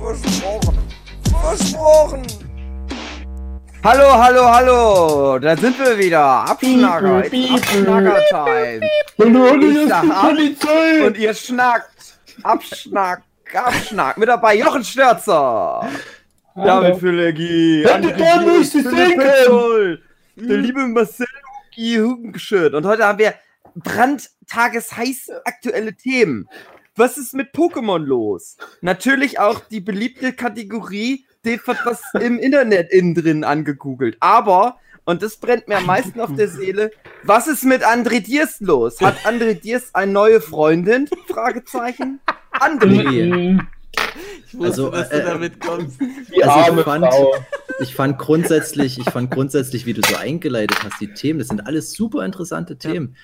Versprochen. 0.00 0.78
Versprochen. 1.42 2.22
Hallo, 3.84 4.12
hallo, 4.12 4.44
hallo, 4.44 5.38
da 5.38 5.54
sind 5.56 5.78
wir 5.78 5.98
wieder. 5.98 6.22
Abschnacker, 6.22 7.18
Abschnacker-Time. 7.18 8.80
Ich 9.18 9.88
sag 9.88 10.04
ab 10.10 10.34
und 11.06 11.18
ihr 11.18 11.34
schnackt. 11.34 12.18
Abschnack, 12.42 13.22
Abschnack. 13.52 14.16
Mit 14.16 14.28
dabei 14.30 14.56
Jochen 14.56 14.84
Störzer. 14.84 15.86
David 16.54 16.96
Fülegi. 16.96 17.84
Hätte 17.86 18.14
der 18.14 18.40
müsste 18.40 18.82
denken. 18.82 19.98
Der 20.36 20.56
liebe 20.56 20.80
Marcel 20.88 21.26
Hugenschütt. 21.76 22.72
Und 22.72 22.86
heute 22.86 23.04
haben 23.04 23.18
wir 23.18 23.34
brandtagesheiß 23.74 25.30
aktuelle 25.44 25.94
Themen. 25.94 26.48
Was 27.00 27.16
ist 27.16 27.32
mit 27.32 27.54
Pokémon 27.54 27.96
los? 27.96 28.58
Natürlich 28.82 29.38
auch 29.38 29.60
die 29.70 29.80
beliebte 29.80 30.34
Kategorie, 30.34 31.24
die 31.46 31.58
wird 31.66 31.78
was 31.86 32.02
im 32.20 32.38
Internet 32.38 32.92
innen 32.92 33.14
drin 33.14 33.42
angegoogelt. 33.42 34.18
Aber, 34.20 34.76
und 35.06 35.22
das 35.22 35.38
brennt 35.38 35.66
mir 35.66 35.78
am 35.78 35.86
meisten 35.86 36.20
auf 36.20 36.34
der 36.34 36.48
Seele, 36.48 36.90
was 37.22 37.46
ist 37.46 37.64
mit 37.64 37.82
André 37.86 38.20
Diers 38.20 38.60
los? 38.60 39.00
Hat 39.00 39.16
André 39.24 39.54
Diers 39.54 39.94
eine 39.94 40.12
neue 40.12 40.42
Freundin? 40.42 41.08
Fragezeichen. 41.26 42.20
André. 42.52 43.58
Ich 44.46 44.58
wusste, 44.58 44.66
Also, 44.66 44.90
dass 44.90 45.10
äh, 45.10 45.20
du 45.20 45.26
damit 45.26 45.58
kommst. 45.58 45.98
Die 46.36 46.44
Also 46.44 46.54
arme 46.54 46.80
ich 46.80 46.84
fand, 46.84 47.06
Frau. 47.06 47.34
ich 47.80 47.94
fand 47.94 48.18
grundsätzlich, 48.18 48.98
ich 48.98 49.08
fand 49.08 49.30
grundsätzlich, 49.30 49.86
wie 49.86 49.94
du 49.94 50.02
so 50.06 50.16
eingeleitet 50.16 50.76
hast, 50.84 51.00
die 51.00 51.14
Themen, 51.14 51.38
das 51.38 51.48
sind 51.48 51.66
alles 51.66 51.92
super 51.94 52.26
interessante 52.26 52.76
Themen. 52.76 53.16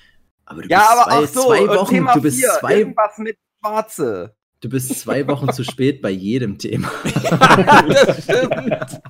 Aber 0.46 0.62
du 0.62 0.68
Ja, 0.70 0.78
bist 0.78 0.90
aber 0.92 1.04
zwei, 1.10 1.18
auch 1.18 1.26
so, 1.26 1.42
zwei 1.48 1.68
Wochen, 1.76 1.94
Thema 1.94 2.14
du 2.14 2.22
bist 2.22 2.38
vier, 2.38 2.48
zwei, 2.58 2.78
irgendwas 2.78 3.18
mit 3.18 3.36
Schwarze. 3.66 4.34
du 4.60 4.68
bist 4.68 4.98
zwei 4.98 5.26
Wochen 5.28 5.52
zu 5.52 5.64
spät 5.64 6.00
bei 6.02 6.10
jedem 6.10 6.58
Thema. 6.58 6.90
das 7.88 8.22
stimmt. 8.24 9.00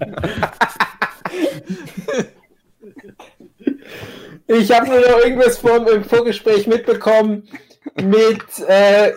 Ich 4.48 4.70
habe 4.70 4.86
nur 4.88 5.00
noch 5.00 5.18
irgendwas 5.24 5.58
vom, 5.58 5.86
im 5.88 6.04
Vorgespräch 6.04 6.66
mitbekommen 6.66 7.48
mit, 8.02 8.42
äh, 8.68 9.12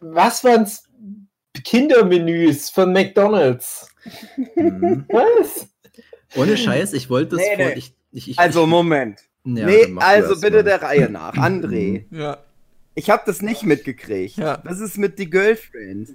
was 0.00 0.42
waren's? 0.44 0.82
Kindermenüs 1.62 2.70
von 2.70 2.92
McDonalds. 2.92 3.88
Mhm. 4.56 5.06
Was? 5.08 5.68
Ohne 6.36 6.56
Scheiß, 6.56 6.92
ich 6.94 7.08
wollte 7.08 7.36
das 7.36 7.46
Nee, 7.46 7.56
vor. 7.56 7.66
nee. 7.66 7.72
Ich, 7.78 7.94
ich, 8.10 8.30
ich, 8.30 8.38
Also, 8.38 8.66
Moment. 8.66 9.20
ja, 9.44 9.66
nee, 9.66 9.94
also 9.98 10.34
bitte 10.40 10.56
mal. 10.58 10.62
der 10.64 10.82
Reihe 10.82 11.08
nach. 11.10 11.34
André, 11.34 12.06
Ja. 12.10 12.38
Ich 12.94 13.10
habe 13.10 13.22
das 13.26 13.42
nicht 13.42 13.62
mitgekriegt. 13.64 14.36
Ja. 14.36 14.58
Was 14.64 14.80
ist 14.80 14.98
mit 14.98 15.18
die 15.18 15.28
Girlfriend? 15.30 16.08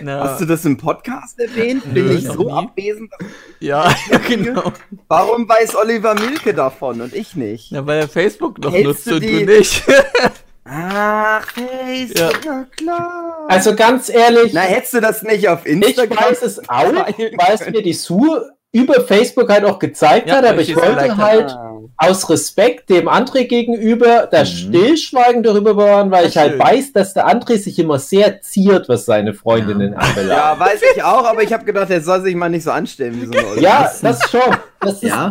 Na, 0.00 0.24
Hast 0.24 0.40
du 0.40 0.44
das 0.46 0.64
im 0.64 0.76
Podcast 0.76 1.38
erwähnt? 1.38 1.84
Bin 1.94 2.06
Nö, 2.06 2.14
ich 2.14 2.24
so 2.26 2.42
nie. 2.44 2.50
abwesend? 2.52 3.12
ja, 3.60 3.94
genau. 4.28 4.72
Warum 5.08 5.48
weiß 5.48 5.76
Oliver 5.76 6.14
Milke 6.14 6.52
davon 6.54 7.00
und 7.00 7.14
ich 7.14 7.36
nicht? 7.36 7.70
Na, 7.70 7.86
weil 7.86 8.00
er 8.00 8.08
Facebook 8.08 8.58
noch 8.58 8.72
Hältst 8.72 8.86
nutzt 8.86 9.06
du 9.06 9.14
und 9.16 9.20
die- 9.22 9.44
du 9.46 9.52
nicht. 9.58 9.84
Ach, 10.66 11.46
Facebook, 11.52 12.40
na 12.46 12.64
klar. 12.76 13.46
Also 13.48 13.76
ganz 13.76 14.08
ehrlich, 14.08 14.52
Na, 14.54 14.62
hättest 14.62 14.94
du 14.94 15.00
das 15.02 15.22
nicht 15.22 15.46
auf 15.48 15.66
ich 15.66 15.72
Instagram? 15.72 16.16
weiß 16.30 16.42
es 16.42 16.58
auch, 16.68 16.92
weil 16.94 17.54
es 17.54 17.66
mir 17.68 17.82
die 17.82 17.92
Su 17.92 18.26
über 18.72 19.02
Facebook 19.02 19.50
halt 19.50 19.64
auch 19.66 19.78
gezeigt 19.78 20.28
Ja, 20.28 20.36
hat, 20.36 20.46
aber 20.46 20.62
ich 20.62 20.70
ich 20.70 20.76
wollte 20.76 21.16
halt. 21.18 21.54
Aus 21.96 22.28
Respekt 22.28 22.90
dem 22.90 23.08
André 23.08 23.44
gegenüber 23.44 24.28
das 24.30 24.50
Mhm. 24.52 24.56
Stillschweigen 24.56 25.42
darüber 25.42 25.74
bewahren, 25.74 26.10
weil 26.10 26.24
Ja, 26.24 26.28
ich 26.28 26.36
halt 26.36 26.50
schön. 26.52 26.60
weiß, 26.60 26.92
dass 26.92 27.14
der 27.14 27.28
André 27.28 27.56
sich 27.58 27.78
immer 27.78 27.98
sehr 27.98 28.40
ziert, 28.42 28.88
was 28.88 29.04
seine 29.04 29.32
Freundinnen 29.34 29.94
anbelangt. 29.94 30.28
Ja, 30.30 30.58
weiß 30.58 30.80
ich 30.96 31.02
auch, 31.02 31.24
aber 31.24 31.42
ich 31.42 31.52
habe 31.52 31.64
gedacht, 31.64 31.90
er 31.90 32.00
soll 32.00 32.22
sich 32.22 32.34
mal 32.34 32.48
nicht 32.48 32.64
so 32.64 32.70
anstellen 32.72 33.20
wie 33.20 33.26
so 33.26 33.32
eine 33.32 33.46
Oliver. 33.48 33.60
Ja, 33.62 33.92
das 34.02 34.30
schon. 34.30 34.40
Das 34.80 34.94
ist, 34.94 35.02
Ja, 35.04 35.30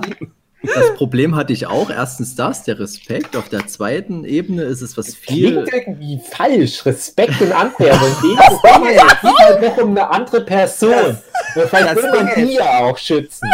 das 0.64 0.94
Problem 0.96 1.36
hatte 1.36 1.52
ich 1.52 1.68
auch. 1.68 1.90
Erstens 1.90 2.36
das, 2.38 2.64
der 2.64 2.80
Respekt. 2.80 3.36
Auf 3.36 3.50
der 3.50 3.68
zweiten 3.68 4.24
Ebene 4.24 4.64
ist 4.64 4.82
es 4.82 4.98
was 4.98 5.14
viel. 5.14 5.64
klingt 5.66 5.74
irgendwie 5.74 6.22
falsch. 6.32 6.86
Respekt 6.86 7.42
und 7.42 7.50
dem 7.50 7.58
Zusammenhang 8.62 9.18
geht 9.22 9.32
es 9.34 9.46
halt 9.46 9.62
noch 9.62 9.78
um 9.84 9.90
eine 9.90 10.10
andere 10.10 10.40
Person. 10.42 11.18
Vielleicht 11.54 11.74
das 11.74 11.96
will 11.98 12.12
man 12.12 12.30
die 12.38 12.54
ja 12.54 12.80
auch 12.80 12.98
schützen. 12.98 13.46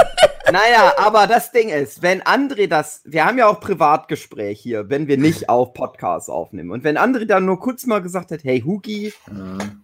Naja, 0.51 0.93
aber 0.97 1.27
das 1.27 1.51
Ding 1.51 1.69
ist, 1.69 2.01
wenn 2.01 2.23
André 2.23 2.67
das, 2.67 3.01
wir 3.05 3.23
haben 3.25 3.37
ja 3.37 3.47
auch 3.47 3.59
Privatgespräch 3.59 4.59
hier, 4.59 4.89
wenn 4.89 5.07
wir 5.07 5.17
nicht 5.17 5.47
auf 5.49 5.73
Podcasts 5.73 6.27
aufnehmen. 6.27 6.71
Und 6.71 6.83
wenn 6.83 6.97
André 6.97 7.25
dann 7.25 7.45
nur 7.45 7.59
kurz 7.59 7.85
mal 7.85 8.01
gesagt 8.01 8.31
hat, 8.31 8.43
hey 8.43 8.61
Hugi, 8.61 9.07
Äh, 9.07 9.11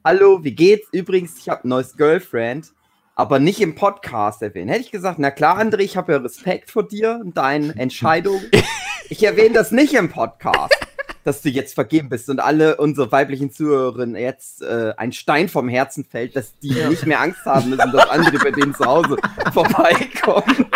hallo, 0.04 0.44
wie 0.44 0.56
geht's? 0.56 0.88
Übrigens, 0.92 1.38
ich 1.38 1.50
habe 1.50 1.68
ein 1.68 1.70
neues 1.70 1.96
Girlfriend, 1.98 2.74
aber 3.16 3.38
nicht 3.38 3.62
im 3.62 3.75
Podcast 3.75 4.42
erwähnen. 4.42 4.70
Hätte 4.70 4.81
ich 4.81 4.92
gesagt, 4.92 5.20
na 5.20 5.30
klar, 5.30 5.59
André, 5.59 5.81
ich 5.81 5.98
habe 5.98 6.14
ja 6.14 6.18
Respekt 6.18 6.72
vor 6.72 6.88
dir 6.88 7.20
und 7.24 7.38
deinen 7.38 7.70
Entscheidungen. 7.78 8.44
Ich 9.09 9.24
erwähne 9.24 9.54
das 9.54 9.72
nicht 9.72 9.94
im 9.94 10.09
Podcast, 10.09 10.74
dass 11.25 11.41
du 11.41 11.50
jetzt 11.50 11.74
vergeben 11.74 12.08
bist 12.08 12.30
und 12.30 12.40
alle 12.40 12.78
unsere 12.78 13.12
weiblichen 13.12 13.52
Zuhörerinnen 13.52 14.16
jetzt 14.16 14.62
äh, 14.62 14.94
ein 14.96 15.12
Stein 15.12 15.50
vom 15.50 15.68
Herzen 15.68 16.06
fällt, 16.06 16.36
dass 16.36 16.56
die 16.59 16.75
nicht 16.88 17.08
mehr 17.08 17.19
Angst 17.19 17.44
haben 17.46 17.72
müssen, 17.72 17.91
dass 17.91 18.09
André 18.09 18.44
bei 18.44 18.52
denen 18.52 18.75
zu 18.75 18.86
Hause 18.86 19.18
vorbeikommt. 19.53 20.68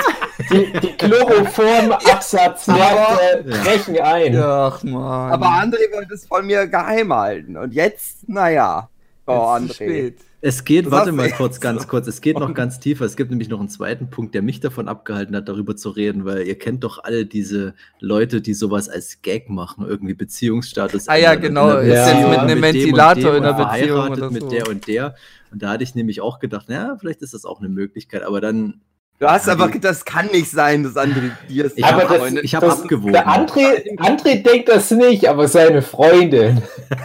Die, 0.52 0.74
die 0.80 0.98
Chloroform-Absatzmärkte 0.98 3.44
brechen 3.44 4.02
ein. 4.02 4.36
Ach, 4.38 4.82
Mann. 4.84 5.32
Aber 5.32 5.46
André 5.46 5.94
wollte 5.94 6.16
es 6.16 6.26
von 6.26 6.48
mir 6.48 6.66
geheim 6.66 7.14
halten. 7.14 7.56
Und 7.56 7.76
jetzt, 7.76 8.28
naja. 8.28 8.90
Oh, 9.28 9.56
Jetzt 9.62 9.80
André. 9.80 10.14
Es 10.42 10.64
geht, 10.64 10.86
Das 10.86 10.92
warte 10.92 11.12
mal 11.12 11.30
kurz, 11.32 11.60
ganz 11.60 11.82
so. 11.82 11.88
kurz. 11.90 12.08
Es 12.08 12.22
geht 12.22 12.40
noch 12.40 12.54
ganz 12.54 12.80
tiefer. 12.80 13.04
Es 13.04 13.18
gibt 13.18 13.30
nämlich 13.30 13.50
noch 13.50 13.60
einen 13.60 13.68
zweiten 13.68 14.10
Punkt, 14.10 14.34
der 14.34 14.42
mich 14.42 14.62
davon 14.62 14.88
abgehalten 14.88 15.36
hat, 15.36 15.50
darüber 15.50 15.76
zu 15.76 15.90
reden, 15.90 16.24
weil 16.24 16.48
ihr 16.48 16.58
kennt 16.58 16.86
doch 16.86 17.04
alle 17.04 17.26
diese 17.26 17.74
Leute, 18.00 18.40
die 18.40 18.54
sowas 18.54 18.88
als 18.88 19.22
Gag 19.22 19.50
machen, 19.50 19.86
irgendwie 19.86 20.14
Beziehungsstatus. 20.14 21.10
Ah 21.10 21.18
ja, 21.18 21.36
genau, 21.36 21.82
jetzt 21.82 22.06
Beziehung 22.06 22.30
mit 22.30 22.40
einem 22.40 22.62
Ventilator 22.62 23.34
dem 23.34 23.44
in 23.44 23.50
und 23.50 23.58
Beziehung 23.58 23.60
verheiratet 23.68 24.18
oder 24.18 24.32
mit 24.32 24.42
so. 24.44 24.50
der 24.50 24.68
und 24.70 24.88
der. 24.88 25.16
Und 25.52 25.62
da 25.62 25.72
hatte 25.72 25.84
ich 25.84 25.94
nämlich 25.94 26.22
auch 26.22 26.40
gedacht, 26.40 26.68
na, 26.70 26.96
vielleicht 26.98 27.22
ist 27.22 27.34
das 27.34 27.44
auch 27.44 27.60
eine 27.60 27.68
Möglichkeit, 27.70 28.24
aber 28.24 28.40
dann. 28.40 28.80
Du 29.20 29.28
hast 29.28 29.48
Ja, 29.48 29.54
aber, 29.54 29.68
das 29.68 30.06
kann 30.06 30.28
nicht 30.28 30.50
sein, 30.50 30.84
dass 30.84 30.96
André 30.96 31.32
dir 31.50 31.66
ist. 31.66 31.78
Ich 31.78 31.84
Aber 31.84 32.08
hab- 32.08 32.64
abgewogen. 32.64 33.12
Der 33.12 33.28
André, 33.28 33.98
André 33.98 34.42
denkt 34.42 34.70
das 34.70 34.90
nicht, 34.92 35.28
aber 35.28 35.50
seine 35.50 35.82
Freundin. 35.82 36.62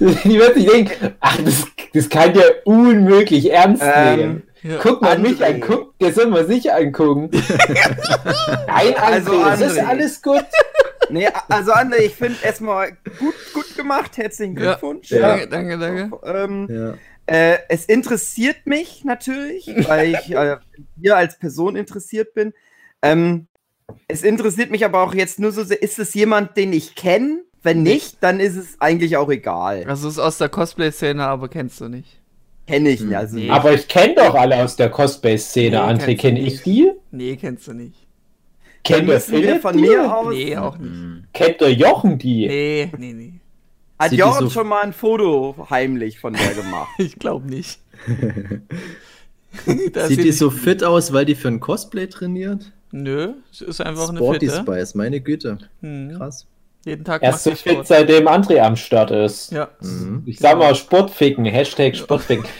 Die 0.00 0.38
wird 0.38 0.54
sich 0.54 0.66
denken, 0.66 1.14
ach, 1.20 1.38
das, 1.44 1.66
das 1.92 2.08
kann 2.08 2.34
ja 2.34 2.42
unmöglich 2.64 3.50
ernst 3.52 3.82
Ähm, 3.84 4.16
nehmen. 4.18 4.42
Ja. 4.62 4.78
Guck 4.80 5.02
mal 5.02 5.16
André. 5.16 5.20
mich 5.20 5.44
an, 5.44 5.60
guck, 5.60 5.98
der 5.98 6.12
soll 6.12 6.26
mal 6.26 6.46
sich 6.46 6.72
angucken. 6.72 7.30
Nein, 8.66 8.94
André, 8.94 8.96
Also, 8.96 9.42
das 9.44 9.60
ist 9.60 9.78
André. 9.78 9.86
alles 9.86 10.22
gut. 10.22 10.44
Nee, 11.10 11.28
also 11.48 11.72
André, 11.72 11.98
ich 11.98 12.14
finde 12.14 12.36
erstmal 12.42 12.92
gut, 13.18 13.34
gut 13.52 13.76
gemacht. 13.76 14.16
Herzlichen 14.16 14.56
Ja. 14.56 14.72
Glückwunsch. 14.72 15.08
Danke, 15.10 15.48
danke, 15.48 15.78
danke. 15.78 16.18
Ähm, 16.24 16.68
Ja. 16.70 16.94
äh, 17.26 17.58
es 17.68 17.84
interessiert 17.84 18.66
mich 18.66 19.04
natürlich, 19.04 19.66
weil 19.86 20.14
ich 20.14 20.34
äh, 20.34 20.56
hier 21.00 21.16
als 21.16 21.38
Person 21.38 21.76
interessiert 21.76 22.32
bin. 22.34 22.54
Ähm, 23.02 23.46
es 24.08 24.22
interessiert 24.22 24.70
mich 24.70 24.82
aber 24.84 25.02
auch 25.02 25.14
jetzt 25.14 25.38
nur 25.38 25.52
so 25.52 25.62
sehr, 25.62 25.82
ist 25.82 25.98
es 25.98 26.14
jemand, 26.14 26.56
den 26.56 26.72
ich 26.72 26.94
kenne? 26.94 27.42
Wenn 27.64 27.82
nicht, 27.82 28.18
dann 28.20 28.38
ist 28.40 28.54
es 28.56 28.80
eigentlich 28.80 29.16
auch 29.16 29.28
egal. 29.30 29.84
Also 29.88 30.08
ist 30.08 30.18
aus 30.20 30.38
der 30.38 30.48
Cosplay-Szene, 30.50 31.24
aber 31.24 31.48
kennst 31.48 31.80
du 31.80 31.88
nicht. 31.88 32.20
Kenne 32.66 32.90
ich 32.90 33.00
nicht. 33.00 33.16
Also, 33.16 33.36
Nee. 33.36 33.50
Aber 33.50 33.72
ich 33.74 33.88
kenne 33.88 34.14
doch 34.14 34.34
alle 34.34 34.62
aus 34.62 34.76
der 34.76 34.88
Cosplay-Szene, 34.90 35.76
Nee, 35.76 35.82
André. 35.92 36.16
Kenne 36.16 36.40
ich 36.40 36.64
nicht. 36.64 36.66
die? 36.66 36.92
Nee, 37.10 37.36
kennst 37.36 37.66
du 37.66 37.72
nicht. 37.72 37.96
Kennt 38.84 39.08
wir 39.08 39.18
Philipp 39.20 39.62
von 39.62 39.76
die? 39.76 39.82
mir 39.82 40.14
aus. 40.16 40.32
Nee, 40.34 40.56
auch 40.56 40.76
nicht. 40.78 40.90
Mhm. 40.92 41.24
Kennt 41.32 41.60
der 41.62 41.72
Jochen 41.72 42.18
die? 42.18 42.46
Nee, 42.46 42.92
nee, 42.98 43.12
nee. 43.14 43.32
Hat 43.98 44.12
die 44.12 44.16
Jochen 44.16 44.44
so- 44.46 44.50
schon 44.50 44.68
mal 44.68 44.82
ein 44.82 44.92
Foto 44.92 45.66
heimlich 45.70 46.18
von 46.20 46.34
der 46.34 46.52
gemacht? 46.54 46.88
Ich 46.98 47.18
glaube 47.18 47.48
nicht. 47.48 47.80
Sieht 50.08 50.24
die 50.24 50.32
so 50.32 50.50
fit 50.50 50.82
aus, 50.84 51.12
weil 51.12 51.24
die 51.24 51.34
für 51.34 51.48
ein 51.48 51.60
Cosplay 51.60 52.08
trainiert? 52.08 52.72
Nö, 52.90 53.34
es 53.52 53.60
ist 53.60 53.80
einfach 53.80 54.08
eine 54.08 54.18
Sporty 54.18 54.48
Fitte. 54.48 54.60
Spice, 54.62 54.94
meine 54.94 55.20
Güte. 55.20 55.58
Hm. 55.80 56.14
Krass. 56.16 56.46
Jeden 56.84 57.04
Tag 57.04 57.22
Er 57.22 57.30
ist 57.34 57.44
so 57.44 57.50
fit, 57.52 57.72
Sport. 57.72 57.86
seitdem 57.86 58.28
André 58.28 58.58
am 58.60 58.76
Start 58.76 59.10
ist. 59.10 59.52
Ja. 59.52 59.68
Mhm. 59.80 60.22
Ich 60.26 60.38
sag 60.38 60.58
mal 60.58 60.74
Sportficken, 60.74 61.44
Hashtag 61.46 61.96
Sportficken. 61.96 62.44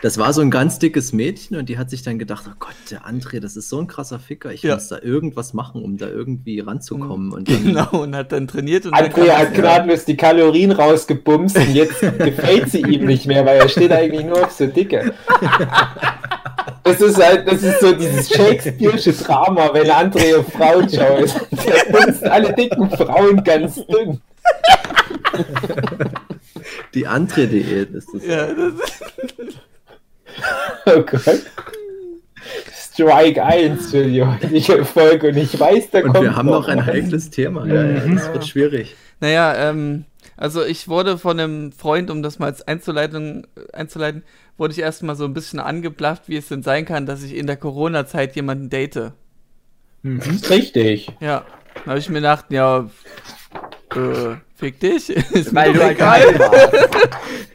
Das 0.00 0.16
war 0.16 0.32
so 0.32 0.40
ein 0.40 0.50
ganz 0.50 0.78
dickes 0.78 1.12
Mädchen 1.12 1.54
und 1.58 1.68
die 1.68 1.76
hat 1.76 1.90
sich 1.90 2.02
dann 2.02 2.18
gedacht, 2.18 2.46
oh 2.48 2.54
Gott, 2.58 2.72
der 2.90 3.02
André, 3.02 3.40
das 3.40 3.58
ist 3.58 3.68
so 3.68 3.78
ein 3.78 3.86
krasser 3.86 4.18
Ficker, 4.18 4.50
ich 4.50 4.62
Ja. 4.62 4.72
muss 4.76 4.88
da 4.88 4.98
irgendwas 5.02 5.52
machen, 5.52 5.82
um 5.82 5.98
da 5.98 6.08
irgendwie 6.08 6.60
ranzukommen. 6.60 7.30
Und 7.30 7.50
dann, 7.50 7.62
Genau, 7.62 7.90
und 7.90 8.16
hat 8.16 8.32
dann 8.32 8.48
trainiert 8.48 8.86
und 8.86 8.92
dann 8.98 9.04
André 9.10 9.28
hat 9.28 9.48
es- 9.48 9.52
gnadenlos 9.52 10.04
die 10.06 10.16
Kalorien 10.16 10.72
rausgebumst 10.72 11.58
und 11.58 11.74
jetzt 11.74 12.00
gefällt 12.00 12.70
sie 12.70 12.80
ihm 12.80 13.04
nicht 13.04 13.26
mehr, 13.26 13.44
weil 13.44 13.58
er 13.58 13.68
steht 13.68 13.92
eigentlich 13.92 14.24
nur 14.24 14.42
auf 14.46 14.52
so 14.52 14.66
dicke. 14.66 15.12
Das 16.86 17.00
ist 17.00 17.22
halt, 17.22 17.48
das 17.50 17.62
ist 17.62 17.80
so 17.80 17.92
dieses 17.92 18.30
Shakespeare'sche 18.30 19.24
Drama, 19.24 19.70
wenn 19.72 19.90
André 19.90 20.38
auf 20.38 20.46
Frauen 20.52 20.88
schaut. 20.88 21.34
Der 21.66 21.92
bumst 21.92 22.22
alle 22.24 22.52
dicken 22.52 22.88
Frauen 22.90 23.42
ganz 23.42 23.74
dünn. 23.86 24.20
Die 26.94 27.06
André-Diät 27.06 27.90
ist 27.90 28.08
das. 28.14 28.24
Ja, 28.26 28.46
das, 28.46 28.74
Oh 30.86 31.02
Gott. 31.02 31.42
Strike 32.72 33.42
1 33.44 33.90
für 33.90 34.04
die 34.04 34.22
heutige 34.22 34.84
Folge 34.84 35.28
und 35.28 35.36
ich 35.36 35.58
weiß, 35.58 35.90
da 35.90 35.98
Und 35.98 36.12
kommt 36.12 36.22
wir 36.22 36.36
haben 36.36 36.46
noch 36.46 36.68
ein 36.68 36.84
heikles 36.86 37.30
Thema. 37.30 37.66
Ja, 37.66 37.84
ja, 37.84 38.00
das 38.14 38.32
wird 38.32 38.46
schwierig. 38.46 38.94
naja, 39.20 39.70
ähm, 39.70 40.04
also 40.36 40.64
ich 40.64 40.88
wurde 40.88 41.18
von 41.18 41.40
einem 41.40 41.72
Freund, 41.72 42.10
um 42.10 42.22
das 42.22 42.38
mal 42.38 42.46
als 42.46 42.66
einzuleiten, 42.66 43.46
einzuleiten, 43.72 44.22
wurde 44.58 44.72
ich 44.72 44.80
erstmal 44.80 45.16
so 45.16 45.24
ein 45.24 45.34
bisschen 45.34 45.60
angeblafft, 45.60 46.28
wie 46.28 46.36
es 46.36 46.48
denn 46.48 46.62
sein 46.62 46.84
kann, 46.84 47.06
dass 47.06 47.22
ich 47.22 47.34
in 47.34 47.46
der 47.46 47.56
Corona-Zeit 47.56 48.36
jemanden 48.36 48.68
date. 48.68 49.12
Ist 50.02 50.50
Richtig. 50.50 51.10
Ja, 51.20 51.44
da 51.84 51.90
habe 51.90 51.98
ich 51.98 52.08
mir 52.08 52.16
gedacht, 52.16 52.46
ja, 52.50 52.88
äh, 53.94 54.36
fick 54.54 54.80
dich, 54.80 55.10
ist 55.32 55.52
mir 55.52 55.60
Weil 55.60 55.72
doch 55.72 55.80
du 55.80 56.06
halt 56.06 56.34
egal. 56.34 56.90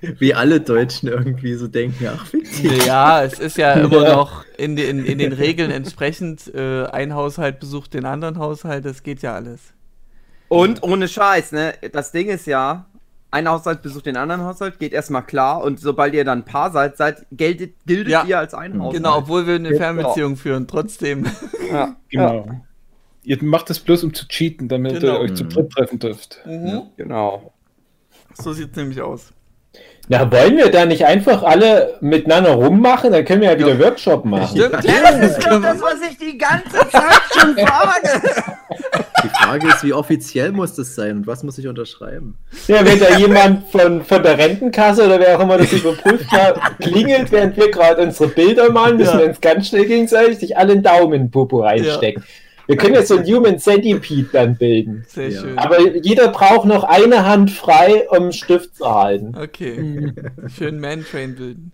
Wie 0.20 0.34
alle 0.34 0.60
Deutschen 0.60 1.10
irgendwie 1.10 1.54
so 1.54 1.68
denken, 1.68 2.08
ach, 2.08 2.26
fick 2.26 2.44
dich. 2.44 2.86
Ja, 2.86 3.24
es 3.24 3.40
ist 3.40 3.58
ja 3.58 3.74
immer 3.74 4.10
noch 4.10 4.44
in 4.58 4.76
den, 4.76 5.06
in 5.06 5.20
den 5.20 5.34
Regeln 5.34 5.72
entsprechend, 5.72 6.54
äh, 6.54 6.86
ein 6.86 7.14
Haushalt 7.14 7.60
besucht 7.60 7.94
den 7.94 8.06
anderen 8.06 8.38
Haushalt, 8.38 8.86
das 8.86 9.04
geht 9.04 9.22
ja 9.22 9.36
alles. 9.36 9.74
Und 10.52 10.84
ohne 10.84 11.08
Scheiß, 11.08 11.54
ne? 11.54 11.74
Das 11.94 12.12
Ding 12.12 12.28
ist 12.28 12.46
ja, 12.46 12.86
ein 13.32 13.48
Haushalt 13.48 13.82
besucht 13.82 14.06
den 14.06 14.18
anderen 14.18 14.44
Haushalt, 14.44 14.80
geht 14.80 14.92
erstmal 14.92 15.24
klar 15.24 15.64
und 15.64 15.80
sobald 15.80 16.14
ihr 16.14 16.26
dann 16.26 16.40
ein 16.40 16.46
Paar 16.46 16.72
seid, 16.72 16.98
seid 16.98 17.26
geltet, 17.32 17.76
giltet 17.86 18.12
Ja. 18.12 18.26
ihr 18.28 18.38
als 18.38 18.54
ein 18.54 18.78
Haushalt. 18.78 18.98
Genau, 18.98 19.20
obwohl 19.20 19.48
wir 19.48 19.56
eine 19.56 19.72
Ja. 19.72 19.78
Fernbeziehung 19.78 20.36
führen, 20.36 20.68
trotzdem. 20.68 21.26
Ja. 21.72 21.96
Genau. 22.10 22.50
Ihr 23.24 23.42
macht 23.42 23.70
das 23.70 23.80
bloß, 23.80 24.04
um 24.04 24.14
zu 24.14 24.28
cheaten, 24.28 24.68
damit 24.68 25.00
Genau. 25.00 25.14
ihr 25.14 25.20
euch 25.22 25.36
zu 25.36 25.46
dritt 25.46 25.72
treffen 25.72 26.00
dürft. 26.00 26.42
Ja, 26.46 26.84
genau. 26.98 27.54
So 28.34 28.52
sieht 28.52 28.72
es 28.72 28.76
nämlich 28.76 29.02
aus. 29.02 29.28
Na, 30.10 30.30
wollen 30.30 30.58
wir 30.58 30.70
da 30.70 30.86
nicht 30.86 31.06
einfach 31.06 31.44
alle 31.44 31.98
miteinander 32.02 32.52
rummachen? 32.56 33.14
Dann 33.14 33.24
können 33.24 33.40
wir 33.42 33.54
ja 33.54 33.58
wieder 33.58 33.80
Workshop 33.80 34.26
machen. 34.26 34.58
Stimmt. 34.58 34.74
Das 34.74 34.84
ist 35.18 35.38
doch 35.48 35.62
das, 35.62 35.82
was 35.82 36.02
ich 36.12 36.18
die 36.18 36.38
ganze 36.38 36.78
Zeit 36.90 37.22
schon 37.38 37.56
frage. 37.56 38.22
Die 39.24 39.30
Frage 39.30 39.68
ist, 39.68 39.84
wie 39.84 39.94
offiziell 39.94 40.52
muss 40.52 40.74
das 40.76 40.96
sein 40.96 41.18
und 41.18 41.28
was 41.28 41.44
muss 41.44 41.58
ich 41.58 41.68
unterschreiben? 41.68 42.36
Ja, 42.68 42.86
wenn 42.86 43.00
da 43.00 43.18
jemand 43.18 43.68
von, 43.70 44.04
von 44.04 44.24
der 44.24 44.38
Rentenkasse 44.38 45.06
oder 45.06 45.20
wer 45.20 45.38
auch 45.38 45.42
immer 45.44 45.58
das 45.58 45.72
überprüft 45.74 46.32
hat, 46.32 46.60
klingelt, 46.80 47.32
während 47.32 47.56
wir 47.58 47.70
gerade 47.70 48.02
unsere 48.02 48.30
Bilder 48.30 48.72
malen, 48.72 48.98
müssen 48.98 49.14
Ja. 49.14 49.20
wir 49.20 49.28
uns 49.30 49.42
ganz 49.42 49.68
schnell 49.68 49.86
gegenseitig 49.86 50.40
sich 50.40 50.58
alle 50.58 50.74
einen 50.74 50.84
Daumen 50.84 51.14
in 51.14 51.22
den 51.24 51.32
Popo 51.32 51.60
reinstecken. 51.62 52.24
Wir 52.68 52.78
können 52.78 52.94
jetzt 52.96 53.10
so 53.10 53.18
ein 53.18 53.26
Human 53.26 53.60
Centipede 53.60 54.30
dann 54.32 54.56
bilden. 54.56 55.04
Sehr 55.08 55.30
Ja. 55.30 55.42
schön. 55.42 55.58
Aber 55.60 55.80
jeder 55.98 56.30
braucht 56.30 56.66
noch 56.66 56.84
eine 56.86 57.26
Hand 57.26 57.52
frei, 57.52 58.08
um 58.10 58.18
einen 58.24 58.34
Stift 58.34 58.78
zu 58.78 58.86
halten. 58.90 59.36
Okay. 59.38 60.14
Schön 60.58 60.80
Man-Train 60.80 61.36
bilden. 61.36 61.72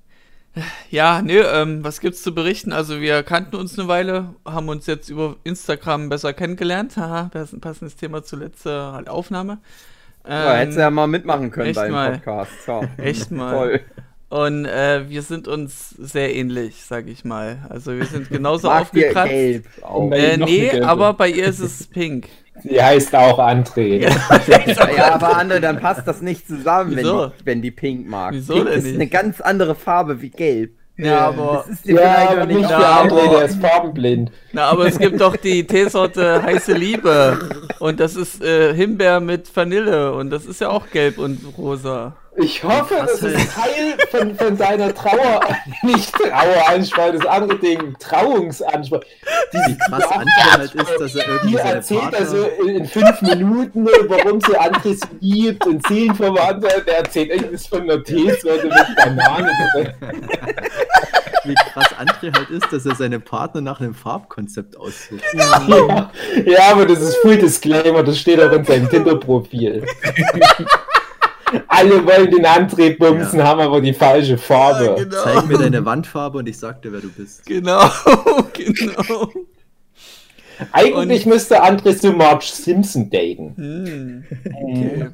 Ja, 0.89 1.21
nö, 1.21 1.41
ähm, 1.43 1.83
was 1.83 1.99
gibt's 1.99 2.21
zu 2.23 2.33
berichten? 2.33 2.73
Also 2.73 3.01
wir 3.01 3.23
kannten 3.23 3.55
uns 3.55 3.77
eine 3.77 3.87
Weile, 3.87 4.35
haben 4.45 4.69
uns 4.69 4.85
jetzt 4.87 5.09
über 5.09 5.35
Instagram 5.43 6.09
besser 6.09 6.33
kennengelernt. 6.33 6.97
Haha, 6.97 7.29
das 7.33 7.49
ist 7.49 7.53
ein 7.53 7.61
passendes 7.61 7.95
Thema 7.95 8.23
zur 8.23 8.39
letzten 8.39 8.69
halt 8.69 9.09
Aufnahme. 9.09 9.59
Ja, 10.27 10.53
Ähm, 10.53 10.57
hättest 10.59 10.77
du 10.77 10.81
ja 10.81 10.89
mal 10.89 11.07
mitmachen 11.07 11.51
können 11.51 11.67
echt 11.67 11.75
beim 11.75 11.91
mal. 11.91 12.11
Podcast. 12.13 12.51
Ja. 12.67 12.81
Echt 12.97 13.31
mal. 13.31 13.53
Voll. 13.55 13.81
Und 14.29 14.65
äh, 14.65 15.09
wir 15.09 15.21
sind 15.21 15.47
uns 15.47 15.89
sehr 15.91 16.35
ähnlich, 16.35 16.83
sag 16.83 17.07
ich 17.07 17.23
mal. 17.23 17.65
Also 17.69 17.95
wir 17.95 18.05
sind 18.05 18.29
genauso 18.29 18.67
Mag 18.67 18.81
aufgekratzt. 18.83 19.29
gelb 19.29 19.65
auch. 19.81 20.09
Nee, 20.09 20.33
Äh, 20.33 20.37
noch 20.37 20.47
nee, 20.47 20.81
aber 20.81 21.13
bei 21.13 21.29
ihr 21.29 21.45
ist 21.47 21.59
es 21.59 21.87
pink. 21.87 22.27
Sie 22.63 22.81
heißt 22.81 23.15
auch 23.15 23.39
André. 23.39 24.09
Ja, 24.95 25.13
aber 25.13 25.37
André, 25.37 25.59
dann 25.59 25.79
passt 25.79 26.07
das 26.07 26.21
nicht 26.21 26.47
zusammen, 26.47 26.95
wenn 26.95 27.03
die, 27.05 27.27
wenn 27.45 27.61
die 27.61 27.71
pink 27.71 28.07
mag. 28.07 28.33
Wieso 28.33 28.53
pink 28.55 28.65
denn 28.67 28.77
ist 28.77 28.83
nicht? 28.85 28.95
eine 28.95 29.07
ganz 29.07 29.41
andere 29.41 29.75
Farbe 29.75 30.21
wie 30.21 30.29
gelb. 30.29 30.71
Ja, 30.97 31.27
aber, 31.27 31.65
Das 31.67 31.79
ist 31.79 31.85
Ja, 31.85 32.29
aber 32.29 32.45
nicht 32.47 32.57
nicht 32.57 32.71
für 32.71 32.81
Ja, 32.81 33.03
André, 33.03 33.29
der 33.29 33.45
ist 33.45 33.61
farbenblind. 33.61 34.31
na, 34.51 34.63
aber 34.65 34.87
es 34.87 34.97
gibt 34.97 35.21
doch 35.21 35.35
die 35.35 35.65
Teesorte 35.67 36.41
heiße 36.41 36.73
Liebe. 36.73 37.37
Und 37.79 37.99
das 37.99 38.15
ist 38.15 38.43
äh, 38.43 38.73
Himbeer 38.73 39.19
mit 39.19 39.55
Vanille. 39.55 40.13
Und 40.13 40.31
das 40.31 40.45
ist 40.47 40.59
ja 40.59 40.69
auch 40.69 40.89
gelb 40.89 41.19
und 41.19 41.39
rosa. 41.55 42.15
Ich 42.39 42.63
hoffe, 42.63 42.95
das 42.99 43.23
ist 43.23 43.51
Teil 43.53 43.97
von, 44.11 44.35
von 44.35 44.57
deiner 44.57 44.93
Trauer, 44.93 45.41
nicht 45.81 46.13
Traueransprache, 46.13 47.13
das 47.13 47.25
andere 47.25 47.57
Ding, 47.57 47.95
Trauungsansprache. 47.99 49.05
Wie 49.51 49.77
krass 49.77 50.03
André 50.03 50.57
halt 50.57 50.75
ist, 50.75 50.91
dass 50.99 51.15
er 51.15 51.27
irgendwie 51.27 51.47
Die 51.47 51.57
seine 51.57 51.69
erzählt 51.69 52.01
Partner... 52.01 52.19
also 52.19 52.45
in, 52.65 52.85
fünf 52.85 53.21
Minuten, 53.21 53.83
ne, 53.83 53.91
warum 54.07 54.39
sie 54.39 54.55
Andres 54.55 54.99
liebt 55.19 55.65
und 55.65 55.85
Seelenverwandt 55.87 56.63
hat. 56.65 56.87
Der 56.87 56.99
erzählt 56.99 57.31
irgendwas 57.31 57.65
von 57.65 57.81
einer 57.81 58.03
Teesorte 58.03 58.67
mit 58.67 58.95
Banane 58.95 59.51
drin. 59.73 59.93
wie 61.47 61.55
krass 61.55 61.87
André 61.97 62.35
halt 62.35 62.49
ist, 62.49 62.71
dass 62.71 62.85
er 62.85 62.95
seine 62.95 63.19
Partner 63.19 63.61
nach 63.61 63.79
einem 63.79 63.95
Farbkonzept 63.95 64.77
aussucht. 64.77 65.23
Ja, 65.33 66.11
ja, 66.45 66.71
aber 66.71 66.85
das 66.85 67.01
ist 67.01 67.17
Full 67.17 67.37
Disclaimer, 67.37 68.03
das 68.03 68.19
steht 68.19 68.39
auch 68.41 68.51
in 68.51 68.63
seinem 68.63 68.89
Tinder-Profil. 68.89 69.85
Alle 71.67 72.05
wollen 72.05 72.31
den 72.31 72.45
André 72.45 72.97
bumsen, 72.97 73.43
haben 73.43 73.61
aber 73.61 73.81
die 73.81 73.93
falsche 73.93 74.37
Farbe. 74.37 74.95
genau. 75.03 75.23
Zeig 75.23 75.47
mir 75.47 75.57
deine 75.57 75.85
Wandfarbe 75.85 76.39
und 76.39 76.49
ich 76.49 76.57
sag 76.57 76.81
dir, 76.81 76.91
wer 76.91 77.01
du 77.01 77.09
bist. 77.09 77.45
Genau, 77.45 77.89
genau. 78.53 79.31
Eigentlich 80.71 81.25
müsste 81.25 81.63
André 81.63 81.93
so 81.93 82.11
Marge 82.11 82.45
Simpson 82.45 83.09
daten. 83.09 83.53
Hm. 83.55 84.23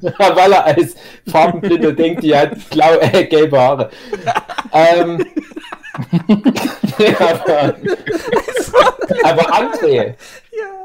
Weil 0.00 0.52
er 0.52 0.64
als 0.64 0.94
Farbenblinder 1.30 1.92
denkt, 1.92 2.22
die 2.22 2.34
hat 2.34 2.56
blau, 2.70 2.98
äh, 3.00 3.24
gelbe 3.26 3.60
Haare. 3.60 3.90
ähm, 4.72 5.24
aber, 7.18 7.76
aber 9.22 9.54
André, 9.54 10.14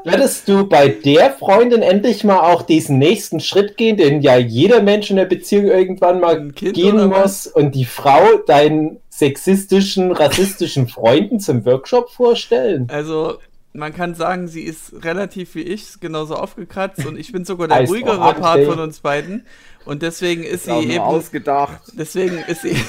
würdest 0.04 0.48
du 0.48 0.66
bei 0.66 0.88
der 0.88 1.32
Freundin 1.32 1.82
endlich 1.82 2.24
mal 2.24 2.40
auch 2.40 2.62
diesen 2.62 2.98
nächsten 2.98 3.40
Schritt 3.40 3.76
gehen, 3.76 3.96
den 3.96 4.20
ja 4.22 4.36
jeder 4.36 4.82
Mensch 4.82 5.10
in 5.10 5.16
der 5.16 5.24
Beziehung 5.24 5.66
irgendwann 5.66 6.20
mal 6.20 6.50
Kind 6.52 6.74
gehen 6.74 7.08
muss 7.08 7.46
und 7.46 7.74
die 7.74 7.84
Frau 7.84 8.38
deinen 8.46 8.98
sexistischen, 9.08 10.12
rassistischen 10.12 10.88
Freunden 10.88 11.40
zum 11.40 11.64
Workshop 11.64 12.10
vorstellen? 12.10 12.88
Also, 12.90 13.38
man 13.72 13.94
kann 13.94 14.14
sagen, 14.14 14.48
sie 14.48 14.62
ist 14.62 15.04
relativ 15.04 15.54
wie 15.54 15.62
ich, 15.62 16.00
genauso 16.00 16.34
aufgekratzt 16.34 17.04
und 17.06 17.18
ich 17.18 17.32
bin 17.32 17.44
sogar 17.44 17.68
der 17.68 17.78
Heißt 17.78 17.92
ruhigere 17.92 18.34
Part 18.34 18.64
von 18.64 18.80
uns 18.80 19.00
beiden. 19.00 19.46
Und 19.84 20.02
deswegen 20.02 20.44
ist 20.44 20.64
sie 20.64 20.72
eben. 20.72 20.98
ausgedacht. 20.98 21.80
Deswegen 21.94 22.38
ist 22.48 22.62
sie. 22.62 22.76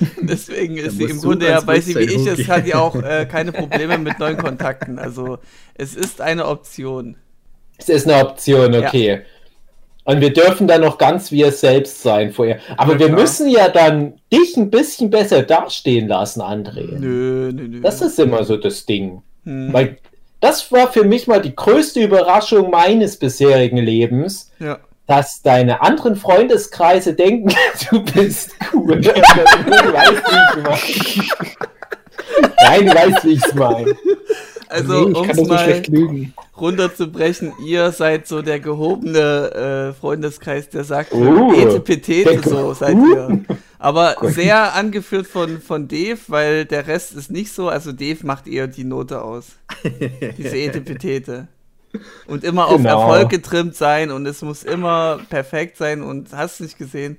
Deswegen 0.20 0.76
ist 0.76 0.98
sie 0.98 1.08
im 1.08 1.20
Grunde 1.20 1.46
ja, 1.46 1.66
weil 1.66 1.80
ruhig 1.80 1.84
sie 1.84 1.98
wie 1.98 2.04
ich 2.04 2.26
ist, 2.26 2.48
Hugi. 2.48 2.48
hat 2.48 2.66
ja 2.66 2.78
auch 2.80 3.02
äh, 3.02 3.26
keine 3.26 3.52
Probleme 3.52 3.98
mit 3.98 4.18
neuen 4.18 4.36
Kontakten. 4.38 4.98
Also 4.98 5.38
es 5.74 5.94
ist 5.94 6.20
eine 6.20 6.46
Option. 6.46 7.16
Es 7.78 7.88
ist 7.88 8.08
eine 8.08 8.24
Option, 8.26 8.74
okay. 8.74 9.22
Und 10.04 10.20
wir 10.20 10.32
dürfen 10.32 10.66
dann 10.68 10.82
noch 10.82 10.98
ganz 10.98 11.30
wir 11.32 11.50
selbst 11.52 12.02
sein 12.02 12.32
vorher. 12.32 12.60
Aber 12.76 12.94
Ja, 12.94 12.98
wir 12.98 13.06
klar. 13.06 13.20
müssen 13.20 13.48
ja 13.48 13.68
dann 13.68 14.20
dich 14.32 14.56
ein 14.56 14.70
bisschen 14.70 15.10
besser 15.10 15.42
dastehen 15.42 16.08
lassen, 16.08 16.42
André. 16.42 16.98
Nö, 16.98 17.52
nö, 17.54 17.68
nö. 17.68 17.80
Das 17.80 18.02
ist 18.02 18.18
immer 18.18 18.44
so 18.44 18.56
das 18.56 18.84
Ding. 18.86 19.22
hm, 19.44 19.72
Weil 19.72 19.98
das 20.40 20.70
war 20.72 20.92
für 20.92 21.04
mich 21.04 21.26
mal 21.26 21.40
die 21.40 21.54
größte 21.56 22.00
Überraschung 22.02 22.70
meines 22.70 23.16
bisherigen 23.18 23.78
Lebens, 23.78 24.50
ja. 24.58 24.78
Dass 25.06 25.42
deine 25.42 25.82
anderen 25.82 26.16
Freundeskreise 26.16 27.14
denken, 27.14 27.54
du 27.90 28.02
bist 28.02 28.54
cool. 28.72 29.00
du 29.00 29.10
weißt, 29.10 30.22
wie 30.30 30.58
ich 30.58 30.62
meine. 30.62 31.54
Nein, 32.62 32.86
du 32.86 32.94
weißt, 32.94 33.24
wie 33.24 33.32
ich 33.32 33.44
es 33.44 33.54
meine. 33.54 33.94
Also, 34.68 35.04
nee, 35.04 35.10
ich 35.12 35.16
um 35.16 35.26
kann 35.26 35.38
es 35.38 35.48
mal 35.48 35.82
runterzubrechen, 36.56 37.52
ihr 37.64 37.92
seid 37.92 38.26
so 38.26 38.42
der 38.42 38.58
gehobene 38.60 39.90
äh, 39.90 39.92
Freundeskreis, 39.92 40.68
der 40.68 40.84
sagt, 40.84 41.12
Uh, 41.12 41.52
Etepetete, 41.52 42.40
so 42.48 42.72
seid 42.74 42.96
ihr. 42.96 43.40
Aber 43.78 44.16
sehr 44.22 44.74
angeführt 44.74 45.26
von, 45.26 45.60
von 45.60 45.88
Dave, 45.88 46.18
weil 46.28 46.64
der 46.64 46.86
Rest 46.86 47.14
ist 47.14 47.30
nicht 47.30 47.52
so. 47.52 47.68
Also 47.68 47.92
Dave 47.92 48.24
macht 48.24 48.46
eher 48.46 48.66
die 48.66 48.84
Note 48.84 49.22
aus. 49.22 49.56
Diese 50.38 50.56
Etepetete. 50.56 51.48
Und 52.26 52.44
immer 52.44 52.66
auf 52.66 52.78
Genau. 52.78 53.00
Erfolg 53.00 53.30
getrimmt 53.30 53.74
sein 53.76 54.10
und 54.10 54.26
es 54.26 54.42
muss 54.42 54.62
immer 54.64 55.20
perfekt 55.30 55.76
sein 55.76 56.02
und 56.02 56.32
hast 56.32 56.60
nicht 56.60 56.78
gesehen. 56.78 57.18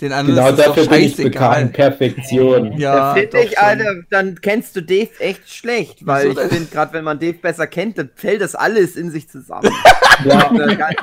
Den 0.00 0.12
anderen 0.12 0.34
Genau 0.36 0.48
ist 0.50 0.58
dafür 0.58 0.82
doch 0.84 0.90
bin 0.90 1.00
ich 1.02 1.16
bekannt. 1.16 1.72
Perfektion. 1.72 2.72
Ja, 2.76 2.94
da 2.96 3.14
finde 3.14 3.40
ich. 3.42 3.58
Alter, 3.58 3.94
dann 4.10 4.40
kennst 4.40 4.74
du 4.74 4.82
Dave 4.82 5.08
echt 5.20 5.48
schlecht, 5.48 6.04
weil 6.04 6.30
Wieso 6.30 6.40
ich 6.42 6.48
finde, 6.48 6.68
gerade 6.68 6.92
wenn 6.94 7.04
man 7.04 7.20
Dave 7.20 7.34
besser 7.34 7.68
kennt, 7.68 7.96
dann 7.96 8.10
fällt 8.16 8.40
das 8.40 8.56
alles 8.56 8.96
in 8.96 9.10
sich 9.10 9.28
zusammen. 9.28 9.70
Ja. 10.24 10.48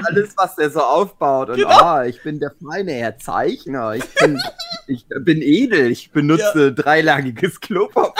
Alles, 0.06 0.34
was 0.38 0.56
der 0.56 0.70
so 0.70 0.80
aufbaut. 0.80 1.50
Und 1.50 1.58
Genau. 1.58 1.68
ah, 1.70 2.06
ich 2.06 2.24
bin 2.24 2.40
der 2.40 2.54
feine 2.66 2.94
Herr 2.94 3.18
Zeichner. 3.18 3.94
Ich 3.96 4.06
bin, 4.16 4.40
ich 4.88 5.06
bin 5.20 5.42
edel. 5.42 5.92
Ich 5.92 6.12
benutze 6.12 6.72
dreilagiges 6.72 7.60
Klopapier. 7.60 8.14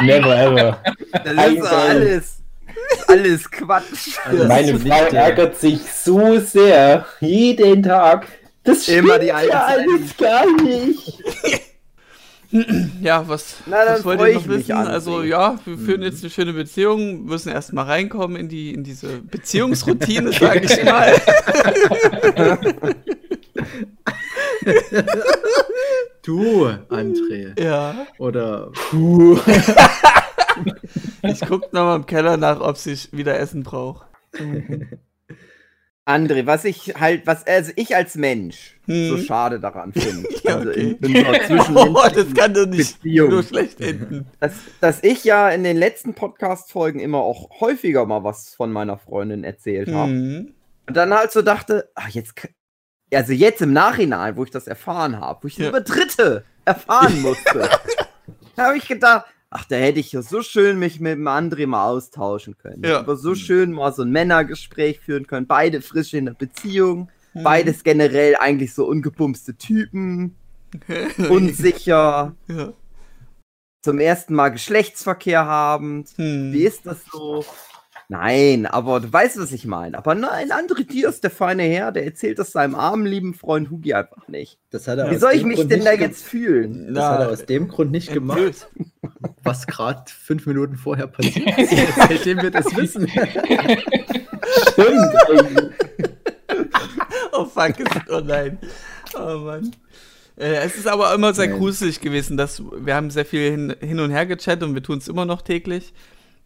Never 0.00 0.34
ever. 0.34 0.78
Das 1.12 1.46
ist 1.52 1.60
so 1.62 1.66
alles, 1.76 2.39
alles 3.06 3.50
Quatsch. 3.50 4.18
Also 4.24 4.44
Meine 4.44 4.78
Frau 4.78 5.04
ärgert 5.06 5.58
sich 5.58 5.80
so 5.92 6.38
sehr. 6.40 7.06
Jeden 7.20 7.82
Tag. 7.82 8.26
Das 8.64 8.88
Immer 8.88 9.18
die 9.18 9.32
alte 9.32 9.52
ja 9.52 9.64
alles 9.66 10.16
gar 10.16 10.46
nicht. 10.62 11.18
Ja, 13.00 13.28
was, 13.28 13.56
Na, 13.66 13.76
was 13.86 14.04
wollt 14.04 14.20
ihr 14.20 14.34
noch 14.34 14.48
wissen? 14.48 14.72
Also 14.72 15.22
ja, 15.22 15.56
wir 15.64 15.78
führen 15.78 16.02
jetzt 16.02 16.22
eine 16.22 16.30
schöne 16.30 16.52
Beziehung, 16.52 17.24
müssen 17.26 17.50
erstmal 17.50 17.84
reinkommen 17.84 18.36
in 18.36 18.48
die 18.48 18.74
in 18.74 18.82
diese 18.82 19.20
Beziehungsroutine, 19.20 20.32
sage 20.32 20.64
ich 20.64 20.84
mal. 20.84 21.14
Du, 26.22 26.66
André. 26.90 27.58
Ja. 27.58 28.06
Oder 28.18 28.70
Puh. 28.90 29.38
Ich 31.22 31.40
guck 31.40 31.72
noch 31.72 31.84
mal 31.84 31.96
im 31.96 32.06
Keller 32.06 32.36
nach, 32.36 32.60
ob 32.60 32.76
ich 32.84 33.12
wieder 33.12 33.38
Essen 33.38 33.62
brauche. 33.62 34.06
André, 36.06 36.44
was 36.46 36.64
ich 36.64 36.94
halt, 36.98 37.26
was 37.26 37.46
also 37.46 37.72
ich 37.76 37.94
als 37.94 38.16
Mensch 38.16 38.78
Hm. 38.86 39.10
so 39.10 39.18
schade 39.18 39.60
daran 39.60 39.92
finde, 39.92 40.28
Ja, 40.42 40.56
also 40.56 40.70
okay. 40.70 40.96
in, 41.00 41.76
Oh, 41.76 42.08
das 42.12 42.34
kann 42.34 42.54
doch 42.54 42.66
nicht 42.66 43.00
Beziehung. 43.02 43.30
nur 43.30 43.42
schlecht 43.44 43.80
enden. 43.80 44.26
dass, 44.40 44.54
dass 44.80 45.04
ich 45.04 45.22
ja 45.22 45.50
in 45.50 45.62
den 45.62 45.76
letzten 45.76 46.14
Podcast-Folgen 46.14 46.98
immer 46.98 47.18
auch 47.18 47.60
häufiger 47.60 48.06
mal 48.06 48.24
was 48.24 48.54
von 48.54 48.72
meiner 48.72 48.98
Freundin 48.98 49.44
erzählt 49.44 49.92
habe. 49.92 50.10
Mhm. 50.10 50.54
Und 50.88 50.96
dann 50.96 51.14
halt 51.14 51.30
so 51.30 51.42
dachte, 51.42 51.90
ach, 51.94 52.08
jetzt, 52.08 52.34
also 53.14 53.32
jetzt 53.32 53.62
im 53.62 53.72
Nachhinein, 53.72 54.36
wo 54.36 54.42
ich 54.42 54.50
das 54.50 54.66
erfahren 54.66 55.20
habe, 55.20 55.44
wo 55.44 55.46
ich 55.48 55.58
Ja. 55.58 55.68
über 55.68 55.80
Dritte 55.82 56.44
erfahren 56.64 57.20
musste, 57.22 57.68
habe 58.56 58.76
ich 58.78 58.88
gedacht, 58.88 59.26
ach, 59.50 59.64
da 59.64 59.76
hätte 59.76 60.00
ich 60.00 60.12
ja 60.12 60.22
so 60.22 60.42
schön 60.42 60.78
mich 60.78 61.00
mit 61.00 61.12
dem 61.12 61.28
André 61.28 61.66
mal 61.66 61.88
austauschen 61.88 62.56
können. 62.56 62.82
Ja. 62.84 63.00
Aber 63.00 63.16
so 63.16 63.34
schön 63.34 63.72
mal 63.72 63.92
so 63.92 64.02
ein 64.02 64.10
Männergespräch 64.10 65.00
führen 65.00 65.26
können. 65.26 65.46
Beide 65.46 65.82
frisch 65.82 66.14
in 66.14 66.26
der 66.26 66.34
Beziehung. 66.34 67.10
Mhm. 67.34 67.42
Beides 67.42 67.82
generell 67.82 68.36
eigentlich 68.36 68.72
so 68.72 68.86
ungebumste 68.86 69.54
Typen. 69.56 70.36
Unsicher. 71.28 72.34
Ja. 72.46 72.72
Zum 73.82 73.98
ersten 73.98 74.34
Mal 74.34 74.50
Geschlechtsverkehr 74.50 75.46
haben. 75.46 76.04
Hm. 76.16 76.52
Wie 76.52 76.64
ist 76.64 76.86
das 76.86 77.04
so? 77.10 77.44
Nein, 78.12 78.66
aber 78.66 78.98
du 78.98 79.12
weißt, 79.12 79.38
was 79.38 79.52
ich 79.52 79.66
meine. 79.66 79.96
Aber 79.96 80.16
nein, 80.16 80.50
André 80.50 80.84
Diers, 80.84 81.20
der 81.20 81.30
feine 81.30 81.62
Herr, 81.62 81.92
der 81.92 82.04
erzählt 82.04 82.40
das 82.40 82.50
seinem 82.50 82.74
armen, 82.74 83.06
lieben 83.06 83.34
Freund 83.34 83.70
Hugi 83.70 83.94
einfach 83.94 84.26
nicht. 84.26 84.58
das 84.70 84.88
hat 84.88 84.98
er 84.98 85.12
Wie 85.12 85.16
soll 85.16 85.30
ich 85.34 85.44
mich 85.44 85.58
Grund 85.58 85.70
denn 85.70 85.84
da 85.84 85.92
jetzt 85.92 86.24
fühlen? 86.24 86.92
Das 86.92 87.04
hat 87.04 87.20
er 87.20 87.28
aus 87.30 87.46
dem 87.46 87.68
Grund 87.68 87.92
nicht 87.92 88.12
gemacht, 88.12 88.66
was 89.44 89.64
gerade 89.68 90.02
fünf 90.10 90.44
Minuten 90.46 90.74
vorher 90.76 91.06
passiert 91.06 91.56
ist. 91.56 91.70
Seitdem 91.96 92.42
wir 92.42 92.50
das 92.50 92.76
wissen. 92.76 93.06
Stimmt. 94.72 95.72
Oh 97.30 97.44
fuck, 97.44 97.74
es- 97.78 98.12
oh 98.12 98.20
nein. 98.20 98.58
Oh 99.14 99.38
Mann. 99.38 99.70
Äh, 100.36 100.54
es 100.64 100.76
ist 100.76 100.88
aber 100.88 101.14
immer 101.14 101.32
sehr 101.32 101.46
Nein. 101.48 101.58
gruselig 101.58 102.00
gewesen, 102.00 102.36
dass 102.36 102.60
wir 102.60 102.94
haben 102.96 103.10
sehr 103.10 103.24
viel 103.24 103.50
hin, 103.52 103.76
hin 103.80 104.00
und 104.00 104.10
her 104.10 104.26
gechattet 104.26 104.64
und 104.64 104.74
wir 104.74 104.82
tun 104.82 104.98
es 104.98 105.06
immer 105.06 105.26
noch 105.26 105.42
täglich, 105.42 105.92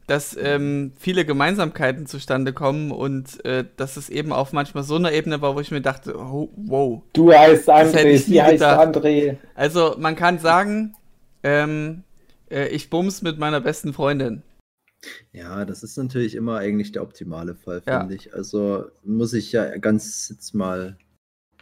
dass 0.06 0.36
ähm, 0.40 0.92
viele 0.98 1.24
Gemeinsamkeiten 1.24 2.06
zustande 2.06 2.52
kommen 2.52 2.90
und 2.90 3.44
äh, 3.44 3.64
dass 3.76 3.96
es 3.96 4.10
eben 4.10 4.32
auf 4.32 4.52
manchmal 4.52 4.84
so 4.84 4.96
einer 4.96 5.12
Ebene 5.12 5.40
war, 5.40 5.54
wo 5.56 5.60
ich 5.60 5.70
mir 5.70 5.80
dachte, 5.80 6.16
oh, 6.18 6.50
wow. 6.56 7.02
Du 7.14 7.32
heißt 7.32 7.70
André, 7.70 8.18
sie 8.18 8.42
heißt 8.42 8.52
gedacht. 8.54 8.96
André. 8.96 9.36
Also 9.54 9.96
man 9.98 10.14
kann 10.16 10.38
sagen, 10.38 10.94
ähm, 11.42 12.02
äh, 12.50 12.68
ich 12.68 12.90
bums 12.90 13.22
mit 13.22 13.38
meiner 13.38 13.60
besten 13.60 13.92
Freundin. 13.92 14.42
Ja, 15.32 15.64
das 15.64 15.82
ist 15.82 15.96
natürlich 15.98 16.34
immer 16.34 16.58
eigentlich 16.58 16.92
der 16.92 17.02
optimale 17.02 17.54
Fall, 17.54 17.82
Ja. 17.86 18.00
finde 18.00 18.14
ich. 18.14 18.34
Also 18.34 18.86
muss 19.04 19.32
ich 19.32 19.52
ja 19.52 19.76
ganz 19.78 20.28
jetzt 20.30 20.54
mal 20.54 20.96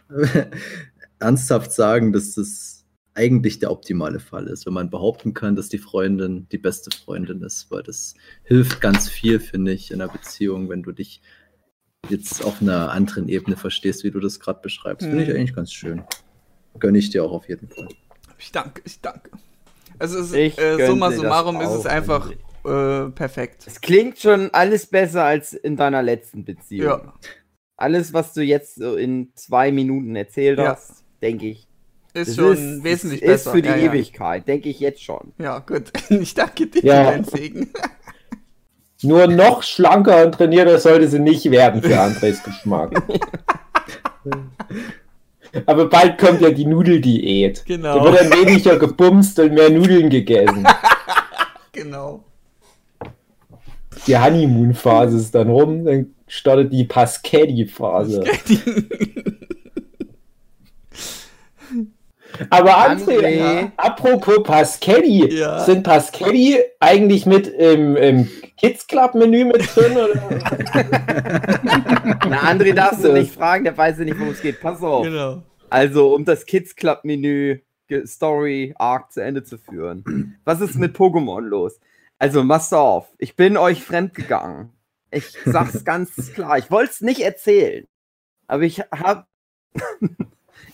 ernsthaft 1.19 1.71
sagen, 1.71 2.13
dass 2.13 2.35
das 2.35 2.82
eigentlich 3.15 3.59
der 3.59 3.71
optimale 3.71 4.19
Fall 4.19 4.47
ist, 4.47 4.65
wenn 4.65 4.73
man 4.73 4.89
behaupten 4.89 5.33
kann, 5.33 5.55
dass 5.55 5.69
die 5.69 5.77
Freundin 5.77 6.47
die 6.51 6.57
beste 6.57 6.89
Freundin 6.95 7.41
ist, 7.43 7.69
weil 7.69 7.83
das 7.83 8.15
hilft 8.43 8.81
ganz 8.81 9.07
viel, 9.09 9.39
finde 9.39 9.71
ich, 9.73 9.91
in 9.91 10.01
einer 10.01 10.11
Beziehung, 10.11 10.69
wenn 10.69 10.81
du 10.83 10.91
dich 10.91 11.21
jetzt 12.09 12.43
auf 12.43 12.61
einer 12.61 12.91
anderen 12.91 13.29
Ebene 13.29 13.55
verstehst, 13.55 14.03
wie 14.03 14.11
du 14.11 14.19
das 14.19 14.39
gerade 14.39 14.61
beschreibst. 14.61 15.07
Finde 15.07 15.23
ich 15.23 15.29
Mhm. 15.29 15.35
eigentlich 15.35 15.55
ganz 15.55 15.71
schön. 15.71 16.03
Gönne 16.79 16.97
ich 16.97 17.11
dir 17.11 17.23
auch 17.23 17.31
auf 17.31 17.47
jeden 17.47 17.69
Fall. 17.69 17.87
Ich 18.39 18.51
danke, 18.51 18.81
ich 18.85 18.99
danke. 18.99 19.29
Also 19.99 20.19
es, 20.19 20.33
Ich 20.33 20.57
äh, 20.57 20.85
summa 20.87 21.11
summarum 21.11 21.61
ist 21.61 21.69
es 21.69 21.85
einfach 21.85 22.29
äh, 22.65 23.09
perfekt. 23.11 23.63
Es 23.67 23.79
klingt 23.79 24.17
schon 24.17 24.49
alles 24.51 24.87
besser 24.87 25.23
als 25.23 25.53
in 25.53 25.77
deiner 25.77 26.01
letzten 26.01 26.43
Beziehung. 26.43 26.87
Ja. 26.87 27.13
Alles, 27.77 28.11
was 28.13 28.33
du 28.33 28.41
jetzt 28.41 28.75
so 28.75 28.95
in 28.95 29.31
zwei 29.35 29.71
Minuten 29.71 30.15
erzählt 30.15 30.57
Ja. 30.59 30.71
hast, 30.71 31.03
denke 31.21 31.47
ich. 31.47 31.67
Ist 32.13 32.29
das 32.29 32.35
schon 32.35 32.83
wesentlich 32.83 33.21
ist, 33.21 33.27
besser. 33.27 33.49
Ist 33.49 33.55
für 33.55 33.61
die 33.61 33.69
ja, 33.69 33.75
ja. 33.75 33.91
Ewigkeit, 33.91 34.47
denke 34.47 34.69
ich 34.69 34.79
jetzt 34.79 35.01
schon. 35.03 35.33
Ja, 35.37 35.59
gut. 35.59 35.91
Ich 36.09 36.33
danke 36.33 36.67
dir 36.67 36.83
Ja. 36.83 37.05
für 37.05 37.11
deinen 37.11 37.23
Segen. 37.25 37.69
Nur 39.01 39.27
noch 39.27 39.63
schlanker 39.63 40.25
und 40.25 40.33
trainierter 40.33 40.79
sollte 40.79 41.09
sie 41.09 41.19
nicht 41.19 41.49
werden 41.51 41.81
für 41.81 41.99
Andres 41.99 42.41
Geschmack. 42.41 43.03
Aber 45.65 45.89
bald 45.89 46.17
kommt 46.17 46.39
ja 46.41 46.51
die 46.51 46.65
Nudeldiät. 46.65 47.63
Genau. 47.65 47.97
Da 47.97 48.03
wird 48.05 48.21
dann 48.21 48.31
weniger 48.31 48.79
gebumst 48.79 49.37
und 49.39 49.53
mehr 49.53 49.69
Nudeln 49.69 50.09
gegessen. 50.09 50.65
Genau. 51.73 52.23
Die 54.07 54.17
Honeymoon-Phase 54.17 55.17
ist 55.17 55.35
dann 55.35 55.49
rum, 55.49 55.85
dann 55.85 56.13
startet 56.27 56.71
die 56.71 56.85
Paschetti-Phase. 56.85 58.23
Aber 62.49 62.77
André, 62.77 63.17
André. 63.17 63.71
apropos 63.77 64.43
Paschetti, 64.43 65.37
Ja. 65.37 65.59
sind 65.59 65.83
Paschetti 65.83 66.59
eigentlich 66.79 67.25
mit 67.25 67.47
im, 67.47 67.95
im 67.95 68.29
Kids 68.57 68.87
Club 68.87 69.15
Menü 69.15 69.45
mit 69.45 69.75
drin? 69.75 69.97
Oder? 69.97 70.13
Na, 72.29 72.37
André 72.51 72.73
darfst 72.73 73.03
du 73.03 73.13
nicht 73.13 73.33
fragen, 73.33 73.63
der 73.63 73.77
weiß 73.77 73.99
ja 73.99 74.05
nicht, 74.05 74.19
worum 74.19 74.33
es 74.33 74.41
geht. 74.41 74.59
Pass 74.61 74.81
auf. 74.81 75.03
Genau. 75.05 75.43
Also, 75.69 76.13
um 76.13 76.25
das 76.25 76.45
Kids 76.45 76.75
Club 76.75 76.99
Menü 77.03 77.59
Story 78.05 78.73
Arc 78.77 79.11
zu 79.11 79.21
Ende 79.21 79.43
zu 79.43 79.57
führen. 79.57 80.37
Was 80.45 80.61
ist 80.61 80.75
mit 80.75 80.95
Pokémon 80.95 81.41
los? 81.41 81.79
Also, 82.17 82.47
pass 82.47 82.71
auf. 82.73 83.07
Ich 83.17 83.35
bin 83.35 83.57
euch 83.57 83.83
fremdgegangen. 83.83 84.71
Ich 85.11 85.25
sag's 85.45 85.83
ganz 85.85 86.33
klar. 86.33 86.57
Ich 86.57 86.71
wollte 86.71 86.91
es 86.91 87.01
nicht 87.01 87.21
erzählen. 87.21 87.85
Aber 88.47 88.63
ich 88.63 88.79
hab. 88.91 89.27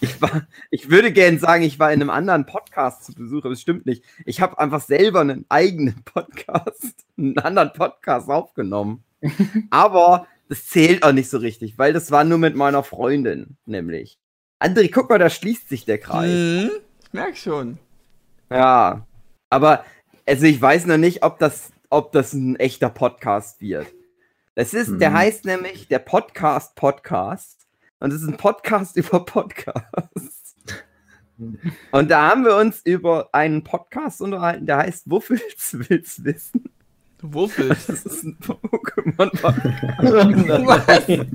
Ich 0.02 0.22
war. 0.22 0.48
Ich 0.72 0.90
würde 0.90 1.12
gern 1.12 1.40
sagen, 1.40 1.64
ich 1.64 1.80
war 1.80 1.92
in 1.92 2.02
einem 2.02 2.10
anderen 2.10 2.46
Podcast 2.46 3.04
zu 3.06 3.14
Besuch, 3.14 3.44
aber 3.46 3.52
es 3.54 3.62
stimmt 3.62 3.86
nicht. 3.86 4.04
Ich 4.26 4.42
habe 4.42 4.58
einfach 4.60 4.82
selber 4.82 5.22
einen 5.22 5.46
eigenen 5.50 6.02
Podcast, 6.06 6.94
einen 7.18 7.38
anderen 7.40 7.74
Podcast 7.74 8.30
aufgenommen. 8.30 9.04
aber 9.70 10.28
das 10.48 10.66
zählt 10.68 11.04
auch 11.04 11.12
nicht 11.12 11.30
so 11.30 11.38
richtig, 11.38 11.78
weil 11.78 11.94
das 11.94 12.12
war 12.12 12.24
nur 12.24 12.38
mit 12.38 12.56
meiner 12.56 12.84
Freundin, 12.84 13.58
nämlich. 13.66 14.18
André, 14.60 14.90
guck 14.92 15.10
mal, 15.10 15.20
da 15.20 15.30
schließt 15.30 15.70
sich 15.70 15.86
der 15.86 16.00
Kreis. 16.00 16.30
Mhm. 16.66 16.72
Ich 17.04 17.14
merk 17.14 17.38
schon. 17.38 17.78
Ja. 18.50 19.06
Aber, 19.50 19.86
also 20.28 20.46
ich 20.46 20.62
weiß 20.62 20.86
noch 20.86 20.98
nicht, 20.98 21.24
ob 21.24 21.40
das, 21.40 21.72
ob 21.90 22.12
das 22.12 22.34
ein 22.34 22.56
echter 22.58 22.90
Podcast 22.90 23.62
wird. 23.62 23.88
Das 24.56 24.74
ist, 24.74 25.00
der 25.00 25.12
Mhm. 25.12 25.16
heißt 25.16 25.46
nämlich 25.46 25.88
der 25.88 26.00
Podcast 26.00 26.76
Podcast. 26.76 27.59
Und 28.00 28.14
es 28.14 28.22
ist 28.22 28.28
ein 28.28 28.38
Podcast 28.38 28.96
über 28.98 29.26
Podcasts. 29.26 30.56
Und 31.92 32.12
da 32.12 32.30
haben 32.30 32.44
wir 32.44 32.58
uns 32.58 32.82
über 32.84 33.30
einen 33.32 33.64
Podcast 33.64 34.22
unterhalten, 34.22 34.66
der 34.66 34.78
heißt 34.78 35.10
Wuffels 35.10 35.78
willst 35.90 36.26
wissen? 36.26 36.66
Wuffel. 37.22 37.70
Das 37.70 37.90
ist 37.90 38.24
ein 38.24 38.38
Pokémon-Podcast. 38.40 41.28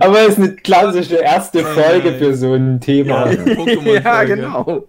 Aber 0.00 0.20
es 0.20 0.28
ist 0.28 0.38
eine 0.38 0.56
klassische 0.56 1.16
erste 1.16 1.62
Folge 1.64 2.14
für 2.14 2.34
so 2.34 2.54
ein 2.54 2.80
Thema. 2.80 3.30
Ja. 3.30 4.00
Ja, 4.00 4.24
genau. 4.24 4.88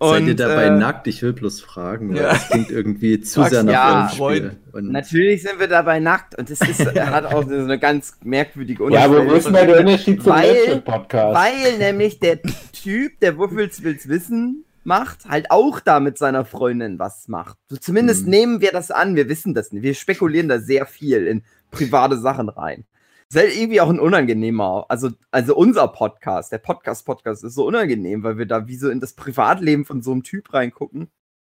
Seid 0.00 0.26
ihr 0.26 0.36
dabei 0.36 0.64
äh, 0.64 0.70
nackt? 0.70 1.06
Ich 1.06 1.22
will 1.22 1.32
bloß 1.32 1.60
fragen, 1.60 2.10
weil 2.10 2.16
Ja. 2.22 2.28
das 2.32 2.48
klingt 2.48 2.70
irgendwie 2.70 3.20
zu 3.22 3.42
sehr 3.44 3.62
nach 3.62 3.72
ja, 3.72 4.06
Rollenspiel. 4.18 4.56
Und 4.72 4.92
Natürlich 4.92 5.42
sind 5.42 5.58
wir 5.58 5.68
dabei 5.68 5.98
nackt 6.00 6.38
und 6.38 6.50
das 6.50 6.60
ist, 6.60 6.84
hat 6.96 7.24
auch 7.26 7.44
so 7.48 7.54
eine 7.54 7.78
ganz 7.78 8.16
merkwürdige 8.22 8.90
Ja, 8.92 9.04
aber 9.04 9.26
wo 9.26 9.32
ist 9.32 9.46
denn 9.46 9.54
da 9.54 9.64
der 9.64 9.76
Weil- 9.76 9.80
Unterschied 9.86 10.22
zum 10.22 10.34
Nerdship-Podcast? 10.34 11.36
Weil 11.36 11.78
nämlich 11.78 12.20
der 12.20 12.40
Typ, 12.72 13.18
der 13.20 13.36
Wuffels 13.38 13.82
will's 13.82 14.08
wissen 14.08 14.64
macht, 14.84 15.26
halt 15.28 15.50
auch 15.50 15.80
da 15.80 16.00
mit 16.00 16.16
seiner 16.16 16.44
Freundin 16.44 16.98
was 16.98 17.28
macht. 17.28 17.58
So, 17.68 17.76
zumindest 17.76 18.24
Mhm. 18.24 18.30
nehmen 18.30 18.60
wir 18.60 18.70
das 18.72 18.90
an, 18.90 19.16
wir 19.16 19.28
wissen 19.28 19.52
das 19.54 19.72
nicht. 19.72 19.82
Wir 19.82 19.94
spekulieren 19.94 20.48
da 20.48 20.60
sehr 20.60 20.86
viel 20.86 21.26
in 21.26 21.42
private 21.70 22.16
Sachen 22.18 22.48
rein. 22.48 22.84
Ist 23.30 23.36
halt 23.36 23.54
irgendwie 23.54 23.80
auch 23.82 23.90
ein 23.90 24.00
unangenehmer, 24.00 24.86
also, 24.88 25.10
also 25.30 25.54
unser 25.54 25.88
Podcast, 25.88 26.50
der 26.50 26.58
Podcast-Podcast 26.58 27.44
ist 27.44 27.54
so 27.54 27.66
unangenehm, 27.66 28.22
weil 28.22 28.38
wir 28.38 28.46
da 28.46 28.68
wie 28.68 28.76
so 28.76 28.88
in 28.88 29.00
das 29.00 29.12
Privatleben 29.12 29.84
von 29.84 30.00
so 30.00 30.12
einem 30.12 30.22
Typ 30.22 30.54
reingucken. 30.54 31.10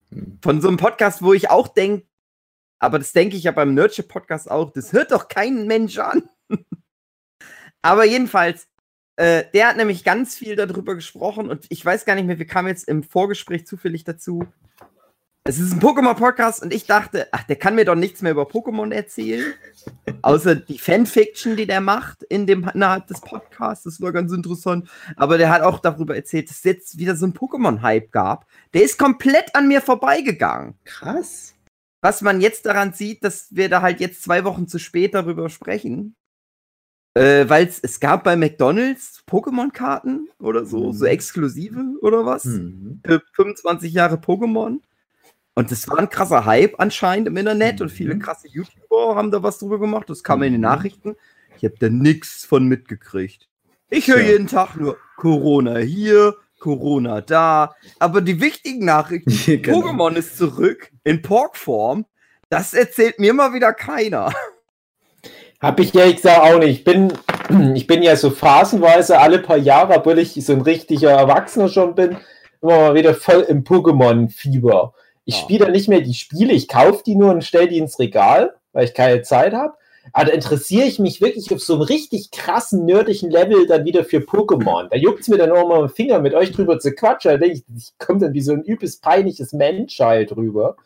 Mhm. 0.09 0.39
Von 0.41 0.59
so 0.59 0.69
einem 0.69 0.77
Podcast, 0.77 1.21
wo 1.21 1.33
ich 1.33 1.51
auch 1.51 1.67
denke, 1.67 2.07
aber 2.79 2.97
das 2.97 3.13
denke 3.13 3.37
ich 3.37 3.43
ja 3.43 3.51
beim 3.51 3.75
Nerdship-Podcast 3.75 4.49
auch, 4.49 4.71
das 4.71 4.91
hört 4.91 5.11
doch 5.11 5.27
kein 5.27 5.67
Mensch 5.67 5.99
an. 5.99 6.27
aber 7.83 8.05
jedenfalls, 8.05 8.67
äh, 9.15 9.43
der 9.53 9.67
hat 9.67 9.77
nämlich 9.77 10.03
ganz 10.03 10.35
viel 10.35 10.55
darüber 10.55 10.95
gesprochen 10.95 11.49
und 11.49 11.65
ich 11.69 11.83
weiß 11.83 12.05
gar 12.05 12.15
nicht 12.15 12.25
mehr, 12.25 12.39
wir 12.39 12.47
kamen 12.47 12.69
jetzt 12.69 12.87
im 12.87 13.03
Vorgespräch 13.03 13.67
zufällig 13.67 14.03
dazu. 14.03 14.47
Es 15.47 15.59
ist 15.59 15.71
ein 15.71 15.79
Pokémon-Podcast 15.79 16.61
und 16.61 16.73
ich 16.73 16.85
dachte, 16.87 17.27
ach, 17.31 17.43
der 17.43 17.55
kann 17.55 17.75
mir 17.75 17.85
doch 17.85 17.95
nichts 17.95 18.21
mehr 18.21 18.33
über 18.33 18.43
Pokémon 18.43 18.93
erzählen. 18.93 19.53
Außer 20.21 20.55
die 20.55 20.77
Fanfiction, 20.77 21.55
die 21.55 21.65
der 21.65 21.79
macht 21.79 22.23
in 22.23 22.45
dem, 22.45 22.69
innerhalb 22.73 23.07
des 23.07 23.21
Podcasts. 23.21 23.85
Das 23.85 24.01
war 24.01 24.11
ganz 24.11 24.33
interessant. 24.33 24.89
Aber 25.15 25.37
der 25.37 25.49
hat 25.49 25.61
auch 25.61 25.79
darüber 25.79 26.17
erzählt, 26.17 26.49
dass 26.49 26.57
es 26.57 26.63
jetzt 26.65 26.97
wieder 26.97 27.15
so 27.15 27.25
ein 27.27 27.33
Pokémon-Hype 27.33 28.11
gab. 28.11 28.45
Der 28.73 28.83
ist 28.83 28.99
komplett 28.99 29.55
an 29.55 29.67
mir 29.69 29.81
vorbeigegangen. 29.81 30.75
krass. 30.83 31.53
Was 32.01 32.21
man 32.21 32.41
jetzt 32.41 32.65
daran 32.65 32.93
sieht, 32.93 33.23
dass 33.23 33.47
wir 33.51 33.69
da 33.69 33.81
halt 33.81 33.99
jetzt 34.01 34.21
zwei 34.23 34.43
Wochen 34.43 34.67
zu 34.67 34.77
spät 34.79 35.13
darüber 35.15 35.49
sprechen. 35.49 36.13
Äh, 37.17 37.47
Weil 37.49 37.67
es 37.81 37.99
gab 37.99 38.23
bei 38.25 38.35
McDonalds 38.35 39.23
Pokémon-Karten 39.27 40.29
oder 40.39 40.65
so, 40.65 40.91
so 40.91 41.05
exklusive 41.05 41.83
oder 42.01 42.25
was 42.25 42.45
Mhm. 42.45 43.01
für 43.05 43.21
25 43.33 43.93
Jahre 43.93 44.15
Pokémon. 44.17 44.79
Und 45.57 45.71
das 45.71 45.87
war 45.89 45.97
ein 45.97 46.09
krasser 46.09 46.45
Hype 46.45 46.75
anscheinend 46.79 47.27
im 47.27 47.35
Internet 47.35 47.81
und 47.81 47.89
viele 47.89 48.13
Mhm. 48.13 48.19
krasse 48.19 48.47
YouTuber 48.47 49.15
haben 49.15 49.31
da 49.31 49.41
was 49.41 49.57
drüber 49.57 49.79
gemacht. 49.79 50.07
Das 50.07 50.23
kam 50.23 50.43
in 50.43 50.51
den 50.53 50.61
Mhm. 50.61 50.67
Nachrichten. 50.67 51.15
Ich 51.57 51.63
habe 51.63 51.73
da 51.79 51.89
nichts 51.89 52.45
von 52.45 52.67
mitgekriegt. 52.67 53.47
Ich 53.89 54.07
höre 54.07 54.17
Tja. 54.19 54.27
jeden 54.33 54.45
Tag 54.45 54.75
nur 54.75 54.97
Corona 55.15 55.77
hier, 55.79 56.35
Corona 56.59 57.21
da. 57.21 57.73
Aber 57.97 58.21
die 58.21 58.39
wichtigen 58.39 58.85
Nachrichten, 58.85 59.31
Genau. 59.63 59.79
Pokémon 59.79 60.13
ist 60.15 60.37
zurück 60.37 60.91
in 61.03 61.23
Porkform, 61.23 62.05
das 62.49 62.75
erzählt 62.75 63.17
mir 63.17 63.33
mal 63.33 63.55
wieder 63.55 63.73
keiner. 63.73 64.31
Hab 65.59 65.79
ich 65.79 65.95
ehrlich 65.95 66.17
gesagt 66.17 66.39
auch 66.39 66.59
nicht. 66.59 66.79
Ich 66.79 66.83
bin, 66.83 67.11
ich 67.75 67.87
bin 67.87 68.03
ja 68.03 68.15
so 68.15 68.29
phasenweise 68.29 69.17
alle 69.19 69.39
paar 69.39 69.57
Jahre, 69.57 69.95
obwohl 69.95 70.19
ich 70.19 70.33
so 70.45 70.53
ein 70.53 70.61
richtiger 70.61 71.09
Erwachsener 71.09 71.67
schon 71.67 71.95
bin, 71.95 72.17
immer 72.61 72.77
mal 72.77 72.93
wieder 72.93 73.15
voll 73.15 73.41
im 73.49 73.63
Pokémon-Fieber. 73.63 74.93
Ich 75.27 75.35
Ja. 75.35 75.41
spiele 75.41 75.65
dann 75.65 75.73
nicht 75.73 75.89
mehr 75.89 75.99
die 75.99 76.13
Spiele, 76.13 76.53
ich 76.53 76.69
kaufe 76.69 77.03
die 77.05 77.15
nur 77.15 77.31
und 77.31 77.43
stelle 77.43 77.67
die 77.67 77.77
ins 77.77 77.99
Regal, 77.99 78.55
weil 78.71 78.85
ich 78.85 78.93
keine 78.93 79.21
Zeit 79.21 79.53
habe. 79.53 79.73
Aber 80.13 80.25
da 80.25 80.31
interessiere 80.31 80.85
ich 80.87 80.99
mich 80.99 81.19
wirklich 81.19 81.51
auf 81.53 81.61
so 81.61 81.73
einem 81.73 81.81
richtig 81.81 82.31
krassen, 82.31 82.85
nerdischen 82.85 83.29
Level 83.29 83.67
dann 83.67 83.83
wieder 83.83 84.05
für 84.05 84.19
Pokémon. 84.19 84.87
Da 84.89 84.95
juckt 84.95 85.19
es 85.19 85.27
mir 85.27 85.37
dann 85.37 85.51
auch 85.51 85.67
mal 85.67 85.81
im 85.81 85.89
Finger, 85.89 86.19
mit 86.19 86.33
euch 86.33 86.53
drüber 86.53 86.79
zu 86.79 86.93
quatschen. 86.93 87.31
Da 87.31 87.37
denke 87.37 87.57
ich, 87.57 87.63
ich 87.75 87.91
komme 87.97 88.19
dann 88.21 88.33
wie 88.33 88.41
so 88.41 88.53
ein 88.53 88.63
übelst 88.63 89.01
peinliches 89.01 89.51
Menschheit 89.51 90.31
drüber. 90.31 90.77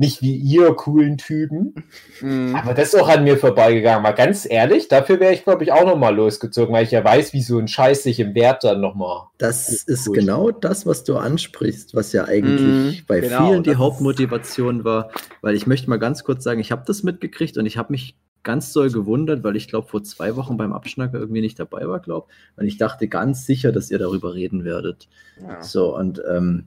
Nicht 0.00 0.22
wie 0.22 0.34
ihr 0.34 0.72
coolen 0.76 1.18
Typen. 1.18 1.74
Mhm. 2.22 2.56
Aber 2.56 2.72
das 2.72 2.94
ist 2.94 2.98
auch 2.98 3.10
an 3.10 3.22
mir 3.22 3.36
vorbeigegangen. 3.36 4.02
Mal 4.02 4.12
ganz 4.12 4.46
ehrlich, 4.48 4.88
dafür 4.88 5.20
wäre 5.20 5.34
ich, 5.34 5.44
glaube 5.44 5.62
ich, 5.62 5.72
auch 5.72 5.84
nochmal 5.84 6.16
losgezogen, 6.16 6.74
weil 6.74 6.84
ich 6.84 6.90
ja 6.90 7.04
weiß, 7.04 7.34
wie 7.34 7.42
so 7.42 7.58
ein 7.58 7.68
Scheiß 7.68 8.04
sich 8.04 8.18
im 8.18 8.34
Wert 8.34 8.64
dann 8.64 8.80
nochmal. 8.80 9.24
Das 9.36 9.68
ist 9.68 10.06
Gut. 10.06 10.14
genau 10.14 10.52
das, 10.52 10.86
was 10.86 11.04
du 11.04 11.18
ansprichst, 11.18 11.94
was 11.94 12.14
ja 12.14 12.24
eigentlich 12.24 12.62
Mhm, 12.62 12.96
bei 13.06 13.20
genau, 13.20 13.48
vielen 13.48 13.62
die 13.62 13.76
Hauptmotivation 13.76 14.84
war. 14.84 15.10
Weil 15.42 15.54
ich 15.54 15.66
möchte 15.66 15.90
mal 15.90 15.98
ganz 15.98 16.24
kurz 16.24 16.44
sagen, 16.44 16.60
ich 16.60 16.72
habe 16.72 16.84
das 16.86 17.02
mitgekriegt 17.02 17.58
und 17.58 17.66
ich 17.66 17.76
habe 17.76 17.92
mich 17.92 18.16
ganz 18.42 18.72
doll 18.72 18.90
gewundert, 18.90 19.44
weil 19.44 19.54
ich 19.54 19.68
glaube, 19.68 19.86
vor 19.86 20.02
zwei 20.02 20.34
Wochen 20.34 20.56
beim 20.56 20.72
Abschnacker 20.72 21.18
irgendwie 21.18 21.42
nicht 21.42 21.60
dabei 21.60 21.86
war, 21.86 22.00
glaube 22.00 22.28
Und 22.56 22.64
ich 22.64 22.78
dachte 22.78 23.06
ganz 23.06 23.44
sicher, 23.44 23.70
dass 23.70 23.90
ihr 23.90 23.98
darüber 23.98 24.32
reden 24.32 24.64
werdet. 24.64 25.08
Ja. 25.46 25.62
So, 25.62 25.94
und 25.94 26.22
ähm, 26.26 26.64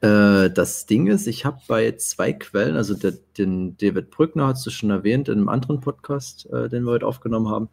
äh, 0.00 0.50
das 0.50 0.86
Ding 0.86 1.06
ist, 1.08 1.26
ich 1.26 1.44
habe 1.44 1.58
bei 1.68 1.92
zwei 1.92 2.32
Quellen, 2.32 2.76
also 2.76 2.94
der, 2.94 3.14
den 3.36 3.76
David 3.76 4.10
Brückner 4.10 4.48
hast 4.48 4.64
du 4.66 4.70
schon 4.70 4.90
erwähnt 4.90 5.28
in 5.28 5.38
einem 5.38 5.48
anderen 5.48 5.80
Podcast, 5.80 6.48
äh, 6.52 6.68
den 6.68 6.84
wir 6.84 6.92
heute 6.92 7.06
aufgenommen 7.06 7.48
haben, 7.48 7.68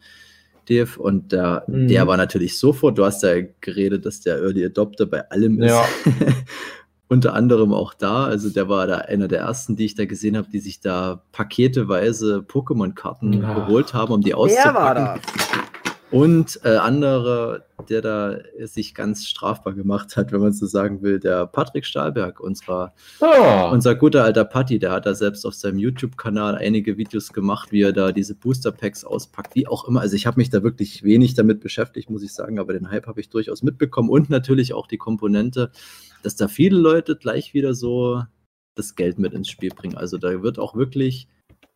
Dave, 0.68 1.00
und 1.00 1.32
der, 1.32 1.64
Mhm. 1.68 1.88
der 1.88 2.08
war 2.08 2.18
natürlich 2.18 2.58
sofort, 2.58 2.98
du 2.98 3.06
hast 3.06 3.22
ja 3.22 3.36
geredet, 3.62 4.06
dass 4.06 4.22
der 4.22 4.38
Early 4.42 4.66
Adopter 4.66 5.06
bei 5.06 5.30
allem 5.30 5.62
ist. 5.62 5.70
Ja. 5.72 5.86
Unter 7.08 7.36
anderem 7.36 7.72
auch 7.72 7.94
da, 7.94 8.26
also 8.26 8.50
der 8.50 8.68
war 8.68 8.88
da 8.88 8.96
einer 8.98 9.28
der 9.28 9.42
ersten, 9.42 9.76
die 9.76 9.86
ich 9.86 9.94
da 9.94 10.06
gesehen 10.06 10.36
habe, 10.36 10.48
die 10.52 10.58
sich 10.60 10.80
da 10.80 11.22
paketeweise 11.34 12.44
Pokémon-Karten 12.48 13.42
geholt 13.42 13.94
haben, 13.94 14.12
um 14.12 14.22
die 14.22 14.34
auszupacken. 14.34 14.74
war 14.76 14.96
das? 14.96 15.20
Und 16.12 16.60
äh, 16.64 16.76
andere, 16.76 17.66
der 17.90 18.02
da 18.02 18.38
sich 18.66 18.94
ganz 18.94 19.26
strafbar 19.26 19.74
gemacht 19.74 20.16
hat, 20.16 20.32
wenn 20.32 20.40
man 20.40 20.54
so 20.54 20.68
sagen 20.68 21.02
will, 21.02 21.20
der 21.20 21.48
Patrick 21.48 21.86
Stahlberg, 21.86 22.40
unserer, 22.40 22.94
Ah, 23.20 23.70
unser 23.72 23.96
guter 23.96 24.24
alter 24.24 24.46
Patti, 24.46 24.78
der 24.78 24.92
hat 24.92 25.08
da 25.08 25.16
selbst 25.16 25.46
auf 25.46 25.56
seinem 25.56 25.80
YouTube-Kanal 25.80 26.56
einige 26.56 26.98
Videos 26.98 27.34
gemacht, 27.34 27.72
wie 27.72 27.82
er 27.82 27.92
da 27.92 28.12
diese 28.12 28.36
Booster-Packs 28.36 29.04
auspackt, 29.04 29.56
wie 29.56 29.68
auch 29.68 29.88
immer. 29.88 30.02
Also 30.02 30.16
ich 30.16 30.28
habe 30.28 30.40
mich 30.40 30.50
da 30.50 30.62
wirklich 30.64 31.04
wenig 31.04 31.34
damit 31.34 31.60
beschäftigt, 31.60 32.10
muss 32.10 32.24
ich 32.24 32.34
sagen, 32.34 32.60
aber 32.60 32.74
den 32.74 32.92
Hype 32.92 33.08
habe 33.08 33.20
ich 33.20 33.30
durchaus 33.30 33.64
mitbekommen 33.64 34.10
und 34.10 34.30
natürlich 34.30 34.74
auch 34.74 34.88
die 34.88 34.98
Komponente, 34.98 35.72
dass 36.22 36.36
da 36.36 36.48
viele 36.48 36.78
Leute 36.78 37.16
gleich 37.16 37.54
wieder 37.54 37.74
so 37.74 38.22
das 38.76 38.96
Geld 38.96 39.18
mit 39.18 39.34
ins 39.34 39.50
Spiel 39.50 39.72
bringen. 39.72 39.98
Also 39.98 40.18
da 40.18 40.44
wird 40.44 40.60
auch 40.60 40.76
wirklich 40.76 41.28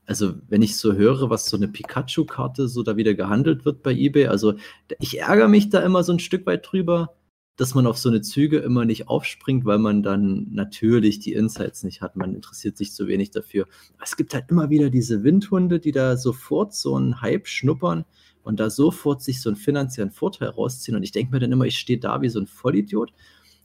also 0.10 0.34
wenn 0.48 0.64
ich 0.64 0.76
so 0.76 0.94
höre, 0.94 1.30
was 1.30 1.46
so 1.46 1.56
eine 1.56 1.68
Pikachu-Karte 1.68 2.68
so 2.68 2.82
da 2.82 2.98
wieder 2.98 3.14
gehandelt 3.14 3.64
wird 3.64 3.84
bei 3.84 3.92
eBay, 3.94 4.26
also 4.26 4.56
ich 5.00 5.20
ärgere 5.20 5.48
mich 5.48 5.70
da 5.70 5.82
immer 5.82 6.04
so 6.04 6.12
ein 6.12 6.18
Stück 6.18 6.48
weit 6.48 6.68
drüber, 6.68 7.14
dass 7.58 7.76
man 7.76 7.86
auf 7.86 8.00
so 8.00 8.10
eine 8.10 8.22
Züge 8.22 8.58
immer 8.58 8.86
nicht 8.86 9.08
aufspringt, 9.08 9.66
weil 9.66 9.78
man 9.78 10.02
dann 10.02 10.48
natürlich 10.50 11.20
die 11.20 11.34
Insights 11.34 11.84
nicht 11.84 12.02
hat. 12.02 12.16
Man 12.16 12.34
interessiert 12.34 12.76
sich 12.76 12.92
zu 12.92 13.06
wenig 13.08 13.30
dafür. 13.30 13.68
Es 14.04 14.18
gibt 14.18 14.34
halt 14.34 14.46
immer 14.50 14.72
wieder 14.72 14.90
diese 14.90 15.24
Windhunde, 15.24 15.80
die 15.80 15.92
da 15.92 16.18
sofort 16.18 16.74
so 16.74 16.96
einen 16.96 17.22
Hype 17.22 17.48
schnuppern 17.48 18.04
und 18.42 18.60
da 18.60 18.72
sofort 18.72 19.22
sich 19.22 19.42
so 19.42 19.50
einen 19.50 19.58
finanziellen 19.58 20.10
Vorteil 20.10 20.50
rausziehen. 20.50 20.98
Und 20.98 21.04
ich 21.04 21.12
denke 21.12 21.34
mir 21.34 21.40
dann 21.40 21.52
immer, 21.52 21.66
ich 21.66 21.78
stehe 21.78 22.00
da 22.00 22.20
wie 22.24 22.30
so 22.30 22.40
ein 22.40 22.48
Vollidiot, 22.48 23.14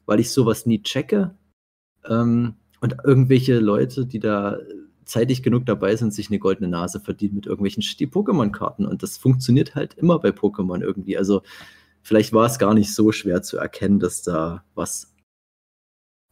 weil 0.04 0.20
ich 0.20 0.30
sowas 0.30 0.66
nie 0.66 0.83
checke. 0.83 1.35
Ähm, 2.07 2.57
und 2.83 2.96
irgendwelche 3.02 3.61
Leute, 3.61 4.04
die 4.04 4.18
da 4.18 4.59
zeitig 5.05 5.43
genug 5.43 5.67
dabei 5.67 5.97
sind, 5.97 6.12
sich 6.14 6.29
eine 6.29 6.38
goldene 6.38 6.69
Nase 6.69 7.01
verdienen 7.01 7.35
mit 7.35 7.47
irgendwelchen 7.47 7.83
Pokémon-Karten. 7.83 8.87
Und 8.87 9.03
das 9.03 9.17
funktioniert 9.19 9.75
halt 9.75 9.95
immer 9.95 10.19
bei 10.19 10.31
Pokémon 10.31 10.81
irgendwie. 10.83 11.17
Also 11.19 11.43
vielleicht 12.03 12.33
war 12.33 12.47
es 12.47 12.59
gar 12.59 12.75
nicht 12.75 12.95
so 12.95 13.12
schwer 13.12 13.43
zu 13.43 13.57
erkennen, 13.59 14.01
dass 14.01 14.23
da 14.23 14.64
was 14.75 15.11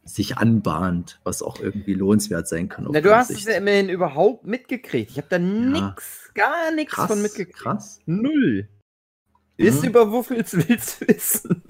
sich 0.04 0.36
anbahnt, 0.36 1.20
was 1.22 1.42
auch 1.42 1.60
irgendwie 1.60 1.94
lohnenswert 1.94 2.48
sein 2.48 2.68
kann. 2.68 2.88
Na, 2.90 3.00
du 3.00 3.14
hast 3.14 3.30
es 3.30 3.36
Sicht. 3.36 3.48
ja 3.48 3.54
immerhin 3.56 3.88
überhaupt 3.88 4.44
mitgekriegt. 4.44 5.12
Ich 5.12 5.16
habe 5.18 5.28
da 5.30 5.38
nix, 5.38 6.30
gar 6.34 6.72
nichts 6.74 6.94
von 6.96 7.22
mitgekriegt. 7.22 7.56
krass. 7.58 8.00
Null. 8.06 8.68
Ist 9.56 9.80
Mhm. 9.82 9.88
über 9.90 10.10
Wuffels 10.10 10.54
willst 10.54 11.06
wissen. 11.06 11.62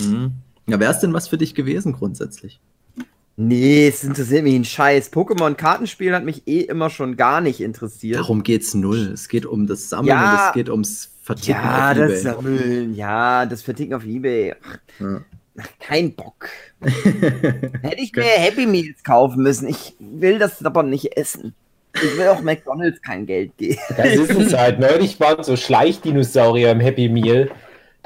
Mhm. 0.00 0.32
Ja, 0.68 0.80
wäre 0.80 0.92
es 0.92 0.98
denn 1.00 1.14
was 1.14 1.28
für 1.28 1.38
dich 1.38 1.54
gewesen 1.54 1.92
grundsätzlich? 1.92 2.60
Nee, 3.36 3.88
es 3.88 4.02
interessiert 4.02 4.44
mich 4.44 4.54
ein 4.54 4.64
Scheiß. 4.64 5.12
Pokémon-Kartenspiel 5.12 6.14
hat 6.14 6.24
mich 6.24 6.46
eh 6.46 6.60
immer 6.60 6.88
schon 6.88 7.16
gar 7.16 7.42
nicht 7.42 7.60
interessiert. 7.60 8.18
Darum 8.20 8.42
geht's 8.42 8.72
null. 8.72 9.10
Es 9.12 9.28
geht 9.28 9.44
um 9.44 9.66
das 9.66 9.90
Sammeln 9.90 10.08
Ja. 10.08 10.48
es 10.48 10.54
geht 10.54 10.70
ums 10.70 11.10
Verticken 11.22 11.50
ja, 11.50 11.90
auf 11.90 11.96
das 11.98 12.10
eBay. 12.10 12.18
Sammeln, 12.22 12.94
ja, 12.94 13.46
das 13.46 13.62
Verticken 13.62 13.94
auf 13.94 14.04
Ebay. 14.06 14.54
Ja. 15.00 15.20
Ach, 15.58 15.68
kein 15.80 16.14
Bock. 16.14 16.48
Hätte 16.80 18.00
ich 18.00 18.12
mir 18.14 18.24
Happy 18.24 18.66
Meals 18.66 19.02
kaufen 19.02 19.42
müssen. 19.42 19.68
Ich 19.68 19.96
will 19.98 20.38
das 20.38 20.64
aber 20.64 20.82
nicht 20.82 21.16
essen. 21.16 21.54
Ich 21.94 22.16
will 22.18 22.28
auch 22.28 22.42
McDonalds 22.42 23.00
kein 23.00 23.26
Geld 23.26 23.56
geben. 23.56 23.78
das 23.96 24.14
ist 24.14 24.30
es 24.30 24.56
halt. 24.56 24.78
Neulich 24.80 25.18
waren 25.18 25.42
so 25.42 25.56
Schleichdinosaurier 25.56 26.70
im 26.70 26.80
Happy 26.80 27.08
Meal. 27.08 27.50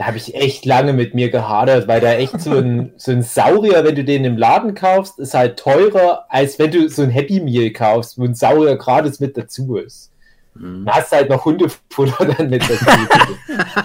Da 0.00 0.06
habe 0.06 0.16
ich 0.16 0.34
echt 0.34 0.64
lange 0.64 0.94
mit 0.94 1.12
mir 1.14 1.28
gehadert, 1.28 1.86
weil 1.86 2.00
da 2.00 2.14
echt 2.14 2.40
so 2.40 2.56
ein, 2.56 2.94
so 2.96 3.12
ein 3.12 3.20
Saurier, 3.20 3.84
wenn 3.84 3.94
du 3.94 4.02
den 4.02 4.24
im 4.24 4.38
Laden 4.38 4.74
kaufst, 4.74 5.18
ist 5.18 5.34
halt 5.34 5.58
teurer, 5.58 6.24
als 6.30 6.58
wenn 6.58 6.70
du 6.70 6.88
so 6.88 7.02
ein 7.02 7.10
Happy 7.10 7.38
Meal 7.38 7.68
kaufst, 7.70 8.16
wo 8.16 8.24
ein 8.24 8.34
Saurier 8.34 8.76
gratis 8.76 9.20
mit 9.20 9.36
dazu 9.36 9.76
ist. 9.76 10.10
Mhm. 10.54 10.86
Dann 10.86 10.94
hast 10.94 11.12
du 11.12 11.16
halt 11.16 11.28
noch 11.28 11.44
Hundefutter 11.44 12.24
dann 12.24 12.48
mit 12.48 12.62
dazu. 12.62 12.86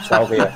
Saurier. 0.07 0.53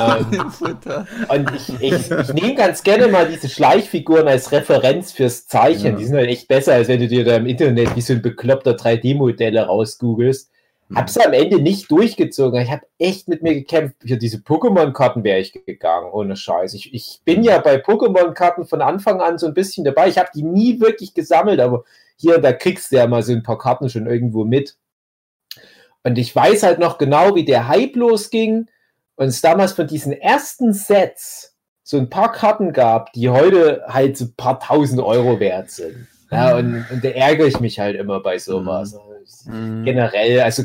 ähm, 0.00 0.50
Futter. 0.50 1.06
und 1.28 1.52
ich, 1.54 1.80
ich, 1.80 2.10
ich 2.10 2.34
nehme 2.34 2.56
ganz 2.56 2.82
gerne 2.82 3.06
mal 3.06 3.28
diese 3.28 3.48
Schleichfiguren 3.48 4.26
als 4.26 4.50
Referenz 4.50 5.12
fürs 5.12 5.46
Zeichnen. 5.46 5.92
Ja. 5.92 5.98
Die 6.00 6.04
sind 6.06 6.16
halt 6.16 6.28
echt 6.28 6.48
besser, 6.48 6.74
als 6.74 6.88
wenn 6.88 6.98
du 6.98 7.06
dir 7.06 7.24
da 7.24 7.36
im 7.36 7.46
Internet 7.46 7.94
wie 7.94 8.00
so 8.00 8.14
ein 8.14 8.22
bekloppter 8.22 8.72
3D-Modelle 8.72 9.64
rausgoogelst. 9.64 10.50
Mhm. 10.92 10.96
Hab's 10.98 11.16
am 11.16 11.32
Ende 11.32 11.60
nicht 11.60 11.90
durchgezogen. 11.90 12.60
Ich 12.60 12.70
habe 12.70 12.86
echt 12.98 13.28
mit 13.28 13.42
mir 13.42 13.54
gekämpft. 13.54 13.96
Für 14.06 14.16
diese 14.16 14.38
Pokémon-Karten 14.38 15.24
wäre 15.24 15.40
ich 15.40 15.52
gegangen, 15.52 16.10
ohne 16.12 16.36
Scheiß. 16.36 16.74
Ich, 16.74 16.92
ich 16.92 17.20
bin 17.24 17.42
ja 17.42 17.58
bei 17.58 17.76
Pokémon-Karten 17.76 18.66
von 18.66 18.82
Anfang 18.82 19.20
an 19.20 19.38
so 19.38 19.46
ein 19.46 19.54
bisschen 19.54 19.84
dabei. 19.84 20.08
Ich 20.08 20.18
habe 20.18 20.30
die 20.34 20.42
nie 20.42 20.80
wirklich 20.80 21.14
gesammelt, 21.14 21.60
aber 21.60 21.84
hier, 22.16 22.38
da 22.38 22.52
kriegst 22.52 22.92
du 22.92 22.96
ja 22.96 23.06
mal 23.06 23.22
so 23.22 23.32
ein 23.32 23.42
paar 23.42 23.58
Karten 23.58 23.88
schon 23.88 24.06
irgendwo 24.06 24.44
mit. 24.44 24.76
Und 26.04 26.18
ich 26.18 26.34
weiß 26.34 26.62
halt 26.62 26.78
noch 26.78 26.98
genau, 26.98 27.34
wie 27.34 27.44
der 27.44 27.68
Hype 27.68 27.96
losging 27.96 28.68
und 29.16 29.26
es 29.26 29.40
damals 29.40 29.72
von 29.72 29.86
diesen 29.86 30.12
ersten 30.12 30.72
Sets 30.72 31.56
so 31.84 31.96
ein 31.96 32.10
paar 32.10 32.32
Karten 32.32 32.72
gab, 32.72 33.12
die 33.12 33.28
heute 33.28 33.82
halt 33.86 34.16
so 34.16 34.26
ein 34.26 34.34
paar 34.36 34.60
tausend 34.60 35.00
Euro 35.00 35.40
wert 35.40 35.70
sind. 35.70 36.06
Ja, 36.30 36.56
und, 36.56 36.86
und 36.90 37.04
da 37.04 37.08
ärgere 37.10 37.46
ich 37.46 37.60
mich 37.60 37.78
halt 37.78 37.94
immer 37.94 38.20
bei 38.20 38.38
sowas. 38.38 38.96
Mhm. 39.46 39.84
Generell, 39.84 40.40
also 40.40 40.64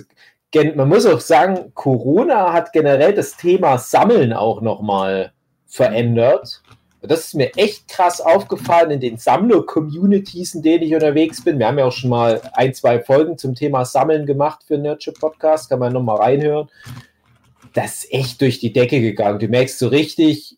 gen 0.51 0.75
man 0.75 0.89
muss 0.89 1.05
auch 1.05 1.19
sagen, 1.19 1.71
Corona 1.73 2.53
hat 2.53 2.73
generell 2.73 3.13
das 3.13 3.37
Thema 3.37 3.77
Sammeln 3.77 4.33
auch 4.33 4.61
nochmal 4.61 5.31
verändert. 5.65 6.61
Das 7.01 7.19
ist 7.27 7.35
mir 7.35 7.55
echt 7.55 7.87
krass 7.87 8.19
aufgefallen 8.19 8.91
in 8.91 8.99
den 8.99 9.17
Sammler-Communities, 9.17 10.55
in 10.55 10.61
denen 10.63 10.83
ich 10.83 10.93
unterwegs 10.93 11.43
bin. 11.43 11.59
Wir 11.59 11.67
haben 11.67 11.77
ja 11.77 11.85
auch 11.85 11.91
schon 11.91 12.09
mal 12.09 12.41
ein, 12.53 12.73
zwei 12.73 12.99
Folgen 12.99 13.37
zum 13.37 13.55
Thema 13.55 13.85
Sammeln 13.85 14.25
gemacht 14.25 14.63
für 14.65 14.77
Nerdship 14.77 15.19
Podcast, 15.19 15.69
kann 15.69 15.79
man 15.79 15.93
nochmal 15.93 16.17
reinhören. 16.17 16.69
Das 17.73 18.03
ist 18.03 18.13
echt 18.13 18.41
durch 18.41 18.59
die 18.59 18.73
Decke 18.73 18.99
gegangen. 18.99 19.39
Du 19.39 19.47
merkst 19.47 19.77
so 19.77 19.87
richtig, 19.87 20.57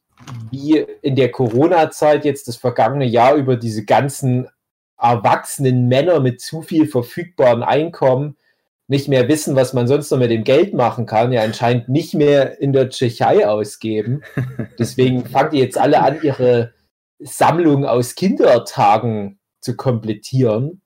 wie 0.49 0.77
in 1.01 1.15
der 1.15 1.29
Corona-Zeit 1.29 2.23
jetzt 2.25 2.47
das 2.47 2.55
vergangene 2.55 3.05
Jahr 3.05 3.35
über 3.35 3.57
diese 3.57 3.83
ganzen 3.83 4.47
erwachsenen 4.99 5.87
Männer 5.87 6.19
mit 6.19 6.41
zu 6.41 6.61
viel 6.61 6.87
verfügbaren 6.87 7.63
Einkommen 7.63 8.35
nicht 8.89 9.07
mehr 9.07 9.27
wissen, 9.27 9.55
was 9.55 9.73
man 9.73 9.87
sonst 9.87 10.09
noch 10.09 10.17
mit 10.17 10.31
dem 10.31 10.43
Geld 10.43 10.73
machen 10.73 11.05
kann, 11.05 11.31
ja 11.31 11.43
anscheinend 11.43 11.89
nicht 11.89 12.15
mehr 12.15 12.59
in 12.59 12.73
der 12.73 12.89
Tschechei 12.89 13.47
ausgeben. 13.47 14.23
Deswegen 14.79 15.25
fangen 15.25 15.51
die 15.51 15.59
jetzt 15.59 15.77
alle 15.77 16.01
an, 16.01 16.19
ihre 16.23 16.73
Sammlung 17.19 17.85
aus 17.85 18.15
Kindertagen 18.15 19.39
zu 19.61 19.75
komplettieren. 19.75 20.81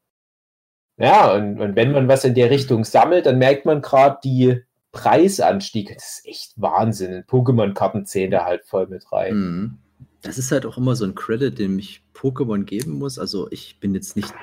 Ja, 0.97 1.33
und, 1.33 1.61
und 1.61 1.77
wenn 1.77 1.93
man 1.93 2.09
was 2.09 2.25
in 2.25 2.35
der 2.35 2.49
Richtung 2.49 2.83
sammelt, 2.83 3.25
dann 3.25 3.37
merkt 3.37 3.65
man 3.65 3.81
gerade 3.81 4.19
die 4.21 4.61
Preisanstiege. 4.91 5.93
Das 5.95 6.19
ist 6.19 6.27
echt 6.27 6.53
Wahnsinn. 6.57 7.23
Pokémon-Karten 7.23 8.05
zählen 8.05 8.31
da 8.31 8.43
halt 8.43 8.65
voll 8.65 8.87
mit 8.87 9.11
rein. 9.13 9.33
Mhm. 9.33 9.77
Das 10.21 10.37
ist 10.37 10.51
halt 10.51 10.65
auch 10.65 10.77
immer 10.77 10.95
so 10.95 11.05
ein 11.05 11.15
Credit, 11.15 11.57
den 11.57 11.79
ich 11.79 12.02
Pokémon 12.23 12.63
geben 12.63 12.93
muss. 12.93 13.19
Also 13.19 13.49
ich 13.51 13.77
bin 13.81 13.93
jetzt 13.93 14.15
nicht, 14.15 14.33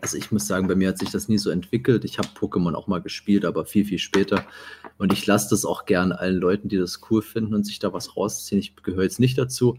also 0.00 0.16
ich 0.16 0.32
muss 0.32 0.46
sagen, 0.46 0.68
bei 0.68 0.74
mir 0.74 0.88
hat 0.88 0.98
sich 0.98 1.10
das 1.10 1.28
nie 1.28 1.36
so 1.36 1.50
entwickelt. 1.50 2.04
Ich 2.06 2.18
habe 2.18 2.28
Pokémon 2.28 2.74
auch 2.74 2.86
mal 2.86 3.02
gespielt, 3.02 3.44
aber 3.44 3.66
viel, 3.66 3.84
viel 3.84 3.98
später. 3.98 4.46
Und 4.96 5.12
ich 5.12 5.26
lasse 5.26 5.50
das 5.50 5.66
auch 5.66 5.84
gerne 5.84 6.18
allen 6.18 6.38
Leuten, 6.38 6.68
die 6.68 6.78
das 6.78 7.00
cool 7.10 7.20
finden 7.20 7.54
und 7.54 7.64
sich 7.64 7.78
da 7.78 7.92
was 7.92 8.16
rausziehen. 8.16 8.58
Ich 8.58 8.74
gehöre 8.76 9.02
jetzt 9.02 9.20
nicht 9.20 9.36
dazu, 9.36 9.78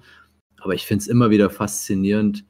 aber 0.59 0.75
ich 0.75 0.85
finde 0.85 1.01
es 1.01 1.07
immer 1.07 1.31
wieder 1.31 1.49
faszinierend, 1.49 2.45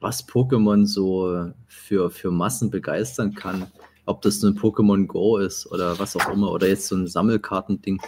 was 0.00 0.28
Pokémon 0.28 0.84
so 0.86 1.52
für, 1.68 2.10
für 2.10 2.32
Massen 2.32 2.70
begeistern 2.70 3.34
kann. 3.34 3.68
Ob 4.04 4.20
das 4.22 4.42
nun 4.42 4.58
Pokémon 4.58 5.06
Go 5.06 5.38
ist 5.38 5.70
oder 5.70 5.96
was 6.00 6.16
auch 6.16 6.28
immer, 6.32 6.50
oder 6.50 6.66
jetzt 6.66 6.88
so 6.88 6.96
ein 6.96 7.06
Sammelkartending. 7.06 8.00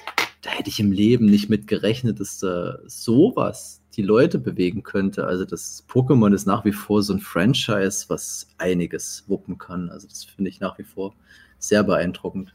Da 0.44 0.50
hätte 0.50 0.68
ich 0.68 0.78
im 0.78 0.92
Leben 0.92 1.24
nicht 1.24 1.48
mit 1.48 1.66
gerechnet, 1.66 2.20
dass 2.20 2.38
da 2.38 2.78
sowas 2.86 3.80
die 3.96 4.02
Leute 4.02 4.38
bewegen 4.38 4.82
könnte. 4.82 5.26
Also 5.26 5.46
das 5.46 5.84
Pokémon 5.88 6.34
ist 6.34 6.44
nach 6.46 6.66
wie 6.66 6.72
vor 6.72 7.02
so 7.02 7.14
ein 7.14 7.20
Franchise, 7.20 8.04
was 8.08 8.46
einiges 8.58 9.24
wuppen 9.26 9.56
kann. 9.56 9.88
Also 9.88 10.06
das 10.06 10.24
finde 10.24 10.50
ich 10.50 10.60
nach 10.60 10.76
wie 10.78 10.84
vor 10.84 11.14
sehr 11.58 11.82
beeindruckend. 11.82 12.54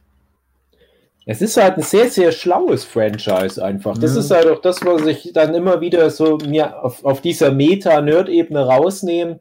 Es 1.26 1.42
ist 1.42 1.58
halt 1.58 1.78
ein 1.78 1.84
sehr, 1.84 2.10
sehr 2.10 2.32
schlaues 2.32 2.84
Franchise 2.84 3.64
einfach. 3.64 3.98
Das 3.98 4.14
Ja. 4.14 4.20
ist 4.20 4.30
halt 4.30 4.48
auch 4.48 4.62
das, 4.62 4.86
was 4.86 5.08
ich 5.08 5.32
dann 5.34 5.56
immer 5.56 5.82
wieder 5.82 6.12
so 6.12 6.38
mir 6.38 6.84
auf, 6.84 7.04
auf 7.04 7.22
dieser 7.22 7.52
Meta-Nerd-Ebene 7.52 8.66
rausnehme. 8.68 9.40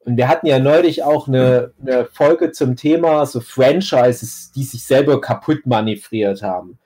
Und 0.00 0.16
wir 0.18 0.28
hatten 0.28 0.46
ja 0.46 0.58
neulich 0.58 1.02
auch 1.04 1.26
eine, 1.26 1.72
eine 1.80 2.04
Folge 2.04 2.52
zum 2.52 2.76
Thema 2.76 3.24
so 3.24 3.40
Franchises, 3.40 4.52
die 4.54 4.64
sich 4.64 4.84
selber 4.84 5.22
kaputt 5.22 5.66
manövriert 5.66 6.42
haben. 6.42 6.78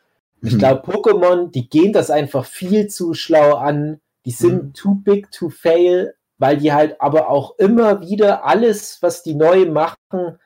Ich 0.44 0.54
Mhm. 0.54 0.58
glaube, 0.58 0.82
Pokémon, 0.90 1.50
die 1.50 1.68
gehen 1.68 1.92
das 1.92 2.10
einfach 2.10 2.44
viel 2.44 2.86
zu 2.88 3.14
schlau 3.14 3.54
an. 3.54 4.00
Die 4.26 4.30
sind 4.30 4.62
Mhm. 4.62 4.72
too 4.74 4.94
big 4.94 5.30
to 5.30 5.48
fail, 5.48 6.14
weil 6.38 6.58
die 6.58 6.72
halt 6.72 7.00
aber 7.00 7.28
auch 7.30 7.58
immer 7.58 8.00
wieder 8.00 8.44
alles, 8.44 8.98
was 9.00 9.22
die 9.22 9.34
neu 9.34 9.66
machen, 9.66 10.38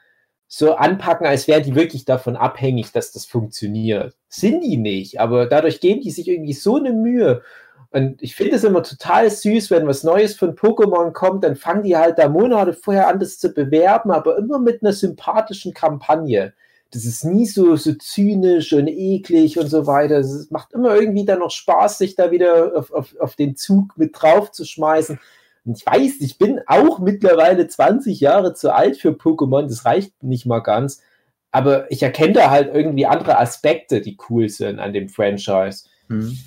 so 0.47 0.75
anpacken, 0.75 1.27
als 1.27 1.47
wären 1.49 1.63
die 1.63 1.75
wirklich 1.75 2.05
davon 2.05 2.37
abhängig, 2.37 2.93
dass 2.93 3.13
das 3.13 3.27
funktioniert. 3.27 4.15
Sind 4.29 4.63
die 4.63 4.77
nicht, 4.79 5.21
aber 5.21 5.47
dadurch 5.47 5.81
geben 5.81 6.01
die 6.01 6.11
sich 6.11 6.29
irgendwie 6.29 6.55
so 6.55 6.77
eine 6.77 6.93
Mühe. 6.93 7.43
Und 7.91 8.23
ich 8.23 8.35
finde 8.37 8.57
es 8.57 8.65
immer 8.65 8.83
total 8.83 9.29
süß, 9.31 9.71
wenn 9.71 9.87
was 9.87 10.05
Neues 10.05 10.37
von 10.37 10.55
Pokémon 10.55 11.13
kommt, 11.13 11.43
dann 11.45 11.57
fangen 11.57 11.83
die 11.83 11.97
halt 11.97 12.19
da 12.19 12.29
Monate 12.29 12.73
vorher 12.73 13.09
an, 13.09 13.19
das 13.19 13.39
zu 13.39 13.51
bewerben, 13.53 14.11
aber 14.11 14.39
immer 14.39 14.59
mit 14.59 14.83
einer 14.83 14.93
sympathischen 14.93 15.75
Kampagne. 15.75 16.53
Das 16.91 17.05
ist 17.05 17.25
nie 17.25 17.45
so, 17.47 17.77
so 17.77 17.93
zynisch 17.95 18.73
und 18.73 18.89
eklig 18.89 19.59
und 19.59 19.69
so 19.69 19.87
weiter. 19.87 20.19
Es 20.19 20.51
macht 20.51 20.73
immer 20.73 20.95
irgendwie 20.95 21.27
dann 21.27 21.41
noch 21.41 21.51
Spaß, 21.51 21.99
sich 21.99 22.15
da 22.15 22.31
wieder 22.31 22.73
auf, 22.77 22.91
auf, 22.93 23.15
auf 23.21 23.37
den 23.37 23.57
Zug 23.57 23.97
mit 23.99 24.13
drauf 24.15 24.53
zu 24.53 24.65
schmeißen. 24.65 25.19
Und 25.67 25.77
ich 25.79 25.85
weiß, 25.85 26.21
ich 26.21 26.39
bin 26.39 26.61
auch 26.67 26.99
mittlerweile 26.99 27.69
20 27.69 28.21
Jahre 28.21 28.55
zu 28.55 28.75
alt 28.75 28.97
für 28.97 29.11
Pokémon, 29.11 29.63
das 29.69 29.85
reicht 29.85 30.23
nicht 30.23 30.47
mal 30.47 30.61
ganz. 30.61 31.03
Aber 31.51 31.91
ich 31.91 32.03
erkenne 32.03 32.35
da 32.35 32.51
halt 32.51 32.75
irgendwie 32.75 33.07
andere 33.07 33.39
Aspekte, 33.39 34.01
die 34.01 34.17
cool 34.31 34.49
sind 34.49 34.79
an 34.79 34.93
dem 34.95 35.09
Franchise. 35.11 35.85
Mhm. 36.09 36.39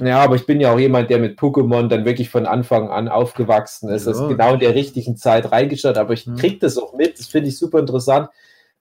Ja, 0.00 0.20
aber 0.20 0.36
ich 0.36 0.46
bin 0.46 0.60
ja 0.60 0.72
auch 0.72 0.78
jemand, 0.78 1.10
der 1.10 1.18
mit 1.18 1.38
Pokémon 1.38 1.88
dann 1.88 2.06
wirklich 2.06 2.30
von 2.30 2.46
Anfang 2.46 2.88
an 2.88 3.08
aufgewachsen 3.08 3.90
ist. 3.90 4.06
Ja. 4.06 4.12
Also 4.12 4.28
genau 4.28 4.54
in 4.54 4.60
der 4.60 4.74
richtigen 4.74 5.16
Zeit 5.16 5.52
reingeschaut, 5.52 5.98
aber 5.98 6.14
ich 6.14 6.26
Mhm. 6.26 6.36
krieg 6.36 6.60
das 6.60 6.78
auch 6.78 6.94
mit, 6.94 7.18
das 7.18 7.26
finde 7.26 7.48
ich 7.50 7.58
super 7.58 7.78
interessant. 7.78 8.30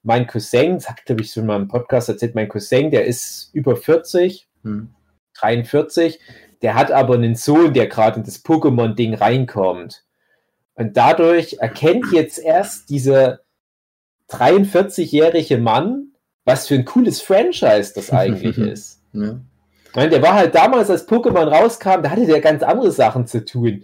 Mein 0.04 0.26
Cousin, 0.28 0.80
glaube 1.06 1.22
ich, 1.22 1.32
schon 1.32 1.46
mal 1.46 1.58
im 1.58 1.68
Podcast 1.68 2.10
erzählt, 2.10 2.36
mein 2.36 2.50
Cousin, 2.50 2.92
der 2.92 3.06
ist 3.06 3.50
über 3.54 3.76
40, 3.76 4.48
Mhm. 4.64 4.90
43, 5.34 6.20
der 6.62 6.76
hat 6.76 6.92
aber 6.92 7.16
einen 7.16 7.36
Sohn, 7.36 7.74
der 7.74 7.88
gerade 7.88 8.20
in 8.20 8.24
das 8.26 8.44
Pokémon-Ding 8.46 9.16
reinkommt. 9.16 10.04
Und 10.76 10.98
dadurch 10.98 11.58
erkennt 11.60 12.06
jetzt 12.12 12.38
erst 12.38 12.90
dieser 12.90 13.40
43-jährige 14.30 15.58
Mann, 15.58 16.08
was 16.46 16.68
für 16.68 16.76
ein 16.76 16.86
cooles 16.86 17.22
Franchise 17.22 17.94
das 17.94 18.12
eigentlich 18.12 18.58
ist. 18.58 19.02
Ja. 19.14 19.40
Ich 19.90 19.96
meine, 19.96 20.10
der 20.10 20.22
war 20.22 20.34
halt 20.36 20.56
damals, 20.56 20.90
als 20.90 21.08
Pokémon 21.08 21.48
rauskam, 21.48 22.02
da 22.02 22.12
hatte 22.12 22.26
der 22.26 22.40
ganz 22.40 22.64
andere 22.64 22.92
Sachen 22.92 23.28
zu 23.28 23.44
tun. 23.44 23.84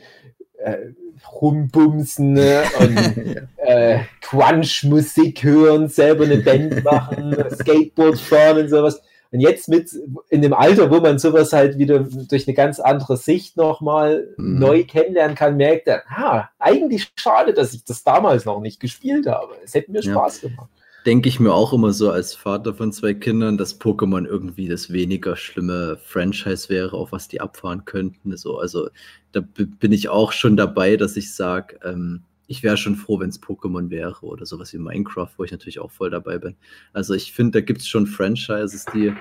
Äh, 0.73 0.93
rumbumsen 1.41 2.33
ne? 2.33 2.63
und 2.79 3.47
äh, 3.57 3.99
Crunch-Musik 4.21 5.43
hören, 5.43 5.87
selber 5.87 6.25
eine 6.25 6.37
Band 6.37 6.83
machen, 6.83 7.35
Skateboard 7.53 8.19
fahren 8.19 8.59
und 8.59 8.69
sowas. 8.69 9.01
Und 9.31 9.41
jetzt 9.41 9.67
mit 9.67 9.89
in 10.29 10.41
dem 10.41 10.53
Alter, 10.53 10.89
wo 10.89 11.01
man 11.01 11.19
sowas 11.19 11.51
halt 11.51 11.77
wieder 11.77 11.99
durch 11.99 12.47
eine 12.47 12.55
ganz 12.55 12.79
andere 12.79 13.17
Sicht 13.17 13.57
nochmal 13.57 14.29
Mhm. 14.37 14.59
neu 14.59 14.83
kennenlernen 14.85 15.35
kann, 15.35 15.57
merkt 15.57 15.87
er, 15.87 16.03
ah, 16.09 16.49
eigentlich 16.59 17.11
schade, 17.15 17.53
dass 17.53 17.73
ich 17.73 17.83
das 17.83 18.03
damals 18.03 18.45
noch 18.45 18.61
nicht 18.61 18.79
gespielt 18.79 19.27
habe. 19.27 19.53
Es 19.63 19.73
hätte 19.73 19.91
mir 19.91 20.01
Ja. 20.01 20.11
Spaß 20.13 20.41
gemacht. 20.41 20.69
Denke 21.07 21.29
ich 21.29 21.39
mir 21.39 21.53
auch 21.53 21.71
immer 21.71 21.93
so 21.93 22.11
als 22.11 22.35
Vater 22.35 22.73
von 22.73 22.91
zwei 22.91 23.13
Kindern, 23.13 23.57
dass 23.57 23.79
Pokémon 23.79 24.25
irgendwie 24.25 24.67
das 24.67 24.91
weniger 24.91 25.37
schlimme 25.37 25.97
Franchise 26.03 26.67
wäre, 26.67 26.97
auf 26.97 27.13
was 27.13 27.29
die 27.29 27.39
abfahren 27.39 27.85
könnten. 27.85 28.35
So, 28.35 28.59
also 28.59 28.89
da 29.31 29.39
bin 29.39 29.93
ich 29.93 30.09
auch 30.09 30.33
schon 30.33 30.57
dabei, 30.57 30.97
dass 30.97 31.15
ich 31.15 31.33
sage, 31.33 31.79
ähm, 31.85 32.23
ich 32.47 32.61
wäre 32.61 32.75
schon 32.75 32.97
froh, 32.97 33.21
wenn 33.21 33.29
es 33.29 33.41
Pokémon 33.41 33.89
wäre 33.89 34.25
oder 34.25 34.45
sowas 34.45 34.73
wie 34.73 34.79
Minecraft, 34.79 35.29
wo 35.37 35.45
ich 35.45 35.51
natürlich 35.51 35.79
auch 35.79 35.91
voll 35.91 36.09
dabei 36.09 36.39
bin. 36.39 36.57
Also 36.91 37.13
ich 37.13 37.31
finde, 37.31 37.61
da 37.61 37.65
gibt 37.65 37.79
es 37.79 37.87
schon 37.87 38.05
Franchises, 38.05 38.85
die 38.93 39.13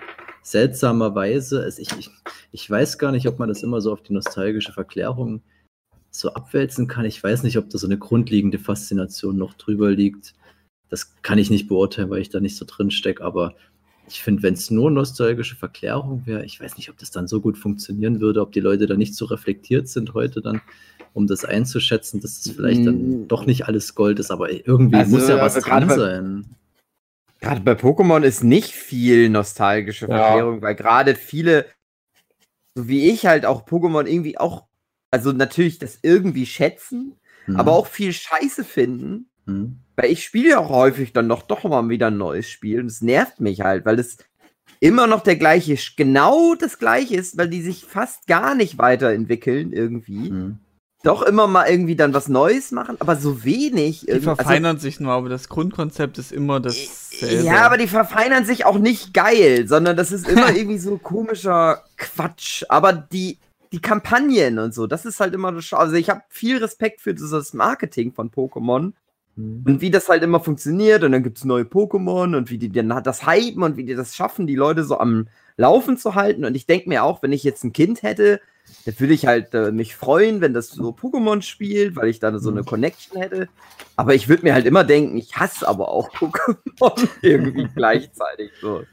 seltsamerweise, 0.42 1.62
also 1.62 1.80
ich, 1.80 1.92
ich, 2.00 2.10
ich 2.50 2.68
weiß 2.68 2.98
gar 2.98 3.12
nicht, 3.12 3.28
ob 3.28 3.38
man 3.38 3.48
das 3.48 3.62
immer 3.62 3.80
so 3.80 3.92
auf 3.92 4.02
die 4.02 4.12
nostalgische 4.12 4.72
Verklärung 4.72 5.40
so 6.10 6.34
abwälzen 6.34 6.88
kann. 6.88 7.04
Ich 7.04 7.22
weiß 7.22 7.44
nicht, 7.44 7.58
ob 7.58 7.70
da 7.70 7.78
so 7.78 7.86
eine 7.86 7.98
grundlegende 7.98 8.58
Faszination 8.58 9.36
noch 9.36 9.54
drüber 9.54 9.92
liegt. 9.92 10.34
Das 10.88 11.14
kann 11.22 11.38
ich 11.38 11.50
nicht 11.50 11.68
beurteilen, 11.68 12.10
weil 12.10 12.20
ich 12.20 12.28
da 12.30 12.40
nicht 12.40 12.56
so 12.56 12.64
drin 12.64 12.90
stecke, 12.90 13.22
aber 13.24 13.54
ich 14.08 14.22
finde, 14.22 14.44
wenn 14.44 14.54
es 14.54 14.70
nur 14.70 14.90
nostalgische 14.90 15.56
Verklärung 15.56 16.22
wäre, 16.26 16.44
ich 16.44 16.60
weiß 16.60 16.76
nicht, 16.76 16.90
ob 16.90 16.98
das 16.98 17.10
dann 17.10 17.26
so 17.26 17.40
gut 17.40 17.58
funktionieren 17.58 18.20
würde, 18.20 18.40
ob 18.40 18.52
die 18.52 18.60
Leute 18.60 18.86
da 18.86 18.94
nicht 18.96 19.16
so 19.16 19.24
reflektiert 19.24 19.88
sind 19.88 20.14
heute 20.14 20.40
dann, 20.40 20.60
um 21.12 21.26
das 21.26 21.44
einzuschätzen, 21.44 22.20
dass 22.20 22.42
das 22.42 22.54
vielleicht 22.54 22.86
dann 22.86 23.22
Mm. 23.24 23.28
doch 23.28 23.46
nicht 23.46 23.66
alles 23.66 23.96
Gold 23.96 24.20
ist, 24.20 24.30
aber 24.30 24.50
irgendwie 24.50 24.96
Also, 24.96 25.16
muss 25.16 25.28
ja 25.28 25.40
was 25.40 25.56
also 25.56 25.68
dran 25.68 25.88
bei- 25.88 25.96
sein. 25.96 26.44
Gerade 27.40 27.60
bei 27.62 27.72
Pokémon 27.72 28.22
ist 28.22 28.44
nicht 28.44 28.70
viel 28.72 29.28
nostalgische 29.28 30.06
Ja. 30.08 30.16
Verklärung, 30.18 30.62
weil 30.62 30.74
gerade 30.76 31.16
viele, 31.16 31.66
so 32.76 32.86
wie 32.88 33.10
ich 33.10 33.26
halt 33.26 33.44
auch 33.44 33.66
Pokémon 33.66 34.06
irgendwie 34.06 34.38
auch, 34.38 34.66
also 35.10 35.32
natürlich 35.32 35.78
das 35.78 35.98
irgendwie 36.02 36.46
schätzen, 36.46 37.16
Hm. 37.46 37.56
aber 37.56 37.72
auch 37.72 37.86
viel 37.88 38.12
Scheiße 38.12 38.62
finden. 38.64 39.28
Hm. 39.46 39.80
Weil 39.96 40.10
ich 40.10 40.22
spiele 40.24 40.50
ja 40.50 40.58
auch 40.58 40.68
häufig 40.70 41.12
dann 41.12 41.26
noch 41.26 41.42
doch 41.42 41.64
mal 41.64 41.88
wieder 41.88 42.08
ein 42.08 42.18
neues 42.18 42.48
Spiel 42.48 42.80
und 42.80 42.86
es 42.86 43.00
nervt 43.02 43.40
mich 43.40 43.62
halt, 43.62 43.84
weil 43.86 43.98
es 43.98 44.18
immer 44.80 45.06
noch 45.06 45.22
der 45.22 45.36
gleiche, 45.36 45.76
genau 45.96 46.54
das 46.54 46.78
gleiche 46.78 47.16
ist, 47.16 47.38
weil 47.38 47.48
die 47.48 47.62
sich 47.62 47.84
fast 47.84 48.26
gar 48.26 48.54
nicht 48.54 48.76
weiterentwickeln 48.78 49.72
irgendwie. 49.72 50.28
Hm. 50.28 50.58
Doch 51.02 51.22
immer 51.22 51.46
mal 51.46 51.68
irgendwie 51.68 51.94
dann 51.94 52.12
was 52.14 52.28
Neues 52.28 52.72
machen, 52.72 52.96
aber 52.98 53.16
so 53.16 53.44
wenig. 53.44 54.00
Die 54.00 54.08
irgendwie- 54.08 54.28
also 54.28 54.42
verfeinern 54.42 54.78
sich 54.78 54.98
nur, 54.98 55.12
aber 55.12 55.28
das 55.28 55.48
Grundkonzept 55.48 56.18
ist 56.18 56.32
immer 56.32 56.58
dasselbe. 56.58 57.44
Ja, 57.44 57.64
aber 57.64 57.78
die 57.78 57.86
verfeinern 57.86 58.44
sich 58.44 58.64
auch 58.66 58.78
nicht 58.78 59.14
geil, 59.14 59.68
sondern 59.68 59.96
das 59.96 60.10
ist 60.12 60.28
immer 60.28 60.50
irgendwie 60.56 60.78
so 60.78 60.98
komischer 60.98 61.84
Quatsch. 61.96 62.64
Aber 62.68 62.92
die, 62.92 63.38
die 63.72 63.80
Kampagnen 63.80 64.58
und 64.58 64.74
so, 64.74 64.86
das 64.86 65.06
ist 65.06 65.20
halt 65.20 65.32
immer 65.32 65.52
das 65.52 65.64
Schau. 65.64 65.76
Also 65.76 65.94
ich 65.94 66.10
habe 66.10 66.22
viel 66.28 66.58
Respekt 66.58 67.00
für 67.00 67.14
dieses 67.14 67.54
Marketing 67.54 68.12
von 68.12 68.30
Pokémon 68.30 68.92
Hm. 69.36 69.64
und 69.66 69.80
wie 69.80 69.90
das 69.90 70.08
halt 70.08 70.22
immer 70.22 70.40
funktioniert. 70.40 71.02
Und 71.04 71.12
dann 71.12 71.22
gibt 71.22 71.38
es 71.38 71.44
neue 71.44 71.64
Pokémon 71.64 72.36
und 72.36 72.50
wie 72.50 72.58
die 72.58 72.70
dann 72.70 72.88
das 73.02 73.26
hypen 73.26 73.62
und 73.62 73.76
wie 73.76 73.84
die 73.84 73.94
das 73.94 74.16
schaffen, 74.16 74.46
die 74.46 74.56
Leute 74.56 74.84
so 74.84 74.98
am 74.98 75.28
Laufen 75.56 75.96
zu 75.96 76.14
halten. 76.14 76.44
Und 76.44 76.54
ich 76.54 76.66
denke 76.66 76.88
mir 76.88 77.04
auch, 77.04 77.22
wenn 77.22 77.32
ich 77.32 77.44
jetzt 77.44 77.64
ein 77.64 77.72
Kind 77.72 78.02
hätte, 78.02 78.40
dann 78.84 78.98
würde 78.98 79.14
ich 79.14 79.26
halt 79.26 79.54
äh, 79.54 79.70
mich 79.70 79.94
freuen, 79.94 80.40
wenn 80.40 80.54
das 80.54 80.68
so 80.68 80.90
Pokémon 80.90 81.42
spielt, 81.42 81.96
weil 81.96 82.08
ich 82.08 82.18
dann 82.18 82.38
so 82.40 82.50
eine 82.50 82.64
Connection 82.64 83.20
hätte. 83.20 83.48
Aber 83.94 84.14
ich 84.14 84.28
würde 84.28 84.42
mir 84.42 84.54
halt 84.54 84.66
immer 84.66 84.84
denken, 84.84 85.16
ich 85.16 85.36
hasse 85.36 85.68
aber 85.68 85.88
auch 85.88 86.10
Pokémon 86.10 87.08
irgendwie 87.22 87.68
gleichzeitig 87.74 88.50
so. 88.60 88.84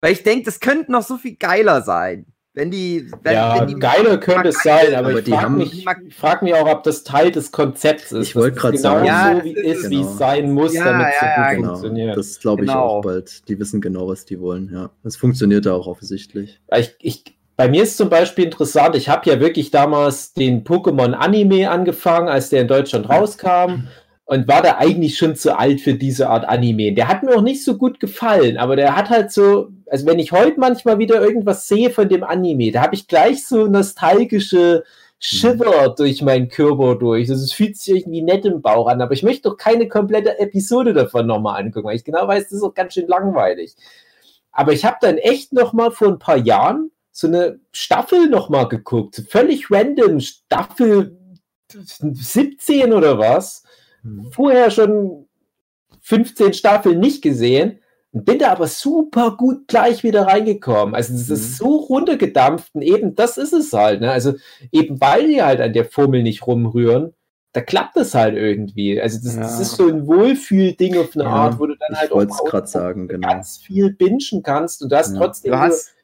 Weil 0.00 0.12
ich 0.12 0.22
denke, 0.22 0.44
das 0.44 0.60
könnte 0.60 0.92
noch 0.92 1.02
so 1.02 1.16
viel 1.16 1.36
geiler 1.36 1.82
sein. 1.82 2.26
Wenn 2.58 2.72
die, 2.72 3.08
wenn, 3.22 3.34
ja, 3.34 3.60
wenn 3.60 3.68
die 3.68 3.78
geiler 3.78 4.18
könnte 4.18 4.48
es 4.48 4.60
sein, 4.64 4.92
aber, 4.96 5.10
aber 5.10 5.20
ich 5.20 5.28
frage 5.32 5.50
mich, 5.50 5.86
ich 6.08 6.14
frag 6.16 6.42
mich 6.42 6.54
auch, 6.54 6.68
ob 6.68 6.82
das 6.82 7.04
Teil 7.04 7.30
des 7.30 7.52
Konzepts 7.52 8.10
ist. 8.10 8.30
Ich 8.30 8.34
wollte 8.34 8.56
es 8.56 8.62
genau 8.62 8.94
sagen. 8.94 9.06
Ja, 9.06 9.36
so 9.36 9.44
wie 9.44 9.52
ist, 9.52 9.84
ist 9.84 9.90
wie 9.90 9.94
genau. 9.98 10.08
es 10.08 10.18
sein 10.18 10.52
muss, 10.52 10.74
Ja, 10.74 10.84
damit 10.86 11.06
es 11.06 11.20
so 11.20 11.26
ja, 11.26 11.34
gut 11.36 11.44
ja, 11.44 11.52
Genau, 11.54 11.68
funktioniert. 11.68 12.16
das 12.16 12.40
glaube 12.40 12.64
ich 12.64 12.68
Genau. 12.68 12.80
auch 12.80 13.02
bald. 13.02 13.48
Die 13.48 13.60
wissen 13.60 13.80
genau, 13.80 14.08
was 14.08 14.24
die 14.24 14.40
wollen, 14.40 14.70
ja. 14.72 14.90
Es 15.04 15.14
funktioniert 15.14 15.66
da 15.66 15.74
auch 15.74 15.86
offensichtlich. 15.86 16.58
Ich, 16.76 16.96
ich, 17.00 17.24
bei 17.56 17.68
mir 17.68 17.84
ist 17.84 17.96
zum 17.96 18.08
Beispiel 18.08 18.46
interessant, 18.46 18.96
ich 18.96 19.08
habe 19.08 19.30
ja 19.30 19.38
wirklich 19.38 19.70
damals 19.70 20.32
den 20.32 20.64
Pokémon-Anime 20.64 21.70
angefangen, 21.70 22.28
als 22.28 22.48
der 22.48 22.62
in 22.62 22.66
Deutschland 22.66 23.08
rauskam 23.08 23.84
und 24.24 24.48
war 24.48 24.62
da 24.62 24.78
eigentlich 24.78 25.16
schon 25.16 25.36
zu 25.36 25.56
alt 25.56 25.80
für 25.80 25.94
diese 25.94 26.28
Art 26.28 26.46
Anime. 26.48 26.92
Der 26.92 27.06
hat 27.06 27.22
mir 27.22 27.36
auch 27.36 27.42
nicht 27.42 27.64
so 27.64 27.78
gut 27.78 27.98
gefallen, 27.98 28.58
aber 28.58 28.74
der 28.74 28.96
hat 28.96 29.10
halt 29.10 29.30
so, 29.30 29.68
also 29.90 30.06
wenn 30.06 30.18
ich 30.18 30.32
heute 30.32 30.58
manchmal 30.58 30.98
wieder 30.98 31.20
irgendwas 31.20 31.68
sehe 31.68 31.90
von 31.90 32.08
dem 32.08 32.24
Anime, 32.24 32.72
da 32.72 32.82
habe 32.82 32.94
ich 32.94 33.08
gleich 33.08 33.46
so 33.46 33.66
nostalgische 33.66 34.84
Shiver 35.18 35.94
durch 35.96 36.22
meinen 36.22 36.48
Körper 36.48 36.94
durch. 36.94 37.28
Das 37.28 37.42
ist, 37.42 37.52
fühlt 37.52 37.76
sich 37.76 37.96
irgendwie 37.96 38.22
nett 38.22 38.44
im 38.44 38.62
Bauch 38.62 38.86
an, 38.86 39.02
aber 39.02 39.12
ich 39.12 39.22
möchte 39.22 39.48
doch 39.48 39.56
keine 39.56 39.88
komplette 39.88 40.38
Episode 40.38 40.92
davon 40.92 41.26
nochmal 41.26 41.60
angucken, 41.60 41.88
weil 41.88 41.96
ich 41.96 42.04
genau 42.04 42.28
weiß, 42.28 42.44
das 42.44 42.52
ist 42.52 42.62
auch 42.62 42.74
ganz 42.74 42.94
schön 42.94 43.08
langweilig. 43.08 43.74
Aber 44.52 44.72
ich 44.72 44.84
habe 44.84 44.96
dann 45.00 45.18
echt 45.18 45.52
noch 45.52 45.72
mal 45.72 45.90
vor 45.90 46.08
ein 46.08 46.18
paar 46.18 46.36
Jahren 46.36 46.90
so 47.10 47.26
eine 47.26 47.58
Staffel 47.72 48.28
noch 48.28 48.48
mal 48.48 48.68
geguckt, 48.68 49.24
völlig 49.28 49.70
random, 49.70 50.20
Staffel 50.20 51.18
17 51.68 52.92
oder 52.92 53.18
was. 53.18 53.64
Vorher 54.30 54.70
schon 54.70 55.26
15 56.02 56.54
Staffeln 56.54 57.00
nicht 57.00 57.22
gesehen 57.22 57.80
bin 58.12 58.38
da 58.38 58.52
aber 58.52 58.66
super 58.66 59.36
gut 59.36 59.68
gleich 59.68 60.02
wieder 60.02 60.22
reingekommen. 60.26 60.94
Also 60.94 61.12
das 61.12 61.28
ist 61.28 61.56
so 61.58 61.76
runtergedampft 61.76 62.74
und 62.74 62.82
eben 62.82 63.14
das 63.14 63.36
ist 63.36 63.52
es 63.52 63.72
halt. 63.72 64.00
Ne? 64.00 64.10
Also 64.10 64.34
eben 64.72 65.00
weil 65.00 65.28
die 65.28 65.42
halt 65.42 65.60
an 65.60 65.72
der 65.72 65.84
Formel 65.84 66.22
nicht 66.22 66.46
rumrühren, 66.46 67.12
da 67.52 67.60
klappt 67.60 67.96
es 67.96 68.14
halt 68.14 68.34
irgendwie. 68.36 69.00
Also 69.00 69.18
das, 69.22 69.36
das 69.36 69.56
Ja. 69.56 69.60
ist 69.62 69.76
so 69.76 69.88
ein 69.88 70.06
Wohlfühlding 70.06 70.96
auf 70.98 71.14
eine 71.14 71.24
Ja, 71.24 71.30
Art, 71.30 71.58
wo 71.58 71.66
du 71.66 71.74
dann 71.76 71.96
halt 71.98 72.12
auch 72.12 72.44
grad 72.44 72.68
sagen, 72.68 73.08
genau. 73.08 73.28
ganz 73.28 73.58
viel 73.58 73.92
bingen 73.92 74.42
kannst 74.42 74.82
und 74.82 74.90
du 74.92 74.96
hast 74.96 75.12
Ja. 75.14 75.18
trotzdem 75.20 75.52
Du 75.52 75.58
hast, 75.58 75.94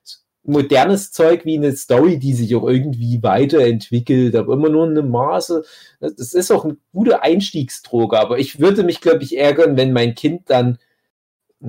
modernes 0.47 1.11
Zeug 1.11 1.47
wie 1.47 1.57
eine 1.57 1.75
Story, 1.75 2.19
die 2.19 2.35
sich 2.35 2.55
auch 2.55 2.69
irgendwie 2.69 3.23
weiterentwickelt, 3.23 4.37
aber 4.37 4.53
immer 4.55 4.69
nur 4.69 4.85
in 4.87 4.91
einem 4.99 5.11
Maße. 5.11 5.65
Das 6.01 6.17
das 6.17 6.35
ist 6.35 6.51
auch 6.53 6.65
ein 6.67 6.77
guter 6.93 7.23
Einstiegsdroge, 7.23 8.19
aber 8.19 8.39
ich 8.39 8.61
würde 8.61 8.83
mich, 8.83 9.01
glaube 9.01 9.23
ich, 9.23 9.39
ärgern, 9.39 9.77
wenn 9.79 9.93
mein 9.95 10.15
Kind 10.15 10.51
dann 10.51 10.79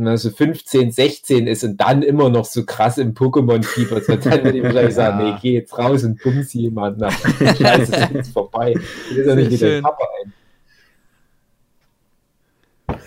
also 0.04 0.30
15, 0.30 0.92
16 0.92 1.48
ist 1.48 1.64
und 1.64 1.78
dann 1.78 2.02
immer 2.02 2.30
noch 2.30 2.46
so 2.46 2.66
krass 2.66 2.98
im 2.98 3.14
Pokémon-Fieber 3.14 3.98
ist. 3.98 4.10
Dann 4.10 4.44
würde 4.44 4.58
ich 4.58 4.64
wahrscheinlich 4.64 4.96
sagen, 4.96 5.24
nee, 5.24 5.36
geh 5.42 5.54
jetzt 5.54 5.78
raus 5.78 6.04
und 6.04 6.22
bums 6.22 6.54
jemanden. 6.54 7.00
Na, 7.00 7.12
Scheiße, 7.12 7.82
ist 7.96 8.14
jetzt 8.14 8.34
vorbei. 8.34 8.76
Ich 9.10 9.18
will 9.18 9.26
doch 9.26 9.36
nicht 9.36 9.52
mit 9.52 9.62
dem. 9.62 9.84
Papa 9.84 10.04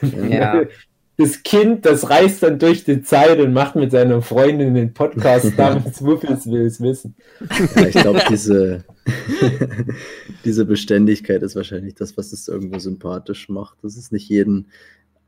ein. 0.03 0.31
ja. 0.31 0.63
Das 1.21 1.43
Kind, 1.43 1.85
das 1.85 2.11
reist 2.11 2.45
dann 2.45 2.61
durch 2.61 2.85
die 2.85 3.03
Zeit 3.03 3.41
und 3.41 3.53
macht 3.53 3.75
mit 3.75 3.91
seiner 3.91 4.23
Freundin 4.23 4.75
den 4.75 4.95
Podcast 4.95 5.59
namens 5.59 6.01
Wuffels 6.01 6.49
will 6.49 6.65
es 6.65 6.81
wissen. 6.81 7.17
Ja, 7.75 7.87
ich 7.89 7.95
glaube, 7.97 8.23
diese, 8.31 8.85
diese 10.45 10.65
Beständigkeit 10.65 11.43
ist 11.43 11.57
wahrscheinlich 11.57 11.97
das, 11.97 12.17
was 12.17 12.33
es 12.33 12.47
irgendwo 12.47 12.79
sympathisch 12.79 13.49
macht. 13.49 13.79
Das 13.83 13.97
ist 13.97 14.13
nicht 14.13 14.29
jeden, 14.29 14.69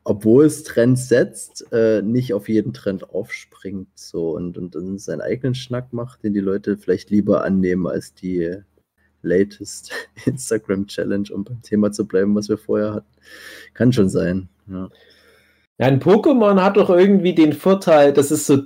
obwohl 0.05 0.47
es 0.47 0.65
Trends 0.65 1.09
setzt, 1.09 1.73
äh, 1.73 2.03
nicht 2.03 2.33
auf 2.35 2.49
jeden 2.49 2.73
Trend 2.73 3.11
aufspringt 3.11 3.89
so 3.95 4.31
und, 4.31 4.57
und 4.57 4.75
dann 4.75 4.99
seinen 4.99 5.21
eigenen 5.21 5.55
Schnack 5.55 5.93
macht, 5.93 6.25
den 6.25 6.33
die 6.33 6.41
Leute 6.41 6.77
vielleicht 6.77 7.11
lieber 7.11 7.45
annehmen 7.45 7.87
als 7.87 8.15
die 8.15 8.57
latest 9.23 9.93
Instagram 10.25 10.87
Challenge, 10.87 11.29
um 11.33 11.45
beim 11.45 11.63
Thema 11.63 11.93
zu 11.93 12.07
bleiben, 12.07 12.35
was 12.35 12.49
wir 12.49 12.59
vorher 12.59 12.95
hatten. 12.95 13.13
Kann 13.75 13.93
schon 13.93 14.09
sein. 14.09 14.49
Ja. 14.67 14.89
Ja, 15.79 15.87
ein 15.87 16.01
Pokémon 16.01 16.63
hat 16.63 16.77
doch 16.77 16.91
irgendwie 16.91 17.35
den 17.35 17.55
Vorteil, 17.55 18.13
das 18.13 18.31
ist 18.31 18.47
so, 18.47 18.59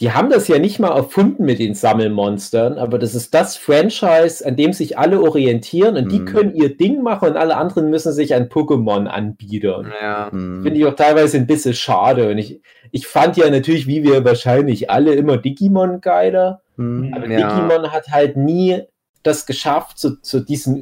die 0.00 0.10
haben 0.12 0.30
das 0.30 0.48
ja 0.48 0.58
nicht 0.58 0.78
mal 0.80 0.90
erfunden 0.96 1.44
mit 1.44 1.58
den 1.58 1.74
Sammelmonstern, 1.74 2.78
aber 2.78 2.98
das 2.98 3.14
ist 3.14 3.34
das 3.34 3.56
Franchise, 3.56 4.44
an 4.44 4.56
dem 4.56 4.72
sich 4.72 4.98
alle 4.98 5.20
orientieren 5.20 5.96
und 5.96 6.10
die 6.10 6.20
Mhm. 6.20 6.24
können 6.24 6.54
ihr 6.54 6.76
Ding 6.76 7.02
machen 7.02 7.28
und 7.30 7.36
alle 7.36 7.56
anderen 7.56 7.90
müssen 7.90 8.12
sich 8.12 8.34
an 8.34 8.48
Pokémon 8.48 9.06
anbiedern. 9.06 9.92
ja. 10.00 10.30
Hm. 10.32 10.62
Finde 10.62 10.78
ich 10.78 10.86
auch 10.86 10.94
teilweise 10.96 11.36
ein 11.36 11.46
bisschen 11.46 11.74
schade. 11.74 12.30
Und 12.30 12.38
ich, 12.38 12.60
ich 12.90 13.06
fand 13.06 13.36
ja 13.36 13.48
natürlich, 13.50 13.86
wie 13.86 14.02
wir 14.02 14.24
wahrscheinlich 14.24 14.90
alle, 14.90 15.14
immer 15.14 15.36
Digimon 15.36 16.00
geiler. 16.00 16.62
Hm. 16.78 17.12
Aber 17.14 17.28
Ja. 17.28 17.48
Digimon 17.54 17.92
hat 17.92 18.08
halt 18.08 18.36
nie 18.36 18.82
das 19.22 19.46
geschafft, 19.46 19.98
zu, 19.98 20.20
zu 20.20 20.40
diesem 20.40 20.80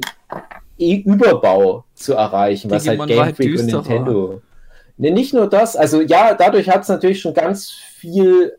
E- 0.79 1.03
Überbau 1.05 1.83
zu 1.93 2.13
erreichen, 2.13 2.71
was 2.71 2.83
Digimon 2.83 3.09
halt 3.09 3.09
war 3.09 3.15
Game 3.17 3.25
halt 3.25 3.35
Freak 3.35 3.59
und. 3.59 3.65
Nintendo. 3.65 4.41
Ne, 4.97 5.11
nicht 5.11 5.33
nur 5.33 5.47
das, 5.47 5.75
also 5.75 6.01
ja, 6.01 6.33
dadurch 6.33 6.69
hat 6.69 6.83
es 6.83 6.87
natürlich 6.89 7.19
schon 7.21 7.33
ganz 7.33 7.69
viel 7.71 8.53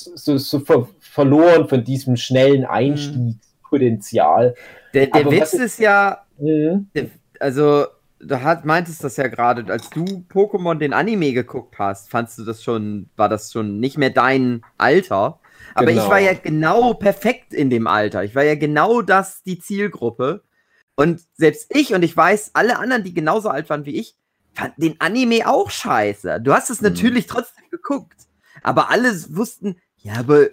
so, 0.00 0.36
so 0.38 0.60
ver 0.60 0.88
verloren 1.00 1.68
von 1.68 1.84
diesem 1.84 2.16
schnellen 2.16 2.64
Einstiegspotenzial. 2.64 4.54
Der, 4.94 5.06
der 5.06 5.30
Witz 5.30 5.52
ist 5.54 5.78
ja, 5.78 6.24
Mhm. 6.38 6.88
also, 7.38 7.86
du 8.18 8.42
hat, 8.42 8.64
meintest 8.64 9.04
das 9.04 9.16
ja 9.16 9.28
gerade, 9.28 9.70
als 9.70 9.90
du 9.90 10.24
Pokémon 10.32 10.76
den 10.76 10.92
Anime 10.94 11.32
geguckt 11.32 11.78
hast, 11.78 12.10
fandst 12.10 12.38
du 12.38 12.44
das 12.44 12.62
schon, 12.62 13.10
war 13.16 13.28
das 13.28 13.52
schon 13.52 13.78
nicht 13.78 13.98
mehr 13.98 14.10
dein 14.10 14.62
Alter. 14.78 15.40
Aber 15.74 15.90
Genau. 15.90 16.04
ich 16.04 16.10
war 16.10 16.18
ja 16.18 16.32
genau 16.32 16.94
perfekt 16.94 17.52
in 17.52 17.68
dem 17.70 17.86
Alter. 17.86 18.24
Ich 18.24 18.34
war 18.34 18.42
ja 18.44 18.54
genau 18.54 19.02
das, 19.02 19.42
die 19.42 19.58
Zielgruppe. 19.58 20.42
Und 20.96 21.22
selbst 21.34 21.74
ich 21.74 21.92
und 21.94 22.02
ich 22.02 22.16
weiß, 22.16 22.50
alle 22.54 22.78
anderen, 22.78 23.04
die 23.04 23.14
genauso 23.14 23.48
alt 23.50 23.68
waren 23.70 23.84
wie 23.84 23.96
ich, 23.98 24.16
fanden 24.54 24.80
den 24.80 25.00
Anime 25.00 25.46
auch 25.48 25.70
scheiße. 25.70 26.40
Du 26.40 26.52
hast 26.54 26.70
es 26.70 26.80
Mhm. 26.80 26.88
natürlich 26.88 27.26
trotzdem 27.26 27.64
geguckt. 27.70 28.16
Aber 28.62 28.90
alle 28.90 29.10
wussten, 29.36 29.76
ja, 30.02 30.14
aber 30.14 30.46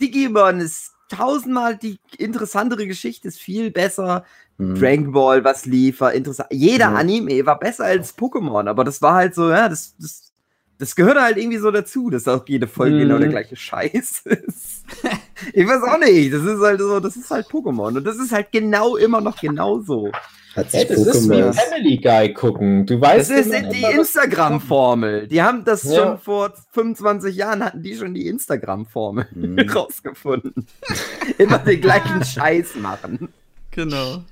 Digimon 0.00 0.60
ist 0.60 0.92
tausendmal 1.08 1.76
die 1.76 1.98
interessantere 2.18 2.86
Geschichte, 2.86 3.28
ist 3.28 3.40
viel 3.40 3.70
besser. 3.70 4.24
Hm. 4.58 4.74
Dragon 4.78 5.12
Ball, 5.12 5.42
was 5.44 5.66
lief, 5.66 6.00
war 6.00 6.12
interessant. 6.12 6.48
Jeder 6.52 6.86
Ja. 6.90 6.94
Anime 6.94 7.44
war 7.46 7.58
besser 7.58 7.84
als 7.84 8.16
Pokémon, 8.16 8.68
aber 8.68 8.84
das 8.84 9.02
war 9.02 9.14
halt 9.14 9.34
so, 9.34 9.50
ja, 9.50 9.68
das, 9.68 9.94
das, 9.98 10.32
das 10.78 10.94
gehört 10.96 11.20
halt 11.20 11.36
irgendwie 11.36 11.58
so 11.58 11.70
dazu, 11.70 12.10
dass 12.10 12.28
auch 12.28 12.46
jede 12.46 12.66
Folge 12.68 12.96
Mhm. 12.96 13.00
genau 13.00 13.18
der 13.18 13.28
gleiche 13.28 13.56
Scheiß 13.56 14.20
ist. 14.24 14.84
ich 15.52 15.66
weiß 15.66 15.82
auch 15.82 15.98
nicht, 15.98 16.32
das 16.32 16.44
ist 16.44 16.60
halt 16.60 16.80
so, 16.80 17.00
das 17.00 17.16
ist 17.16 17.30
halt 17.30 17.46
Pokémon 17.48 17.96
und 17.96 18.04
das 18.04 18.16
ist 18.18 18.32
halt 18.32 18.52
genau 18.52 18.96
immer 18.96 19.20
noch 19.20 19.38
genauso. 19.40 20.10
Hat 20.56 20.72
Ja, 20.72 20.80
sich 20.80 20.88
das 20.88 20.98
ist 21.06 21.30
wie 21.30 21.34
Pokémon. 21.34 21.52
Family 21.52 21.96
Guy 21.98 22.34
gucken. 22.34 22.84
Du 22.86 23.00
weißt 23.00 23.30
Das 23.30 23.46
ist 23.46 23.54
immer, 23.54 23.68
die 23.68 23.82
Instagram-Formel. 23.84 25.28
Die 25.28 25.42
haben 25.42 25.64
das 25.64 25.84
Ja. 25.84 25.94
schon 25.94 26.18
vor 26.18 26.52
25 26.72 27.36
Jahren, 27.36 27.64
hatten 27.64 27.82
die 27.82 27.94
schon 27.94 28.14
die 28.14 28.26
Instagram-Formel 28.26 29.26
Hm. 29.32 29.58
rausgefunden. 29.74 30.66
immer 31.38 31.58
den 31.58 31.80
gleichen 31.80 32.24
Scheiß 32.24 32.74
machen. 32.76 33.28
Genau. 33.70 34.22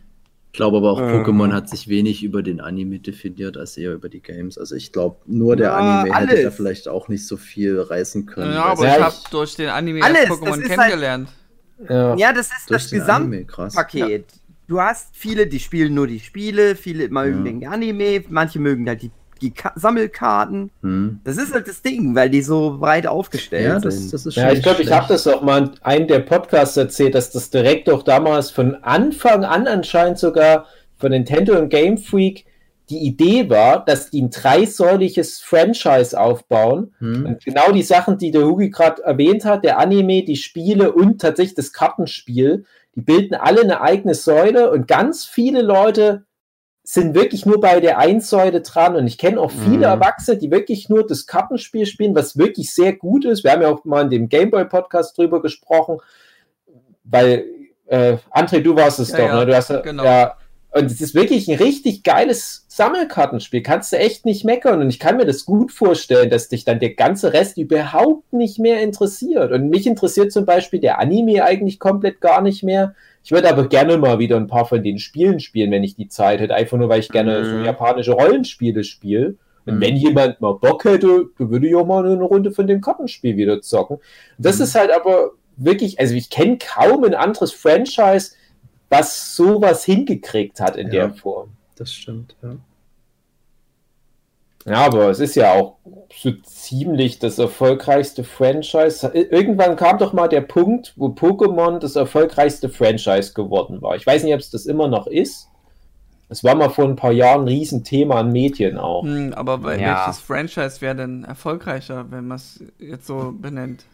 glaube 0.53 0.79
aber 0.79 0.91
auch, 0.93 1.01
Ähm. 1.01 1.23
Pokémon 1.25 1.53
hat 1.53 1.69
sich 1.69 1.87
wenig 1.87 2.25
über 2.25 2.43
den 2.43 2.61
Anime 2.61 2.99
definiert, 2.99 3.57
als 3.57 3.77
eher 3.77 3.93
über 3.93 4.09
die 4.09 4.21
Games. 4.21 4.59
Also 4.59 4.75
ich 4.75 4.91
glaube, 4.93 5.19
nur 5.27 5.55
der 5.55 5.69
Ja, 5.69 5.77
Anime 6.01 6.17
hätte 6.17 6.35
da 6.35 6.41
alles. 6.43 6.55
vielleicht 6.57 6.89
auch 6.89 7.07
nicht 7.07 7.29
so 7.29 7.37
viel 7.37 7.81
reißen 7.81 8.27
können. 8.27 8.55
Ja, 8.55 8.65
aber 8.65 8.85
Ja, 8.87 8.97
ich 8.97 9.03
habe 9.03 9.15
ich- 9.23 9.31
durch 9.31 9.55
den 9.55 9.69
Anime 9.69 10.03
Alles, 10.03 10.29
Pokémon 10.29 10.51
halt- 10.53 10.65
kennengelernt. 10.65 11.29
Ja. 11.89 12.17
Ja, 12.17 12.33
das 12.33 12.47
ist 12.49 12.69
durch 12.69 12.83
das. 12.83 12.91
Gesamtpaket. 12.91 14.25
Du 14.69 14.81
hast 14.81 15.17
viele, 15.17 15.47
die 15.47 15.61
spielen 15.61 15.95
nur 15.95 16.07
die 16.07 16.21
Spiele, 16.21 16.77
viele 16.77 17.09
mögen 17.09 17.47
Ja. 17.47 17.53
den 17.53 17.67
Anime, 17.67 18.23
manche 18.29 18.59
mögen 18.59 18.87
halt 18.87 19.01
die, 19.03 19.11
die 19.41 19.51
Ka 19.51 19.73
Sammelkarten. 19.77 20.71
Hm. 20.83 21.21
Das 21.25 21.39
ist 21.39 21.55
halt 21.55 21.67
das 21.67 21.81
Ding, 21.81 22.15
weil 22.15 22.29
die 22.29 22.43
so 22.43 22.77
breit 22.79 23.07
aufgestellt 23.07 23.65
Ja, 23.67 23.81
das, 23.81 23.99
sind. 23.99 24.13
das 24.13 24.27
ist 24.27 24.37
Ja, 24.37 24.53
ich 24.53 24.63
glaube, 24.63 24.83
ich 24.83 24.93
habe 24.93 25.07
das 25.09 25.27
auch 25.27 25.41
mal 25.43 25.63
in 25.65 25.71
einem 25.83 26.07
der 26.07 26.19
Podcasts 26.21 26.77
erzählt, 26.77 27.15
dass 27.15 27.31
das 27.31 27.49
direkt 27.49 27.89
auch 27.89 28.03
damals 28.03 28.51
von 28.51 28.75
Anfang 28.77 29.45
an 29.45 29.67
anscheinend 29.67 30.19
sogar 30.19 30.67
von 30.99 31.13
Nintendo 31.13 31.59
und 31.59 31.71
Game 31.71 31.97
Freak 31.97 32.45
die 32.91 32.99
Idee 33.07 33.49
war, 33.51 33.85
dass 33.85 34.11
die 34.11 34.23
ein 34.23 34.31
dreisäuliges 34.31 35.41
Franchise 35.41 36.19
aufbauen. 36.19 36.93
Hm. 36.99 37.25
Und 37.27 37.45
genau 37.45 37.73
die 37.73 37.83
Sachen, 37.83 38.19
die 38.19 38.31
der 38.31 38.45
Hugi 38.47 38.71
gerade 38.71 39.03
erwähnt 39.03 39.45
hat, 39.45 39.65
der 39.65 39.79
Anime, 39.79 40.25
die 40.25 40.37
Spiele 40.37 40.93
und 40.93 41.21
tatsächlich 41.21 41.55
das 41.55 41.73
Kartenspiel, 41.73 42.65
bilden 43.05 43.35
alle 43.35 43.63
eine 43.63 43.81
eigene 43.81 44.15
Säule 44.15 44.71
und 44.71 44.89
ganz 44.89 45.25
viele 45.25 45.63
Leute 45.63 46.25
sind 46.83 47.15
wirklich 47.15 47.45
nur 47.45 47.61
bei 47.61 47.81
der 47.81 47.99
einen 47.99 48.23
Säule 48.23 48.63
dran 48.63 48.97
und 48.97 49.07
ich 49.07 49.19
kenne 49.19 49.41
auch 49.41 49.51
viele 49.51 49.77
Mhm. 49.79 49.83
Erwachsene, 49.83 50.39
die 50.39 50.51
wirklich 50.51 50.89
nur 50.89 51.07
das 51.07 51.27
Kartenspiel 51.27 51.85
spielen, 51.85 52.15
was 52.15 52.39
wirklich 52.39 52.75
sehr 52.75 52.95
gut 52.95 53.27
ist. 53.27 53.45
Wir 53.45 53.53
haben 53.53 53.61
ja 53.63 53.69
auch 53.69 53.85
mal 53.85 54.05
in 54.05 54.11
dem 54.11 54.29
Gameboy-Podcast 54.31 55.19
drüber 55.19 55.43
gesprochen, 55.43 55.99
weil 57.05 57.45
äh, 57.87 58.17
André, 58.31 58.61
du 58.61 58.75
warst 58.75 59.01
es 59.01 59.11
Ja, 59.11 59.19
doch, 59.19 59.27
ja, 59.27 59.35
ne? 59.41 59.47
Du 59.47 59.57
hast, 59.57 59.83
genau. 59.83 60.05
ja, 60.05 60.37
und 60.73 60.87
es 60.87 61.01
ist 61.01 61.15
wirklich 61.15 61.49
ein 61.49 61.59
richtig 61.59 62.03
geiles 62.03 62.65
Sammelkartenspiel. 62.79 63.63
Kannst 63.63 63.93
du 63.93 63.99
echt 63.99 64.25
nicht 64.25 64.45
meckern. 64.45 64.81
Und 64.81 64.89
ich 64.89 64.99
kann 64.99 65.17
mir 65.19 65.27
das 65.27 65.45
gut 65.45 65.71
vorstellen, 65.73 66.31
dass 66.31 66.49
dich 66.49 66.65
dann 66.65 66.81
der 66.81 66.95
ganze 66.95 67.33
Rest 67.35 67.59
überhaupt 67.59 68.33
nicht 68.33 68.59
mehr 68.59 68.81
interessiert. 68.81 69.53
Und 69.53 69.69
mich 69.69 69.87
interessiert 69.87 70.33
zum 70.33 70.47
Beispiel 70.47 70.81
der 70.81 70.99
Anime 70.99 71.45
eigentlich 71.45 71.79
komplett 71.79 72.21
gar 72.23 72.41
nicht 72.41 72.63
mehr. 72.63 72.95
Ich 73.23 73.33
würde 73.33 73.51
aber 73.51 73.69
gerne 73.69 73.99
mal 73.99 74.19
wieder 74.19 74.37
ein 74.37 74.47
paar 74.47 74.65
von 74.65 74.83
den 74.83 74.99
Spielen 74.99 75.41
spielen, 75.41 75.71
wenn 75.71 75.85
ich 75.85 75.97
die 75.97 76.09
Zeit 76.09 76.41
hätte. 76.41 76.55
Einfach 76.55 76.79
nur, 76.79 76.89
weil 76.89 77.01
ich 77.01 77.11
gerne 77.11 77.45
so 77.45 77.57
Mhm. 77.57 77.65
japanische 77.67 78.13
Rollenspiele 78.13 78.83
spiele. 78.85 79.35
Und 79.67 79.77
Mhm. 79.77 79.81
wenn 79.83 79.97
jemand 79.97 80.41
mal 80.41 80.55
Bock 80.55 80.85
hätte, 80.85 81.27
dann 81.37 81.51
würde 81.51 81.67
ich 81.69 81.75
auch 81.75 81.85
mal 81.85 82.07
eine 82.07 82.23
Runde 82.23 82.53
von 82.53 82.67
dem 82.67 82.81
Kartenspiel 82.81 83.37
wieder 83.37 83.61
zocken. 83.61 83.99
Das 84.39 84.57
Mhm. 84.59 84.63
ist 84.65 84.75
halt 84.75 84.91
aber 84.93 85.33
wirklich, 85.59 85.99
also 86.01 86.15
ich 86.15 86.31
kenne 86.31 86.57
kaum 86.59 87.05
ein 87.05 87.15
anderes 87.15 87.53
Franchise, 87.53 88.33
was 88.89 89.37
sowas 89.37 89.85
hingekriegt 89.85 90.61
hat 90.61 90.77
in 90.77 90.87
Ja. 90.87 90.93
der 90.93 91.11
Form. 91.11 91.51
Das 91.77 91.93
stimmt, 91.93 92.35
ja. 92.43 92.57
Ja, 94.69 94.87
aber 94.87 95.11
es 95.11 95.21
ist 95.21 95.35
ja 95.35 95.53
auch 95.53 95.77
so 96.15 96.33
ziemlich 96.43 97.19
das 97.19 97.39
erfolgreichste 97.39 98.25
Franchise. 98.25 99.09
Irgendwann 99.13 99.77
kam 99.77 99.99
doch 99.99 100.13
mal 100.13 100.29
der 100.29 100.41
Punkt, 100.43 100.95
wo 100.97 101.09
Pokémon 101.09 101.79
das 101.79 101.97
erfolgreichste 101.97 102.69
Franchise 102.69 103.35
geworden 103.35 103.83
war. 103.83 103.97
Ich 103.97 104.07
weiß 104.07 104.25
nicht, 104.25 104.35
ob 104.35 104.41
es 104.41 104.51
das 104.51 104.67
immer 104.67 104.89
noch 104.89 105.07
ist. 105.07 105.49
Es 106.31 106.45
war 106.45 106.55
mal 106.55 106.69
vor 106.69 106.85
ein 106.85 106.97
paar 106.97 107.13
Jahren 107.13 107.43
ein 107.43 107.49
Riesenthema 107.49 108.21
an 108.21 108.33
Medien 108.33 108.77
auch. 108.77 109.03
Hm, 109.03 109.33
aber 109.35 109.59
Ja. 109.77 110.07
welches 110.07 110.21
Franchise 110.21 110.81
wäre 110.81 110.97
denn 110.97 111.25
erfolgreicher, 111.25 112.07
wenn 112.11 112.27
man 112.27 112.37
es 112.37 112.63
jetzt 112.79 113.07
so 113.07 113.33
benennt? 113.39 113.85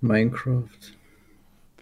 Minecraft. 0.00 0.62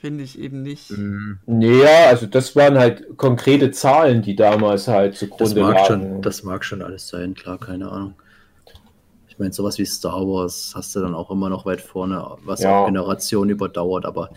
Finde 0.03 0.25
ich 0.25 0.37
eben 0.37 0.63
nicht. 0.63 0.89
Hm. 0.91 1.39
Naja, 1.47 2.09
also 2.09 2.27
das 2.27 2.57
waren 2.57 2.77
halt 2.77 3.17
konkrete 3.17 3.71
Zahlen, 3.71 4.21
die 4.21 4.35
damals 4.35 4.89
halt 4.89 5.13
Das 5.13 5.21
zugrunde 5.21 5.61
mag, 5.61 5.75
lagen. 5.77 5.87
schon, 5.87 6.23
das 6.23 6.43
mag 6.43 6.65
schon 6.65 6.83
alles 6.83 7.07
sein, 7.07 7.35
klar, 7.35 7.57
keine 7.57 7.89
Ahnung. 7.89 8.15
Ich 9.29 9.39
meine, 9.39 9.53
sowas 9.53 9.79
wie 9.79 9.85
Star 9.85 10.27
Wars 10.27 10.73
hast 10.75 10.97
du 10.97 11.01
dann 11.01 11.15
auch 11.15 11.31
immer 11.31 11.49
noch 11.49 11.67
weit 11.67 11.81
vorne, 11.81 12.21
was 12.45 12.63
Ja. 12.65 12.81
auch 12.81 12.87
Generationen 12.87 13.51
überdauert, 13.51 14.05
aber 14.05 14.31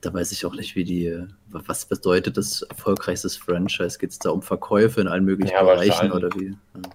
da 0.00 0.12
weiß 0.12 0.32
ich 0.32 0.44
auch 0.44 0.56
nicht, 0.56 0.74
wie 0.74 0.82
die, 0.82 1.16
was 1.50 1.84
bedeutet 1.84 2.36
das 2.36 2.62
erfolgreichstes 2.62 3.36
Franchise? 3.36 4.00
Geht 4.00 4.10
es 4.10 4.18
da 4.18 4.30
um 4.30 4.42
Verkäufe 4.42 5.00
in 5.00 5.06
allen 5.06 5.24
möglichen 5.24 5.52
Ja, 5.54 5.62
Bereichen 5.62 6.10
oder 6.10 6.30
wie? 6.34 6.46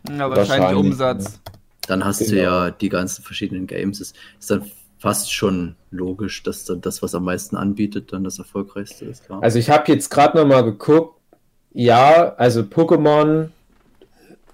Ja. 0.09 0.15
Ja, 0.17 0.29
wahrscheinlich 0.29 0.49
Wahrscheinlich, 0.49 0.77
Umsatz. 0.85 1.39
Dann 1.87 2.03
hast 2.03 2.19
du 2.19 2.25
Genau. 2.25 2.41
ja 2.41 2.71
die 2.71 2.89
ganzen 2.89 3.23
verschiedenen 3.23 3.65
Games. 3.67 4.01
Ist, 4.01 4.17
ist 4.37 4.51
dann 4.51 4.69
fast 4.97 5.31
schon 5.33 5.75
logisch, 5.91 6.43
dass 6.43 6.65
dann 6.65 6.81
das, 6.81 7.01
was 7.03 7.15
am 7.15 7.25
meisten 7.25 7.55
anbietet, 7.55 8.13
dann 8.13 8.23
das 8.23 8.39
erfolgreichste 8.39 9.05
ist, 9.05 9.25
klar. 9.25 9.41
Also 9.43 9.59
ich 9.59 9.69
habe 9.69 9.91
jetzt 9.91 10.09
gerade 10.09 10.37
noch 10.37 10.45
mal 10.45 10.63
geguckt. 10.63 11.19
Ja, 11.71 12.33
also 12.35 12.61
Pokémon, 12.61 13.49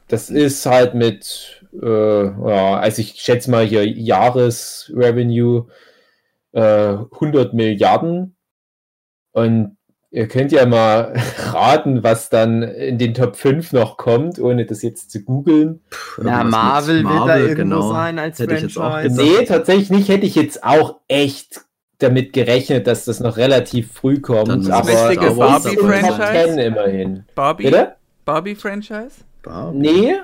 das 0.10 0.30
ist 0.30 0.66
halt 0.66 0.94
mit, 0.94 1.66
äh, 1.82 2.26
ja, 2.26 2.78
also 2.78 3.02
ich 3.02 3.14
schätze 3.22 3.50
mal 3.50 3.66
hier 3.66 3.88
Jahresrevenue 3.88 5.68
äh, 6.52 6.62
100 6.62 7.54
Milliarden. 7.54 8.36
Und 9.32 9.78
ihr 10.14 10.28
könnt 10.30 10.54
ja 10.54 10.66
mal 10.66 11.14
raten, 11.52 12.04
was 12.04 12.30
dann 12.30 12.64
in 12.64 12.98
den 12.98 13.14
Top 13.14 13.36
5 13.36 13.74
noch 13.74 13.98
kommt, 13.98 14.40
ohne 14.40 14.66
das 14.66 14.82
jetzt 14.82 15.12
zu 15.12 15.22
googeln. 15.24 15.82
Na, 16.18 16.46
Marvel 16.46 17.04
will 17.04 17.28
da 17.28 17.38
irgendwo 17.38 17.56
genau. 17.56 17.92
sein 17.92 18.20
als 18.20 18.40
Hätte 18.40 18.56
ich 18.56 18.62
jetzt 18.62 18.78
auch 18.78 18.92
Franchise. 18.92 19.22
Nee, 19.22 19.46
tatsächlich 19.46 19.90
nicht. 19.90 20.08
Hätte 20.08 20.26
ich 20.26 20.36
jetzt 20.36 20.64
auch 20.64 21.00
echt 21.10 21.62
damit 21.98 22.32
gerechnet, 22.32 22.88
dass 22.88 23.06
das 23.06 23.20
noch 23.20 23.36
relativ 23.36 23.92
früh 23.92 24.20
kommt. 24.22 24.48
Dann 24.48 24.64
Das 24.64 24.70
aber 24.72 25.12
in 25.12 25.20
Top 25.20 25.38
Barbie-Franchise? 25.38 26.56
10 26.56 26.58
immerhin. 26.60 27.26
Barbie? 27.36 27.64
Bitte? 27.64 27.96
Barbie-Franchise? 28.26 29.16
Barbie. 29.42 29.78
Nee, 29.78 30.16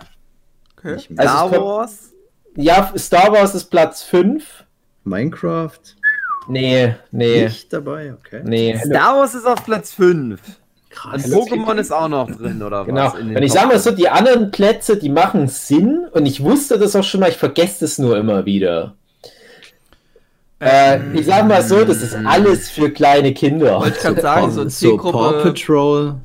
Okay. 0.80 0.94
Also 0.94 1.48
Star 1.48 1.52
Wars? 1.52 2.14
Ja, 2.56 2.94
Star 2.98 3.32
Wars 3.32 3.56
ist 3.56 3.66
Platz 3.66 4.04
5. 4.04 4.66
Minecraft 5.04 5.80
Nee, 6.48 6.96
nee, 7.12 7.44
nicht 7.44 7.72
dabei, 7.72 8.14
okay. 8.14 8.42
nee. 8.44 8.78
Star 8.84 9.18
Wars 9.18 9.36
ist 9.36 9.46
auf 9.46 9.64
Platz 9.66 9.94
5. 9.94 10.40
Und 10.42 10.90
Krass. 10.90 11.32
Pokémon 11.32 11.78
ist 11.78 11.92
auch 11.92 12.10
noch 12.10 12.30
drin, 12.30 12.62
oder 12.64 12.84
Genau. 12.86 13.06
was? 13.06 13.14
den 13.16 13.36
Und 13.36 13.44
ich 13.44 13.52
Top 13.52 13.62
sag 13.62 13.68
mal 13.68 13.80
so, 13.80 13.92
die 13.92 14.10
anderen 14.10 14.50
Plätze, 14.52 14.98
die 14.98 15.10
machen 15.10 15.48
Sinn 15.48 16.08
und 16.12 16.26
ich 16.26 16.44
wusste 16.44 16.80
das 16.80 16.96
auch 16.96 17.04
schon 17.04 17.20
mal, 17.20 17.30
ich 17.30 17.38
vergesse 17.38 17.86
es 17.86 18.00
nur 18.00 18.18
immer 18.18 18.46
wieder. 18.46 18.96
Äh, 20.62 21.00
ich 21.14 21.26
sag 21.26 21.48
mal 21.48 21.62
so, 21.64 21.86
das 21.86 22.02
ist 22.02 22.16
alles 22.16 22.70
für 22.70 22.90
kleine 22.90 23.34
Kinder. 23.34 23.80
Wollte 23.80 23.96
ich 23.98 24.02
gerade 24.04 24.22
sagen, 24.22 24.52
so 24.52 24.64
so 24.64 24.64
Paw 24.64 24.70
Zielgruppe. 24.70 25.42
Patrol. 25.44 26.16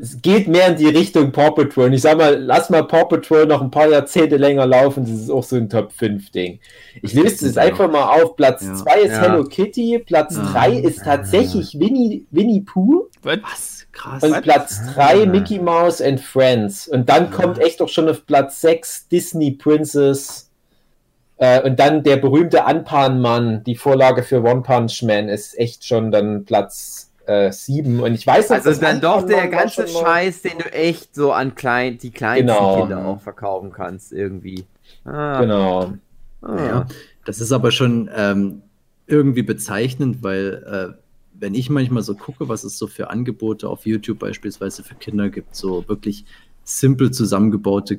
Es 0.00 0.22
geht 0.22 0.48
mehr 0.48 0.68
in 0.68 0.76
die 0.76 0.86
Richtung 0.88 1.30
Paw 1.30 1.50
Patrol. 1.50 1.86
Und 1.86 1.92
ich 1.92 2.00
sag 2.02 2.16
mal, 2.16 2.34
lass 2.42 2.70
mal 2.70 2.84
Paw 2.84 3.04
Patrol 3.04 3.46
noch 3.46 3.60
ein 3.60 3.70
paar 3.70 3.88
Jahrzehnte 3.88 4.36
länger 4.36 4.66
laufen, 4.66 5.04
das 5.04 5.12
ist 5.14 5.30
auch 5.30 5.44
so 5.44 5.56
ein 5.56 5.68
Top 5.68 5.92
5 5.92 6.30
Ding. 6.30 6.58
Ich 7.02 7.12
liste 7.12 7.46
es 7.46 7.56
Ja. 7.56 7.62
einfach 7.62 7.90
mal 7.90 8.20
auf. 8.22 8.34
Platz 8.36 8.62
Ja. 8.64 8.74
2 8.74 9.00
ist 9.02 9.10
Ja. 9.12 9.20
Hello 9.22 9.44
Kitty, 9.44 9.98
Platz 9.98 10.36
Ah. 10.38 10.52
3 10.52 10.72
ist 10.78 11.04
tatsächlich 11.04 11.78
Winnie, 11.78 12.24
Winnie 12.30 12.62
Pooh. 12.62 13.08
Was? 13.22 13.86
Krass. 13.92 14.22
Und 14.22 14.40
Platz 14.42 14.80
3 14.94 15.24
Ah. 15.24 15.26
Mickey 15.26 15.58
Mouse 15.58 16.00
and 16.00 16.20
Friends. 16.20 16.88
Und 16.88 17.08
dann 17.10 17.30
kommt 17.30 17.58
echt 17.58 17.82
auch 17.82 17.88
schon 17.88 18.08
auf 18.08 18.24
Platz 18.24 18.60
6 18.62 19.08
Disney 19.08 19.50
Princess. 19.50 20.48
Äh, 21.36 21.62
und 21.62 21.78
dann 21.78 22.02
der 22.02 22.16
berühmte 22.16 22.64
Anpan-Mann, 22.64 23.64
die 23.64 23.74
Vorlage 23.76 24.22
für 24.22 24.42
One 24.42 24.62
Punch 24.62 25.02
Man, 25.02 25.28
ist 25.28 25.58
echt 25.58 25.84
schon 25.86 26.10
dann 26.10 26.44
Platz 26.44 27.09
7. 27.50 28.00
Und 28.00 28.14
ich 28.14 28.26
weiß 28.26 28.50
Also 28.50 28.70
dass 28.70 28.80
dann 28.80 29.00
doch 29.00 29.26
der 29.26 29.48
ganze 29.48 29.86
Scheiß, 29.86 30.42
den 30.42 30.58
du 30.58 30.72
echt 30.72 31.14
so 31.14 31.32
an 31.32 31.54
klein, 31.54 31.98
die 31.98 32.10
kleinsten 32.10 32.46
Genau. 32.48 32.80
Kinder 32.80 33.04
auch 33.06 33.20
verkaufen 33.20 33.72
kannst, 33.72 34.12
irgendwie. 34.12 34.64
Ah, 35.04 35.40
Genau. 35.40 35.92
ah. 36.42 36.56
Ja, 36.66 36.86
das 37.24 37.40
ist 37.40 37.52
aber 37.52 37.70
schon 37.70 38.10
ähm, 38.14 38.62
irgendwie 39.06 39.42
bezeichnend, 39.42 40.22
weil 40.22 40.92
äh, 40.94 41.00
wenn 41.38 41.54
ich 41.54 41.70
manchmal 41.70 42.02
so 42.02 42.14
gucke, 42.14 42.48
was 42.48 42.64
es 42.64 42.76
so 42.78 42.86
für 42.86 43.10
Angebote 43.10 43.68
auf 43.68 43.86
YouTube 43.86 44.18
beispielsweise 44.18 44.82
für 44.82 44.94
Kinder 44.94 45.30
gibt, 45.30 45.56
so 45.56 45.88
wirklich 45.88 46.24
simpel 46.64 47.10
zusammengebaute 47.10 47.96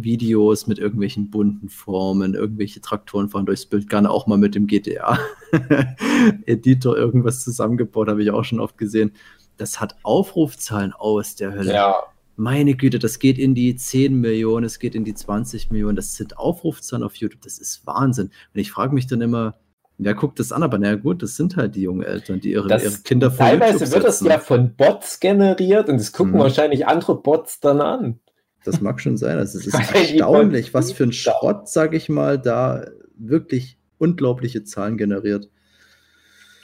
Kindervideos 0.00 0.66
mit 0.66 0.78
irgendwelchen 0.78 1.30
bunten 1.30 1.68
Formen, 1.68 2.34
irgendwelche 2.34 2.80
Traktoren 2.80 3.28
fahren 3.28 3.46
durchs 3.46 3.66
Bild, 3.66 3.88
gerne 3.88 4.10
auch 4.10 4.26
mal 4.26 4.38
mit 4.38 4.54
dem 4.54 4.66
GTA-Editor 4.66 5.16
irgendwas 6.96 7.42
zusammengebaut, 7.42 8.08
habe 8.08 8.22
ich 8.22 8.30
auch 8.30 8.44
schon 8.44 8.60
oft 8.60 8.78
gesehen. 8.78 9.12
Das 9.56 9.80
hat 9.80 9.96
Aufrufzahlen 10.02 10.92
aus 10.92 11.34
der 11.36 11.52
Hölle. 11.54 11.72
Ja. 11.72 11.96
Meine 12.36 12.74
Güte, 12.74 12.98
das 12.98 13.18
geht 13.18 13.38
in 13.38 13.54
die 13.54 13.74
10 13.76 14.20
Millionen, 14.20 14.66
es 14.66 14.78
geht 14.78 14.94
in 14.94 15.04
die 15.04 15.14
20 15.14 15.70
Millionen, 15.70 15.96
das 15.96 16.14
sind 16.16 16.36
Aufrufzahlen 16.38 17.02
auf 17.02 17.14
YouTube, 17.16 17.40
das 17.42 17.58
ist 17.58 17.86
Wahnsinn. 17.86 18.26
Und 18.26 18.60
ich 18.60 18.70
frage 18.70 18.92
mich 18.94 19.06
dann 19.06 19.22
immer, 19.22 19.54
wer 19.96 20.12
guckt 20.14 20.38
das 20.38 20.52
an? 20.52 20.62
Aber 20.62 20.76
naja 20.76 20.96
gut, 20.96 21.22
das 21.22 21.36
sind 21.36 21.56
halt 21.56 21.74
die 21.76 21.80
jungen 21.82 22.02
Eltern, 22.02 22.40
die 22.40 22.50
ihre, 22.52 22.68
Das- 22.68 22.84
ihre 22.84 22.98
Kinder 23.02 23.30
vor 23.30 23.46
Teilweise 23.46 23.78
YouTube 23.84 23.94
wird 23.94 24.04
das 24.04 24.20
ja 24.20 24.38
von 24.38 24.74
Bots 24.76 25.18
generiert 25.20 25.88
und 25.88 25.96
das 25.98 26.12
gucken 26.12 26.34
Mhm. 26.34 26.38
wahrscheinlich 26.40 26.86
andere 26.86 27.14
Bots 27.22 27.58
dann 27.60 27.80
an. 27.80 28.20
Das 28.66 28.80
mag 28.80 29.00
schon 29.00 29.16
sein. 29.16 29.38
Also 29.38 29.58
es 29.58 29.66
ist 29.66 29.74
erstaunlich, 29.74 30.74
was 30.74 30.92
für 30.92 31.04
ein 31.04 31.12
Schrott, 31.12 31.68
sage 31.68 31.96
ich 31.96 32.08
mal, 32.08 32.38
da 32.38 32.86
wirklich 33.16 33.78
unglaubliche 33.98 34.64
Zahlen 34.64 34.96
generiert. 34.96 35.48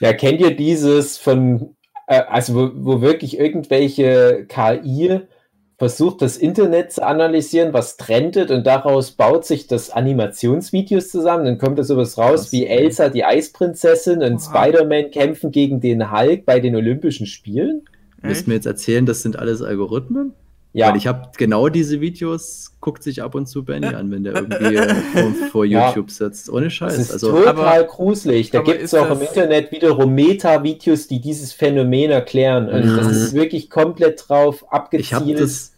Ja, 0.00 0.12
kennt 0.12 0.40
ihr 0.40 0.55
dieses 0.55 1.16
von 1.16 1.74
äh, 2.07 2.22
also 2.28 2.55
wo, 2.55 2.70
wo 2.74 3.00
wirklich 3.00 3.38
irgendwelche 3.38 4.46
KI 4.48 5.20
versucht, 5.78 6.22
das 6.22 6.36
Internet 6.36 6.92
zu 6.92 7.05
analysieren, 7.05 7.72
was 7.72 7.96
trendet 7.96 8.50
und 8.50 8.66
daraus 8.66 9.12
baut 9.12 9.44
sich 9.44 9.66
das 9.66 9.90
Animationsvideos 9.90 11.09
zusammen. 11.09 11.44
Dann 11.44 11.59
kommt 11.59 11.78
da 11.78 11.82
sowas 11.82 12.18
raus 12.18 12.42
Krass. 12.42 12.53
wie 12.53 12.66
Elsa, 12.66 13.09
die 13.09 13.24
Eisprinzessin 13.24 14.22
und 14.22 14.38
Spider-Man 14.38 15.11
kämpfen 15.11 15.50
gegen 15.50 15.80
den 15.80 16.12
Hulk 16.12 16.44
bei 16.44 16.61
den 16.61 16.76
Olympischen 16.76 17.26
Spielen. 17.26 17.82
Du 18.22 18.28
mir 18.46 18.55
jetzt 18.55 18.66
erzählen, 18.66 19.07
das 19.07 19.22
sind 19.22 19.36
alles 19.36 19.62
Algorithmen? 19.62 20.34
Ja, 20.75 20.89
Weil 20.89 20.97
ich 20.97 21.07
habe 21.07 21.29
genau 21.37 21.68
diese 21.68 22.01
Videos, 22.01 22.73
guckt 22.81 23.03
sich 23.03 23.23
ab 23.23 23.35
und 23.35 23.47
zu 23.47 23.62
Benny 23.62 23.89
an, 23.89 24.11
wenn 24.11 24.25
der 24.25 24.35
irgendwie 24.37 24.77
äh, 24.77 24.95
vor, 24.95 25.33
vor 25.51 25.64
Ja. 25.66 25.89
YouTube 25.89 26.11
sitzt. 26.11 26.49
Ohne 26.49 26.64
das 26.66 26.73
Scheiß. 26.73 26.99
ist 26.99 27.12
Also, 27.12 27.31
total 27.33 27.49
Aber- 27.49 27.85
gruselig. 27.85 28.51
Da 28.53 28.62
gibt 28.62 28.81
es 28.83 28.95
auch 28.95 29.11
im 29.11 29.18
das- 29.20 29.29
Internet 29.29 29.70
wiederum 29.70 30.14
Meta-Videos, 30.14 31.09
die 31.09 31.20
dieses 31.20 31.53
Phänomen 31.53 32.11
erklären. 32.11 32.70
Und 32.70 32.87
Mhm. 32.91 32.97
das 32.97 33.09
ist 33.16 33.35
wirklich 33.35 33.68
komplett 33.68 34.25
drauf 34.29 34.64
abgezielt. 34.73 35.05
ich 35.07 35.12
habe 35.14 35.35
das 35.35 35.75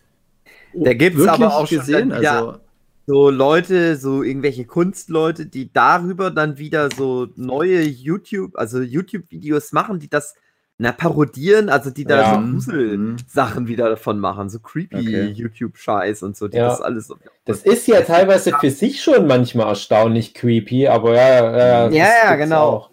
Da 0.73 0.95
gibt's 0.95 1.19
wirklich 1.19 1.43
aber 1.45 1.57
auch 1.57 1.67
schon 1.67 1.79
gesehen. 1.79 2.11
dann 2.11 2.21
wieder- 2.21 2.33
Also, 2.47 2.59
so 3.07 3.31
Leute, 3.31 3.97
so 3.97 4.23
irgendwelche 4.23 4.65
Kunstleute, 4.65 5.47
die 5.47 5.73
darüber 5.73 6.31
dann 6.31 6.57
wieder 6.57 6.89
so 6.97 7.27
neue 7.37 7.83
YouTube, 7.83 8.53
also 8.57 8.81
YouTube-Videos 8.81 9.73
machen, 9.73 9.99
die 9.99 10.09
das 10.09 10.37
na, 10.85 10.93
parodieren, 10.93 11.69
also 11.71 11.91
die 11.91 12.05
da 12.05 12.21
Ja. 12.21 12.35
so 12.35 12.41
Mhm. 12.41 12.53
Grusel-Sachen 12.53 13.67
wieder 13.67 13.89
davon 13.89 14.21
machen, 14.21 14.49
so 14.51 14.59
creepy 14.61 14.97
Okay. 14.97 15.25
YouTube-Scheiß 15.35 16.23
und 16.23 16.37
so, 16.37 16.47
die 16.47 16.59
Ja. 16.59 16.69
das 16.69 16.81
alles 16.83 17.07
so. 17.09 17.17
Das 17.47 17.63
ist 17.63 17.87
ja 17.89 18.03
teilweise 18.03 18.53
für 18.61 18.71
sich 18.71 19.03
schon 19.03 19.27
manchmal 19.27 19.67
erstaunlich 19.69 20.35
creepy, 20.35 20.87
aber 20.89 21.15
ja, 21.15 21.57
ja, 21.59 21.89
Ja, 21.91 22.09
ja, 22.25 22.37
genau. 22.37 22.63
auch. 22.69 22.91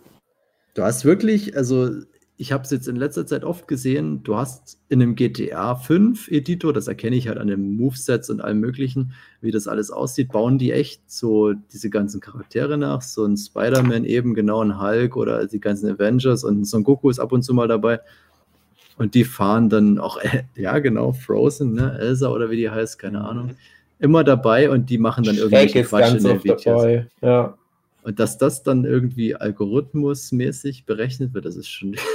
Du 0.73 0.83
hast 0.83 1.03
wirklich, 1.05 1.55
also 1.57 1.89
ich 2.41 2.51
habe 2.51 2.63
es 2.63 2.71
jetzt 2.71 2.87
in 2.87 2.95
letzter 2.95 3.27
Zeit 3.27 3.43
oft 3.43 3.67
gesehen, 3.67 4.23
du 4.23 4.35
hast 4.35 4.79
in 4.89 4.99
einem 4.99 5.13
GTA 5.13 5.75
5 5.75 6.27
Editor, 6.29 6.73
das 6.73 6.87
erkenne 6.87 7.15
ich 7.15 7.27
halt 7.27 7.37
an 7.37 7.45
den 7.45 7.75
Movesets 7.75 8.31
und 8.31 8.41
allem 8.41 8.59
möglichen, 8.59 9.13
wie 9.41 9.51
das 9.51 9.67
alles 9.67 9.91
aussieht, 9.91 10.31
bauen 10.31 10.57
die 10.57 10.71
echt 10.71 11.03
so 11.05 11.53
diese 11.53 11.91
ganzen 11.91 12.19
Charaktere 12.19 12.79
nach, 12.79 13.03
so 13.03 13.25
ein 13.25 13.37
Spider-Man 13.37 14.05
eben, 14.05 14.33
genau 14.33 14.63
ein 14.63 14.81
Hulk 14.81 15.17
oder 15.17 15.45
die 15.45 15.59
ganzen 15.59 15.91
Avengers 15.91 16.43
und 16.43 16.65
Son 16.65 16.83
Goku 16.83 17.11
ist 17.11 17.19
ab 17.19 17.31
und 17.31 17.43
zu 17.43 17.53
mal 17.53 17.67
dabei. 17.67 17.99
Und 18.97 19.13
die 19.13 19.23
fahren 19.23 19.69
dann 19.69 19.99
auch, 19.99 20.19
ja 20.55 20.79
genau, 20.79 21.13
Frozen, 21.13 21.73
ne, 21.73 21.95
Elsa 21.99 22.29
oder 22.29 22.49
wie 22.49 22.57
die 22.57 22.71
heißt, 22.71 22.97
keine 22.97 23.23
Ahnung, 23.23 23.51
immer 23.99 24.23
dabei 24.23 24.71
und 24.71 24.89
die 24.89 24.97
machen 24.97 25.25
dann 25.25 25.35
ist 25.35 25.47
Quatsch 25.51 26.15
in 26.15 26.23
den 26.23 26.43
Videos. 26.43 26.63
dabei. 26.63 27.07
Ja. 27.21 27.55
Und 28.01 28.19
dass 28.19 28.39
das 28.39 28.63
dann 28.63 28.83
irgendwie 28.83 29.35
algorithmusmäßig 29.35 30.85
berechnet 30.85 31.35
wird, 31.35 31.45
das 31.45 31.55
ist 31.55 31.69
schon. 31.69 31.95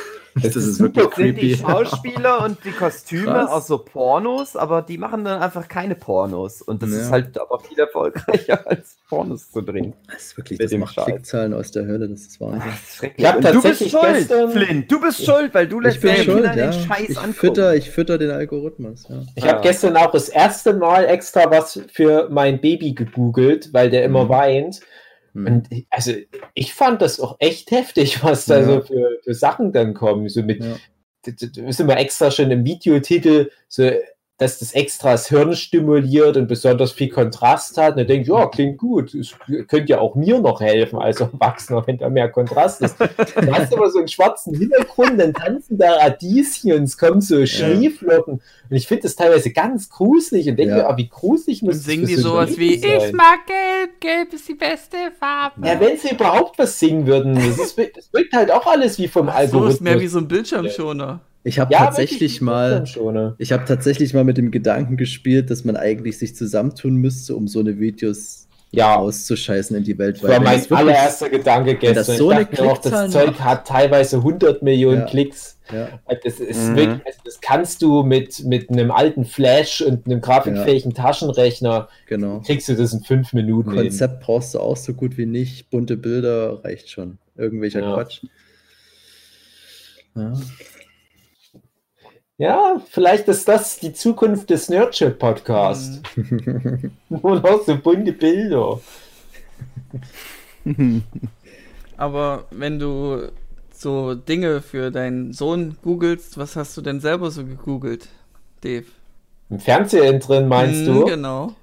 Das 0.43 0.55
ist 0.57 0.77
super 0.77 1.01
wirklich 1.17 1.17
Sind 1.17 1.41
die 1.41 1.55
creepy. 1.55 1.73
Schauspieler 1.73 2.45
und 2.45 2.59
die 2.65 2.71
Kostüme 2.73 3.25
Krass. 3.25 3.51
aus 3.51 3.67
so 3.67 3.79
Pornos, 3.79 4.55
aber 4.57 4.83
die 4.83 4.99
machen 4.99 5.25
dann 5.25 5.41
einfach 5.43 5.67
keine 5.69 5.95
Pornos. 5.95 6.63
Und 6.63 6.83
das 6.83 6.91
Ja. 6.91 6.99
ist 7.01 7.11
halt 7.11 7.41
aber 7.41 7.59
viel 7.61 7.79
erfolgreicher 7.79 8.67
als 8.67 8.97
Pornos 9.09 9.51
zu 9.51 9.63
drehen. 9.63 9.95
Das 10.13 10.23
ist 10.27 10.37
wirklich, 10.37 10.59
Mit 10.59 10.71
das 10.73 10.79
macht 10.79 10.95
Scheiß. 10.95 11.05
Klickzahlen 11.07 11.55
aus 11.55 11.71
der 11.71 11.87
Hölle, 11.87 12.09
das 12.09 12.21
ist 12.21 12.41
Wahnsinn. 12.41 12.63
Das 12.67 12.81
ist 12.83 12.97
schrecklich. 12.97 13.19
Ich 13.19 13.27
hab 13.27 13.37
Und 13.37 13.45
du 13.47 13.53
bist 13.53 13.65
tatsächlich 13.65 13.91
schuld, 13.93 14.15
gestern- 14.15 14.51
Flint. 14.51 14.93
Du 14.93 15.01
bist 15.01 15.25
schuld, 15.25 15.55
weil 15.55 15.69
du 15.69 15.81
lässt 15.81 16.05
deine 16.05 16.17
schuld, 16.17 16.37
Kinder 16.45 16.57
ja. 16.57 16.71
den 16.71 16.73
Scheiß 16.73 17.09
Ich 17.09 17.17
angucken. 17.19 17.35
fütter, 17.35 17.75
ich 17.75 17.91
fütter 17.91 18.19
den 18.19 18.31
Algorithmus, 18.31 19.07
ja. 19.09 19.23
Ich 19.35 19.45
Ja. 19.45 19.53
habe 19.53 19.63
gestern 19.63 19.97
auch 19.97 20.11
das 20.11 20.29
erste 20.29 20.75
Mal 20.75 21.05
extra 21.07 21.51
was 21.51 21.81
für 21.93 22.29
mein 22.31 22.61
Baby 22.61 22.93
gegoogelt, 22.95 23.73
weil 23.73 23.91
der 23.91 24.05
immer 24.05 24.25
Mhm. 24.25 24.29
weint. 24.29 24.81
Und 25.47 25.67
ich- 25.71 25.87
also 25.91 26.13
ich 26.55 26.73
fand 26.73 27.03
das 27.03 27.21
auch 27.21 27.37
echt 27.41 27.71
heftig, 27.71 28.23
was 28.25 28.47
da 28.47 28.59
Ja. 28.61 28.65
so 28.65 28.81
für, 28.83 29.19
für 29.23 29.35
Sachen 29.35 29.73
dann 29.73 29.93
kommen. 29.95 30.29
So 30.29 30.43
mit, 30.43 30.63
Ja. 30.65 30.77
du 31.27 31.67
ist 31.67 31.81
immer 31.81 31.97
extra 31.99 32.31
schon 32.31 32.51
im 32.51 32.65
Videotitel, 32.65 33.51
so, 33.69 33.91
dass 34.39 34.59
das 34.59 34.73
extra 34.73 35.13
das 35.13 35.29
Hirn 35.29 35.55
stimuliert 35.57 36.37
und 36.37 36.47
besonders 36.47 36.93
viel 36.93 37.09
Kontrast 37.09 37.79
hat. 37.79 37.93
Und 37.93 37.99
dann 38.01 38.07
denkt, 38.07 38.29
ja, 38.29 38.47
klingt 38.47 38.77
gut. 38.77 39.15
Es 39.15 39.35
könnte 39.67 39.87
ja 39.87 39.99
auch 39.99 40.15
mir 40.15 40.39
noch 40.41 40.61
helfen 40.61 40.99
als 40.99 41.21
Erwachsener, 41.21 41.87
wenn 41.87 41.97
da 41.97 42.11
mehr 42.11 42.29
Kontrast 42.29 42.83
ist. 42.83 42.97
Dann 43.01 43.55
hast 43.55 43.73
du 43.73 43.77
aber 43.79 43.91
so 43.91 43.99
einen 43.99 44.09
schwarzen 44.09 44.55
Hintergrund, 44.55 45.19
dann 45.19 45.33
tanzen 45.33 45.79
da 45.79 45.91
Radieschen 45.95 46.73
und 46.73 46.83
es 46.83 46.99
kommen 46.99 47.23
so 47.23 47.47
Schneeflocken. 47.47 48.35
Und 48.69 48.77
ich 48.77 48.87
finde 48.87 49.05
das 49.05 49.17
teilweise 49.17 49.53
ganz 49.53 49.89
gruselig 49.89 50.49
und 50.51 50.57
denke 50.59 50.73
Ja. 50.77 50.83
mir, 50.83 50.89
ah, 50.91 50.97
wie 50.99 51.09
gruselig 51.09 51.63
Und 51.63 51.69
muss 51.69 51.77
das 51.79 51.87
singen 51.87 52.07
die 52.07 52.17
so 52.17 52.31
sowas 52.31 52.59
wie, 52.59 52.77
sein? 52.79 52.91
ich 53.07 53.13
mag 53.15 53.47
gelb, 53.47 54.01
gelb 54.01 54.33
ist 54.35 54.47
die 54.49 54.55
beste 54.55 54.97
Farbe. 55.19 55.67
Ja, 55.67 55.81
wenn 55.81 55.97
sie 55.97 56.11
überhaupt 56.11 56.59
was 56.59 56.79
singen 56.79 57.07
würden, 57.07 57.37
das, 57.37 57.59
ist, 57.59 57.79
das 57.79 58.13
wirkt 58.13 58.35
halt 58.35 58.51
auch 58.51 58.67
alles 58.67 58.99
wie 58.99 59.09
vom 59.09 59.29
Ach 59.29 59.33
so, 59.35 59.39
Algorithmus. 59.39 59.75
ist 59.77 59.81
mehr 59.81 59.99
wie 60.01 60.09
so 60.09 60.19
ein 60.19 60.29
Bildschirmschoner. 60.29 61.21
Ich 61.47 61.61
habe 61.61 61.73
Ja, 61.73 61.79
tatsächlich 61.85 62.41
mal, 62.41 62.85
Schon, 62.87 63.35
ich 63.39 63.53
habe 63.53 63.65
tatsächlich 63.67 64.13
mal 64.15 64.25
mit 64.25 64.37
dem 64.37 64.51
Gedanken 64.51 64.97
gespielt, 64.97 65.49
dass 65.49 65.65
man 65.65 65.77
eigentlich 65.77 66.19
sich 66.19 66.35
zusammentun 66.35 66.97
müsste, 66.97 67.37
um 67.37 67.47
so 67.47 67.61
eine 67.61 67.79
Videos 67.79 68.49
ja, 68.73 68.97
auszuscheißen 68.97 69.77
in 69.77 69.85
die 69.85 69.97
Welt. 69.97 70.17
das 70.17 70.23
war 70.25 70.41
mein 70.41 70.59
das 70.59 70.69
wirklich- 70.71 70.79
allererster 70.81 71.29
Gedanke 71.31 71.79
wenn 71.81 71.95
das 71.95 72.09
gestern. 72.09 72.17
so 72.17 72.31
ich 72.33 72.37
eine 72.37 72.47
dachte 72.47 72.63
mir 72.65 72.73
auch, 72.73 72.79
das 72.79 73.13
Zeug 73.13 73.27
macht- 73.29 73.45
hat 73.45 73.67
teilweise 73.69 74.17
100 74.25 74.63
Millionen 74.65 75.03
Ja. 75.03 75.07
Klicks. 75.07 75.57
Ja, 75.73 75.89
Das 76.25 76.41
ist 76.41 76.71
Mhm. 76.71 76.77
wirklich, 76.77 77.07
also 77.07 77.19
das 77.25 77.41
kannst 77.41 77.81
du 77.83 78.03
mit, 78.03 78.45
mit 78.45 78.69
einem 78.69 78.91
alten 78.91 79.25
Flash 79.25 79.81
und 79.83 80.07
einem 80.07 80.21
grafikfähigen 80.21 80.95
Taschenrechner, 80.95 81.89
genau. 82.09 82.41
kriegst 82.41 82.69
du 82.69 82.75
das 82.75 82.93
in 82.93 83.05
fünf 83.05 83.33
Minuten 83.33 83.71
hin. 83.71 83.83
Konzept 83.83 84.21
brauchst 84.21 84.55
du 84.55 84.59
auch 84.59 84.77
so 84.77 84.95
gut 84.95 85.17
wie 85.17 85.27
nicht. 85.27 85.71
Bunte 85.71 85.97
Bilder 85.97 86.65
reicht 86.65 86.91
schon. 86.91 87.19
Irgendwelcher 87.37 87.83
Ja. 87.83 87.95
Quatsch. 87.95 88.23
Ja. 90.17 90.33
Ja, 92.39 92.81
vielleicht 92.91 93.29
ist 93.29 93.49
das 93.49 93.79
die 93.79 93.93
Zukunft 93.95 94.51
des 94.51 94.69
Nerdship-Podcasts. 94.69 96.03
Mhm. 96.17 96.93
Nur 97.09 97.41
noch 97.41 97.65
so 97.65 97.77
bunte 97.79 98.13
Bilder. 98.13 98.81
Aber 101.97 102.45
wenn 102.51 102.79
du 102.79 103.29
so 103.73 104.15
Dinge 104.15 104.63
für 104.63 104.91
deinen 104.91 105.33
Sohn 105.33 105.77
googelst, 105.83 106.39
was 106.39 106.57
hast 106.57 106.77
du 106.77 106.81
denn 106.83 107.01
selber 107.01 107.31
so 107.31 107.45
gegoogelt, 107.45 108.09
Dave? 108.63 108.87
Im 109.51 109.59
Fernsehen 109.61 110.21
drin, 110.21 110.49
meinst 110.49 110.87
Hm, 110.87 110.87
du? 110.87 111.05
Genau. 111.05 111.55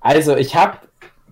Also, 0.00 0.36
ich 0.36 0.54
habe 0.54 0.78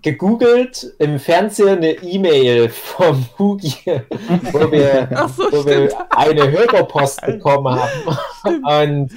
gegoogelt 0.02 0.92
im 0.98 1.18
Fernsehen 1.18 1.78
eine 1.78 1.92
E-Mail 1.92 2.68
vom 2.68 3.26
Hugi, 3.38 3.74
wo 4.52 4.70
wir, 4.70 5.08
so, 5.36 5.44
wo 5.50 5.66
wir 5.66 5.90
stimmt. 5.90 5.94
eine 6.10 6.50
Hörerpost 6.50 7.24
bekommen 7.26 7.78
haben. 7.80 9.04
Und 9.04 9.10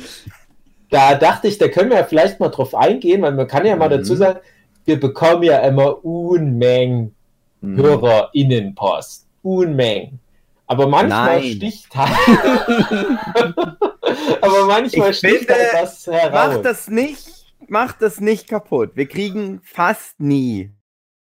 da 0.90 1.16
dachte 1.16 1.48
ich, 1.48 1.58
da 1.58 1.68
können 1.68 1.92
wir 1.92 1.98
ja 1.98 2.04
vielleicht 2.04 2.40
mal 2.40 2.50
drauf 2.50 2.74
eingehen, 2.74 3.22
weil 3.22 3.34
man 3.34 3.48
kann 3.48 3.66
ja 3.66 3.76
mal 3.76 3.90
Mhm. 3.90 3.94
dazu 4.00 4.16
sagen, 4.16 4.40
wir 4.86 5.00
bekommen 5.00 5.44
ja 5.44 5.60
immer 5.60 6.04
Unmengen 6.04 7.14
Mhm. 7.62 7.78
HörerInnenpost. 7.78 9.28
Unmengen. 9.44 10.20
Aber 10.66 10.88
manchmal 10.88 11.42
Nein. 11.42 11.52
sticht 11.52 11.96
halt. 11.96 12.16
Aber 14.42 14.66
manchmal 14.66 15.12
Ich 15.12 15.18
sticht 15.18 15.38
finde, 15.46 15.54
halt 15.54 15.84
was 15.84 16.08
heraus. 16.08 16.56
Mach 16.56 16.62
das 16.64 16.88
nicht, 16.88 17.39
mach 17.70 17.94
das 17.94 18.20
nicht 18.20 18.48
kaputt. 18.48 18.92
Wir 18.96 19.08
kriegen 19.08 19.62
fast 19.64 20.20
nie. 20.20 20.72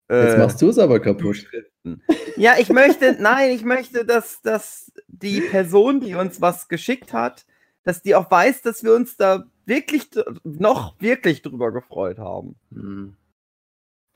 Jetzt 0.08 0.34
äh, 0.34 0.38
machst 0.38 0.62
du 0.62 0.68
es 0.68 0.78
aber 0.78 1.00
kaputt. 1.00 1.46
Ja, 2.36 2.54
ich 2.58 2.68
möchte, 2.68 3.16
nein, 3.20 3.50
ich 3.52 3.64
möchte, 3.64 4.04
dass, 4.04 4.40
dass 4.42 4.92
die 5.08 5.40
Person, 5.40 6.00
die 6.00 6.14
uns 6.14 6.40
was 6.40 6.68
geschickt 6.68 7.12
hat, 7.12 7.44
dass 7.82 8.02
die 8.02 8.14
auch 8.14 8.30
weiß, 8.30 8.62
dass 8.62 8.82
wir 8.82 8.94
uns 8.94 9.16
da 9.16 9.44
wirklich 9.64 10.10
noch 10.44 11.00
wirklich 11.00 11.42
drüber 11.42 11.72
gefreut 11.72 12.18
haben. 12.18 12.56
Mhm. 12.70 13.16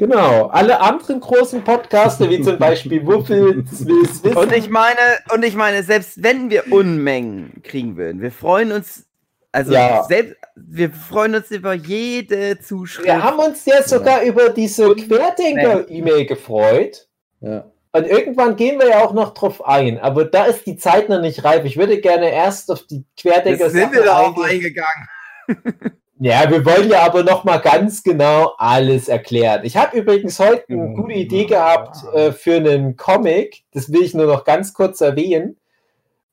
Genau, 0.00 0.46
alle 0.46 0.80
anderen 0.80 1.20
großen 1.20 1.62
Podcaster, 1.62 2.30
wie 2.30 2.40
zum 2.40 2.56
Beispiel 2.58 3.04
Wuffels, 3.04 3.84
Will's 3.86 4.24
Wissen. 4.24 4.36
Und 4.36 4.50
ich 4.52 4.70
meine, 4.70 4.96
und 5.34 5.44
ich 5.44 5.54
meine, 5.54 5.82
selbst 5.82 6.22
wenn 6.22 6.48
wir 6.48 6.72
Unmengen 6.72 7.60
kriegen 7.62 7.98
würden, 7.98 8.22
wir 8.22 8.32
freuen 8.32 8.72
uns, 8.72 9.06
also 9.52 9.72
Ja. 9.72 10.04
selbst, 10.04 10.36
wir 10.56 10.90
freuen 10.90 11.34
uns 11.34 11.50
über 11.50 11.72
jede 11.74 12.58
Zuschrift. 12.60 13.06
wir 13.06 13.22
haben 13.22 13.38
uns 13.38 13.64
ja 13.64 13.82
sogar 13.82 14.22
über 14.22 14.50
diese 14.50 14.94
Querdenker-E-Mail 14.94 16.26
gefreut. 16.26 17.08
Ja. 17.40 17.64
Und 17.92 18.06
irgendwann 18.06 18.54
gehen 18.54 18.78
wir 18.78 18.88
ja 18.88 19.04
auch 19.04 19.12
noch 19.12 19.34
drauf 19.34 19.64
ein. 19.66 19.98
Aber 19.98 20.24
da 20.24 20.44
ist 20.44 20.64
die 20.66 20.76
Zeit 20.76 21.08
noch 21.08 21.20
nicht 21.20 21.42
reif. 21.42 21.64
Ich 21.64 21.76
würde 21.76 22.00
gerne 22.00 22.30
erst 22.30 22.70
auf 22.70 22.84
die 22.86 23.04
querdenker 23.16 23.64
das 23.64 23.72
sind 23.72 23.92
wir 23.92 24.04
da 24.04 24.18
auch 24.20 24.40
eingegangen. 24.42 25.08
Ja, 26.22 26.50
wir 26.50 26.62
wollen 26.66 26.90
ja 26.90 27.00
aber 27.00 27.22
noch 27.24 27.44
mal 27.44 27.56
ganz 27.56 28.02
genau 28.02 28.52
alles 28.58 29.08
erklären. 29.08 29.62
Ich 29.64 29.78
habe 29.78 29.96
übrigens 29.96 30.38
heute 30.38 30.64
eine 30.68 30.76
Mhm. 30.88 30.94
gute 30.94 31.14
Idee 31.14 31.46
gehabt 31.46 31.96
äh, 32.14 32.30
für 32.32 32.56
einen 32.56 32.94
Comic. 32.98 33.62
Das 33.72 33.90
will 33.90 34.02
ich 34.02 34.12
nur 34.12 34.26
noch 34.26 34.44
ganz 34.44 34.74
kurz 34.74 35.00
erwähnen. 35.00 35.56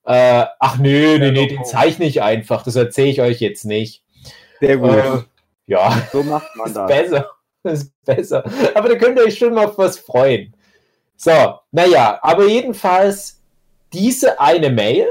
Äh, 0.08 0.46
ach 0.60 0.78
nö, 0.78 1.20
nee, 1.20 1.32
nee, 1.32 1.48
den 1.48 1.66
zeichne 1.66 2.06
ich 2.06 2.22
einfach. 2.22 2.64
Das 2.64 2.78
erzähle 2.78 3.10
ich 3.10 3.22
euch 3.22 3.42
jetzt 3.42 3.66
nicht. 3.66 4.04
Sehr 4.62 4.78
gut. 4.78 4.92
Äh, 4.92 5.24
ja, 5.66 6.02
so 6.14 6.24
macht 6.24 6.56
man 6.56 6.68
ist 6.68 6.78
das. 6.78 6.88
besser. 6.88 7.30
Das 7.62 7.74
ist 7.84 8.06
besser. 8.06 8.44
Aber 8.74 8.88
da 8.88 8.96
könnt 8.96 9.20
ihr 9.20 9.26
euch 9.26 9.38
schon 9.38 9.54
mal 9.54 9.66
auf 9.66 9.78
was 9.78 10.00
freuen. 10.00 10.54
So, 11.18 11.60
naja, 11.72 12.20
aber 12.22 12.48
jedenfalls 12.48 13.42
diese 13.92 14.40
eine 14.40 14.70
Mail 14.70 15.08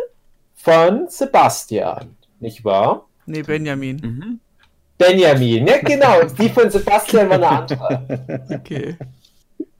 von 0.54 1.08
Sebastian, 1.08 2.16
nicht 2.40 2.64
wahr? 2.64 3.06
Nee, 3.26 3.42
Benjamin. 3.42 3.96
Mhm. 3.96 4.40
Benjamin, 4.96 5.66
ja 5.66 5.78
genau, 5.78 6.22
die 6.22 6.48
von 6.48 6.70
Sebastian 6.70 7.28
war 7.28 7.36
eine 7.36 7.48
andere. 7.48 8.46
Okay. 8.54 8.96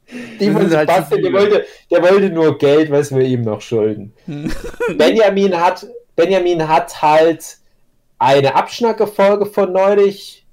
Die 0.09 0.51
von 0.51 0.71
halt 0.71 0.89
Sebastian, 0.89 1.23
der 1.23 1.33
wollte, 1.33 1.67
der 1.91 2.03
wollte 2.03 2.31
nur 2.31 2.59
Geld, 2.59 2.91
was 2.91 3.15
wir 3.15 3.23
ihm 3.23 3.43
noch 3.43 3.61
schulden. 3.61 4.13
Hm. 4.27 4.53
Benjamin 4.97 5.59
hat, 5.59 5.87
Benjamin 6.15 6.69
hat 6.69 7.03
halt 7.03 7.59
eine 8.19 8.55
Abschnackerfolge 8.55 9.47
von 9.47 9.73
neulich 9.73 10.47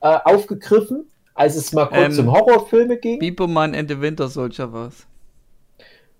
äh, 0.00 0.18
aufgegriffen, 0.24 1.10
als 1.34 1.56
es 1.56 1.72
mal 1.72 1.86
kurz 1.86 2.18
Ähm, 2.18 2.28
um 2.28 2.32
Horrorfilme 2.32 2.96
ging. 2.98 3.18
Biberman 3.18 3.74
and 3.74 3.90
the 3.90 4.00
Winter 4.00 4.28
Soldier 4.28 4.72
war's. 4.72 5.07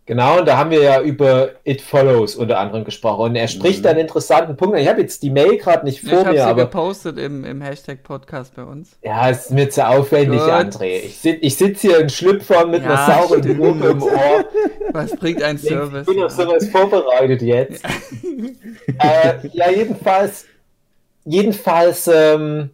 Genau, 0.09 0.39
und 0.39 0.49
da 0.49 0.57
haben 0.57 0.71
wir 0.71 0.81
ja 0.83 1.03
über 1.03 1.51
It 1.65 1.83
Follows 1.83 2.35
unter 2.35 2.59
anderem 2.59 2.83
gesprochen. 2.85 3.21
Und 3.27 3.37
er 3.37 3.47
spricht 3.47 3.83
Mhm. 3.83 3.89
einen 3.91 3.99
interessanten 3.99 4.57
Punkt. 4.57 4.75
an. 4.75 4.81
Ich 4.81 4.89
habe 4.89 5.03
jetzt 5.03 5.23
die 5.23 5.29
Mail 5.29 5.59
gerade 5.59 5.85
nicht 5.85 6.03
Ich 6.03 6.09
vor 6.09 6.21
habe 6.21 6.31
mir, 6.31 6.37
sie 6.37 6.41
aber 6.41 6.63
gepostet 6.63 7.19
im, 7.19 7.45
im 7.45 7.61
Hashtag 7.61 8.03
Podcast 8.03 8.55
bei 8.57 8.63
uns. 8.65 8.97
ja, 9.05 9.29
es 9.29 9.41
ist 9.47 9.51
mir 9.51 9.69
zu 9.69 9.87
aufwendig, 9.87 10.41
Gut. 10.41 10.49
André. 10.51 11.01
Ich, 11.05 11.19
sit, 11.19 11.39
ich 11.43 11.55
sitze 11.57 11.89
hier 11.89 11.99
in 12.01 12.09
Schlüpfern 12.09 12.71
mit 12.71 12.85
Ja, 12.85 12.95
einer 13.05 13.23
sauren. 13.29 13.57
Gurke 13.59 13.89
im 13.89 14.03
Ohr. 14.03 14.45
Was 14.93 15.15
bringt 15.15 15.43
ein 15.43 15.57
Ich 15.57 15.63
Service? 15.69 16.07
bin 16.07 16.23
auf 16.23 16.31
sowas 16.33 16.67
vorbereitet 16.71 17.43
jetzt. 17.43 17.85
äh, 18.99 19.35
ja, 19.53 19.71
jedenfalls, 19.71 20.47
jedenfalls 21.27 22.09
ähm, 22.09 22.71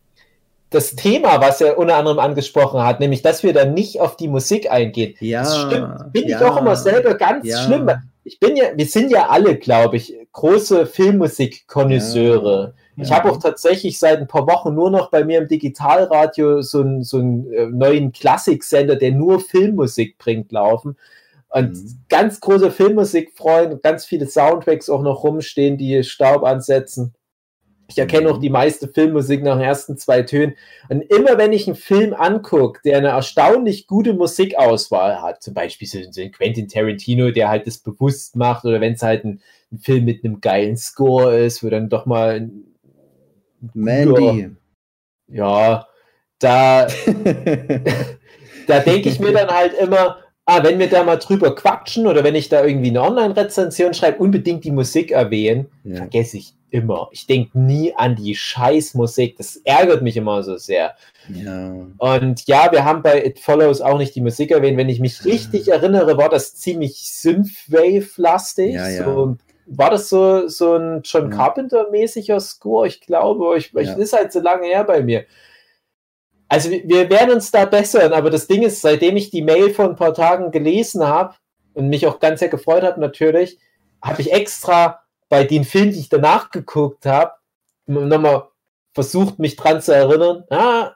das 0.75 0.95
Thema, 0.97 1.41
was 1.41 1.61
er 1.61 1.79
unter 1.79 1.97
anderem 1.97 2.19
angesprochen 2.19 2.83
hat, 2.83 3.01
nämlich, 3.01 3.23
dass 3.23 3.43
wir 3.43 3.53
dann 3.53 3.75
nicht 3.75 4.01
auf 4.01 4.17
die 4.17 4.29
Musik 4.29 4.71
eingehen. 4.71 5.15
Ja. 5.21 5.41
Das 5.43 5.57
stimmt. 5.63 6.13
Bin 6.13 6.29
ja, 6.29 6.39
ich 6.39 6.45
auch 6.45 6.57
immer 6.61 6.77
selber 6.77 7.15
ganz 7.15 7.47
ja. 7.47 7.59
schlimm. 7.59 7.91
Ich 8.25 8.41
bin 8.41 8.57
ja, 8.57 8.65
wir 8.75 8.87
sind 8.87 9.11
ja 9.11 9.29
alle, 9.29 9.57
glaube 9.57 9.97
ich, 9.97 10.15
große 10.33 10.87
Filmmusik-Konnoisseure. 10.87 12.75
Ich 12.97 13.09
Ja. 13.09 13.17
habe 13.17 13.31
auch 13.31 13.39
tatsächlich 13.39 13.99
seit 13.99 14.19
ein 14.21 14.29
paar 14.29 14.47
Wochen 14.47 14.75
nur 14.75 14.91
noch 14.91 15.11
bei 15.11 15.25
mir 15.25 15.39
im 15.39 15.49
Digitalradio 15.49 16.63
so 16.63 16.81
einen 16.81 17.03
so 17.03 17.19
einen, 17.19 17.53
äh, 17.53 17.67
neuen 17.67 18.13
Klassiksender, 18.13 18.97
der 18.97 19.13
nur 19.13 19.41
Filmmusik 19.41 20.17
bringt, 20.19 20.53
laufen. 20.53 20.97
Und 21.49 21.73
Mhm. 21.75 21.99
ganz 22.09 22.41
großer 22.41 22.71
Filmmusikfreund, 22.71 23.83
ganz 23.83 24.05
viele 24.05 24.27
Soundtracks 24.27 24.89
auch 24.91 25.03
noch 25.03 25.23
rumstehen, 25.25 25.77
die 25.77 26.03
Staub 26.05 26.45
ansetzen. 26.45 27.15
Ich 27.89 27.99
erkenne 27.99 28.31
auch 28.31 28.39
die 28.39 28.51
meiste 28.51 28.89
Filmmusik 28.89 29.43
nach 29.43 29.57
den 29.57 29.65
ersten 29.65 29.99
zwei 29.99 30.23
Tönen. 30.23 30.55
Und 30.89 31.03
immer 31.03 31.37
wenn 31.37 31.53
ich 31.53 31.67
einen 31.67 31.77
Film 31.77 32.15
angucke, 32.15 32.81
der 32.85 32.99
eine 32.99 33.09
erstaunlich 33.09 33.87
gute 33.87 34.15
Musikauswahl 34.15 35.21
hat, 35.21 35.43
zum 35.43 35.55
Beispiel 35.55 35.87
so, 35.89 35.99
ein 36.21 36.33
Quentin 36.33 36.69
Tarantino, 36.69 37.31
der 37.31 37.49
halt 37.49 37.67
das 37.67 37.79
bewusst 37.79 38.37
macht, 38.37 38.65
oder 38.65 38.81
wenn 38.81 38.95
es 38.95 39.03
halt 39.03 39.25
ein, 39.25 39.41
ein 39.71 39.79
Film 39.79 40.05
mit 40.07 40.25
einem 40.25 40.41
geilen 40.41 40.77
Score 40.77 41.37
ist, 41.39 41.63
wo 41.63 41.69
dann 41.69 41.89
doch 41.89 42.07
mal 42.07 42.41
ein 42.41 42.75
Mandy. 43.75 44.51
ja, 45.29 45.87
da, 46.39 46.87
da 48.67 48.81
denke 48.81 49.09
ich 49.09 49.21
mir 49.21 49.33
dann 49.33 49.49
halt 49.49 49.75
immer, 49.75 50.19
ah, 50.45 50.63
wenn 50.63 50.79
wir 50.79 50.89
da 50.89 51.05
mal 51.05 51.17
drüber 51.17 51.55
quatschen 51.55 52.07
oder 52.07 52.25
wenn 52.25 52.35
ich 52.35 52.49
da 52.49 52.65
irgendwie 52.65 52.91
eine 52.91 53.03
Online-Rezension 53.03 53.95
schreibe, 53.95 54.19
unbedingt 54.19 54.65
die 54.65 54.71
Musik 54.71 55.11
erwähnen, 55.11 55.67
Ja. 55.85 55.97
vergesse 55.97 56.39
ich 56.39 56.55
immer. 56.75 57.09
Ich 57.13 57.27
denke 57.27 57.59
nie 57.59 57.95
an 57.95 58.17
die 58.17 58.35
Scheißmusik. 58.35 59.37
Das 59.39 59.57
ärgert 59.65 60.03
mich 60.03 60.17
immer 60.17 60.43
so 60.43 60.57
sehr. 60.57 60.95
ja. 61.29 61.73
Und 61.99 62.47
ja, 62.47 62.71
wir 62.73 62.85
haben 62.85 63.03
bei 63.03 63.25
It 63.25 63.39
Follows 63.39 63.81
auch 63.81 63.97
nicht 63.97 64.15
die 64.15 64.21
Musik 64.21 64.51
erwähnt. 64.51 64.77
Wenn 64.77 64.89
ich 64.89 65.01
mich 65.01 65.25
richtig 65.25 65.69
erinnere, 65.69 66.17
war 66.17 66.29
das 66.29 66.55
ziemlich 66.57 66.97
Synthwave-lastig. 67.11 68.75
Ja, 68.75 68.89
ja. 68.89 69.05
So, 69.05 69.37
war 69.67 69.91
das 69.91 70.09
so, 70.09 70.49
so 70.49 70.75
ein 70.75 71.01
John 71.05 71.31
Ja. 71.31 71.37
Carpenter-mäßiger 71.37 72.41
Score? 72.41 72.87
Ich 72.89 73.01
glaube, 73.01 73.57
ich, 73.57 73.73
ich 73.75 73.87
Ja. 73.87 73.95
ist 73.95 74.13
halt 74.13 74.33
so 74.33 74.41
lange 74.41 74.67
her 74.67 74.85
bei 74.85 75.01
mir. 75.03 75.25
Also 76.49 76.71
wir, 76.71 76.87
wir 76.87 77.09
werden 77.11 77.35
uns 77.35 77.51
da 77.51 77.65
bessern, 77.65 78.13
aber 78.13 78.31
das 78.31 78.47
Ding 78.47 78.63
ist, 78.63 78.83
seitdem 78.83 79.17
ich 79.17 79.31
die 79.31 79.43
Mail 79.43 79.71
vor 79.73 79.87
ein 79.87 79.97
paar 79.97 80.13
Tagen 80.13 80.51
gelesen 80.51 81.07
habe 81.07 81.35
und 81.73 81.89
mich 81.89 82.07
auch 82.07 82.19
ganz 82.21 82.41
sehr 82.41 82.49
gefreut 82.51 82.83
habe 82.83 83.01
natürlich, 83.01 83.59
habe 84.03 84.21
ich 84.21 84.33
extra 84.33 85.04
bei 85.29 85.45
den 85.45 85.65
Filmen, 85.65 85.93
die 85.93 86.01
ich 86.01 86.09
danach 86.09 86.51
geguckt 86.51 87.07
habe, 87.07 87.33
nochmal 87.87 88.45
versucht, 88.93 89.39
mich 89.39 89.57
dran 89.57 89.81
zu 89.83 89.95
erinnern, 89.95 90.45
ah, 90.51 90.93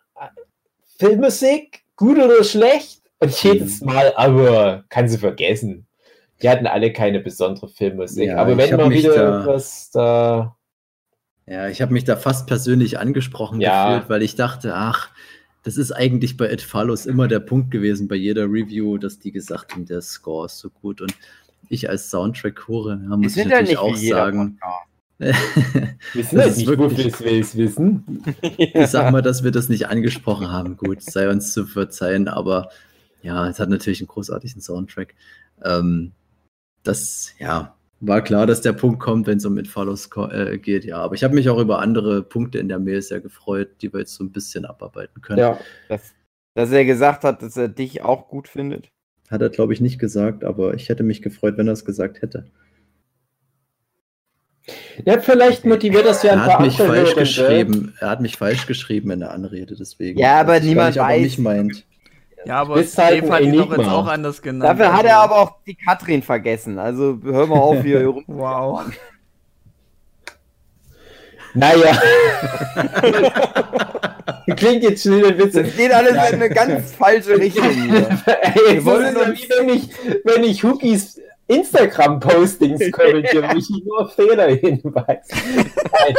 Filmmusik, 0.98 1.84
gut 1.96 2.18
oder 2.18 2.42
schlecht? 2.44 3.02
Und 3.20 3.42
jedes 3.42 3.80
Mal, 3.80 4.12
aber 4.16 4.84
kann 4.88 5.08
sie 5.08 5.18
vergessen. 5.18 5.86
Die 6.40 6.48
hatten 6.48 6.66
alle 6.68 6.92
keine 6.92 7.18
besondere 7.18 7.68
Filmmusik. 7.68 8.28
Ja, 8.28 8.36
aber 8.38 8.56
wenn 8.56 8.76
mal 8.76 8.88
mich 8.88 9.02
wieder 9.02 9.40
da- 9.42 9.46
was 9.46 9.90
da. 9.90 10.56
Ja, 11.46 11.68
ich 11.68 11.80
habe 11.82 11.92
mich 11.92 12.04
da 12.04 12.14
fast 12.14 12.46
persönlich 12.46 12.98
angesprochen 12.98 13.60
Ja. 13.60 13.88
gefühlt, 13.96 14.10
weil 14.10 14.22
ich 14.22 14.36
dachte, 14.36 14.74
ach, 14.74 15.10
das 15.64 15.76
ist 15.76 15.90
eigentlich 15.92 16.36
bei 16.36 16.52
It 16.52 16.62
Follows 16.62 17.06
immer 17.06 17.26
der 17.26 17.40
Punkt 17.40 17.70
gewesen 17.72 18.06
bei 18.06 18.14
jeder 18.14 18.44
Review, 18.44 18.98
dass 18.98 19.18
die 19.18 19.32
gesagt 19.32 19.72
haben, 19.72 19.84
der 19.86 20.00
Score 20.02 20.46
ist 20.46 20.58
so 20.58 20.70
gut 20.70 21.00
und 21.00 21.12
ich 21.68 21.88
als 21.88 22.10
Soundtrack-Hure 22.10 23.00
ja, 23.02 23.10
Wir 23.10 23.16
muss 23.16 23.26
ich 23.28 23.32
sind 23.34 23.50
ja 23.50 23.60
natürlich 23.60 24.00
nicht 24.02 24.14
auch 24.14 24.18
sagen. 24.18 24.58
Podcast. 24.60 24.84
Wissen 26.14 26.36
Das 26.38 26.46
ist 26.52 26.56
nicht, 26.58 26.66
wirklich- 26.68 27.12
wofür 27.12 27.32
es 27.32 27.56
wissen. 27.56 28.22
ich 28.56 28.86
sag 28.86 29.10
mal, 29.12 29.22
dass 29.22 29.42
wir 29.42 29.50
das 29.50 29.68
nicht 29.68 29.88
angesprochen 29.88 30.50
haben. 30.52 30.76
Gut, 30.76 31.02
sei 31.02 31.28
uns 31.28 31.52
zu 31.52 31.66
verzeihen, 31.66 32.28
aber 32.28 32.70
ja, 33.22 33.48
es 33.48 33.58
hat 33.58 33.68
natürlich 33.68 34.00
einen 34.00 34.06
großartigen 34.08 34.60
Soundtrack. 34.60 35.14
Ähm, 35.64 36.12
das, 36.84 37.32
ja, 37.40 37.74
war 38.00 38.22
klar, 38.22 38.46
dass 38.46 38.60
der 38.60 38.72
Punkt 38.74 39.00
kommt, 39.00 39.26
wenn 39.26 39.38
es 39.38 39.44
um 39.44 39.60
ko- 40.08 40.28
äh, 40.30 40.56
geht, 40.58 40.84
ja. 40.84 40.98
Aber 40.98 41.16
ich 41.16 41.24
habe 41.24 41.34
mich 41.34 41.48
auch 41.50 41.58
über 41.58 41.80
andere 41.80 42.22
Punkte 42.22 42.58
in 42.60 42.68
der 42.68 42.78
Mail 42.78 43.02
sehr 43.02 43.20
gefreut, 43.20 43.70
die 43.82 43.92
wir 43.92 43.98
jetzt 44.00 44.14
so 44.14 44.22
ein 44.22 44.30
bisschen 44.30 44.64
abarbeiten 44.64 45.20
können. 45.20 45.40
Ja. 45.40 45.58
Dass, 45.88 46.14
dass 46.54 46.70
er 46.70 46.84
gesagt 46.84 47.24
hat, 47.24 47.42
dass 47.42 47.56
er 47.56 47.68
dich 47.68 48.02
auch 48.02 48.28
gut 48.28 48.46
findet. 48.46 48.90
Hat 49.30 49.42
er, 49.42 49.50
glaube 49.50 49.72
ich, 49.74 49.80
nicht 49.80 49.98
gesagt, 49.98 50.42
aber 50.44 50.74
ich 50.74 50.88
hätte 50.88 51.02
mich 51.02 51.20
gefreut, 51.22 51.58
wenn 51.58 51.66
er 51.68 51.74
es 51.74 51.84
gesagt 51.84 52.22
hätte. 52.22 52.46
ja, 55.04 55.18
vielleicht 55.20 55.64
motiviert 55.64 56.06
das 56.06 56.22
ja 56.22 56.32
ein 56.32 56.38
Er 56.40 56.44
paar 56.44 56.54
hat 56.54 56.60
mich 56.62 56.80
andere 56.80 56.96
falsch 56.96 57.08
Hörende. 57.10 57.20
geschrieben. 57.20 57.94
Er 58.00 58.10
hat 58.10 58.20
mich 58.20 58.36
falsch 58.36 58.66
geschrieben 58.66 59.10
in 59.10 59.20
der 59.20 59.32
Anrede, 59.32 59.76
deswegen. 59.76 60.18
Ja, 60.18 60.40
aber 60.40 60.52
weiß 60.52 60.62
ich, 60.62 60.68
niemand 60.70 60.88
was 60.88 60.94
ich 60.96 61.00
aber 61.00 61.10
weiß, 61.10 61.22
nicht 61.22 61.38
meint. 61.38 61.86
Ja, 62.44 62.60
aber 62.60 62.74
halt 62.76 62.88
Steve 62.88 63.26
ein 63.26 63.32
hat 63.32 63.40
ihn 63.42 63.56
doch 63.56 63.76
jetzt 63.76 63.88
auch 63.88 64.06
anders 64.06 64.40
genannt. 64.42 64.70
Dafür 64.70 64.92
hat 64.92 65.04
also- 65.04 65.08
er 65.08 65.16
aber 65.18 65.38
auch 65.38 65.56
die 65.66 65.74
Katrin 65.74 66.22
vergessen. 66.22 66.78
Also 66.78 67.18
hör 67.22 67.46
mal 67.46 67.58
auf 67.58 67.82
hier 67.82 68.06
rum. 68.06 68.24
Wow. 68.26 68.82
Naja. 71.59 72.00
Klingt 74.56 74.82
jetzt 74.82 75.02
schnell 75.02 75.26
ein 75.26 75.38
Witz. 75.38 75.54
Das 75.54 75.76
geht 75.76 75.92
alles 75.92 76.12
in 76.30 76.34
eine 76.42 76.48
ganz 76.48 76.92
falsche 76.92 77.36
Richtung 77.38 77.68
hier. 77.70 78.09
Jetzt 78.70 78.84
wollen 78.84 79.16
ist 79.16 79.16
es 79.16 79.28
uns- 79.28 79.40
wie 79.42 79.48
wenn 79.59 79.68
ich, 79.68 79.88
wenn 80.24 80.44
ich 80.44 80.64
Hookies 80.64 81.20
Instagram-Postings 81.48 82.90
kommentiere, 82.92 83.48
wo 83.52 83.56
ich 83.56 83.68
nur 83.84 84.00
auf 84.02 84.14
Fehler 84.14 84.48
hinweise. 84.48 85.20
Nein. 85.32 86.14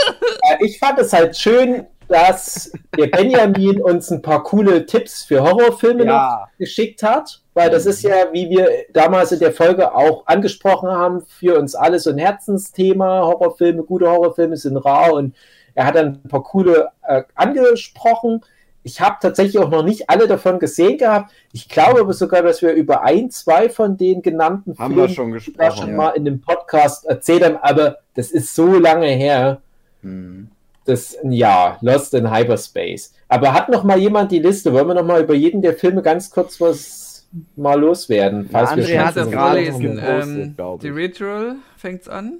Äh, 0.60 0.66
Ich 0.66 0.78
fand 0.80 1.00
es 1.00 1.14
halt 1.14 1.38
schön, 1.38 1.86
dass 2.08 2.72
der 2.98 3.08
Benjamin 3.08 3.82
uns 3.82 4.10
ein 4.12 4.22
paar 4.22 4.44
coole 4.44 4.86
Tipps 4.86 5.24
für 5.24 5.42
Horrorfilme 5.44 6.06
noch 6.06 6.14
Ja, 6.14 6.48
geschickt 6.58 7.04
hat, 7.04 7.42
weil 7.60 7.70
das 7.70 7.86
ist 7.86 8.04
ja, 8.04 8.32
wie 8.32 8.50
wir 8.50 8.70
damals 8.94 9.34
in 9.34 9.40
der 9.40 9.52
Folge 9.52 9.94
auch 9.94 10.26
angesprochen 10.28 10.90
haben, 10.90 11.22
für 11.28 11.60
uns 11.60 11.76
alle 11.76 12.00
so 12.00 12.10
ein 12.10 12.18
Herzensthema. 12.18 13.24
Horrorfilme, 13.24 13.84
gute 13.84 14.10
Horrorfilme 14.10 14.56
sind 14.56 14.78
rar 14.78 15.12
und 15.12 15.36
er 15.76 15.86
hat 15.86 15.96
dann 15.96 16.22
ein 16.24 16.30
paar 16.30 16.42
coole 16.42 16.88
äh, 17.06 17.24
angesprochen. 17.36 18.46
Ich 18.84 19.02
habe 19.02 19.18
tatsächlich 19.22 19.60
auch 19.60 19.70
noch 19.70 19.84
nicht 19.84 20.10
alle 20.10 20.26
davon 20.26 20.58
gesehen 20.58 20.98
gehabt. 20.98 21.34
Ich 21.52 21.68
glaube 21.68 22.00
aber 22.00 22.14
sogar, 22.14 22.44
dass 22.44 22.62
wir 22.62 22.72
über 22.72 23.04
ein, 23.04 23.30
zwei 23.30 23.68
von 23.68 23.98
den 23.98 24.22
genannten 24.22 24.78
haben 24.80 24.96
wir 24.96 25.10
Filmen 25.10 25.42
schon 25.42 25.58
da 25.58 25.68
gesprochen. 25.68 25.78
schon 25.78 25.90
ja. 25.90 25.96
mal 25.98 26.10
in 26.12 26.24
dem 26.24 26.40
Podcast 26.40 27.08
erzählt 27.08 27.44
haben, 27.44 27.58
aber 27.58 27.98
das 28.14 28.32
ist 28.32 28.56
so 28.56 28.68
lange 28.80 29.08
her. 29.08 29.62
Hm. 30.02 30.50
Das 30.86 31.18
ja, 31.24 31.78
Lost 31.82 32.14
in 32.14 32.34
Hyperspace. 32.34 33.14
Aber 33.28 33.54
hat 33.54 33.68
noch 33.68 33.84
mal 33.84 34.00
jemand 34.00 34.32
die 34.32 34.40
Liste? 34.40 34.72
Wollen 34.72 34.88
wir 34.88 34.96
noch 34.96 35.06
mal 35.06 35.22
über 35.22 35.34
jeden 35.34 35.62
der 35.62 35.74
Filme 35.74 36.02
ganz 36.02 36.32
kurz 36.32 36.62
was 36.62 37.09
mal 37.56 37.80
loswerden? 37.80 38.50
Falls 38.52 38.76
wir 38.76 38.84
André 38.84 38.90
schon 38.90 39.06
hat 39.06 39.34
vorlesen. 39.34 39.96
gepostet, 39.96 40.60
Ähm, 40.60 40.80
die. 40.82 40.90
Ritual 40.90 41.56
fängt's 41.78 42.08
an. 42.10 42.40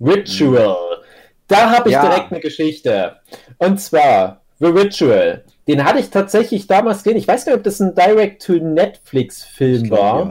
Ritual. 0.00 0.76
Da 1.48 1.70
habe 1.70 1.88
ich 1.90 1.94
Ja. 1.94 2.02
direkt 2.08 2.32
eine 2.32 2.40
Geschichte. 2.40 3.16
Und 3.58 3.80
zwar 3.80 4.40
The 4.58 4.66
Ritual. 4.68 5.44
Den 5.68 5.84
hatte 5.84 5.98
ich 6.00 6.10
tatsächlich 6.10 6.66
damals 6.66 7.02
gesehen. 7.02 7.18
Ich 7.18 7.28
weiß 7.28 7.46
nicht, 7.46 7.54
ob 7.54 7.62
das 7.62 7.80
ein 7.80 7.94
Direct-to-Netflix-Film 7.94 9.90
war. 9.90 10.26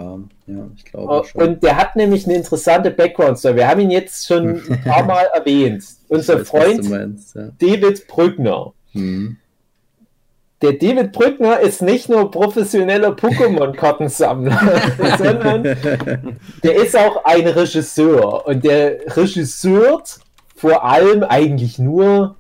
ja. 0.48 0.56
ja, 0.56 0.68
ich 0.76 0.86
glaube 0.86 1.08
Oh, 1.14 1.24
schon. 1.24 1.42
Und 1.42 1.64
der 1.64 1.78
hat 1.78 1.96
nämlich 1.96 2.26
eine 2.26 2.36
interessante 2.36 2.92
Background-Story. 2.92 3.56
Wir 3.56 3.68
haben 3.68 3.82
ihn 3.82 3.92
jetzt 3.92 4.26
schon 4.28 4.62
ein 4.70 4.82
paar 4.84 5.04
Mal 5.06 5.26
erwähnt. 5.34 5.84
Unser 6.10 6.40
weiß, 6.40 6.48
Freund 6.48 6.90
meinst, 6.90 7.36
ja. 7.36 7.50
David 7.60 8.08
Brückner. 8.08 8.74
Hm. 8.94 9.38
Der 10.62 10.74
David 10.74 11.12
Brückner 11.12 11.60
ist 11.60 11.82
nicht 11.82 12.08
nur 12.10 12.30
professioneller 12.30 13.10
Pokémon-Kartensammler, 13.10 14.60
sondern 15.18 15.64
der 16.64 16.76
ist 16.76 16.96
auch 16.96 17.26
ein 17.26 17.48
Regisseur. 17.48 18.46
Und 18.46 18.64
der 18.64 19.18
regisseurt 19.18 20.20
vor 20.56 20.84
allem 20.84 21.24
eigentlich 21.24 21.80
nur 21.80 22.36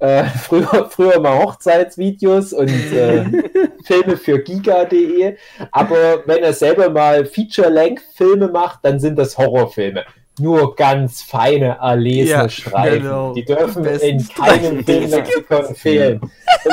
äh, 0.00 0.24
früher, 0.42 0.88
früher 0.90 1.20
mal 1.20 1.38
Hochzeitsvideos 1.42 2.52
und 2.52 2.68
äh, 2.68 3.24
Filme 3.84 4.16
für 4.16 4.40
giga.de. 4.40 5.36
Aber 5.70 6.26
wenn 6.26 6.42
er 6.42 6.52
selber 6.52 6.90
mal 6.90 7.24
Feature-Length-Filme 7.24 8.48
macht, 8.48 8.80
dann 8.82 9.00
sind 9.00 9.18
das 9.18 9.38
Horrorfilme. 9.38 10.04
Nur 10.40 10.74
ganz 10.74 11.22
feine, 11.22 11.78
erlesene 11.80 12.30
Ja, 12.42 12.48
Streifen. 12.48 13.02
genau. 13.02 13.34
Die 13.34 13.44
dürfen 13.44 13.84
in 13.84 14.26
keinem 14.28 14.84
Filmlexikon 14.84 15.74
fehlen. 15.74 16.20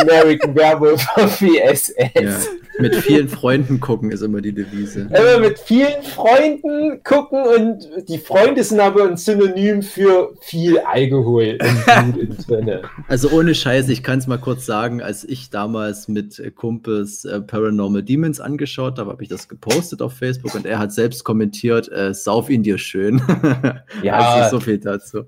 American 0.01 0.55
Werewolf 0.55 1.01
VSS. 1.01 1.93
Ja. 1.97 2.37
Mit 2.79 2.95
vielen 2.95 3.27
Freunden 3.27 3.79
gucken 3.79 4.11
ist 4.11 4.21
immer 4.21 4.39
die 4.39 4.53
Devise. 4.53 5.01
Immer 5.09 5.39
mit 5.39 5.57
vielen 5.57 6.03
Freunden 6.03 7.01
gucken 7.03 7.41
und 7.43 8.07
die 8.07 8.19
Freunde 8.19 8.63
sind 8.63 8.79
aber 8.79 9.05
ein 9.09 9.17
Synonym 9.17 9.81
für 9.81 10.33
viel 10.41 10.77
Alkohol 10.79 11.57
und 11.59 12.13
Blut 12.13 12.47
drinne. 12.47 12.81
Also 13.07 13.31
ohne 13.31 13.55
Scheiß, 13.55 13.89
ich 13.89 14.03
kann 14.03 14.19
es 14.19 14.27
mal 14.27 14.37
kurz 14.37 14.67
sagen, 14.67 15.01
als 15.01 15.23
ich 15.23 15.49
damals 15.49 16.07
mit 16.07 16.39
Kumpels 16.55 17.25
äh, 17.25 17.41
Paranormal 17.41 18.03
Demons 18.03 18.39
angeschaut 18.39 18.99
habe, 18.99 19.09
habe 19.09 19.23
ich 19.23 19.29
das 19.29 19.47
gepostet 19.47 20.01
auf 20.03 20.13
Facebook 20.13 20.53
und 20.53 20.67
er 20.67 20.77
hat 20.77 20.93
selbst 20.93 21.23
kommentiert, 21.23 21.91
äh, 21.91 22.13
sauf 22.13 22.47
ihn 22.49 22.61
dir 22.61 22.77
schön. 22.77 23.21
Ja. 24.03 24.13
also 24.13 24.57
so 24.57 24.59
viel 24.63 24.77
dazu. 24.79 25.25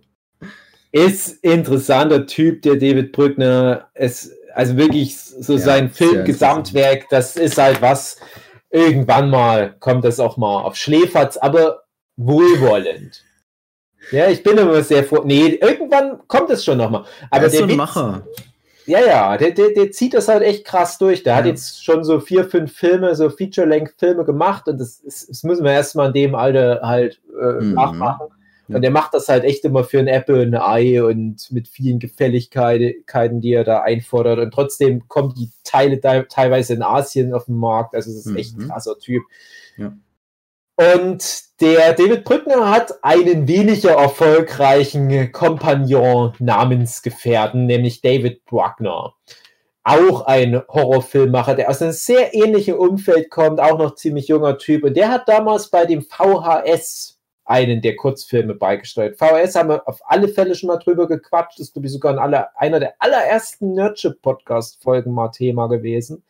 Ist 0.92 1.44
interessanter 1.44 2.26
Typ, 2.26 2.62
der 2.64 2.76
David 2.76 3.12
Brückner. 3.12 3.90
Es, 3.94 4.32
also 4.56 4.76
wirklich 4.78 5.18
so 5.20 5.54
Ja, 5.54 5.60
sein 5.60 5.90
Film-Gesamtwerk, 5.92 7.08
das 7.10 7.36
ist 7.36 7.58
halt 7.58 7.82
was, 7.82 8.18
irgendwann 8.72 9.30
mal 9.30 9.76
kommt 9.80 10.04
das 10.04 10.20
auch 10.20 10.38
mal 10.38 10.64
auf 10.64 10.76
Schläferz, 10.76 11.38
aber 11.38 11.84
wohlwollend. 12.18 13.24
Ja, 14.12 14.28
ich 14.28 14.42
bin 14.42 14.58
immer 14.58 14.82
sehr 14.82 15.04
froh. 15.04 15.22
Nee, 15.24 15.60
irgendwann 15.62 16.20
kommt 16.28 16.50
es 16.50 16.64
schon 16.66 16.80
nochmal. 16.80 17.04
Aber 17.30 17.42
er 17.44 17.48
ist 17.48 17.58
so 17.58 17.64
ein 17.66 17.70
Witz- 17.70 17.76
Macher. 17.76 18.26
Ja, 18.90 19.00
ja, 19.06 19.38
der, 19.38 19.52
der, 19.52 19.70
der 19.70 19.92
zieht 19.92 20.14
das 20.14 20.28
halt 20.28 20.42
echt 20.44 20.66
krass 20.66 20.98
durch. 20.98 21.24
Der 21.24 21.36
hat 21.36 21.46
Ja. 21.46 21.52
jetzt 21.52 21.84
schon 21.84 22.04
so 22.04 22.20
vier, 22.20 22.44
fünf 22.46 22.74
Filme, 22.74 23.16
so 23.16 23.30
Feature-Length-Filme 23.30 24.26
gemacht 24.26 24.68
und 24.68 24.80
das, 24.80 25.00
ist, 25.00 25.30
das 25.30 25.44
müssen 25.44 25.64
wir 25.64 25.72
erstmal 25.72 26.08
in 26.08 26.14
dem 26.14 26.36
Alter 26.36 26.80
halt 26.84 27.22
äh, 27.40 27.64
Mhm. 27.64 27.74
nachmachen. 27.76 28.28
Und 28.72 28.84
der 28.84 28.92
macht 28.92 29.16
das 29.16 29.28
halt 29.30 29.44
echt 29.46 29.66
immer 29.66 29.84
für 29.84 29.98
ein 29.98 30.08
Apple, 30.08 30.44
ein 30.44 30.54
Ei 30.54 31.02
und 31.04 31.52
mit 31.52 31.68
vielen 31.68 31.98
Gefälligkeiten, 31.98 33.42
die 33.42 33.54
er 33.54 33.64
da 33.64 33.82
einfordert. 33.82 34.38
Und 34.40 34.52
trotzdem 34.54 35.08
kommen 35.08 35.34
die 35.36 35.50
Teile 35.64 36.00
te 36.00 36.28
teilweise 36.30 36.74
in 36.76 36.84
Asien 36.84 37.34
auf 37.34 37.46
den 37.46 37.56
Markt. 37.56 37.96
Also, 37.96 38.12
das 38.12 38.26
ist 38.28 38.36
echt 38.36 38.58
ein 38.58 38.66
Mhm. 38.66 38.70
krasser 38.70 38.98
Typ. 39.00 39.24
Ja. 39.78 39.94
Und 40.80 41.60
der 41.60 41.92
David 41.92 42.24
Brückner 42.24 42.72
hat 42.72 43.04
einen 43.04 43.50
weniger 43.50 43.96
erfolgreichen 43.96 45.30
Kompagnon 45.34 46.32
Namensgefährten, 46.40 47.66
nämlich 47.66 48.00
David 48.00 48.46
Bruckner. 48.46 49.14
Auch 49.84 50.22
ein 50.22 50.62
Horrorfilmmacher, 50.70 51.56
der 51.56 51.70
aus 51.70 51.82
einem 51.82 51.92
sehr 51.92 52.34
ähnlichen 52.34 52.76
Umfeld 52.76 53.30
kommt, 53.30 53.60
auch 53.60 53.78
noch 53.78 53.96
ziemlich 53.96 54.30
junger 54.30 54.58
Typ. 54.58 54.86
Und 54.86 54.96
der 54.96 55.10
hat 55.10 55.28
damals 55.28 55.70
bei 55.70 55.86
dem 55.86 56.02
VHS 56.02 57.20
einen 57.44 57.82
der 57.82 57.98
Kurzfilme 57.98 58.56
beigesteuert. 58.56 59.18
VHS 59.18 59.56
haben 59.56 59.70
wir 59.70 59.86
auf 59.86 60.00
alle 60.06 60.30
Fälle 60.30 60.56
schon 60.56 60.68
mal 60.68 60.78
drüber 60.78 61.10
gequatscht. 61.10 61.60
Das 61.60 61.68
ist, 61.68 61.74
glaube 61.74 61.88
ich, 61.88 61.94
sogar 61.94 62.14
in 62.14 62.20
aller, 62.20 62.52
einer 62.56 62.80
der 62.80 62.94
allerersten 63.00 63.74
Nerdship-Podcast-Folgen 63.74 65.12
mal 65.12 65.28
Thema 65.28 65.68
gewesen. 65.68 66.24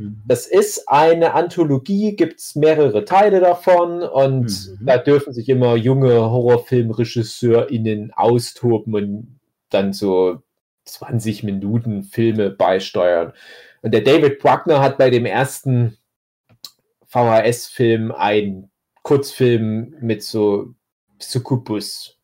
Mhm. 0.00 0.22
Das 0.26 0.46
ist 0.46 0.88
eine 0.88 1.34
Anthologie, 1.34 2.16
gibt 2.16 2.40
es 2.40 2.54
mehrere 2.56 3.04
Teile 3.04 3.40
davon 3.40 4.02
und 4.02 4.46
Mhm. 4.46 4.86
da 4.86 4.98
dürfen 4.98 5.32
sich 5.32 5.48
immer 5.48 5.76
junge 5.76 6.14
HorrorfilmregisseurInnen 6.30 8.12
austoben 8.14 8.94
und 8.94 9.40
dann 9.68 9.92
so 9.92 10.42
20 10.86 11.42
Minuten 11.42 12.02
Filme 12.02 12.50
beisteuern. 12.50 13.32
Und 13.82 13.92
der 13.94 14.00
David 14.02 14.38
Bruckner 14.40 14.80
hat 14.80 14.98
bei 14.98 15.10
dem 15.10 15.26
ersten 15.26 15.96
VHS-Film 17.06 18.12
einen 18.12 18.70
Kurzfilm 19.02 19.94
mit 20.00 20.22
so 20.22 20.74
Succubus 21.18 22.16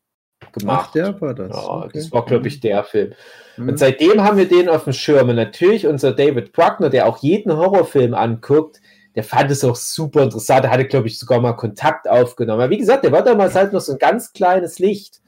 gemacht. 0.53 0.87
Ach, 0.89 0.91
der 0.93 1.21
war 1.21 1.33
das. 1.33 1.55
Ja, 1.55 1.83
Okay. 1.83 1.91
das 1.93 2.11
war, 2.11 2.25
glaube 2.25 2.47
ich, 2.47 2.59
der 2.59 2.83
Film. 2.83 3.13
Mhm. 3.57 3.69
Und 3.69 3.79
seitdem 3.79 4.23
haben 4.23 4.37
wir 4.37 4.47
den 4.47 4.69
auf 4.69 4.85
dem 4.85 4.93
Schirm. 4.93 5.29
Und 5.29 5.35
natürlich 5.35 5.87
unser 5.87 6.13
David 6.13 6.53
Bruckner, 6.53 6.89
der 6.89 7.07
auch 7.07 7.17
jeden 7.17 7.55
Horrorfilm 7.55 8.13
anguckt, 8.13 8.81
der 9.15 9.23
fand 9.23 9.49
es 9.49 9.63
auch 9.63 9.75
super 9.75 10.23
interessant. 10.23 10.63
Der 10.63 10.71
hatte, 10.71 10.85
glaube 10.85 11.07
ich, 11.07 11.17
sogar 11.17 11.41
mal 11.41 11.53
Kontakt 11.53 12.07
aufgenommen. 12.07 12.61
Aber 12.61 12.69
wie 12.69 12.77
gesagt, 12.77 13.03
der 13.03 13.11
war 13.11 13.23
damals 13.23 13.55
halt 13.55 13.73
noch 13.73 13.81
so 13.81 13.93
ein 13.93 13.97
ganz 13.97 14.31
kleines 14.31 14.79
Licht. 14.79 15.21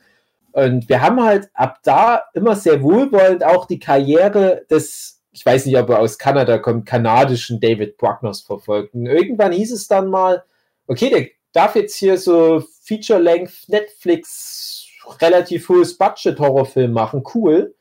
Und 0.51 0.89
wir 0.89 1.01
haben 1.01 1.23
halt 1.23 1.49
ab 1.53 1.79
da 1.83 2.23
immer 2.33 2.55
sehr 2.55 2.81
wohlwollend 2.81 3.43
auch 3.43 3.65
die 3.65 3.79
Karriere 3.79 4.65
des, 4.69 5.21
ich 5.31 5.45
weiß 5.45 5.65
nicht, 5.65 5.77
ob 5.77 5.89
er 5.89 5.99
aus 5.99 6.17
Kanada 6.17 6.57
kommt, 6.57 6.85
kanadischen 6.85 7.59
David 7.59 7.97
Bruckners 7.97 8.41
verfolgt. 8.41 8.93
Und 8.93 9.05
irgendwann 9.05 9.51
hieß 9.51 9.71
es 9.71 9.87
dann 9.87 10.09
mal, 10.09 10.43
okay, 10.87 11.09
der 11.09 11.27
darf 11.53 11.75
jetzt 11.75 11.95
hier 11.95 12.17
so 12.17 12.63
Feature-Length 12.83 13.69
Netflix 13.69 14.85
relativ 15.21 15.69
hohes 15.69 15.97
Budget 15.97 16.39
Horrorfilm 16.39 16.91
machen, 16.91 17.23
cool. 17.33 17.73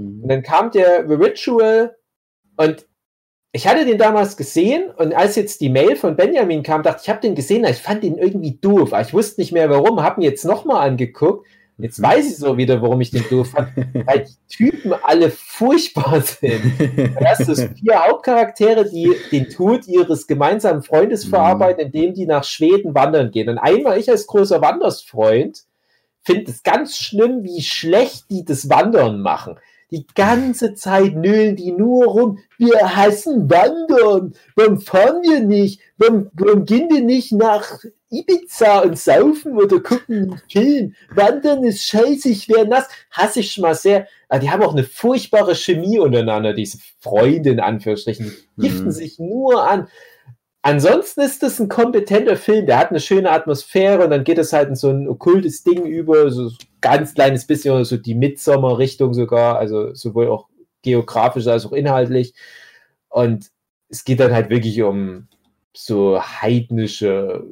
Mhm. 0.00 0.22
Und 0.22 0.28
dann 0.28 0.42
kam 0.42 0.70
der 0.70 1.06
The 1.08 1.14
Ritual 1.14 1.96
und 2.56 2.86
ich 3.52 3.66
hatte 3.66 3.84
den 3.84 3.98
damals 3.98 4.36
gesehen 4.36 4.90
und 4.96 5.12
als 5.12 5.34
jetzt 5.34 5.60
die 5.60 5.70
Mail 5.70 5.96
von 5.96 6.14
Benjamin 6.16 6.62
kam, 6.62 6.82
dachte 6.84 6.98
ich, 7.00 7.04
ich 7.04 7.10
habe 7.10 7.20
den 7.20 7.34
gesehen, 7.34 7.64
ich 7.64 7.78
fand 7.78 8.04
den 8.04 8.16
irgendwie 8.16 8.58
doof. 8.60 8.92
Ich 9.00 9.12
wusste 9.12 9.40
nicht 9.40 9.50
mehr 9.52 9.68
warum, 9.70 10.02
habe 10.02 10.20
ihn 10.20 10.24
jetzt 10.24 10.44
nochmal 10.44 10.88
angeguckt. 10.88 11.46
Und 11.76 11.84
Jetzt 11.84 12.00
weiß 12.00 12.30
ich 12.30 12.36
so 12.36 12.56
wieder, 12.58 12.80
warum 12.82 13.00
ich 13.00 13.10
den 13.10 13.24
doof 13.28 13.50
fand, 13.50 13.70
weil 14.06 14.24
die 14.26 14.54
Typen 14.54 14.92
alle 15.02 15.30
furchtbar 15.30 16.20
sind. 16.20 16.62
Hast 17.24 17.46
so 17.46 17.54
vier 17.54 18.06
Hauptcharaktere, 18.06 18.88
die 18.88 19.10
den 19.32 19.48
Tod 19.48 19.88
ihres 19.88 20.26
gemeinsamen 20.26 20.82
Freundes 20.82 21.24
Mhm. 21.24 21.30
verarbeiten, 21.30 21.86
indem 21.86 22.14
die 22.14 22.26
nach 22.26 22.44
Schweden 22.44 22.94
wandern 22.94 23.30
gehen. 23.32 23.48
Und 23.48 23.58
einmal 23.58 23.98
ich 23.98 24.08
als 24.10 24.26
großer 24.26 24.60
Wandersfreund 24.60 25.64
finde 26.22 26.50
es 26.50 26.62
ganz 26.62 26.98
schlimm, 26.98 27.42
wie 27.44 27.62
schlecht 27.62 28.30
die 28.30 28.44
das 28.44 28.68
Wandern 28.68 29.22
machen. 29.22 29.58
Die 29.90 30.06
ganze 30.14 30.74
Zeit 30.74 31.16
nölen 31.16 31.56
die 31.56 31.72
nur 31.72 32.04
rum. 32.06 32.38
Wir 32.58 32.96
hassen 32.96 33.50
Wandern. 33.50 34.34
Warum 34.54 34.80
fahren 34.80 35.20
wir 35.22 35.40
nicht? 35.40 35.80
Warum, 35.98 36.30
warum 36.34 36.64
gehen 36.64 36.88
wir 36.90 37.02
nicht 37.02 37.32
nach 37.32 37.78
Ibiza 38.10 38.80
und 38.80 38.98
saufen 38.98 39.56
oder 39.56 39.80
gucken 39.80 40.16
einen 40.16 40.42
Film? 40.50 40.94
Wandern 41.14 41.64
ist 41.64 41.84
scheiße, 41.86 42.28
ich 42.28 42.48
wäre 42.48 42.66
nass. 42.66 42.88
Hasse 43.10 43.40
ich 43.40 43.52
schon 43.52 43.62
mal 43.62 43.74
sehr. 43.74 44.06
Aber 44.28 44.38
die 44.38 44.50
haben 44.50 44.62
auch 44.62 44.72
eine 44.74 44.84
furchtbare 44.84 45.54
Chemie 45.56 45.98
untereinander, 45.98 46.52
diese 46.54 46.78
Freunde 47.00 47.50
in 47.50 47.60
Anführungsstrichen. 47.60 48.32
Die 48.56 48.62
giften 48.62 48.86
Mhm. 48.86 48.90
sich 48.92 49.18
nur 49.18 49.68
an. 49.68 49.88
Ansonsten 50.62 51.22
ist 51.22 51.42
das 51.42 51.58
ein 51.58 51.68
kompetenter 51.70 52.36
Film, 52.36 52.66
der 52.66 52.78
hat 52.78 52.90
eine 52.90 53.00
schöne 53.00 53.30
Atmosphäre 53.30 54.04
und 54.04 54.10
dann 54.10 54.24
geht 54.24 54.36
es 54.38 54.52
halt 54.52 54.68
in 54.68 54.74
so 54.76 54.90
ein 54.90 55.08
okkultes 55.08 55.62
Ding 55.64 55.86
über, 55.86 56.30
so 56.30 56.50
ganz 56.80 57.14
kleines 57.14 57.46
bisschen 57.46 57.84
so 57.84 57.96
die 57.96 58.14
Midsommer-Richtung 58.14 59.14
sogar, 59.14 59.58
also 59.58 59.94
sowohl 59.94 60.28
auch 60.28 60.48
geografisch 60.82 61.46
als 61.46 61.66
auch 61.66 61.72
inhaltlich. 61.72 62.34
Und 63.08 63.50
es 63.88 64.04
geht 64.04 64.20
dann 64.20 64.32
halt 64.32 64.50
wirklich 64.50 64.80
um 64.82 65.28
so 65.74 66.20
heidnische 66.20 67.44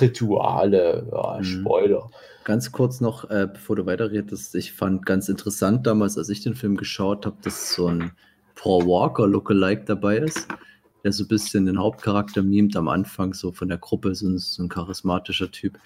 Rituale, 0.00 1.06
ja, 1.10 1.38
Mhm. 1.38 1.44
Spoiler. 1.44 2.10
Ganz 2.44 2.72
kurz 2.72 3.00
noch, 3.00 3.30
äh, 3.30 3.48
bevor 3.50 3.76
du 3.76 3.86
weiterredest, 3.86 4.54
ich 4.54 4.72
fand 4.72 5.06
ganz 5.06 5.28
interessant 5.28 5.86
damals, 5.86 6.18
als 6.18 6.28
ich 6.28 6.42
den 6.42 6.54
Film 6.54 6.76
geschaut 6.76 7.24
habe, 7.26 7.36
dass 7.42 7.74
so 7.74 7.88
ein 7.88 8.12
Paul 8.54 8.86
Walker 8.86 9.26
Lookalike 9.26 9.84
dabei 9.84 10.18
ist, 10.18 10.48
der 11.04 11.12
so 11.12 11.24
ein 11.24 11.28
bisschen 11.28 11.66
den 11.66 11.78
Hauptcharakter 11.78 12.42
mimt 12.42 12.76
am 12.76 12.88
Anfang, 12.88 13.34
so 13.34 13.52
von 13.52 13.68
der 13.68 13.78
Gruppe, 13.78 14.14
so 14.14 14.26
ein, 14.26 14.38
so 14.38 14.62
ein 14.62 14.68
charismatischer 14.68 15.50
Typ, 15.50 15.78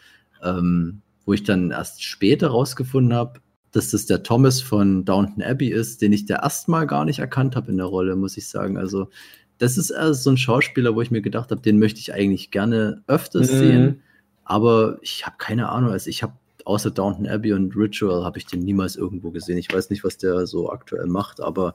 ähm, 0.43 1.03
wo 1.29 1.35
ich 1.35 1.43
dann 1.45 1.71
erst 1.73 2.03
später 2.03 2.49
rausgefunden 2.49 3.13
habe, 3.13 3.41
dass 3.73 3.91
das 3.91 4.07
der 4.07 4.23
Thomas 4.23 4.63
von 4.63 5.05
Downton 5.05 5.43
Abbey 5.43 5.69
ist, 5.69 6.01
den 6.01 6.11
ich 6.15 6.25
der 6.25 6.39
erstmal 6.43 6.87
gar 6.87 7.05
nicht 7.05 7.19
erkannt 7.19 7.55
habe 7.55 7.71
in 7.71 7.77
der 7.77 7.85
Rolle, 7.85 8.17
muss 8.17 8.39
ich 8.39 8.49
sagen. 8.49 8.79
Also 8.79 9.11
das 9.59 9.77
ist 9.77 9.91
erst 9.91 10.23
so 10.23 10.31
ein 10.31 10.39
Schauspieler, 10.39 10.95
wo 10.95 11.03
ich 11.03 11.11
mir 11.11 11.21
gedacht 11.21 11.51
habe, 11.51 11.61
den 11.61 11.79
möchte 11.79 12.01
ich 12.01 12.15
eigentlich 12.15 12.51
gerne 12.51 13.03
öfters 13.09 13.53
Mhm. 13.53 13.59
sehen. 13.59 14.03
Aber 14.45 14.97
ich 15.03 15.27
habe 15.27 15.37
keine 15.39 15.69
Ahnung. 15.69 15.91
Also 15.91 16.09
ich 16.09 16.23
habe 16.23 16.33
außer 16.65 16.91
Downton 16.91 17.27
Abbey 17.29 17.53
und 17.53 17.77
Ritual 17.77 18.25
habe 18.25 18.39
ich 18.39 18.47
den 18.47 18.61
niemals 18.61 18.97
irgendwo 18.97 19.31
gesehen. 19.31 19.59
Ich 19.59 19.71
weiß 19.71 19.91
nicht, 19.91 20.05
was 20.05 20.17
der 20.17 20.47
so 20.47 20.71
aktuell 20.71 21.09
macht, 21.09 21.43
aber 21.43 21.75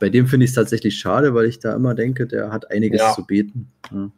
bei 0.00 0.08
dem 0.10 0.26
finde 0.26 0.42
ich 0.42 0.50
es 0.50 0.54
tatsächlich 0.56 0.98
schade, 0.98 1.34
weil 1.34 1.46
ich 1.46 1.60
da 1.60 1.72
immer 1.72 1.94
denke, 1.94 2.26
der 2.26 2.50
hat 2.50 2.68
einiges 2.72 3.00
Ja. 3.00 3.12
zu 3.14 3.24
bieten. 3.24 3.70
Ja. 3.92 4.10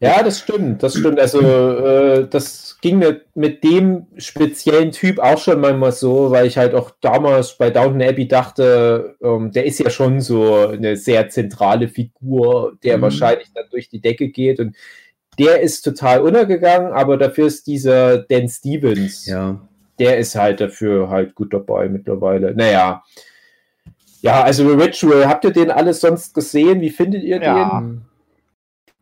Ja, 0.00 0.22
das 0.22 0.40
stimmt, 0.40 0.82
das 0.82 0.98
stimmt. 0.98 1.18
Also, 1.18 1.40
äh, 1.40 2.28
das 2.28 2.65
das 2.76 2.80
ging 2.82 2.98
mir 2.98 3.22
mit 3.34 3.64
dem 3.64 4.06
speziellen 4.18 4.92
Typ 4.92 5.18
auch 5.18 5.38
schon 5.38 5.60
manchmal 5.60 5.92
so, 5.92 6.30
weil 6.30 6.46
ich 6.46 6.58
halt 6.58 6.74
auch 6.74 6.90
damals 7.00 7.56
bei 7.56 7.70
Downton 7.70 8.02
Abbey 8.02 8.28
dachte, 8.28 9.16
ähm, 9.22 9.50
der 9.50 9.64
ist 9.64 9.78
ja 9.78 9.88
schon 9.88 10.20
so 10.20 10.54
eine 10.68 10.96
sehr 10.96 11.28
zentrale 11.30 11.88
Figur, 11.88 12.76
der 12.84 12.98
Mhm. 12.98 13.02
wahrscheinlich 13.02 13.48
dann 13.54 13.64
durch 13.70 13.88
die 13.88 14.00
Decke 14.00 14.28
geht 14.28 14.60
und 14.60 14.76
der 15.38 15.60
ist 15.60 15.82
total 15.82 16.20
untergegangen, 16.20 16.92
aber 16.92 17.16
dafür 17.16 17.46
ist 17.46 17.66
dieser 17.66 18.18
Dan 18.18 18.48
Stevens, 18.48 19.26
Ja, 19.26 19.58
der 19.98 20.18
ist 20.18 20.34
halt 20.34 20.60
dafür 20.60 21.08
halt 21.08 21.34
gut 21.34 21.52
dabei 21.54 21.88
mittlerweile. 21.88 22.54
Naja. 22.54 23.02
Ja, 24.20 24.42
also 24.42 24.68
Ritual, 24.68 25.26
habt 25.28 25.44
ihr 25.44 25.52
den 25.52 25.70
alles 25.70 26.00
sonst 26.00 26.34
gesehen? 26.34 26.80
Wie 26.80 26.90
findet 26.90 27.22
ihr 27.22 27.40
Ja. 27.40 27.80
den? 27.80 28.02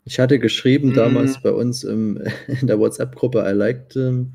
Ich 0.05 0.19
hatte 0.19 0.39
geschrieben 0.39 0.91
Mhm. 0.91 0.95
damals 0.95 1.41
bei 1.41 1.51
uns 1.53 1.85
im, 1.85 2.19
in 2.61 2.67
der 2.67 2.79
WhatsApp-Gruppe, 2.79 3.45
I 3.49 3.53
liked 3.53 3.95
him 3.95 4.35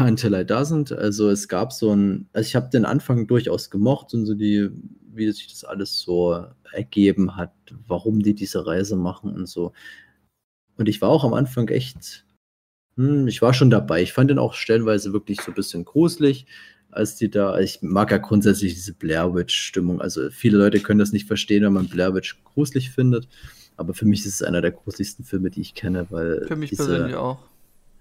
until 0.00 0.34
I 0.34 0.44
doesn't. 0.44 0.92
Also 0.94 1.30
es 1.30 1.48
gab 1.48 1.72
so 1.72 1.94
ein, 1.94 2.28
also 2.32 2.46
ich 2.46 2.56
habe 2.56 2.70
den 2.70 2.84
Anfang 2.84 3.26
durchaus 3.26 3.70
gemocht 3.70 4.14
und 4.14 4.26
so 4.26 4.34
die, 4.34 4.70
wie 5.12 5.30
sich 5.30 5.48
das 5.48 5.64
alles 5.64 6.00
so 6.00 6.44
ergeben 6.72 7.36
hat, 7.36 7.52
warum 7.86 8.20
die 8.20 8.34
diese 8.34 8.66
Reise 8.66 8.96
machen 8.96 9.32
und 9.32 9.46
so. 9.46 9.72
Und 10.76 10.88
ich 10.88 11.00
war 11.00 11.08
auch 11.10 11.24
am 11.24 11.34
Anfang 11.34 11.68
echt, 11.68 12.24
hm, 12.96 13.26
ich 13.28 13.42
war 13.42 13.54
schon 13.54 13.70
dabei. 13.70 14.02
Ich 14.02 14.12
fand 14.12 14.30
den 14.30 14.38
auch 14.38 14.54
stellenweise 14.54 15.12
wirklich 15.12 15.40
so 15.40 15.50
ein 15.50 15.54
bisschen 15.54 15.84
gruselig, 15.84 16.46
als 16.90 17.16
die 17.16 17.30
da, 17.30 17.58
ich 17.58 17.80
mag 17.82 18.10
ja 18.10 18.18
grundsätzlich 18.18 18.74
diese 18.74 18.94
Blair 18.94 19.34
Witch-Stimmung. 19.34 20.00
Also 20.00 20.30
viele 20.30 20.58
Leute 20.58 20.80
können 20.80 21.00
das 21.00 21.12
nicht 21.12 21.26
verstehen, 21.26 21.64
wenn 21.64 21.72
man 21.72 21.88
Blair 21.88 22.14
Witch 22.14 22.42
gruselig 22.44 22.90
findet. 22.90 23.28
Aber 23.78 23.94
für 23.94 24.04
mich 24.04 24.26
ist 24.26 24.34
es 24.34 24.42
einer 24.42 24.60
der 24.60 24.72
gruseligsten 24.72 25.24
Filme, 25.24 25.48
die 25.50 25.60
ich 25.62 25.74
kenne, 25.74 26.06
weil 26.10 26.44
Für 26.46 26.56
mich 26.56 26.70
diese, 26.70 26.84
persönlich 26.86 27.14
auch. 27.16 27.38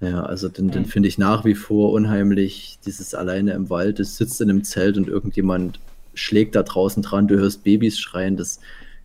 ja, 0.01 0.23
also 0.23 0.49
den, 0.49 0.69
den 0.71 0.85
finde 0.85 1.07
ich 1.07 1.17
nach 1.17 1.45
wie 1.45 1.55
vor 1.55 1.91
unheimlich. 1.93 2.79
Dieses 2.85 3.13
alleine 3.13 3.53
im 3.53 3.69
Wald, 3.69 3.99
es 4.01 4.17
sitzt 4.17 4.41
in 4.41 4.49
einem 4.49 4.63
Zelt 4.65 4.97
und 4.97 5.07
irgendjemand 5.07 5.79
schlägt 6.15 6.55
da 6.55 6.63
draußen 6.63 7.03
dran, 7.03 7.27
du 7.27 7.37
hörst 7.37 7.63
Babys 7.63 7.99
schreien, 7.99 8.37
das, 8.37 8.59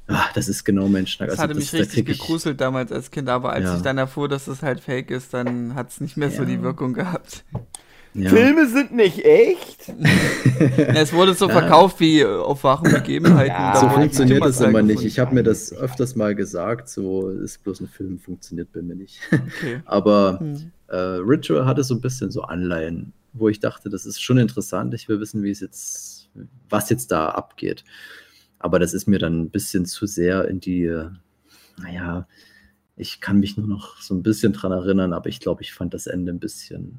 ah, 0.08 0.24
das 0.34 0.48
ist 0.48 0.64
genau 0.64 0.88
mein 0.88 1.06
Schnack. 1.06 1.28
Das 1.28 1.38
Also 1.38 1.50
hatte 1.50 1.58
mich 1.58 1.70
da 1.70 1.76
richtig 1.76 2.08
ich- 2.08 2.18
gegruselt 2.18 2.58
damals 2.60 2.90
als 2.90 3.10
Kind, 3.10 3.28
aber 3.28 3.52
als 3.52 3.64
Ja. 3.66 3.76
ich 3.76 3.82
dann 3.82 3.98
erfuhr, 3.98 4.28
dass 4.30 4.48
es 4.48 4.62
halt 4.62 4.80
fake 4.80 5.10
ist, 5.10 5.34
dann 5.34 5.74
hat 5.74 5.90
es 5.90 6.00
nicht 6.00 6.16
mehr 6.16 6.30
so 6.30 6.38
Ja. 6.42 6.44
die 6.46 6.62
Wirkung 6.62 6.94
gehabt. 6.94 7.44
Ja. 8.14 8.28
Filme 8.30 8.66
sind 8.68 8.92
nicht 8.94 9.24
echt? 9.24 9.90
Es 10.76 11.12
wurde 11.12 11.34
so 11.34 11.48
Ja. 11.48 11.52
verkauft 11.60 11.98
wie 12.00 12.24
auf 12.24 12.62
wahren 12.62 12.92
Begebenheiten. 12.92 13.48
Ja, 13.56 13.76
so 13.80 13.88
funktioniert 13.88 14.44
das 14.44 14.60
immer 14.60 14.82
nicht. 14.82 15.02
Ich 15.04 15.18
habe 15.18 15.34
mir 15.34 15.42
das 15.42 15.72
öfters 15.72 16.14
mal 16.14 16.34
gesagt, 16.34 16.88
so 16.88 17.30
ist 17.30 17.62
bloß 17.64 17.80
ein 17.80 17.88
Film, 17.88 18.18
funktioniert 18.18 18.70
bei 18.72 18.82
mir 18.82 18.94
nicht. 18.94 19.18
Okay. 19.32 19.80
Aber 19.86 20.38
Hm. 20.40 20.70
äh, 20.88 20.96
Ritual 20.96 21.64
hatte 21.64 21.82
so 21.84 21.94
ein 21.94 22.00
bisschen 22.00 22.30
so 22.30 22.42
Anleihen, 22.42 23.12
wo 23.32 23.48
ich 23.48 23.60
dachte, 23.60 23.88
das 23.90 24.04
ist 24.06 24.20
schon 24.22 24.38
interessant. 24.38 24.92
Ich 24.94 25.08
will 25.08 25.18
wissen, 25.18 25.42
wie 25.42 25.50
es 25.50 25.60
jetzt, 25.60 26.28
was 26.68 26.90
jetzt 26.90 27.10
da 27.10 27.30
abgeht. 27.30 27.82
Aber 28.58 28.78
das 28.78 28.92
ist 28.94 29.08
mir 29.08 29.18
dann 29.18 29.40
ein 29.40 29.50
bisschen 29.50 29.86
zu 29.86 30.06
sehr 30.06 30.46
in 30.48 30.60
die, 30.60 30.92
naja, 31.80 32.28
ich 32.96 33.20
kann 33.20 33.40
mich 33.40 33.56
nur 33.56 33.66
noch 33.66 34.00
so 34.00 34.14
ein 34.14 34.22
bisschen 34.22 34.52
dran 34.52 34.70
erinnern, 34.70 35.12
aber 35.14 35.28
ich 35.30 35.40
glaube, 35.40 35.62
ich 35.62 35.72
fand 35.72 35.94
das 35.94 36.06
Ende 36.06 36.30
ein 36.30 36.38
bisschen. 36.38 36.98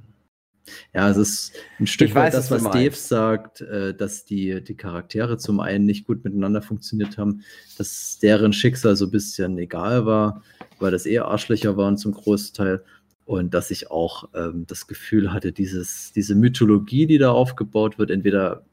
Ja, 0.93 1.09
es 1.09 1.17
ist 1.17 1.53
ein 1.79 1.87
Stück 1.87 2.09
Ich 2.09 2.15
weit 2.15 2.27
weiß, 2.33 2.33
das, 2.33 2.51
was 2.51 2.63
Dave 2.63 2.85
meinst. 2.89 3.07
sagt, 3.07 3.61
äh, 3.61 3.93
dass 3.93 4.25
die, 4.25 4.63
die 4.63 4.75
Charaktere 4.75 5.37
zum 5.37 5.59
einen 5.59 5.85
nicht 5.85 6.05
gut 6.07 6.23
miteinander 6.23 6.61
funktioniert 6.61 7.17
haben, 7.17 7.41
dass 7.77 8.19
deren 8.21 8.53
Schicksal 8.53 8.95
so 8.95 9.05
ein 9.05 9.11
bisschen 9.11 9.57
egal 9.57 10.05
war, 10.05 10.41
weil 10.79 10.91
das 10.91 11.05
eher 11.05 11.25
Arschlöcher 11.25 11.75
waren 11.77 11.97
zum 11.97 12.13
Großteil. 12.13 12.83
Und 13.25 13.53
dass 13.53 13.71
ich 13.71 13.89
auch 13.89 14.29
ähm, 14.35 14.65
das 14.67 14.87
Gefühl 14.87 15.31
hatte, 15.31 15.53
dieses, 15.53 16.11
diese 16.13 16.35
Mythologie, 16.35 17.07
die 17.07 17.17
da 17.17 17.31
aufgebaut 17.31 17.97
wird, 17.97 18.11
entweder 18.11 18.65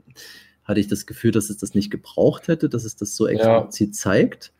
hatte 0.64 0.80
ich 0.80 0.88
das 0.88 1.06
Gefühl, 1.06 1.30
dass 1.30 1.50
es 1.50 1.56
das 1.58 1.74
nicht 1.74 1.90
gebraucht 1.90 2.48
hätte, 2.48 2.68
dass 2.68 2.84
es 2.84 2.96
das 2.96 3.14
so 3.16 3.28
Ja. 3.28 3.58
explizit 3.62 3.94
zeigt. 3.94 4.52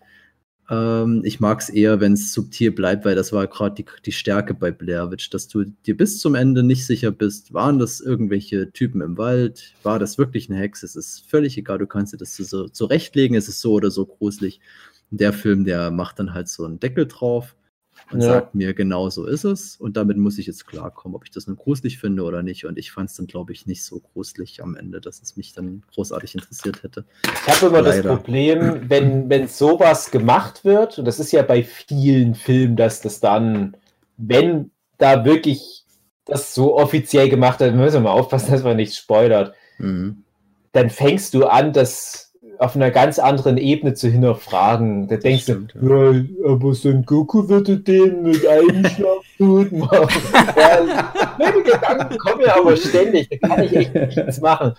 Ähm, 0.71 1.23
ich 1.25 1.41
mag 1.41 1.61
es 1.61 1.69
eher, 1.69 2.01
wenn 2.01 2.13
es 2.13 2.33
subtil 2.33 2.71
bleibt, 2.71 3.05
weil 3.05 3.17
das 3.17 3.33
war 3.33 3.47
gerade 3.49 3.75
die, 3.75 3.85
die 4.07 4.13
Stärke 4.13 4.55
bei 4.55 4.71
Blair 4.71 5.11
Witch, 5.11 5.29
dass 5.31 5.49
du 5.49 5.65
dir 5.65 5.97
bis 5.97 6.21
zum 6.21 6.37
Ende 6.37 6.63
nicht 6.63 6.87
sicher 6.87 7.11
bist, 7.11 7.53
waren 7.53 7.81
das 7.81 8.01
irgendwelche 8.01 8.71
Typen 8.73 9.01
im 9.01 9.19
Wald, 9.19 9.75
war 9.83 9.99
das 9.99 10.17
wirklich 10.17 10.49
eine 10.49 10.61
Hexe, 10.61 10.87
es 10.87 10.95
ist 10.95 11.29
völlig 11.29 11.59
egal, 11.59 11.79
du 11.79 11.87
kannst 11.89 12.13
dir 12.13 12.19
das 12.19 12.37
so 12.37 12.69
zurechtlegen, 12.69 13.37
es 13.37 13.49
ist 13.49 13.61
so 13.61 13.73
oder 13.73 13.91
so 13.91 14.07
gruselig. 14.07 14.61
Der 15.11 15.33
Film, 15.33 15.65
der 15.65 15.91
macht 15.91 16.21
dann 16.21 16.35
halt 16.35 16.49
so 16.49 16.65
einen 16.65 16.79
Deckel 16.79 17.07
drauf 17.09 17.57
und 18.13 18.21
Ja. 18.21 18.27
sagt 18.27 18.55
mir, 18.55 18.75
genau 18.75 19.09
so 19.11 19.25
ist 19.27 19.45
es. 19.45 19.77
Und 19.77 19.97
damit 19.97 20.17
muss 20.17 20.39
ich 20.39 20.47
jetzt 20.47 20.67
klarkommen, 20.67 21.15
ob 21.15 21.25
ich 21.25 21.31
das 21.31 21.47
nun 21.47 21.57
gruselig 21.57 21.99
finde 21.99 22.23
oder 22.25 22.43
nicht. 22.43 22.65
Und 22.67 22.79
ich 22.79 22.91
fand 22.93 23.11
es 23.11 23.17
dann, 23.17 23.27
glaube 23.27 23.53
ich, 23.53 23.67
nicht 23.67 23.85
so 23.85 24.01
gruselig 24.01 24.63
am 24.63 24.75
Ende, 24.77 25.01
dass 25.01 25.23
es 25.23 25.37
mich 25.37 25.53
dann 25.53 25.83
großartig 25.95 26.35
interessiert 26.35 26.83
hätte. 26.83 27.05
Ich 27.47 27.55
habe 27.55 27.67
immer 27.67 27.83
das 27.83 27.97
Leider. 27.97 28.17
Problem, 28.17 28.89
wenn, 28.89 29.29
wenn 29.31 29.49
sowas 29.49 30.11
gemacht 30.11 30.65
wird, 30.65 30.99
und 30.99 31.05
das 31.05 31.21
ist 31.21 31.33
ja 31.33 31.43
bei 31.43 31.63
vielen 31.63 32.35
Filmen, 32.35 32.77
dass 32.77 33.01
das 33.01 33.21
dann, 33.21 33.77
wenn 34.17 34.71
da 34.99 35.25
wirklich 35.25 35.85
das 36.25 36.55
so 36.55 36.77
offiziell 36.77 37.29
gemacht 37.29 37.61
wird, 37.61 37.75
müssen 37.75 37.95
wir 37.95 38.01
mal 38.01 38.13
aufpassen, 38.13 38.51
dass 38.53 38.63
man 38.63 38.77
nichts 38.77 38.97
spoilert, 38.97 39.55
Mhm. 39.79 40.25
dann 40.73 40.91
fängst 40.91 41.33
du 41.35 41.47
an, 41.47 41.73
das 41.73 42.30
auf 42.61 42.77
einer 42.77 42.91
ganz 42.91 43.19
anderen 43.19 43.57
Ebene 43.57 43.95
zu 43.95 44.09
hinterfragen. 44.09 45.09
Da 45.09 45.17
denkst 45.17 45.45
stimmt, 45.45 45.75
du, 45.75 45.89
ja, 46.45 46.53
aber 46.53 46.75
Son 46.75 47.05
Goku 47.07 47.49
würde 47.49 47.79
den 47.79 48.23
mit 48.23 48.47
einem 48.47 48.85
Schlag 48.87 49.19
tot 49.39 49.73
machen. 49.73 50.09
ja, 50.57 51.13
meine 51.39 51.63
Gedanken 51.63 52.19
kommen 52.19 52.43
ja 52.47 52.57
aber 52.57 52.77
ständig, 52.77 53.31
da 53.31 53.49
kann 53.49 53.65
ich 53.65 53.75
echt 53.75 53.95
nichts 53.95 54.41
machen. 54.43 54.75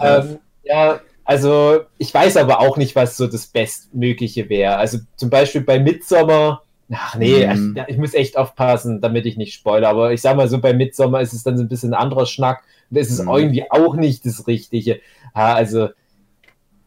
Ähm, 0.00 0.38
ja, 0.64 1.00
also 1.24 1.80
ich 1.98 2.12
weiß 2.14 2.38
aber 2.38 2.60
auch 2.60 2.78
nicht, 2.78 2.96
was 2.96 3.16
so 3.18 3.26
das 3.26 3.46
Bestmögliche 3.46 4.48
wäre. 4.48 4.76
Also 4.76 4.98
zum 5.16 5.28
Beispiel 5.28 5.60
bei 5.60 5.78
Midsommer, 5.78 6.62
ach 6.90 7.16
nee, 7.16 7.46
Mhm. 7.46 7.76
ich, 7.76 7.94
ich 7.94 7.98
muss 7.98 8.14
echt 8.14 8.38
aufpassen, 8.38 9.02
damit 9.02 9.26
ich 9.26 9.36
nicht 9.36 9.52
spoilere, 9.52 9.90
aber 9.90 10.12
ich 10.14 10.22
sag 10.22 10.36
mal 10.36 10.48
so, 10.48 10.58
bei 10.60 10.72
Midsommer 10.72 11.20
ist 11.20 11.34
es 11.34 11.42
dann 11.42 11.58
so 11.58 11.62
ein 11.62 11.68
bisschen 11.68 11.92
ein 11.92 12.00
anderer 12.00 12.24
Schnack 12.24 12.62
und 12.90 12.96
es 12.96 13.10
ist 13.10 13.22
Mhm. 13.22 13.28
irgendwie 13.32 13.70
auch 13.70 13.96
nicht 13.96 14.24
das 14.24 14.46
Richtige. 14.46 15.00
Ja, 15.36 15.54
also 15.54 15.88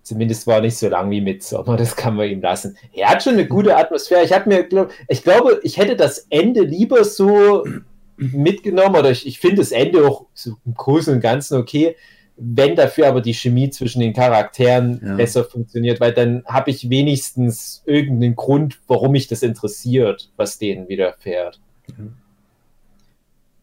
zumindest 0.05 0.45
war 0.45 0.61
nicht 0.61 0.77
so 0.77 0.87
lang 0.87 1.09
wie 1.09 1.19
Midsommer, 1.19 1.75
das 1.77 1.95
kann 1.95 2.15
man 2.15 2.29
ihm 2.29 2.39
lassen. 2.41 2.77
Er 2.93 3.09
hat 3.09 3.23
schon 3.23 3.33
eine 3.33 3.47
gute 3.47 3.75
Atmosphäre. 3.75 4.23
Ich 4.23 4.31
habe 4.31 4.47
mir, 4.47 4.63
glaub, 4.63 4.91
ich 5.07 5.23
glaube, 5.23 5.59
ich 5.63 5.77
hätte 5.77 5.95
das 5.95 6.27
Ende 6.29 6.61
lieber 6.61 7.03
so 7.03 7.65
mitgenommen 8.17 8.95
oder 8.95 9.09
ich, 9.09 9.25
ich 9.25 9.39
finde 9.39 9.57
das 9.57 9.71
Ende 9.71 10.07
auch 10.07 10.27
so 10.33 10.51
im 10.65 10.75
Großen 10.75 11.13
und 11.13 11.21
Ganzen 11.21 11.57
okay, 11.57 11.95
wenn 12.37 12.75
dafür 12.75 13.07
aber 13.07 13.21
die 13.21 13.33
Chemie 13.33 13.69
zwischen 13.71 13.99
den 13.99 14.13
Charakteren 14.13 15.01
Ja. 15.03 15.15
besser 15.15 15.43
funktioniert, 15.43 15.99
weil 15.99 16.13
dann 16.13 16.43
habe 16.45 16.69
ich 16.69 16.89
wenigstens 16.89 17.81
irgendeinen 17.85 18.35
Grund, 18.35 18.79
warum 18.87 19.13
mich 19.13 19.27
das 19.27 19.41
interessiert, 19.41 20.29
was 20.37 20.59
denen 20.59 20.87
widerfährt. 20.87 21.59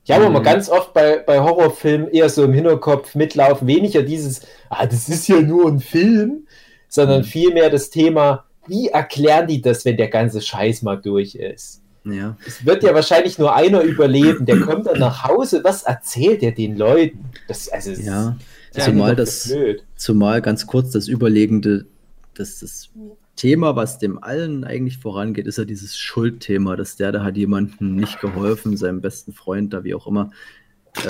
Ich 0.04 0.10
habe 0.10 0.22
Mhm. 0.24 0.30
immer 0.30 0.42
ganz 0.42 0.68
oft 0.68 0.92
bei, 0.92 1.18
bei 1.18 1.40
Horrorfilmen 1.40 2.08
eher 2.10 2.28
so 2.28 2.44
im 2.44 2.52
Hinterkopf 2.52 3.14
mitlaufen, 3.14 3.66
weniger 3.68 4.02
dieses, 4.02 4.40
ah, 4.68 4.86
das 4.86 5.08
ist 5.08 5.28
ja 5.28 5.40
nur 5.40 5.68
ein 5.68 5.80
Film, 5.80 6.46
sondern 6.88 7.20
Mhm. 7.20 7.24
vielmehr 7.26 7.70
das 7.70 7.90
Thema, 7.90 8.44
wie 8.66 8.88
erklären 8.88 9.46
die 9.46 9.60
das, 9.60 9.84
wenn 9.84 9.96
der 9.96 10.08
ganze 10.08 10.40
Scheiß 10.40 10.82
mal 10.82 10.96
durch 10.96 11.34
ist? 11.36 11.80
Ja. 12.04 12.36
Es 12.44 12.66
wird 12.66 12.82
ja 12.82 12.94
wahrscheinlich 12.94 13.38
nur 13.38 13.54
einer 13.54 13.82
überleben, 13.82 14.44
der 14.44 14.58
kommt 14.60 14.86
dann 14.86 14.98
nach 14.98 15.22
Hause, 15.24 15.62
was 15.62 15.84
erzählt 15.84 16.42
er 16.42 16.50
den 16.50 16.76
Leuten? 16.76 17.24
Das, 17.46 17.68
also, 17.68 17.92
es 17.92 18.04
ja. 18.04 18.36
ist 18.74 18.84
Zumal 18.86 19.14
das, 19.14 19.48
blöd. 19.48 19.84
zumal 19.96 20.42
ganz 20.42 20.66
kurz 20.66 20.90
das 20.90 21.06
Überlegende, 21.06 21.86
dass 22.34 22.58
das 22.58 22.88
Thema, 23.36 23.76
was 23.76 23.98
dem 23.98 24.22
allen 24.22 24.64
eigentlich 24.64 24.98
vorangeht, 24.98 25.46
ist 25.46 25.58
ja 25.58 25.64
dieses 25.64 25.96
Schuldthema, 25.96 26.76
dass 26.76 26.96
der 26.96 27.12
da 27.12 27.24
hat 27.24 27.36
jemandem 27.36 27.96
nicht 27.96 28.20
geholfen, 28.20 28.76
seinem 28.76 29.00
besten 29.00 29.32
Freund 29.32 29.72
da, 29.72 29.84
wie 29.84 29.94
auch 29.94 30.06
immer, 30.06 30.30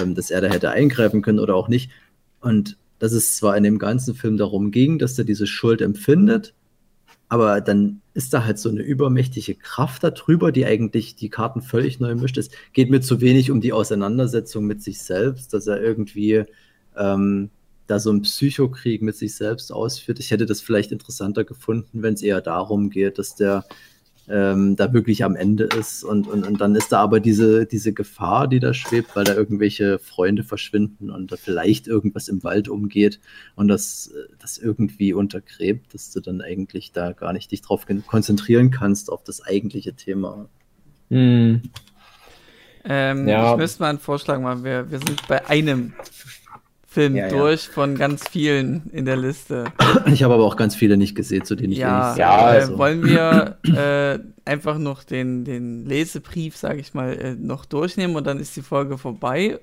ähm, 0.00 0.14
dass 0.14 0.30
er 0.30 0.40
da 0.40 0.48
hätte 0.48 0.70
eingreifen 0.70 1.22
können 1.22 1.40
oder 1.40 1.54
auch 1.54 1.68
nicht. 1.68 1.90
Und 2.40 2.78
dass 2.98 3.12
es 3.12 3.36
zwar 3.36 3.56
in 3.56 3.64
dem 3.64 3.78
ganzen 3.78 4.14
Film 4.14 4.36
darum 4.36 4.70
ging, 4.70 4.98
dass 4.98 5.18
er 5.18 5.24
diese 5.24 5.46
Schuld 5.46 5.80
empfindet, 5.80 6.54
aber 7.28 7.60
dann 7.60 8.02
ist 8.14 8.34
da 8.34 8.44
halt 8.44 8.58
so 8.58 8.68
eine 8.68 8.82
übermächtige 8.82 9.54
Kraft 9.54 10.04
darüber, 10.04 10.52
die 10.52 10.66
eigentlich 10.66 11.16
die 11.16 11.30
Karten 11.30 11.62
völlig 11.62 11.98
neu 11.98 12.14
mischt. 12.14 12.36
Es 12.36 12.50
geht 12.74 12.90
mir 12.90 13.00
zu 13.00 13.22
wenig 13.22 13.50
um 13.50 13.62
die 13.62 13.72
Auseinandersetzung 13.72 14.66
mit 14.66 14.82
sich 14.82 15.00
selbst, 15.00 15.54
dass 15.54 15.66
er 15.66 15.80
irgendwie 15.82 16.44
ähm, 16.94 17.50
da 17.86 17.98
so 17.98 18.10
einen 18.10 18.22
Psychokrieg 18.22 19.02
mit 19.02 19.16
sich 19.16 19.34
selbst 19.34 19.72
ausführt. 19.72 20.18
Ich 20.18 20.30
hätte 20.30 20.46
das 20.46 20.60
vielleicht 20.60 20.92
interessanter 20.92 21.44
gefunden, 21.44 22.02
wenn 22.02 22.14
es 22.14 22.22
eher 22.22 22.40
darum 22.40 22.90
geht, 22.90 23.18
dass 23.18 23.34
der 23.34 23.64
ähm, 24.28 24.76
da 24.76 24.92
wirklich 24.92 25.24
am 25.24 25.34
Ende 25.34 25.64
ist 25.64 26.04
und, 26.04 26.28
und, 26.28 26.46
und 26.46 26.60
dann 26.60 26.76
ist 26.76 26.92
da 26.92 27.00
aber 27.00 27.18
diese, 27.18 27.66
diese 27.66 27.92
Gefahr, 27.92 28.46
die 28.46 28.60
da 28.60 28.72
schwebt, 28.72 29.16
weil 29.16 29.24
da 29.24 29.34
irgendwelche 29.34 29.98
Freunde 29.98 30.44
verschwinden 30.44 31.10
und 31.10 31.32
da 31.32 31.36
vielleicht 31.36 31.88
irgendwas 31.88 32.28
im 32.28 32.44
Wald 32.44 32.68
umgeht 32.68 33.18
und 33.56 33.66
das, 33.66 34.12
das 34.38 34.58
irgendwie 34.58 35.12
untergräbt, 35.12 35.92
dass 35.92 36.12
du 36.12 36.20
dann 36.20 36.40
eigentlich 36.40 36.92
da 36.92 37.12
gar 37.12 37.32
nicht 37.32 37.50
dich 37.50 37.62
drauf 37.62 37.84
kon- 37.84 38.06
konzentrieren 38.06 38.70
kannst, 38.70 39.10
auf 39.10 39.24
das 39.24 39.42
eigentliche 39.42 39.94
Thema. 39.94 40.48
Hm. 41.10 41.62
Ähm, 42.84 43.28
Ja. 43.28 43.52
Ich 43.52 43.58
müsste 43.58 43.82
mal 43.82 43.90
einen 43.90 43.98
Vorschlag 43.98 44.40
machen. 44.40 44.62
Wir, 44.62 44.88
wir 44.88 44.98
sind 44.98 45.26
bei 45.26 45.44
einem 45.46 45.94
Film 46.92 47.16
Ja, 47.16 47.26
ja. 47.26 47.30
durch 47.30 47.68
von 47.68 47.96
ganz 47.96 48.28
vielen 48.28 48.90
in 48.92 49.04
der 49.06 49.16
Liste. 49.16 49.64
Ich 50.06 50.22
habe 50.22 50.34
aber 50.34 50.44
auch 50.44 50.56
ganz 50.56 50.74
viele 50.76 50.96
nicht 50.96 51.14
gesehen, 51.14 51.44
zu 51.44 51.54
denen 51.54 51.72
ich 51.72 51.78
Ja, 51.78 52.14
Ja, 52.16 52.52
äh, 52.54 52.58
also- 52.58 52.78
wollen 52.78 53.04
wir 53.04 53.56
äh, 53.64 54.18
einfach 54.48 54.78
noch 54.78 55.02
den, 55.04 55.44
den 55.44 55.86
Lesebrief, 55.86 56.56
sage 56.56 56.80
ich 56.80 56.94
mal, 56.94 57.12
äh, 57.14 57.34
noch 57.34 57.64
durchnehmen 57.64 58.14
und 58.16 58.26
dann 58.26 58.38
ist 58.38 58.54
die 58.56 58.62
Folge 58.62 58.98
vorbei? 58.98 59.58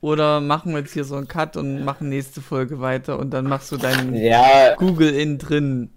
Oder 0.00 0.40
machen 0.40 0.72
wir 0.72 0.80
jetzt 0.80 0.92
hier 0.92 1.04
so 1.04 1.16
einen 1.16 1.26
Cut 1.28 1.56
und 1.56 1.84
machen 1.84 2.08
nächste 2.08 2.40
Folge 2.40 2.80
weiter 2.80 3.18
und 3.18 3.30
dann 3.32 3.46
machst 3.46 3.72
du 3.72 3.76
deinen 3.76 4.14
Ja, 4.14 4.74
Google 4.76 5.10
in 5.14 5.38
drin? 5.38 5.90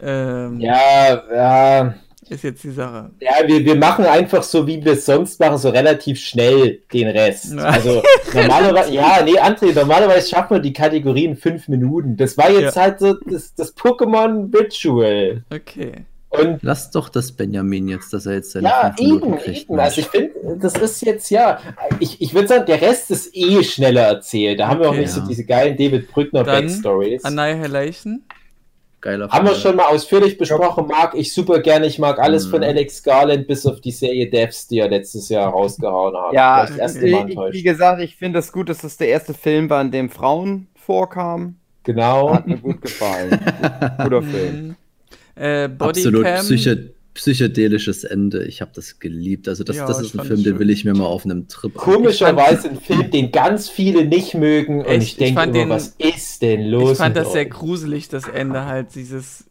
Ähm, 0.00 0.60
ja, 0.60 1.22
ja. 1.34 1.94
Ist 2.30 2.44
jetzt 2.44 2.62
die 2.64 2.70
Sache. 2.70 3.10
Ja, 3.20 3.46
wir, 3.46 3.64
wir 3.64 3.74
machen 3.76 4.04
einfach 4.04 4.42
so, 4.42 4.66
wie 4.66 4.84
wir 4.84 4.92
es 4.92 5.06
sonst 5.06 5.40
machen, 5.40 5.56
so 5.58 5.70
relativ 5.70 6.18
schnell 6.20 6.80
den 6.92 7.08
Rest. 7.08 7.54
Ja. 7.54 7.62
Also 7.64 8.02
normalerweise, 8.34 8.92
ja, 8.92 9.20
nee, 9.24 9.38
André, 9.38 9.74
normalerweise 9.74 10.28
schaffen 10.28 10.56
wir 10.56 10.60
die 10.60 10.72
Kategorie 10.72 11.24
in 11.24 11.36
fünf 11.36 11.68
Minuten. 11.68 12.16
Das 12.16 12.36
war 12.36 12.50
jetzt 12.50 12.76
Ja. 12.76 12.82
halt 12.82 13.00
so 13.00 13.14
das, 13.14 13.54
das 13.54 13.76
Pokémon 13.76 14.54
Ritual. 14.54 15.42
Okay. 15.52 15.92
Und 16.30 16.58
Lass 16.62 16.90
doch 16.90 17.08
das 17.08 17.32
Benjamin 17.32 17.88
jetzt, 17.88 18.12
dass 18.12 18.26
er 18.26 18.34
jetzt 18.34 18.50
seine 18.52 18.68
ja, 18.68 18.94
eben, 18.98 19.38
kriegt. 19.38 19.70
eben. 19.70 19.80
Also 19.80 20.02
ich 20.02 20.08
finde, 20.08 20.32
das 20.60 20.74
ist 20.74 21.00
jetzt 21.00 21.30
ja, 21.30 21.58
ich, 22.00 22.20
ich 22.20 22.34
würde 22.34 22.48
sagen, 22.48 22.66
der 22.66 22.82
Rest 22.82 23.10
ist 23.10 23.34
eh 23.34 23.62
schneller 23.64 24.02
erzählt. 24.02 24.60
Da 24.60 24.68
haben 24.68 24.80
wir 24.80 24.88
auch 24.88 24.92
Okay. 24.92 25.00
nicht 25.00 25.10
so 25.12 25.20
Ja. 25.20 25.26
diese 25.26 25.44
geilen 25.44 25.76
David 25.78 26.12
Brückner 26.12 26.44
Dann 26.44 26.66
Backstories. 26.66 27.24
Annihilation. 27.24 28.22
Geiler 29.00 29.28
Haben 29.28 29.44
wir 29.46 29.52
Film. 29.52 29.62
schon 29.62 29.76
mal 29.76 29.86
ausführlich 29.86 30.38
besprochen, 30.38 30.86
mag 30.88 31.14
ich 31.14 31.32
super 31.32 31.60
gerne. 31.60 31.86
Ich 31.86 31.98
mag 32.00 32.18
alles 32.18 32.46
Mhm. 32.46 32.50
von 32.50 32.64
Alex 32.64 33.02
Garland 33.02 33.46
bis 33.46 33.64
auf 33.64 33.80
die 33.80 33.92
Serie 33.92 34.28
Devs, 34.28 34.66
die 34.66 34.78
er 34.80 34.88
letztes 34.88 35.28
Jahr 35.28 35.50
rausgehauen 35.50 36.16
hat. 36.16 36.32
Ja, 36.32 36.62
das 36.66 36.76
erste 36.76 37.06
ich, 37.06 37.12
Mal 37.12 37.24
ich, 37.24 37.28
enttäuscht. 37.30 37.54
wie 37.54 37.62
gesagt, 37.62 38.02
ich 38.02 38.16
finde 38.16 38.40
es 38.40 38.50
gut, 38.52 38.68
dass 38.68 38.78
das 38.78 38.96
der 38.96 39.08
erste 39.08 39.34
Film 39.34 39.70
war, 39.70 39.80
in 39.82 39.90
dem 39.92 40.10
Frauen 40.10 40.66
vorkamen. 40.74 41.58
Genau. 41.84 42.34
Hat 42.34 42.46
mir 42.46 42.56
gut 42.58 42.82
gefallen. 42.82 43.38
Guter 44.02 44.22
Film. 44.22 44.76
Äh, 45.36 45.68
Absolut 45.78 46.24
Bodycam. 46.24 46.44
Psychedelisches 47.18 48.04
Ende. 48.04 48.44
Ich 48.44 48.60
habe 48.60 48.70
das 48.74 49.00
geliebt. 49.00 49.48
Also 49.48 49.64
das, 49.64 49.76
Ja, 49.76 49.86
das 49.86 50.00
ist 50.00 50.18
ein 50.18 50.24
Film, 50.24 50.44
den 50.44 50.58
will 50.60 50.70
ich 50.70 50.84
mir 50.84 50.94
mal 50.94 51.04
auf 51.06 51.24
einem 51.24 51.48
Trip. 51.48 51.74
Komischerweise 51.74 52.68
ein 52.70 52.80
Film, 52.80 53.10
den 53.10 53.32
ganz 53.32 53.68
viele 53.68 54.04
nicht 54.04 54.34
mögen. 54.34 54.80
Und 54.84 54.90
ich 55.02 55.02
Ich 55.10 55.16
denke 55.16 55.40
fand 55.40 55.54
immer, 55.56 55.64
den- 55.64 55.70
was 55.70 55.94
ist 55.98 56.42
denn 56.42 56.68
los? 56.68 56.92
Ich 56.92 56.98
fand 56.98 57.16
das 57.16 57.32
sehr 57.32 57.42
euch? 57.42 57.50
gruselig, 57.50 58.08
das 58.08 58.28
Ende 58.28 58.64
halt, 58.66 58.94
dieses. 58.94 59.44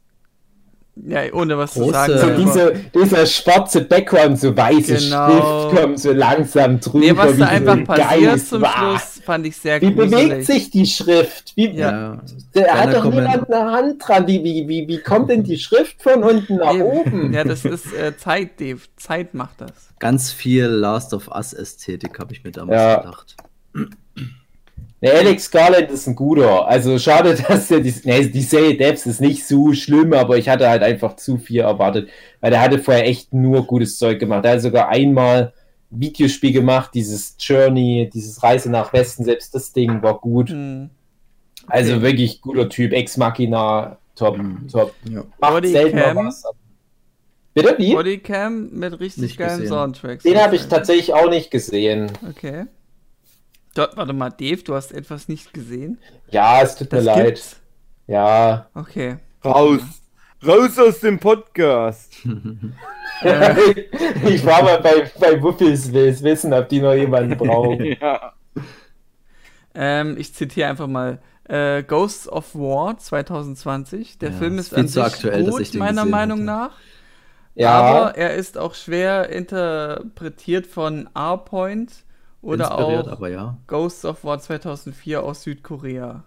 Ja, 1.06 1.22
ohne 1.34 1.58
was 1.58 1.74
zu 1.74 1.82
Große- 1.82 1.92
sagen. 1.92 2.18
So 2.20 2.44
diese, 2.44 2.74
dieser 2.94 3.26
schwarze 3.26 3.82
Background, 3.82 4.40
so 4.40 4.56
weiße 4.56 4.96
Genau. 4.96 5.70
Schrift 5.70 5.82
kommt 5.82 6.00
so 6.00 6.12
langsam 6.12 6.80
drüber. 6.80 7.00
nee, 7.00 7.16
was 7.16 7.32
da 7.32 7.36
so 7.38 7.44
einfach 7.44 7.74
ein 7.74 7.84
passiert 7.86 8.40
zum 8.48 8.62
Wah. 8.62 8.74
Schluss, 8.78 9.22
fand 9.26 9.46
ich 9.48 9.56
sehr 9.58 9.82
Wie 9.82 9.94
gruselig. 9.94 10.30
bewegt 10.30 10.46
sich 10.46 10.70
die 10.72 10.86
Schrift? 10.86 11.54
Wie, 11.56 11.70
Ja. 11.70 12.22
Da 12.54 12.64
hat 12.76 12.94
doch 12.94 13.06
niemand 13.06 13.52
eine 13.54 13.72
Hand 13.72 14.08
dran. 14.08 14.28
Wie, 14.28 14.44
wie, 14.44 14.68
wie, 14.68 14.88
wie 14.88 14.98
kommt 15.00 15.30
denn 15.30 15.44
die 15.44 15.58
Schrift 15.58 16.02
von 16.02 16.24
unten 16.24 16.56
nach 16.58 16.74
Eben. 16.74 16.82
oben? 16.84 17.34
Ja, 17.34 17.44
das 17.44 17.64
ist 17.66 17.94
äh, 17.94 18.18
Zeit, 18.18 18.60
Dave. 18.60 18.80
Zeit 18.98 19.34
macht 19.34 19.62
das. 19.62 19.72
Ganz 20.00 20.32
viel 20.32 20.66
Last 20.66 21.14
of 21.14 21.28
Us 21.30 21.54
Ästhetik 21.54 22.20
habe 22.20 22.34
ich 22.34 22.44
mir 22.44 22.52
damals 22.52 22.82
Ja. 22.82 22.96
gedacht. 22.98 23.36
Der 25.02 25.14
Alex 25.14 25.52
Garland 25.52 25.92
ist 25.92 26.08
ein 26.08 26.16
guter. 26.16 26.68
Also 26.68 26.98
schade, 26.98 27.36
dass 27.48 27.68
der 27.68 27.82
die, 27.82 27.94
nee, 28.04 28.26
die 28.28 28.42
Serie 28.42 28.76
Devs 28.76 29.06
ist 29.06 29.22
nicht 29.22 29.46
so 29.46 29.72
schlimm, 29.74 30.14
aber 30.14 30.38
ich 30.38 30.50
hatte 30.50 30.68
halt 30.68 30.82
einfach 30.82 31.16
zu 31.16 31.38
viel 31.38 31.62
erwartet, 31.62 32.10
weil 32.42 32.50
der 32.52 32.62
hatte 32.62 32.80
vorher 32.80 33.06
echt 33.06 33.34
nur 33.34 33.66
gutes 33.68 33.98
Zeug 34.00 34.20
gemacht. 34.20 34.44
Er 34.46 34.54
hat 34.54 34.62
sogar 34.62 34.90
einmal 34.90 35.54
ein 35.92 36.00
Videospiel 36.02 36.52
gemacht, 36.52 36.92
dieses 36.96 37.36
Journey, 37.40 38.10
dieses 38.12 38.42
Reise 38.42 38.72
nach 38.72 38.92
Westen, 38.92 39.24
selbst 39.24 39.54
das 39.54 39.72
Ding 39.72 40.02
war 40.02 40.18
gut. 40.20 40.50
Hm. 40.50 40.90
Also 41.68 41.94
Okay. 41.94 42.02
wirklich 42.02 42.42
guter 42.42 42.68
Typ, 42.70 42.94
Ex 42.94 43.18
Machina, 43.18 43.98
top, 44.16 44.38
Mhm. 44.38 44.68
top. 44.72 44.94
Ja. 45.10 45.24
Macht 45.40 45.54
Bodycam. 45.54 45.72
selten 45.74 45.98
mal 45.98 46.16
was. 46.16 46.44
Bitte, 47.54 47.76
wie? 47.78 47.94
Bodycam 47.94 48.70
mit 48.72 49.00
richtig 49.00 49.24
Nicht 49.24 49.38
geilen 49.38 49.62
gesehen. 49.62 49.68
Soundtracks. 49.68 50.24
Den 50.24 50.38
habe 50.38 50.56
ich 50.56 50.68
tatsächlich 50.68 51.14
auch 51.14 51.30
nicht 51.30 51.52
gesehen. 51.52 52.12
Okay. 52.30 52.66
Dort, 53.78 53.96
warte 53.98 54.14
mal, 54.14 54.30
Dave, 54.32 54.64
du 54.64 54.74
hast 54.76 54.92
etwas 54.92 55.28
nicht 55.28 55.54
gesehen? 55.54 56.00
Ja, 56.32 56.62
es 56.62 56.76
tut 56.76 56.92
mir 56.92 56.98
Das 57.04 57.04
leid. 57.04 57.26
gibt's? 57.26 57.60
Ja. 58.08 58.68
Okay. 58.74 59.18
Raus. 59.46 59.82
Raus 60.46 60.78
aus 60.80 61.00
dem 61.00 61.20
Podcast. 61.20 62.14
ich 62.24 62.36
war 64.46 64.64
mal 64.64 64.80
bei, 64.82 65.12
bei 65.20 65.42
Wuffels 65.42 65.92
will's 65.92 66.22
wissen, 66.24 66.54
ob 66.54 66.70
die 66.70 66.80
noch 66.82 66.94
jemanden 66.94 67.38
brauchen. 67.38 67.96
Ja. 68.00 68.34
Ähm, 69.74 70.16
ich 70.18 70.34
zitiere 70.34 70.70
einfach 70.70 70.88
mal. 70.88 71.20
Äh, 71.46 71.84
Ghosts 71.84 72.28
of 72.28 72.54
War 72.56 72.98
2020. 72.98 74.18
Der 74.18 74.32
Ja, 74.32 74.34
Film 74.38 74.58
ist 74.60 74.74
ist 74.74 74.74
an 74.74 74.88
sich 74.88 75.04
aktuell, 75.04 75.46
gut, 75.46 75.74
meiner 75.76 76.06
Meinung 76.06 76.40
hätte. 76.40 76.46
nach. 76.46 76.72
Ja, 77.56 77.72
Aber 77.72 78.18
er 78.18 78.36
ist 78.36 78.58
auch 78.58 78.76
schwer 78.76 79.30
interpretiert 79.30 80.68
von 80.68 81.10
R-Point 81.16 81.92
oder 82.54 82.78
auch 82.78 83.08
aber 83.08 83.30
ja. 83.30 83.58
Ghosts 83.68 84.06
of 84.06 84.24
War 84.24 84.40
2004 84.40 85.22
aus 85.24 85.44
Südkorea. 85.44 86.24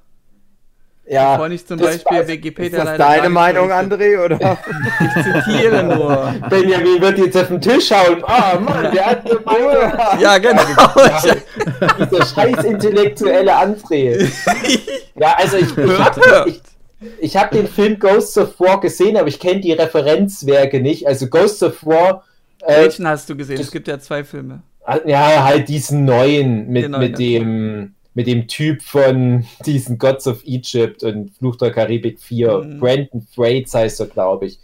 ja. 1.07 1.39
Wovon 1.39 1.53
ich 1.53 1.67
zum 1.67 1.79
das 1.79 1.89
Beispiel 2.05 2.19
weiß- 2.19 2.27
Wikipedia 2.29 2.79
Ist 2.79 2.87
das 2.87 2.99
deine 2.99 3.29
Meinung. 3.31 3.71
André? 3.71 4.25
Oder? 4.25 4.39
Ich 5.01 5.25
zitiere 5.25 5.83
nur. 5.83 6.35
Benjamin 6.49 7.01
wird 7.01 7.19
jetzt 7.19 7.37
auf 7.37 7.49
den 7.49 7.61
Tisch 7.61 7.91
hauen. 7.91 8.23
Ah, 8.25 8.59
Mann, 8.61 8.93
der 8.93 9.07
hat 9.07 9.29
eine 9.29 9.41
Meinung. 9.41 9.93
ja, 10.21 10.39
genau. 10.39 10.63
Dieser 11.99 12.27
scheiß 12.27 12.65
intellektuelle 12.65 13.53
André. 13.57 14.31
Ja, 15.17 15.35
also 15.37 15.57
ich, 15.57 15.77
ich 15.77 15.99
habe 15.99 16.45
ich, 16.51 16.61
ich 17.19 17.37
hab 17.37 17.51
den 17.51 17.67
Film 17.67 17.99
Ghosts 17.99 18.37
of 18.39 18.61
War 18.61 18.79
gesehen, 18.81 19.17
aber 19.17 19.29
ich 19.29 19.41
kenne 19.41 19.61
die 19.61 19.73
Referenzwerke 19.73 20.81
nicht. 20.81 21.07
Also 21.07 21.27
Ghosts 21.29 21.63
of 21.63 21.85
War, 21.87 22.25
äh, 22.63 22.83
Welchen 22.83 23.09
hast 23.09 23.29
du 23.31 23.37
gesehen? 23.37 23.57
das- 23.57 23.67
Es 23.67 23.73
gibt 23.73 23.89
ja 23.89 23.99
zwei 23.99 24.23
Filme. 24.23 24.63
Ja, 25.07 25.45
halt 25.45 25.69
diesen 25.69 26.05
neuen 26.05 26.69
mit, 26.69 26.89
neuen, 26.89 27.01
mit 27.01 27.19
dem 27.19 27.95
mit 28.15 28.27
dem 28.27 28.49
Typ 28.49 28.83
von 28.83 29.47
diesen 29.67 29.99
Gods 29.99 30.27
of 30.27 30.45
Egypt 30.45 31.03
und 31.03 31.31
Fluch 31.37 31.57
der 31.57 31.71
Karibik 31.71 32.21
4. 32.21 32.59
Mhm. 32.59 32.81
Brandon 32.81 33.27
Thwaites 33.35 33.75
heißt 33.75 34.01
er, 34.01 34.07
glaube 34.07 34.47
ich. 34.47 34.59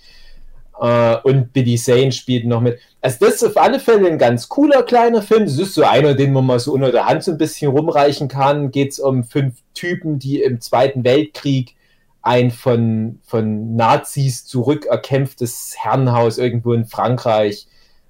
Äh, 0.80 1.16
und 1.22 1.52
Billy 1.52 1.76
Zane 1.76 2.12
spielt 2.12 2.44
noch 2.46 2.60
mit. 2.60 2.78
Also 3.00 3.24
das 3.24 3.36
ist 3.36 3.44
auf 3.44 3.56
alle 3.56 3.80
Fälle 3.80 4.08
ein 4.08 4.18
ganz 4.18 4.48
cooler 4.48 4.82
kleiner 4.82 5.22
Film. 5.22 5.44
Das 5.44 5.58
ist 5.58 5.74
so 5.74 5.84
einer, 5.84 6.14
den 6.14 6.32
man 6.32 6.44
mal 6.44 6.58
so 6.58 6.72
unter 6.72 6.92
der 6.92 7.06
Hand 7.06 7.22
so 7.22 7.32
ein 7.32 7.38
bisschen 7.38 7.70
rumreichen 7.70 8.28
kann. 8.28 8.70
Geht 8.70 8.92
es 8.92 8.98
um 8.98 9.24
fünf 9.24 9.54
Typen, 9.74 10.18
die 10.18 10.42
im 10.42 10.60
Zweiten 10.60 11.04
Weltkrieg 11.04 11.74
ein 12.22 12.50
von, 12.50 13.20
von 13.24 13.76
Nazis 13.76 14.44
zurückerkämpftes 14.44 15.76
Herrenhaus 15.78 16.38
irgendwo 16.38 16.72
in 16.72 16.84
Frankreich 16.84 17.68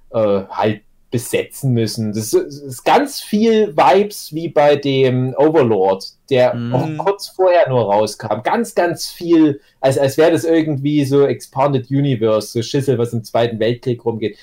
äh, 0.09 0.43
halt 0.49 0.81
besetzen 1.09 1.71
müssen. 1.73 2.11
Das 2.11 2.33
ist, 2.33 2.61
ist 2.63 2.83
ganz 2.83 3.21
viel 3.21 3.75
Vibes 3.77 4.33
wie 4.33 4.49
bei 4.49 4.75
dem 4.75 5.33
Overlord, 5.37 6.05
der 6.29 6.53
Mhm. 6.53 6.73
auch 6.73 7.05
kurz 7.05 7.27
vorher 7.29 7.69
nur 7.69 7.81
rauskam. 7.93 8.41
Ganz, 8.43 8.75
ganz 8.75 9.07
viel, 9.07 9.61
als, 9.79 9.97
als 9.97 10.17
wäre 10.17 10.31
das 10.31 10.43
irgendwie 10.43 11.05
so 11.05 11.25
Expanded 11.25 11.89
Universe, 11.89 12.49
so 12.49 12.61
Schissel, 12.61 12.97
was 12.97 13.13
im 13.13 13.23
Zweiten 13.23 13.59
Weltkrieg 13.59 14.03
rumgeht. 14.03 14.37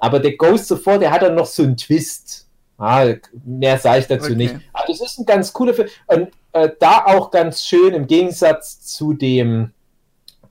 Aber 0.00 0.18
der 0.18 0.36
Ghost 0.36 0.70
War, 0.84 0.98
der 0.98 1.12
hat 1.12 1.22
dann 1.22 1.36
noch 1.36 1.46
so 1.46 1.62
einen 1.62 1.76
Twist. 1.76 2.48
Ah, 2.78 3.14
mehr 3.44 3.78
sage 3.78 4.00
ich 4.00 4.06
dazu 4.08 4.26
Okay. 4.26 4.34
nicht. 4.34 4.54
Aber 4.72 4.84
das 4.88 5.00
ist 5.00 5.18
ein 5.20 5.26
ganz 5.26 5.52
cooler 5.52 5.74
Film. 5.74 5.88
Und 6.08 6.28
äh, 6.52 6.70
da 6.80 7.04
auch 7.06 7.30
ganz 7.30 7.64
schön 7.64 7.94
im 7.94 8.08
Gegensatz 8.08 8.80
zu 8.80 9.12
dem 9.12 9.70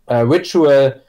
äh, 0.06 0.16
Ritual, 0.16 1.02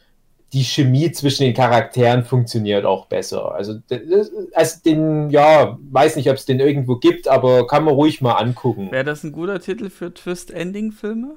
die 0.53 0.64
Chemie 0.64 1.11
zwischen 1.12 1.44
den 1.44 1.55
Charakteren 1.55 2.24
funktioniert 2.24 2.84
auch 2.84 3.07
besser. 3.07 3.55
Also, 3.55 3.78
das- 3.88 4.30
also 4.53 4.80
den, 4.84 5.30
ja, 5.30 5.78
weiß 5.90 6.16
nicht, 6.16 6.28
ob 6.28 6.36
es 6.36 6.44
den 6.44 6.61
irgendwo 6.61 6.96
gibt, 6.96 7.26
aber 7.28 7.66
kann 7.66 7.84
man 7.84 7.94
ruhig 7.94 8.20
mal 8.20 8.34
angucken. 8.34 8.90
Wäre 8.90 9.05
das 9.05 9.24
ein 9.24 9.32
guter 9.32 9.61
Titel 9.61 9.88
für 9.90 10.12
Twist-Ending-Filme? 10.12 11.36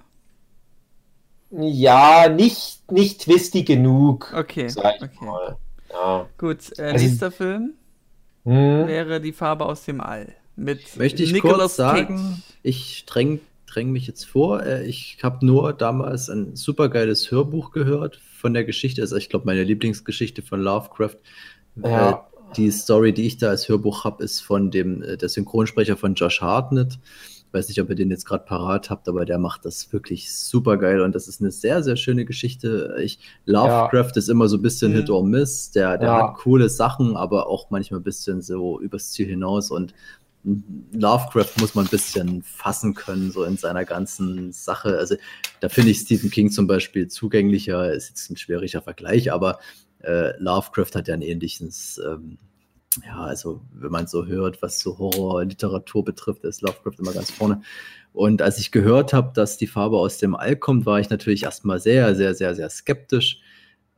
Ja, 1.52 2.28
nicht, 2.28 2.92
nicht 2.92 3.22
twisty 3.22 3.64
genug, 3.64 4.34
Okay. 4.36 4.68
sag 4.68 4.96
ich 4.98 5.04
okay. 5.04 5.26
mal. 5.26 5.58
Ja. 5.92 6.28
Gut, 6.38 6.78
äh, 6.78 6.84
Also- 6.84 7.06
nächster 7.06 7.32
Film 7.32 7.74
Hm. 8.44 8.88
wäre 8.88 9.22
Die 9.22 9.32
Farbe 9.32 9.66
aus 9.66 9.86
dem 9.86 10.02
All. 10.02 10.34
Mit 10.58 10.98
Möchte 10.98 11.24
ich 11.24 11.32
Nicolas 11.32 11.58
kurz 11.58 11.76
sagen, 11.76 12.18
Cage. 12.18 12.58
ich 12.64 13.06
dräng, 13.06 13.40
dräng 13.76 13.92
mich 13.92 14.08
jetzt 14.08 14.26
vor. 14.26 14.64
Äh, 14.64 14.86
Ich 14.88 15.18
habe 15.24 15.46
nur 15.46 15.74
damals 15.74 16.30
ein 16.30 16.56
supergeiles 16.56 17.30
Hörbuch 17.32 17.72
gehört 17.72 18.16
von 18.38 18.54
der 18.54 18.64
Geschichte. 18.64 19.02
Also 19.02 19.16
ich 19.18 19.30
glaube, 19.30 19.46
meine 19.46 19.64
Lieblingsgeschichte 19.64 20.42
von 20.42 20.62
Lovecraft. 20.62 21.18
Ja. 21.84 22.26
Die 22.56 22.72
Story, 22.72 23.12
die 23.14 23.26
ich 23.28 23.38
da 23.38 23.50
als 23.50 23.68
Hörbuch 23.68 24.06
habe, 24.06 24.24
ist 24.24 24.40
von 24.40 24.72
dem 24.72 25.02
äh, 25.04 25.18
der 25.18 25.30
Synchronsprecher 25.30 25.98
von 25.98 26.16
Josh 26.16 26.42
Hartnett. 26.42 27.00
weiß 27.52 27.68
nicht, 27.70 27.82
ob 27.82 27.90
ihr 27.90 27.96
den 27.96 28.12
jetzt 28.12 28.26
gerade 28.26 28.44
parat 28.46 28.90
habt, 28.90 29.08
aber 29.08 29.24
der 29.26 29.40
macht 29.40 29.64
das 29.66 29.92
wirklich 29.94 30.34
super 30.34 30.76
geil 30.78 31.00
und 31.02 31.16
das 31.16 31.28
ist 31.30 31.40
eine 31.42 31.52
sehr, 31.52 31.84
sehr 31.84 31.96
schöne 31.96 32.26
Geschichte. 32.26 32.96
Ich, 33.02 33.18
Lovecraft 33.46 34.12
ist 34.16 34.28
immer 34.30 34.48
so 34.50 34.58
ein 34.58 34.62
bisschen 34.62 34.92
Mhm. 34.92 34.96
Hit 34.98 35.10
or 35.10 35.26
Miss. 35.26 35.72
Der, 35.72 35.98
der 35.98 36.08
Ja. 36.08 36.28
hat 36.30 36.36
coole 36.38 36.68
Sachen, 36.70 37.16
aber 37.16 37.48
auch 37.48 37.70
manchmal 37.72 38.00
ein 38.02 38.04
bisschen 38.04 38.42
so 38.42 38.80
übers 38.82 39.12
Ziel 39.12 39.28
hinaus 39.28 39.72
und 39.72 39.94
Lovecraft 40.92 41.60
muss 41.60 41.74
man 41.74 41.86
ein 41.86 41.90
bisschen 41.90 42.44
fassen 42.44 42.94
können, 42.94 43.32
so 43.32 43.44
in 43.44 43.58
seiner 43.58 43.84
ganzen 43.84 44.52
Sache. 44.52 44.98
Also 44.98 45.16
da 45.60 45.70
finde 45.70 45.92
ich 45.92 46.00
Stephen 46.00 46.30
King 46.30 46.52
zum 46.52 46.68
Beispiel 46.68 47.08
zugänglicher, 47.08 47.92
ist 47.92 48.10
jetzt 48.10 48.30
ein 48.30 48.38
schwieriger 48.38 48.82
Vergleich, 48.82 49.32
aber 49.32 49.60
äh, 50.00 50.38
Lovecraft 50.40 50.92
hat 50.94 51.08
ja 51.08 51.16
ein 51.16 51.24
ähnliches, 51.24 52.00
ähm, 52.06 52.38
ja, 53.06 53.24
also 53.24 53.62
wenn 53.74 53.92
man 53.92 54.08
so 54.08 54.26
hört, 54.28 54.62
was 54.62 54.80
so 54.80 54.98
Horrorliteratur 55.00 56.06
betrifft, 56.06 56.44
ist 56.44 56.62
Lovecraft 56.62 57.00
immer 57.00 57.14
ganz 57.14 57.32
vorne. 57.32 57.62
Und 58.14 58.42
als 58.42 58.60
ich 58.60 58.72
gehört 58.72 59.14
habe, 59.14 59.34
dass 59.34 59.58
die 59.58 59.68
Farbe 59.68 59.98
aus 59.98 60.20
dem 60.20 60.36
All 60.36 60.56
kommt, 60.56 60.86
war 60.86 61.00
ich 61.00 61.10
natürlich 61.10 61.44
erstmal 61.44 61.80
sehr, 61.80 62.16
sehr, 62.16 62.36
sehr, 62.36 62.56
sehr 62.56 62.70
skeptisch, 62.70 63.42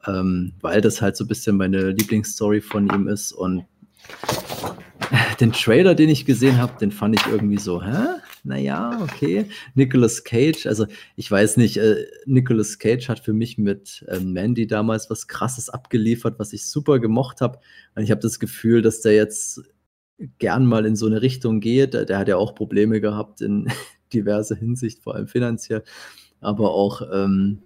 ähm, 0.07 0.53
weil 0.61 0.81
das 0.81 1.01
halt 1.01 1.17
so 1.17 1.25
ein 1.25 1.27
bisschen 1.27 1.57
meine 1.57 1.91
Lieblingsstory 1.91 2.61
von 2.61 2.87
ihm 2.87 3.07
ist 3.07 3.33
und 3.33 3.65
den 5.39 5.51
Trailer, 5.51 5.95
den 5.95 6.09
ich 6.09 6.25
gesehen 6.25 6.57
habe, 6.57 6.77
den 6.79 6.91
fand 6.91 7.15
ich 7.19 7.25
irgendwie 7.27 7.57
so, 7.57 7.83
hä? 7.83 8.19
Naja, 8.43 8.99
okay. 9.01 9.45
Nicolas 9.75 10.23
Cage, 10.23 10.67
also 10.67 10.87
ich 11.15 11.29
weiß 11.29 11.57
nicht, 11.57 11.77
äh, 11.77 12.05
Nicolas 12.25 12.79
Cage 12.79 13.09
hat 13.09 13.19
für 13.19 13.33
mich 13.33 13.57
mit 13.57 14.05
ähm, 14.09 14.33
Mandy 14.33 14.67
damals 14.67 15.09
was 15.09 15.27
Krasses 15.27 15.69
abgeliefert, 15.69 16.39
was 16.39 16.53
ich 16.53 16.65
super 16.65 16.99
gemocht 16.99 17.41
habe. 17.41 17.59
Und 17.95 18.03
ich 18.03 18.11
habe 18.11 18.21
das 18.21 18.39
Gefühl, 18.39 18.81
dass 18.81 19.01
der 19.01 19.13
jetzt 19.13 19.61
gern 20.39 20.65
mal 20.65 20.85
in 20.85 20.95
so 20.95 21.05
eine 21.05 21.21
Richtung 21.21 21.59
geht. 21.59 21.93
Der, 21.93 22.05
der 22.05 22.17
hat 22.17 22.27
ja 22.27 22.37
auch 22.37 22.55
Probleme 22.55 23.01
gehabt 23.01 23.41
in 23.41 23.67
diverse 24.13 24.55
Hinsicht, 24.55 25.03
vor 25.03 25.15
allem 25.15 25.27
finanziell, 25.27 25.83
aber 26.39 26.71
auch 26.73 27.01
ähm, 27.11 27.63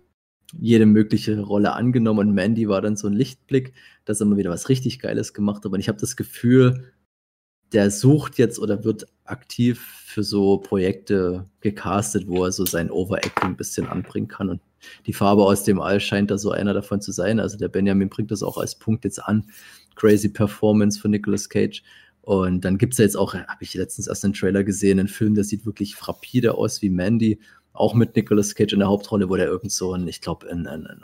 jede 0.60 0.86
mögliche 0.86 1.40
Rolle 1.40 1.74
angenommen. 1.74 2.30
Und 2.30 2.34
Mandy 2.34 2.68
war 2.68 2.82
dann 2.82 2.98
so 2.98 3.08
ein 3.08 3.14
Lichtblick, 3.14 3.74
dass 4.06 4.20
er 4.20 4.26
mal 4.26 4.38
wieder 4.38 4.50
was 4.50 4.70
richtig 4.70 5.00
Geiles 5.00 5.34
gemacht 5.34 5.64
hat. 5.64 5.72
Und 5.72 5.80
ich 5.80 5.88
habe 5.88 6.00
das 6.00 6.16
Gefühl, 6.16 6.92
der 7.74 7.92
sucht 7.92 8.38
jetzt 8.38 8.60
oder 8.60 8.84
wird 8.84 9.06
aktiv 9.26 9.82
für 10.06 10.24
so 10.24 10.58
Projekte 10.58 11.46
gecastet, 11.62 12.28
wo 12.28 12.44
er 12.44 12.52
so 12.52 12.66
sein 12.66 12.92
Overacting 12.92 13.52
ein 13.52 13.58
bisschen 13.58 13.88
anbringen 13.88 14.28
kann. 14.28 14.50
Und 14.50 14.62
die 15.06 15.14
Farbe 15.14 15.44
aus 15.44 15.64
dem 15.64 15.80
All 15.80 16.00
scheint 16.00 16.32
da 16.32 16.38
so 16.38 16.52
einer 16.52 16.74
davon 16.74 17.02
zu 17.02 17.12
sein. 17.12 17.40
Also 17.40 17.58
der 17.58 17.70
Benjamin 17.70 18.10
bringt 18.10 18.32
das 18.32 18.44
auch 18.44 18.58
als 18.58 18.76
Punkt 18.76 19.06
jetzt 19.06 19.20
an. 19.20 19.46
Crazy 19.96 20.30
Performance 20.30 21.00
von 21.00 21.12
Nicolas 21.12 21.48
Cage. 21.48 21.84
Und 22.22 22.66
dann 22.66 22.78
gibt 22.78 22.94
es 22.94 23.00
ja 23.00 23.06
jetzt 23.06 23.18
auch, 23.18 23.34
habe 23.34 23.64
ich 23.64 23.74
letztens 23.74 24.08
erst 24.08 24.26
einen 24.26 24.34
Trailer 24.34 24.64
gesehen, 24.64 25.00
einen 25.00 25.08
Film, 25.08 25.34
der 25.34 25.44
sieht 25.44 25.66
wirklich 25.66 25.96
rapide 26.08 26.56
aus 26.56 26.82
wie 26.82 26.90
Mandy, 26.90 27.40
auch 27.74 27.94
mit 27.94 28.16
Nicolas 28.16 28.54
Cage 28.54 28.74
in 28.74 28.80
der 28.80 28.90
Hauptrolle, 28.90 29.30
wo 29.30 29.36
der 29.36 29.48
irgend 29.48 29.72
so 29.72 29.94
ein, 29.94 30.08
ich 30.08 30.22
glaube, 30.22 30.50
ein, 30.50 30.68
ein, 30.68 30.86
ein 30.86 31.02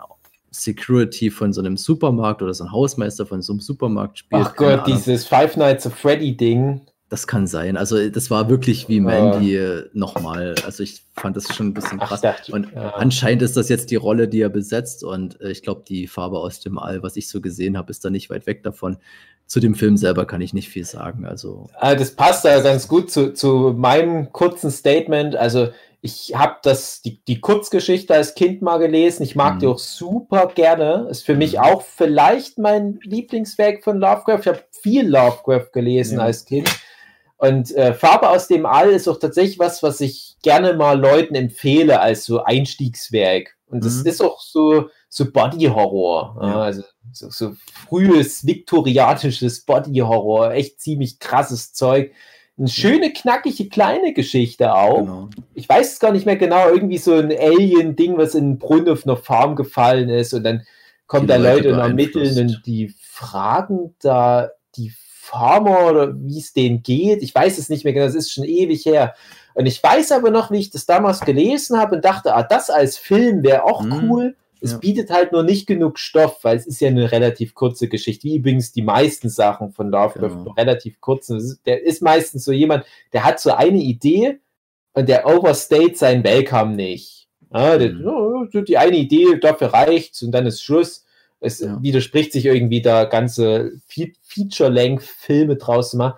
Security 0.52 1.30
von 1.30 1.54
so 1.54 1.62
einem 1.62 1.78
Supermarkt 1.78 2.42
oder 2.42 2.54
so 2.54 2.64
ein 2.66 2.72
Hausmeister 2.72 3.26
von 3.26 3.42
so 3.42 3.54
einem 3.54 3.60
Supermarkt 3.60 4.20
spielt. 4.20 4.44
Ach 4.46 4.56
Gott, 4.56 4.80
Ahnung. 4.80 4.86
dieses 4.98 5.26
Five 5.26 5.58
Nights 5.58 5.86
at 5.86 5.94
Freddy 5.94 6.36
Ding. 6.36 6.82
Das 7.10 7.26
kann 7.26 7.48
sein. 7.48 7.78
Also 7.78 8.10
das 8.10 8.30
war 8.30 8.50
wirklich 8.50 8.90
wie 8.90 9.00
Mandy 9.00 9.56
äh, 9.56 9.86
nochmal. 9.94 10.56
Also 10.66 10.84
ich 10.84 11.04
fand 11.16 11.38
das 11.38 11.56
schon 11.56 11.68
ein 11.68 11.74
bisschen 11.74 12.00
Ach, 12.02 12.10
krass. 12.10 12.20
dachte- 12.20 12.52
und 12.52 12.74
ja. 12.76 12.96
anscheinend 12.96 13.44
ist 13.44 13.56
das 13.56 13.70
jetzt 13.70 13.92
die 13.92 13.96
Rolle, 13.96 14.28
die 14.28 14.42
er 14.42 14.50
besetzt. 14.50 15.06
Und 15.06 15.40
äh, 15.40 15.52
ich 15.52 15.62
glaube, 15.64 15.84
die 15.88 16.08
Farbe 16.08 16.38
aus 16.38 16.60
dem 16.60 16.78
All, 16.78 17.04
was 17.04 17.16
ich 17.16 17.30
so 17.30 17.40
gesehen 17.40 17.78
habe, 17.78 17.92
ist 17.92 18.04
da 18.04 18.10
nicht 18.10 18.30
weit 18.30 18.46
weg 18.46 18.62
davon. 18.64 18.98
Zu 19.46 19.62
dem 19.62 19.76
Film 19.76 19.96
selber 19.96 20.26
kann 20.26 20.42
ich 20.42 20.54
nicht 20.54 20.68
viel 20.68 20.84
sagen. 20.84 21.26
Also 21.26 21.70
Ah, 21.80 21.96
das 21.96 22.12
passt 22.12 22.44
da 22.44 22.60
ganz 22.60 22.90
gut 22.90 23.10
zu, 23.10 23.32
zu 23.34 23.74
meinem 23.78 24.34
kurzen 24.34 24.70
Statement. 24.70 25.38
Also 25.38 25.70
ich 26.08 26.34
habe 26.36 26.56
das 26.64 27.02
die, 27.02 27.22
die 27.26 27.40
Kurzgeschichte 27.42 28.14
als 28.14 28.34
Kind 28.34 28.62
mal 28.62 28.78
gelesen. 28.80 29.24
Ich 29.24 29.36
mag 29.36 29.56
Mhm. 29.56 29.60
die 29.60 29.68
auch 29.68 29.80
super 29.80 30.48
gerne. 30.56 31.08
Ist 31.10 31.24
für 31.26 31.36
mich 31.36 31.54
Mhm. 31.54 31.60
auch 31.60 31.82
vielleicht 31.82 32.58
mein 32.58 33.00
Lieblingswerk 33.04 33.84
von 33.84 34.00
Lovecraft. 34.00 34.40
Ich 34.42 34.48
habe 34.48 34.64
viel 34.82 35.08
Lovecraft 35.08 35.70
gelesen 35.74 36.18
Ja. 36.20 36.26
als 36.26 36.46
Kind. 36.46 36.70
Und 37.38 37.76
äh, 37.76 37.94
Farbe 37.94 38.30
aus 38.30 38.48
dem 38.48 38.66
All 38.66 38.90
ist 38.90 39.08
auch 39.08 39.20
tatsächlich 39.20 39.60
was, 39.60 39.84
was 39.84 40.02
ich 40.02 40.38
gerne 40.42 40.74
mal 40.74 41.00
Leuten 41.00 41.36
empfehle 41.36 42.00
als 42.00 42.26
so 42.26 42.44
Einstiegswerk. 42.44 43.56
Und 43.68 43.84
das 43.86 43.96
Mhm. 43.98 44.08
ist 44.08 44.22
auch 44.24 44.40
so, 44.40 44.90
so 45.10 45.30
Body-Horror. 45.32 46.38
Ja. 46.42 46.48
Ja. 46.48 46.62
Also 46.62 46.84
so, 47.12 47.30
so 47.30 47.54
frühes 47.88 48.46
viktorianisches 48.46 49.66
Body-Horror. 49.66 50.54
Echt 50.54 50.80
ziemlich 50.80 51.20
krasses 51.20 51.74
Zeug. 51.74 52.12
Eine 52.58 52.68
schöne, 52.68 53.14
knackige, 53.14 53.70
kleine 53.70 54.14
Geschichte 54.14 54.74
auch. 54.74 55.00
genau. 55.00 55.30
Ich 55.54 55.70
weiß 55.70 55.94
es 55.94 56.00
gar 56.00 56.12
nicht 56.12 56.26
mehr 56.26 56.38
genau. 56.38 56.70
Irgendwie 56.70 56.98
so 56.98 57.14
ein 57.14 57.32
Alien-Ding, 57.32 58.18
was 58.18 58.34
in 58.36 58.44
einen 58.46 58.58
Brunnen 58.60 58.90
auf 58.90 59.06
einer 59.06 59.18
Farm 59.18 59.56
gefallen 59.56 60.10
ist. 60.10 60.34
Und 60.34 60.44
dann 60.44 60.64
kommen 61.06 61.28
Die 61.28 61.34
da 61.34 61.36
Leute 61.38 61.70
Leute 61.70 61.74
und 61.74 61.80
ermitteln 61.80 62.38
und 62.40 62.62
die 62.66 62.94
fragen 63.00 63.94
da 64.02 64.50
die 64.76 64.92
Farmer 65.20 65.90
oder 65.92 66.14
wie 66.16 66.40
es 66.40 66.54
denen 66.54 66.82
geht. 66.84 67.22
Ich 67.22 67.36
weiß 67.36 67.58
es 67.58 67.70
nicht 67.70 67.84
mehr 67.84 67.94
genau. 67.94 68.06
Das 68.06 68.16
ist 68.16 68.32
schon 68.32 68.44
ewig 68.46 68.86
her. 68.86 69.14
Und 69.54 69.66
ich 69.66 69.82
weiß 69.84 70.12
aber 70.14 70.32
noch, 70.32 70.52
wie 70.52 70.60
ich 70.60 70.70
das 70.72 70.86
damals 70.86 71.20
gelesen 71.22 71.78
habe 71.78 71.96
und 71.98 72.06
dachte, 72.06 72.34
ah, 72.36 72.44
das 72.44 72.70
als 72.70 72.98
Film 72.98 73.44
wäre 73.44 73.66
auch 73.66 73.82
Mhm. 73.84 74.10
cool. 74.10 74.36
Es 74.62 74.72
Ja. 74.74 74.78
bietet 74.80 75.10
halt 75.10 75.32
nur 75.32 75.44
nicht 75.44 75.68
genug 75.68 76.00
Stoff, 76.00 76.44
weil 76.44 76.58
es 76.58 76.66
ist 76.66 76.82
ja 76.82 76.88
eine 76.90 77.12
relativ 77.12 77.54
kurze 77.54 77.88
Geschichte, 77.88 78.24
wie 78.26 78.38
übrigens 78.38 78.72
die 78.72 78.82
meisten 78.82 79.30
Sachen 79.30 79.72
von 79.72 79.90
Lovecraft 79.90 80.30
Genau. 80.44 80.52
relativ 80.52 81.00
kurz. 81.02 81.32
Der 81.66 81.84
ist 81.84 82.02
meistens 82.02 82.44
so 82.44 82.52
jemand, 82.52 82.86
der 83.14 83.24
hat 83.24 83.40
so 83.40 83.52
eine 83.52 83.78
Idee 83.80 84.40
und 84.94 85.08
der 85.10 85.28
overstates 85.28 86.00
seinen 86.00 86.24
Welcome 86.24 86.76
nicht. 86.76 87.28
Ja, 87.54 87.78
der, 87.78 87.94
Mhm. 87.94 88.50
die 88.66 88.78
eine 88.78 88.98
Idee, 88.98 89.38
dafür 89.40 89.68
reicht's 89.74 90.22
und 90.24 90.32
dann 90.32 90.46
ist 90.46 90.62
Schluss. 90.64 91.06
Es 91.40 91.60
Ja. 91.60 91.78
widerspricht 91.82 92.32
sich 92.34 92.46
irgendwie 92.46 92.82
da 92.82 93.06
ganze 93.06 93.74
Fe 93.88 94.12
Feature-Length-Filme 94.24 95.56
draus 95.56 95.92
zu 95.92 95.98
machen. 95.98 96.18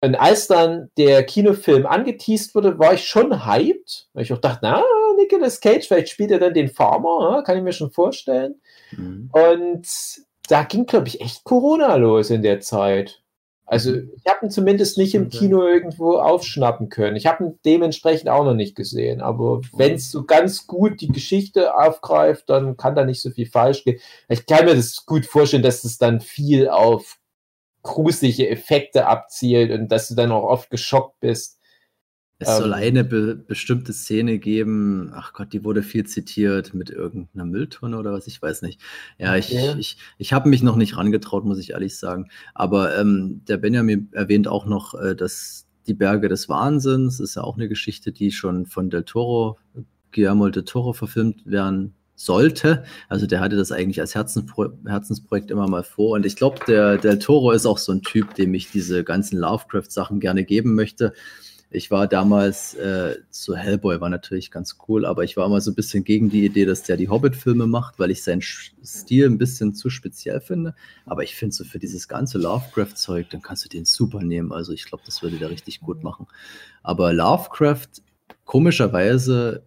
Und 0.00 0.14
als 0.14 0.46
dann 0.46 0.90
der 0.96 1.24
Kinofilm 1.24 1.84
angeteased 1.86 2.54
wurde, 2.54 2.78
war 2.78 2.94
ich 2.94 3.04
schon 3.06 3.46
hyped, 3.46 4.08
weil 4.12 4.22
ich 4.22 4.32
auch 4.32 4.38
dachte, 4.38 4.60
na, 4.62 4.82
Nicolas 5.18 5.60
Cage, 5.60 5.86
vielleicht 5.86 6.08
spielt 6.08 6.30
er 6.30 6.38
dann 6.38 6.54
den 6.54 6.68
Farmer, 6.68 7.42
kann 7.44 7.56
ich 7.56 7.62
mir 7.62 7.72
schon 7.72 7.90
vorstellen. 7.90 8.60
Mhm. 8.92 9.30
Und 9.32 9.86
da 10.48 10.62
ging, 10.62 10.86
glaube 10.86 11.08
ich, 11.08 11.20
echt 11.20 11.44
Corona 11.44 11.96
los 11.96 12.30
in 12.30 12.42
der 12.42 12.60
Zeit. 12.60 13.22
Also 13.66 13.92
ich 13.94 14.24
habe 14.26 14.46
ihn 14.46 14.50
zumindest 14.50 14.96
nicht 14.96 15.14
im 15.14 15.30
sein. 15.30 15.38
Kino 15.38 15.62
irgendwo 15.62 16.16
aufschnappen 16.16 16.88
können. 16.88 17.16
Ich 17.16 17.26
habe 17.26 17.44
ihn 17.44 17.58
dementsprechend 17.66 18.30
auch 18.30 18.44
noch 18.44 18.54
nicht 18.54 18.74
gesehen. 18.74 19.20
Aber 19.20 19.60
wenn 19.74 19.94
es 19.94 20.10
so 20.10 20.24
ganz 20.24 20.66
gut 20.66 21.02
die 21.02 21.08
Geschichte 21.08 21.74
aufgreift, 21.76 22.48
dann 22.48 22.78
kann 22.78 22.94
da 22.94 23.04
nicht 23.04 23.20
so 23.20 23.28
viel 23.28 23.46
falsch 23.46 23.84
gehen. 23.84 24.00
Ich 24.30 24.46
kann 24.46 24.64
mir 24.64 24.74
das 24.74 25.04
gut 25.04 25.26
vorstellen, 25.26 25.62
dass 25.62 25.84
es 25.84 25.98
dann 25.98 26.20
viel 26.20 26.70
auf 26.70 27.18
gruselige 27.82 28.48
Effekte 28.48 29.06
abzielt 29.06 29.70
und 29.70 29.88
dass 29.88 30.08
du 30.08 30.14
dann 30.14 30.32
auch 30.32 30.44
oft 30.44 30.70
geschockt 30.70 31.20
bist. 31.20 31.57
Es 32.40 32.56
soll 32.56 32.68
Ähm, 32.68 32.72
eine 32.74 33.04
be 33.04 33.34
bestimmte 33.34 33.92
Szene 33.92 34.38
geben, 34.38 35.10
ach 35.12 35.32
Gott, 35.32 35.52
die 35.52 35.64
wurde 35.64 35.82
viel 35.82 36.04
zitiert 36.06 36.72
mit 36.72 36.88
irgendeiner 36.90 37.44
Mülltonne 37.44 37.98
oder 37.98 38.12
was, 38.12 38.28
ich 38.28 38.40
weiß 38.40 38.62
nicht. 38.62 38.80
Ja, 39.18 39.36
ich, 39.36 39.46
Okay. 39.52 39.74
ich, 39.78 39.98
ich 40.18 40.32
habe 40.32 40.48
mich 40.48 40.62
noch 40.62 40.76
nicht 40.76 40.96
rangetraut, 40.96 41.44
muss 41.44 41.58
ich 41.58 41.70
ehrlich 41.70 41.96
sagen. 41.98 42.30
Aber 42.54 42.96
ähm, 42.96 43.42
der 43.48 43.56
Benjamin 43.58 44.08
erwähnt 44.12 44.46
auch 44.46 44.66
noch, 44.66 44.94
äh, 44.94 45.16
dass 45.16 45.66
die 45.88 45.94
Berge 45.94 46.28
des 46.28 46.48
Wahnsinns 46.48 47.18
ist 47.18 47.34
ja 47.34 47.42
auch 47.42 47.56
eine 47.56 47.68
Geschichte, 47.68 48.12
die 48.12 48.30
schon 48.30 48.66
von 48.66 48.88
Del 48.90 49.02
Toro, 49.04 49.58
Guillermo 50.12 50.48
del 50.50 50.64
Toro 50.64 50.92
verfilmt 50.92 51.44
werden 51.46 51.94
sollte. 52.14 52.84
Also 53.08 53.26
der 53.26 53.40
hatte 53.40 53.56
das 53.56 53.72
eigentlich 53.72 54.00
als 54.00 54.14
Herzenspro 54.14 54.68
Herzensprojekt 54.86 55.50
immer 55.50 55.68
mal 55.68 55.84
vor. 55.84 56.10
Und 56.16 56.26
ich 56.26 56.36
glaube, 56.36 56.58
der 56.66 56.98
Del 56.98 57.18
Toro 57.18 57.52
ist 57.52 57.66
auch 57.66 57.78
so 57.78 57.92
ein 57.92 58.02
Typ, 58.02 58.34
dem 58.34 58.54
ich 58.54 58.70
diese 58.70 59.02
ganzen 59.04 59.38
Lovecraft-Sachen 59.38 60.20
gerne 60.20 60.44
geben 60.44 60.74
möchte. 60.74 61.12
Ich 61.70 61.90
war 61.90 62.06
damals 62.06 62.74
äh, 62.74 63.16
zu 63.30 63.54
Hellboy, 63.54 64.00
war 64.00 64.08
natürlich 64.08 64.50
ganz 64.50 64.78
cool, 64.88 65.04
aber 65.04 65.24
ich 65.24 65.36
war 65.36 65.44
immer 65.46 65.60
so 65.60 65.70
ein 65.70 65.74
bisschen 65.74 66.02
gegen 66.02 66.30
die 66.30 66.44
Idee, 66.46 66.64
dass 66.64 66.82
der 66.82 66.96
die 66.96 67.10
Hobbit-Filme 67.10 67.66
macht, 67.66 67.98
weil 67.98 68.10
ich 68.10 68.22
seinen 68.22 68.40
Stil 68.40 69.26
ein 69.26 69.36
bisschen 69.36 69.74
zu 69.74 69.90
speziell 69.90 70.40
finde. 70.40 70.74
Aber 71.04 71.24
ich 71.24 71.34
finde 71.34 71.54
so 71.54 71.64
für 71.64 71.78
dieses 71.78 72.08
ganze 72.08 72.38
Lovecraft-Zeug, 72.38 73.28
dann 73.30 73.42
kannst 73.42 73.66
du 73.66 73.68
den 73.68 73.84
super 73.84 74.22
nehmen. 74.22 74.50
Also 74.50 74.72
ich 74.72 74.86
glaube, 74.86 75.04
das 75.04 75.22
würde 75.22 75.36
der 75.38 75.50
richtig 75.50 75.80
gut 75.80 76.02
machen. 76.02 76.26
Aber 76.82 77.12
Lovecraft, 77.12 77.88
komischerweise 78.46 79.62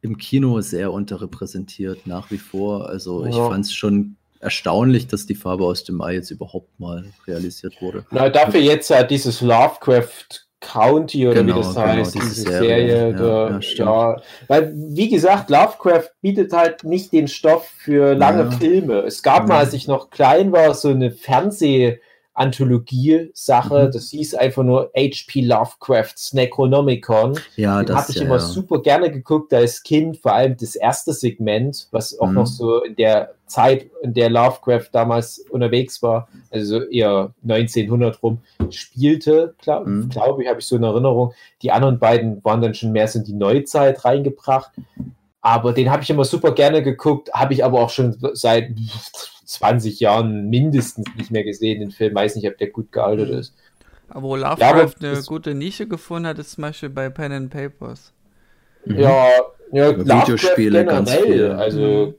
im 0.00 0.16
Kino 0.18 0.60
sehr 0.60 0.92
unterrepräsentiert 0.92 2.06
nach 2.08 2.30
wie 2.32 2.38
vor. 2.38 2.88
Also 2.88 3.24
ich 3.24 3.36
Ja. 3.36 3.48
fand 3.48 3.64
es 3.66 3.72
schon 3.72 4.16
erstaunlich, 4.40 5.06
dass 5.06 5.26
die 5.26 5.34
Farbe 5.34 5.64
aus 5.64 5.84
dem 5.84 5.96
Mai 5.96 6.14
jetzt 6.14 6.30
überhaupt 6.30 6.78
mal 6.80 7.04
realisiert 7.26 7.80
wurde. 7.80 8.04
Na, 8.10 8.28
dafür 8.28 8.60
jetzt 8.60 8.90
ja 8.90 9.02
dieses 9.02 9.40
Lovecraft 9.40 10.45
County 10.60 11.26
oder 11.26 11.42
Genau, 11.42 11.56
wie 11.56 11.58
das 11.60 11.74
genau, 11.74 11.86
heißt, 11.86 12.14
diese 12.14 12.30
Serie. 12.30 12.68
Serie. 12.68 13.10
Ja, 13.10 13.12
da, 13.12 13.60
ja, 13.60 14.14
ja, 14.14 14.22
weil, 14.48 14.72
wie 14.74 15.08
gesagt, 15.08 15.50
Lovecraft 15.50 16.10
bietet 16.22 16.52
halt 16.52 16.84
nicht 16.84 17.12
den 17.12 17.28
Stoff 17.28 17.66
für 17.68 18.14
lange 18.14 18.44
Ja. 18.44 18.50
Filme. 18.50 19.00
Es 19.00 19.22
gab 19.22 19.48
mal, 19.48 19.58
als 19.58 19.74
ich 19.74 19.86
noch 19.86 20.10
klein 20.10 20.52
war, 20.52 20.72
so 20.74 20.88
eine 20.88 21.10
Anthologie-Sache. 22.36 23.86
Mhm. 23.86 23.92
Das 23.92 24.10
hieß 24.10 24.34
einfach 24.34 24.62
nur 24.62 24.90
H.P. 24.96 25.40
Lovecrafts 25.40 26.32
Necronomicon. 26.32 27.38
Ja, 27.56 27.82
Den 27.82 27.94
habe 27.94 28.06
das 28.06 28.08
ich 28.10 28.16
ja, 28.16 28.22
immer 28.22 28.36
ja. 28.36 28.40
super 28.40 28.80
gerne 28.82 29.10
geguckt 29.10 29.52
als 29.52 29.82
Kind, 29.82 30.18
vor 30.18 30.32
allem 30.34 30.56
das 30.58 30.76
erste 30.76 31.12
Segment, 31.12 31.88
was 31.90 32.18
auch 32.18 32.28
Mhm. 32.28 32.34
noch 32.34 32.46
so 32.46 32.82
in 32.82 32.96
der 32.96 33.32
Zeit, 33.46 33.86
in 34.02 34.12
der 34.12 34.28
Lovecraft 34.28 34.88
damals 34.92 35.38
unterwegs 35.50 36.02
war, 36.02 36.28
also 36.50 36.80
so 36.80 36.84
eher 36.86 37.32
1900 37.44 38.22
rum, 38.22 38.38
spielte, 38.70 39.54
glaube 39.58 39.88
Mhm. 39.88 40.08
glaub 40.08 40.40
ich, 40.40 40.48
habe 40.48 40.58
ich 40.60 40.66
so 40.66 40.76
in 40.76 40.82
Erinnerung. 40.82 41.32
Die 41.62 41.70
anderen 41.70 41.98
beiden 41.98 42.44
waren 42.44 42.60
dann 42.60 42.74
schon 42.74 42.92
mehr 42.92 43.06
so 43.08 43.18
in 43.20 43.24
die 43.24 43.32
Neuzeit 43.34 44.04
reingebracht. 44.04 44.72
Aber 45.40 45.72
den 45.72 45.90
habe 45.92 46.02
ich 46.02 46.10
immer 46.10 46.24
super 46.24 46.50
gerne 46.52 46.82
geguckt, 46.82 47.32
habe 47.32 47.54
ich 47.54 47.64
aber 47.64 47.80
auch 47.80 47.90
schon 47.90 48.16
seit 48.32 48.70
20 49.46 50.00
Jahren 50.00 50.48
mindestens 50.50 51.06
nicht 51.16 51.30
mehr 51.30 51.44
gesehen, 51.44 51.80
den 51.80 51.90
Film. 51.90 52.14
Weiß 52.14 52.36
nicht, 52.36 52.46
ob 52.48 52.58
der 52.58 52.68
gut 52.68 52.92
gealtert 52.92 53.30
Mhm. 53.30 53.38
ist. 53.38 53.54
Aber 54.08 54.22
wo 54.22 54.36
Lovecraft 54.36 54.58
Ja, 54.60 54.70
aber 54.70 54.90
eine 55.00 55.22
gute 55.22 55.54
Nische 55.54 55.88
gefunden 55.88 56.28
hat, 56.28 56.38
ist 56.38 56.52
zum 56.52 56.62
Beispiel 56.62 56.90
bei 56.90 57.08
Pen 57.08 57.32
and 57.32 57.50
Papers. 57.50 58.12
Mhm. 58.84 58.98
Ja, 59.00 59.26
ja 59.72 59.98
Videospiele 59.98 60.84
ganz 60.84 61.10
generell. 61.10 61.32
viel. 61.32 61.50
Also 61.52 62.14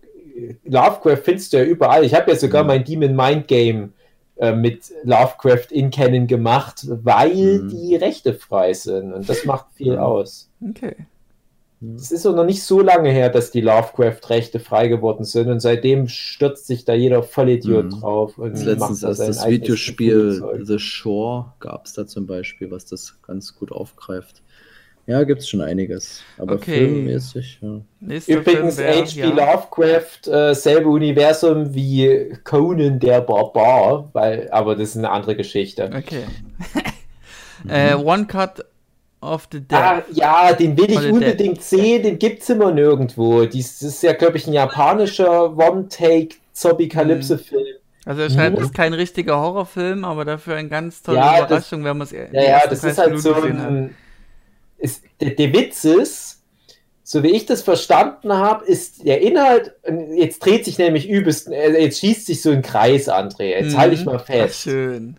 Lovecraft 0.66 1.18
findest 1.24 1.54
du 1.54 1.58
ja 1.58 1.64
überall. 1.64 2.04
Ich 2.04 2.14
habe 2.14 2.32
ja 2.32 2.38
sogar 2.38 2.64
Mhm. 2.64 2.68
mein 2.68 2.84
Demon 2.84 3.16
Mind 3.16 3.48
Game 3.48 3.94
äh, 4.40 4.54
mit 4.54 4.92
Lovecraft 5.04 5.72
in 5.72 5.90
Canon 5.90 6.28
gemacht, 6.28 6.86
weil 6.88 7.62
Mhm. 7.64 7.70
die 7.70 7.96
Rechte 7.96 8.36
frei 8.36 8.72
sind. 8.74 9.12
Und 9.14 9.28
das 9.28 9.46
macht 9.46 9.66
viel 9.74 9.98
aus. 9.98 10.52
Okay. 10.70 10.96
Es 11.96 12.12
ist 12.12 12.26
auch 12.26 12.36
noch 12.36 12.46
nicht 12.46 12.64
so 12.64 12.82
lange 12.82 13.12
her, 13.12 13.30
dass 13.30 13.52
die 13.52 13.62
Lovecraft-Rechte 13.62 14.60
frei 14.60 14.88
geworden 14.88 15.24
sind. 15.26 15.48
Und 15.50 15.60
seitdem 15.60 16.08
stürzt 16.08 16.66
sich 16.66 16.86
da 16.86 16.94
jeder 16.94 17.22
Vollidiot 17.22 17.86
Mhm. 17.86 17.90
drauf. 17.92 18.38
Und 18.40 18.54
Das 18.54 18.80
macht 18.80 18.90
letztens 18.92 19.00
da 19.02 19.26
das 19.28 19.48
Videospiel. 19.48 20.62
The 20.64 20.80
Shore 20.80 21.54
gab 21.60 21.86
es 21.86 21.94
da 21.94 22.08
zum 22.08 22.26
Beispiel, 22.26 22.72
was 22.72 22.86
das 22.86 23.20
ganz 23.22 23.56
gut 23.56 23.72
aufgreift. 23.72 24.42
Ja, 25.06 25.24
gibt 25.24 25.42
es 25.42 25.48
schon 25.50 25.62
einiges. 25.62 26.22
Aber 26.38 26.56
Okay. 26.56 26.74
filmmäßig, 26.86 27.60
ja. 27.62 27.80
Nächster 28.02 28.34
Übrigens, 28.40 28.78
H.P. 28.78 29.20
ja. 29.20 29.30
Lovecraft, 29.30 30.28
äh, 30.28 30.54
selbe 30.54 30.90
Universum 30.90 31.74
wie 31.74 32.34
Conan 32.44 33.00
der 33.00 33.22
Barbar, 33.22 34.10
weil, 34.14 34.50
aber 34.52 34.76
das 34.76 34.90
ist 34.90 34.98
eine 34.98 35.12
andere 35.12 35.36
Geschichte. 35.38 35.92
Okay. 35.96 36.24
äh, 37.70 37.94
One 37.96 38.26
Cut 38.26 38.66
of 39.22 39.48
the 39.52 39.60
Dead. 39.60 39.74
Ah, 39.80 40.04
ja, 40.12 40.54
den 40.54 40.78
will 40.78 40.92
ich 40.92 41.12
unbedingt 41.12 41.62
sehen, 41.64 42.04
den 42.04 42.20
gibt's 42.20 42.50
immer 42.50 42.72
nirgendwo. 42.72 43.46
Dies 43.46 43.82
ist 43.82 44.04
ja, 44.04 44.14
glaube 44.14 44.38
ich, 44.38 44.48
ein 44.48 44.54
japanischer 44.54 45.56
One-Take-Zombie-Kalypse-Film. 45.58 47.66
Also 48.06 48.22
er 48.22 48.30
schreibt, 48.30 48.58
Mhm. 48.58 48.64
ist 48.64 48.74
kein 48.74 48.94
richtiger 48.94 49.40
Horrorfilm, 49.40 50.06
aber 50.06 50.24
dafür 50.24 50.56
eine 50.56 50.70
ganz 50.70 51.02
tolle 51.04 51.18
Ja, 51.18 51.40
das- 51.42 51.46
Überraschung, 51.48 51.84
wenn 51.84 51.98
man 51.98 52.06
es 52.08 52.12
Ja, 52.12 52.26
ja, 52.32 52.62
das 52.70 52.84
ist 52.84 52.98
halt 52.98 53.20
so 53.20 53.34
ein. 53.34 53.96
Ist, 54.78 55.04
der, 55.20 55.32
der 55.32 55.52
Witz 55.54 55.84
ist, 55.84 56.42
so 57.04 57.24
wie 57.24 57.32
ich 57.32 57.46
das 57.46 57.64
verstanden 57.64 58.32
habe, 58.32 58.64
ist 58.66 59.06
der 59.06 59.22
Inhalt, 59.22 59.74
und 59.84 60.16
jetzt 60.16 60.40
dreht 60.46 60.64
sich 60.66 60.78
nämlich 60.78 61.10
übelst, 61.10 61.50
äh, 61.50 61.82
jetzt 61.82 62.00
schießt 62.00 62.28
sich 62.28 62.42
so 62.42 62.52
ein 62.52 62.62
Kreis, 62.62 63.10
André. 63.10 63.60
Jetzt 63.60 63.76
halte 63.76 63.96
ich 63.96 64.06
mal 64.06 64.20
fest. 64.20 64.62
Schön. 64.62 65.18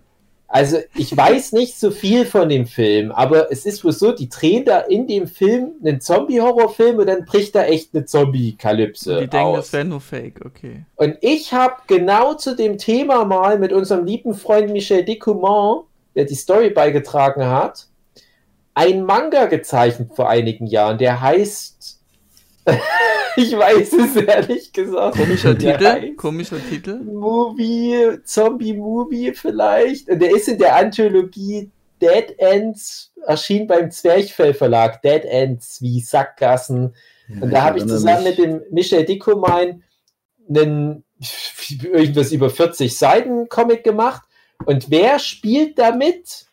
Also 0.50 0.78
ich 0.94 1.14
weiß 1.14 1.52
nicht 1.52 1.78
so 1.78 1.90
viel 1.90 2.24
von 2.24 2.48
dem 2.48 2.66
Film, 2.66 3.12
aber 3.12 3.52
es 3.52 3.66
ist 3.66 3.84
wohl 3.84 3.92
so, 3.92 4.12
die 4.12 4.30
drehen 4.30 4.64
da 4.64 4.78
in 4.80 5.06
dem 5.06 5.26
Film 5.26 5.72
einen 5.84 6.00
Zombie-Horrorfilm 6.00 6.96
und 6.96 7.06
dann 7.06 7.26
bricht 7.26 7.54
da 7.54 7.64
echt 7.64 7.94
eine 7.94 8.06
Zombie-Kalypse 8.06 9.20
Die 9.20 9.26
denken, 9.28 9.36
aus. 9.36 9.56
das 9.66 9.72
wäre 9.74 9.84
nur 9.84 10.00
Fake, 10.00 10.40
okay. 10.46 10.86
Und 10.96 11.18
ich 11.20 11.52
habe 11.52 11.74
genau 11.86 12.32
zu 12.32 12.56
dem 12.56 12.78
Thema 12.78 13.26
mal 13.26 13.58
mit 13.58 13.74
unserem 13.74 14.06
lieben 14.06 14.32
Freund 14.34 14.72
Michel 14.72 15.04
Decoumont, 15.04 15.84
der 16.14 16.24
die 16.24 16.34
Story 16.34 16.70
beigetragen 16.70 17.44
hat, 17.44 17.86
ein 18.72 19.02
Manga 19.02 19.46
gezeichnet 19.46 20.12
vor 20.16 20.30
einigen 20.30 20.66
Jahren, 20.66 20.96
der 20.96 21.20
heißt, 21.20 21.97
ich 23.36 23.56
weiß 23.56 23.92
es 23.92 24.16
ehrlich 24.16 24.72
gesagt. 24.72 25.16
Komischer 25.16 25.56
Titel, 25.56 25.86
heißt- 25.86 26.16
komischer 26.16 26.58
Titel. 26.68 26.98
Movie, 27.02 28.18
Zombie-Movie 28.24 29.32
vielleicht. 29.34 30.08
Und 30.08 30.20
der 30.20 30.30
ist 30.30 30.48
in 30.48 30.58
der 30.58 30.76
Anthologie 30.76 31.70
Dead 32.00 32.34
Ends, 32.38 33.12
erschien 33.26 33.66
beim 33.66 33.90
Zwerchfell 33.90 34.54
Verlag. 34.54 35.02
Dead 35.02 35.24
Ends 35.24 35.80
wie 35.82 36.00
Sackgassen. 36.00 36.94
Und 37.40 37.50
da 37.50 37.62
habe 37.62 37.78
ich 37.78 37.86
zusammen 37.86 38.24
mich. 38.24 38.38
mit 38.38 38.46
dem 38.46 38.62
Michel 38.70 39.04
Dickomein 39.04 39.82
einen 40.48 41.04
irgendwas 41.82 42.32
über 42.32 42.50
40 42.50 42.96
Seiten 42.96 43.48
Comic 43.48 43.84
gemacht. 43.84 44.22
Und 44.64 44.90
wer 44.90 45.18
spielt 45.18 45.78
damit? 45.78 46.46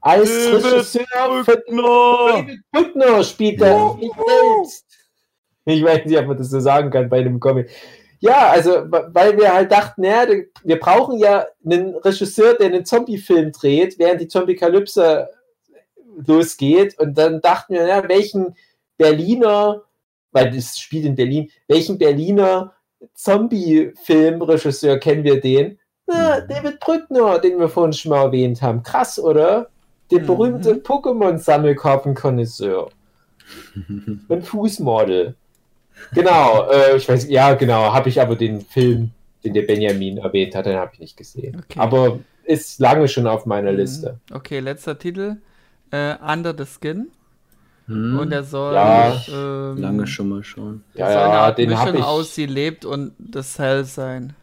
Als 0.00 0.28
David 0.30 0.64
Regisseur 0.64 1.44
von 1.44 1.56
David 1.66 2.60
Brückner 2.70 3.24
spielt 3.24 3.60
er 3.60 3.94
nicht 3.96 4.12
selbst. 4.14 4.87
Ich 5.68 5.84
weiß 5.84 6.04
nicht, 6.06 6.18
ob 6.18 6.26
man 6.26 6.36
das 6.38 6.50
so 6.50 6.60
sagen 6.60 6.90
kann 6.90 7.08
bei 7.08 7.18
einem 7.18 7.38
Comic. 7.40 7.68
Ja, 8.20 8.48
also, 8.50 8.82
weil 8.90 9.36
wir 9.38 9.52
halt 9.52 9.70
dachten, 9.70 10.02
ja, 10.02 10.26
wir 10.64 10.80
brauchen 10.80 11.18
ja 11.18 11.46
einen 11.64 11.94
Regisseur, 11.96 12.54
der 12.54 12.66
einen 12.68 12.84
Zombie-Film 12.84 13.52
dreht, 13.52 13.96
während 13.98 14.20
die 14.20 14.26
Zombie-Kalypse 14.28 15.28
losgeht. 16.26 16.98
Und 16.98 17.16
dann 17.16 17.40
dachten 17.40 17.74
wir, 17.74 17.86
ja, 17.86 18.08
welchen 18.08 18.56
Berliner, 18.96 19.82
weil 20.32 20.50
das 20.50 20.78
spielt 20.78 21.04
in 21.04 21.14
Berlin, 21.14 21.50
welchen 21.68 21.96
Berliner 21.98 22.72
Zombie-Film-Regisseur 23.14 24.98
kennen 24.98 25.22
wir 25.24 25.40
den? 25.40 25.78
Na, 26.06 26.40
Mhm. 26.40 26.48
David 26.48 26.80
Brückner, 26.80 27.38
den 27.38 27.58
wir 27.60 27.68
vorhin 27.68 27.92
schon 27.92 28.10
mal 28.10 28.24
erwähnt 28.24 28.60
haben. 28.62 28.82
Krass, 28.82 29.18
oder? 29.20 29.68
Der 30.10 30.22
Mhm. 30.22 30.26
berühmte 30.26 30.74
Pokémon-Sammelkartenkonnoisseur. 30.76 32.88
Ein 34.28 34.42
Fußmodel. 34.42 35.36
Genau, 36.12 36.68
äh, 36.70 36.96
ich 36.96 37.08
weiß, 37.08 37.28
ja, 37.28 37.54
genau, 37.54 37.92
habe 37.92 38.08
ich 38.08 38.20
aber 38.20 38.36
den 38.36 38.60
Film, 38.62 39.10
den 39.44 39.54
der 39.54 39.62
Benjamin 39.62 40.18
erwähnt 40.18 40.54
hat, 40.54 40.66
den 40.66 40.76
habe 40.76 40.90
ich 40.94 41.00
nicht 41.00 41.16
gesehen. 41.16 41.62
Okay. 41.64 41.78
Aber 41.78 42.18
ist 42.44 42.80
lange 42.80 43.08
schon 43.08 43.26
auf 43.26 43.44
meiner 43.46 43.72
Liste. 43.72 44.18
Okay, 44.32 44.60
letzter 44.60 44.98
Titel. 44.98 45.36
Äh, 45.90 46.14
Under 46.26 46.54
the 46.56 46.64
Skin. 46.64 47.08
Hm, 47.86 48.18
Und 48.18 48.32
er 48.32 48.42
soll 48.44 48.74
Ja, 48.74 49.14
ähm, 49.32 49.76
lange 49.78 50.06
schon 50.06 50.28
mal 50.28 50.42
schon. 50.44 50.82
Ja, 50.94 51.06
eine 51.06 51.14
ja, 51.16 51.28
Art 51.42 51.58
den 51.58 51.76
hab 51.78 51.86
Mischung 51.86 52.00
ich- 52.00 52.04
aus 52.06 52.34
Sie 52.34 52.46
lebt 52.46 52.84
und 52.84 53.12
The 53.32 53.40
Cell 53.42 53.84
sein. 53.84 54.34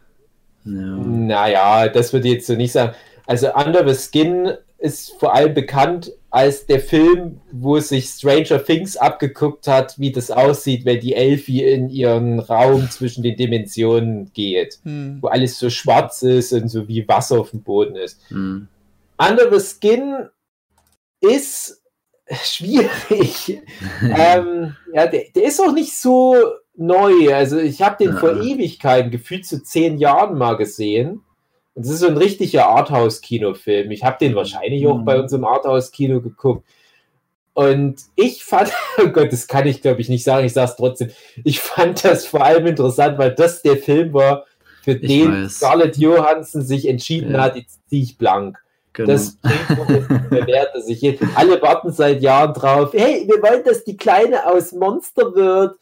Ja. 0.64 0.72
Naja, 0.72 1.88
das 1.88 2.12
würde 2.12 2.26
ich 2.28 2.34
jetzt 2.34 2.46
so 2.48 2.54
nicht 2.54 2.72
sagen. 2.72 2.94
Also 3.26 3.52
Under 3.54 3.86
the 3.86 3.94
Skin 3.94 4.52
ist 4.78 5.12
vor 5.18 5.34
allem 5.34 5.54
bekannt 5.54 6.12
als 6.30 6.66
der 6.66 6.80
Film, 6.80 7.40
wo 7.50 7.78
sich 7.80 8.06
Stranger 8.08 8.62
Things 8.62 8.96
abgeguckt 8.96 9.68
hat, 9.68 9.98
wie 9.98 10.12
das 10.12 10.30
aussieht, 10.30 10.84
wenn 10.84 11.00
die 11.00 11.14
Elfie 11.14 11.64
in 11.64 11.88
ihren 11.88 12.40
Raum 12.40 12.90
zwischen 12.90 13.22
den 13.22 13.36
Dimensionen 13.36 14.30
geht. 14.34 14.78
Hm. 14.82 15.18
Wo 15.22 15.28
alles 15.28 15.58
so 15.58 15.70
schwarz 15.70 16.22
ist 16.22 16.52
und 16.52 16.68
so 16.68 16.88
wie 16.88 17.08
Wasser 17.08 17.40
auf 17.40 17.50
dem 17.50 17.62
Boden 17.62 17.96
ist. 17.96 18.20
Hm. 18.28 18.68
Under 19.16 19.50
the 19.50 19.64
Skin 19.64 20.28
ist 21.20 21.82
schwierig. 22.30 23.62
ähm, 24.02 24.76
ja, 24.92 25.06
der, 25.06 25.24
der 25.34 25.44
ist 25.44 25.60
auch 25.60 25.72
nicht 25.72 25.96
so 25.96 26.34
neu. 26.76 27.34
Also 27.34 27.58
ich 27.58 27.80
habe 27.80 27.96
den 28.04 28.14
Ja. 28.14 28.20
vor 28.20 28.42
Ewigkeiten, 28.42 29.10
gefühlt 29.10 29.46
zu 29.46 29.62
zehn 29.62 29.96
Jahren 29.98 30.36
mal 30.36 30.56
gesehen. 30.56 31.22
Und 31.76 31.84
das 31.86 31.92
ist 31.92 32.00
so 32.00 32.06
ein 32.08 32.16
richtiger 32.16 32.66
Arthouse-Kinofilm. 32.68 33.90
Ich 33.92 34.02
habe 34.02 34.16
den 34.18 34.34
wahrscheinlich 34.34 34.86
auch 34.88 34.96
Mhm. 34.98 35.04
bei 35.04 35.20
uns 35.20 35.32
im 35.32 35.44
Arthouse-Kino 35.44 36.20
geguckt. 36.22 36.66
Und 37.54 37.96
ich 38.16 38.44
fand, 38.44 38.72
oh 38.98 39.08
Gott, 39.08 39.32
das 39.32 39.46
kann 39.46 39.66
ich 39.66 39.82
glaube 39.82 40.00
ich 40.00 40.08
nicht 40.08 40.24
sagen, 40.24 40.46
ich 40.46 40.52
sage 40.52 40.70
es 40.70 40.76
trotzdem. 40.76 41.10
Ich 41.44 41.60
fand 41.60 42.04
das 42.04 42.26
vor 42.26 42.44
allem 42.44 42.66
interessant, 42.66 43.18
weil 43.18 43.34
das 43.34 43.62
der 43.62 43.76
Film 43.76 44.12
war, 44.12 44.44
für 44.82 44.92
Ich 44.92 45.06
den 45.08 45.44
weiß. 45.44 45.54
Scarlett 45.56 45.96
Johansson 45.96 46.62
sich 46.62 46.88
entschieden 46.88 47.32
Ja. 47.34 47.42
hat, 47.42 47.56
jetzt 47.56 47.78
ziehe 47.88 48.02
ich 48.02 48.18
blank. 48.18 48.58
Genau. 48.94 49.12
Das 49.12 49.36
bewährt 50.30 50.82
sich 50.82 51.02
jetzt. 51.02 51.22
Alle 51.34 51.60
warten 51.60 51.92
seit 51.92 52.22
Jahren 52.22 52.54
drauf. 52.54 52.94
Hey, 52.94 53.26
wir 53.28 53.42
wollen, 53.42 53.62
dass 53.64 53.84
die 53.84 53.96
Kleine 53.98 54.46
aus 54.46 54.72
Monster 54.72 55.34
wird 55.34 55.76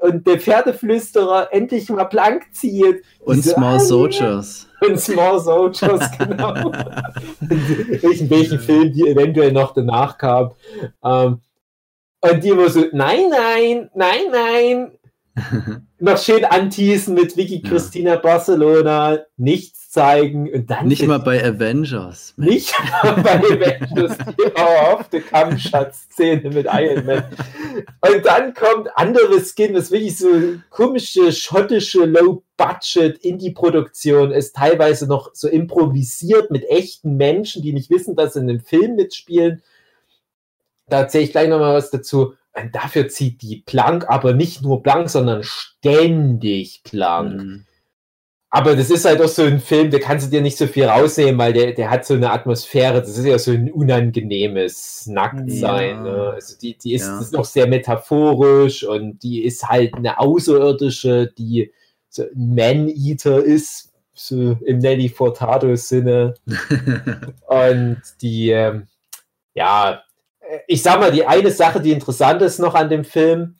und 0.00 0.26
der 0.26 0.40
Pferdeflüsterer 0.40 1.48
endlich 1.52 1.88
mal 1.90 2.04
blank 2.04 2.44
zieht. 2.52 3.02
Und 3.20 3.44
So, 3.44 3.52
Small 3.52 3.76
ah, 3.76 3.80
Soldiers. 3.80 4.68
Und 4.80 4.98
Small 4.98 5.38
Soldiers, 5.40 6.10
genau. 6.18 6.68
Und 6.68 8.30
welchen, 8.30 8.58
Film 8.58 8.92
die 8.92 9.06
eventuell 9.06 9.52
noch 9.52 9.74
danach 9.74 10.16
kam. 10.16 10.52
Ähm, 11.04 11.40
und 12.22 12.44
die 12.44 12.48
immer 12.48 12.68
so, 12.68 12.84
nein, 12.92 13.30
nein, 13.30 13.90
nein, 13.94 14.20
nein. 14.32 14.92
noch 15.98 16.18
schön 16.18 16.44
anteasen 16.44 17.14
mit 17.14 17.36
Vicky 17.36 17.60
Ja. 17.62 17.70
Christina 17.70 18.16
Barcelona. 18.16 19.20
Nichts 19.36 19.79
zeigen 19.90 20.48
und 20.52 20.70
dann 20.70 20.86
Nicht 20.86 21.04
mal 21.04 21.18
bei 21.18 21.44
Avengers. 21.44 22.32
nicht 22.36 22.72
mal 23.02 23.20
bei 23.22 23.38
Avengers 23.40 24.16
die 24.38 24.54
erhoffte 24.54 25.20
Kampfschatzszene 25.20 26.48
mit 26.50 26.66
Iron 26.70 27.06
Man. 27.06 27.24
Und 28.00 28.24
dann 28.24 28.54
kommt 28.54 28.88
andere 28.94 29.40
Skin, 29.40 29.74
das 29.74 29.90
wirklich 29.90 30.16
so 30.16 30.28
komische 30.70 31.32
schottische 31.32 32.04
Low-Budget 32.04 33.18
Indie-Produktion 33.18 34.30
ist, 34.30 34.54
teilweise 34.54 35.08
noch 35.08 35.34
so 35.34 35.48
improvisiert 35.48 36.52
mit 36.52 36.64
echten 36.70 37.16
Menschen, 37.16 37.62
die 37.62 37.72
nicht 37.72 37.90
wissen, 37.90 38.14
dass 38.14 38.34
sie 38.34 38.40
in 38.40 38.48
einem 38.48 38.60
Film 38.60 38.94
mitspielen. 38.94 39.60
Da 40.86 41.00
erzähle 41.00 41.24
ich 41.24 41.32
gleich 41.32 41.48
nochmal 41.48 41.74
was 41.74 41.90
dazu. 41.90 42.34
Und 42.52 42.74
dafür 42.76 43.08
zieht 43.08 43.42
die 43.42 43.62
Plank 43.66 44.08
aber 44.08 44.34
nicht 44.34 44.62
nur 44.62 44.84
blank, 44.84 45.10
sondern 45.10 45.42
ständig 45.42 46.82
blank. 46.88 47.42
Mhm. 47.42 47.66
Aber 48.52 48.74
das 48.74 48.90
ist 48.90 49.04
halt 49.04 49.22
auch 49.22 49.28
so 49.28 49.42
ein 49.42 49.60
Film, 49.60 49.90
da 49.90 50.00
kannst 50.00 50.26
du 50.26 50.30
dir 50.30 50.42
nicht 50.42 50.58
so 50.58 50.66
viel 50.66 50.84
rausnehmen, 50.84 51.38
weil 51.38 51.52
der, 51.52 51.72
der 51.72 51.88
hat 51.88 52.04
so 52.04 52.14
eine 52.14 52.30
Atmosphäre, 52.32 53.00
das 53.00 53.16
ist 53.16 53.24
ja 53.24 53.38
so 53.38 53.52
ein 53.52 53.70
unangenehmes 53.70 55.06
Nacktsein. 55.06 55.96
Ja. 55.96 56.02
Ne? 56.02 56.30
Also 56.34 56.56
die, 56.58 56.76
die 56.76 56.94
ist, 56.94 57.06
Ja. 57.06 57.20
ist 57.20 57.32
noch 57.32 57.44
sehr 57.44 57.68
metaphorisch 57.68 58.82
und 58.82 59.22
die 59.22 59.44
ist 59.44 59.68
halt 59.68 59.94
eine 59.94 60.18
Außerirdische, 60.18 61.32
die 61.38 61.72
so 62.08 62.24
ein 62.24 62.54
Man-Eater 62.56 63.40
ist, 63.42 63.92
so 64.12 64.58
im 64.66 64.78
Nelly 64.78 65.08
Furtado-Sinne. 65.08 66.34
Und 67.46 68.02
die, 68.20 68.50
ähm, 68.50 68.88
ja, 69.54 70.02
ich 70.66 70.82
sag 70.82 70.98
mal, 71.00 71.12
die 71.12 71.24
eine 71.24 71.52
Sache, 71.52 71.80
die 71.80 71.92
interessant 71.92 72.42
ist 72.42 72.58
noch 72.58 72.74
an 72.74 72.88
dem 72.90 73.04
Film, 73.04 73.54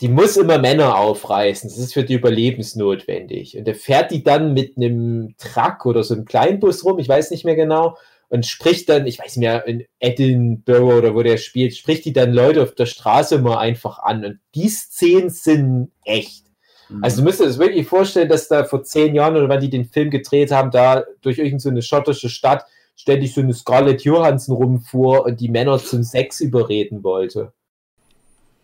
die 0.00 0.08
muss 0.08 0.36
immer 0.36 0.58
Männer 0.58 0.96
aufreißen. 0.96 1.68
Das 1.68 1.78
ist 1.78 1.94
für 1.94 2.04
die 2.04 2.14
überlebensnotwendig. 2.14 3.56
Und 3.58 3.66
er 3.66 3.74
fährt 3.74 4.10
die 4.12 4.22
dann 4.22 4.54
mit 4.54 4.76
einem 4.76 5.34
Truck 5.38 5.86
oder 5.86 6.04
so 6.04 6.14
einem 6.14 6.24
Kleinbus 6.24 6.84
rum, 6.84 6.98
ich 6.98 7.08
weiß 7.08 7.30
nicht 7.30 7.44
mehr 7.44 7.56
genau, 7.56 7.96
und 8.28 8.46
spricht 8.46 8.88
dann, 8.88 9.06
ich 9.06 9.18
weiß 9.18 9.36
nicht 9.36 9.46
mehr, 9.46 9.66
in 9.66 9.84
Edinburgh 9.98 10.98
oder 10.98 11.14
wo 11.14 11.22
der 11.22 11.38
spielt, 11.38 11.74
spricht 11.76 12.04
die 12.04 12.12
dann 12.12 12.32
Leute 12.32 12.62
auf 12.62 12.74
der 12.74 12.86
Straße 12.86 13.38
mal 13.38 13.58
einfach 13.58 13.98
an. 14.00 14.24
Und 14.24 14.38
die 14.54 14.68
Szenen 14.68 15.30
sind 15.30 15.90
echt. 16.04 16.44
Mhm. 16.88 17.02
Also 17.02 17.18
du 17.18 17.24
müsst 17.24 17.40
dir 17.40 17.46
das 17.46 17.58
wirklich 17.58 17.86
vorstellen, 17.86 18.28
dass 18.28 18.48
da 18.48 18.64
vor 18.64 18.84
zehn 18.84 19.14
Jahren 19.14 19.36
oder 19.36 19.48
wann 19.48 19.60
die 19.60 19.70
den 19.70 19.86
Film 19.86 20.10
gedreht 20.10 20.52
haben, 20.52 20.70
da 20.70 21.04
durch 21.22 21.38
irgendeine 21.38 21.60
so 21.60 21.68
eine 21.70 21.82
schottische 21.82 22.28
Stadt 22.28 22.64
ständig 22.96 23.32
so 23.32 23.40
eine 23.40 23.54
Scarlett 23.54 24.02
Johansson 24.02 24.56
rumfuhr 24.56 25.24
und 25.24 25.40
die 25.40 25.48
Männer 25.48 25.78
zum 25.78 26.02
Sex 26.02 26.40
überreden 26.40 27.02
wollte. 27.02 27.52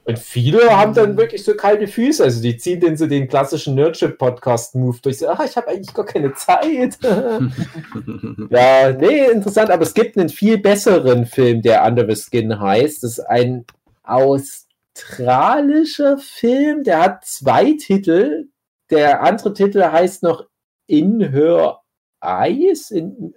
Und 0.06 0.18
viele 0.18 0.76
haben 0.76 0.92
dann 0.92 1.16
wirklich 1.16 1.44
so 1.44 1.54
kalte 1.54 1.86
Füße. 1.86 2.22
Also 2.22 2.42
die 2.42 2.58
ziehen 2.58 2.80
den 2.80 2.98
so 2.98 3.06
den 3.06 3.26
klassischen 3.26 3.74
Nerdship-Podcast-Move 3.74 4.98
durch. 5.00 5.16
So, 5.18 5.28
ah, 5.28 5.46
ich 5.46 5.56
habe 5.56 5.68
eigentlich 5.68 5.94
gar 5.94 6.04
keine 6.04 6.34
Zeit. 6.34 6.98
ja, 8.50 8.92
nee, 8.92 9.30
interessant. 9.30 9.70
Aber 9.70 9.82
es 9.82 9.94
gibt 9.94 10.18
einen 10.18 10.28
viel 10.28 10.58
besseren 10.58 11.24
Film, 11.24 11.62
der 11.62 11.86
Under 11.86 12.06
the 12.06 12.20
Skin 12.20 12.60
heißt. 12.60 13.02
Das 13.02 13.12
ist 13.12 13.20
ein 13.20 13.64
australischer 14.02 16.18
Film. 16.18 16.84
Der 16.84 17.00
hat 17.00 17.24
zwei 17.24 17.72
Titel. 17.72 18.48
Der 18.90 19.22
andere 19.22 19.54
Titel 19.54 19.82
heißt 19.82 20.22
noch 20.22 20.44
In 20.86 21.20
Her 21.20 21.78
Eyes, 22.20 22.90
in, 22.90 23.32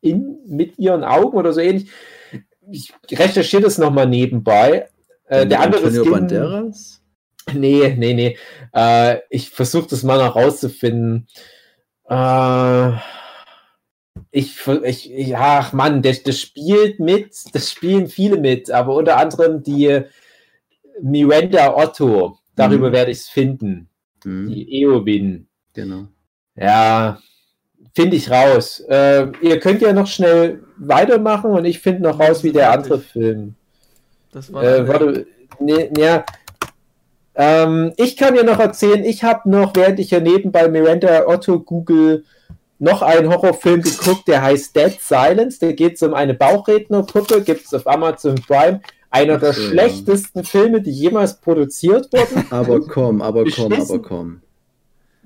in, 0.00 0.38
mit 0.46 0.78
ihren 0.78 1.02
Augen 1.02 1.36
oder 1.36 1.52
so 1.52 1.58
ähnlich. 1.60 1.90
Ich 2.70 2.94
recherchiere 3.10 3.62
das 3.62 3.78
nochmal 3.78 4.08
nebenbei. 4.08 4.88
Äh, 5.26 5.46
der 5.46 5.60
andere 5.60 5.82
Antonio 5.86 6.02
Skin- 6.04 6.10
Banderas? 6.12 7.00
Nee, 7.52 7.94
nee, 7.98 8.14
nee. 8.14 8.38
Äh, 8.72 9.18
ich 9.30 9.50
versuche 9.50 9.88
das 9.90 10.02
mal 10.02 10.18
noch 10.18 10.34
rauszufinden. 10.36 11.26
Äh, 12.08 12.92
ich, 14.30 14.56
ich, 14.84 15.12
ich, 15.12 15.36
ach 15.36 15.72
Mann, 15.72 16.02
das, 16.02 16.22
das 16.22 16.40
spielt 16.40 17.00
mit, 17.00 17.34
das 17.52 17.70
spielen 17.70 18.06
viele 18.08 18.38
mit, 18.38 18.70
aber 18.70 18.94
unter 18.94 19.16
anderem 19.18 19.62
die 19.62 20.02
Miranda 21.02 21.74
Otto. 21.76 22.38
Darüber 22.56 22.88
Mhm. 22.88 22.92
werde 22.92 23.10
ich 23.10 23.18
es 23.18 23.28
finden. 23.28 23.88
Mhm, 24.24 24.48
Die 24.48 24.80
Eowyn. 24.82 25.48
genau. 25.72 26.06
Ja, 26.56 27.18
finde 27.96 28.16
ich 28.16 28.30
raus. 28.30 28.80
Äh, 28.88 29.26
ihr 29.42 29.58
könnt 29.58 29.82
ja 29.82 29.92
noch 29.92 30.06
schnell 30.06 30.62
weitermachen 30.76 31.50
und 31.50 31.64
ich 31.64 31.80
finde 31.80 32.02
noch 32.04 32.20
raus, 32.20 32.44
wie 32.44 32.52
der 32.52 32.70
andere 32.70 33.00
Film. 33.00 33.56
Das 34.34 34.52
war 34.52 34.64
Äh, 34.64 34.86
warte, 34.88 35.26
nee, 35.60 35.90
ja. 35.96 36.24
Ähm, 37.36 37.92
ich 37.96 38.16
kann 38.16 38.34
ja 38.34 38.42
noch 38.42 38.58
erzählen, 38.58 39.04
ich 39.04 39.24
habe 39.24 39.48
noch, 39.48 39.74
während 39.74 39.98
ich 39.98 40.10
ja 40.10 40.20
nebenbei 40.20 40.68
Miranda 40.68 41.26
Otto 41.26 41.60
Google 41.60 42.24
noch 42.78 43.02
einen 43.02 43.28
Horrorfilm 43.30 43.82
geguckt, 43.82 44.28
der 44.28 44.42
heißt 44.42 44.74
Dead 44.76 45.00
Silence. 45.00 45.58
Der 45.60 45.72
geht 45.72 46.02
um 46.02 46.14
eine 46.14 46.34
Bauchrednerpuppe, 46.34 47.42
gibt 47.42 47.66
es 47.66 47.74
auf 47.74 47.86
Amazon 47.86 48.34
Prime. 48.46 48.80
Einer 49.10 49.38
der 49.38 49.52
schlechtesten 49.52 50.42
Filme, 50.42 50.82
die 50.82 50.90
jemals 50.90 51.40
produziert 51.40 52.12
wurden. 52.12 52.46
Aber 52.50 52.80
komm, 52.80 53.22
aber 53.22 53.44
komm, 53.44 53.72
aber 53.72 54.02
komm. 54.02 54.40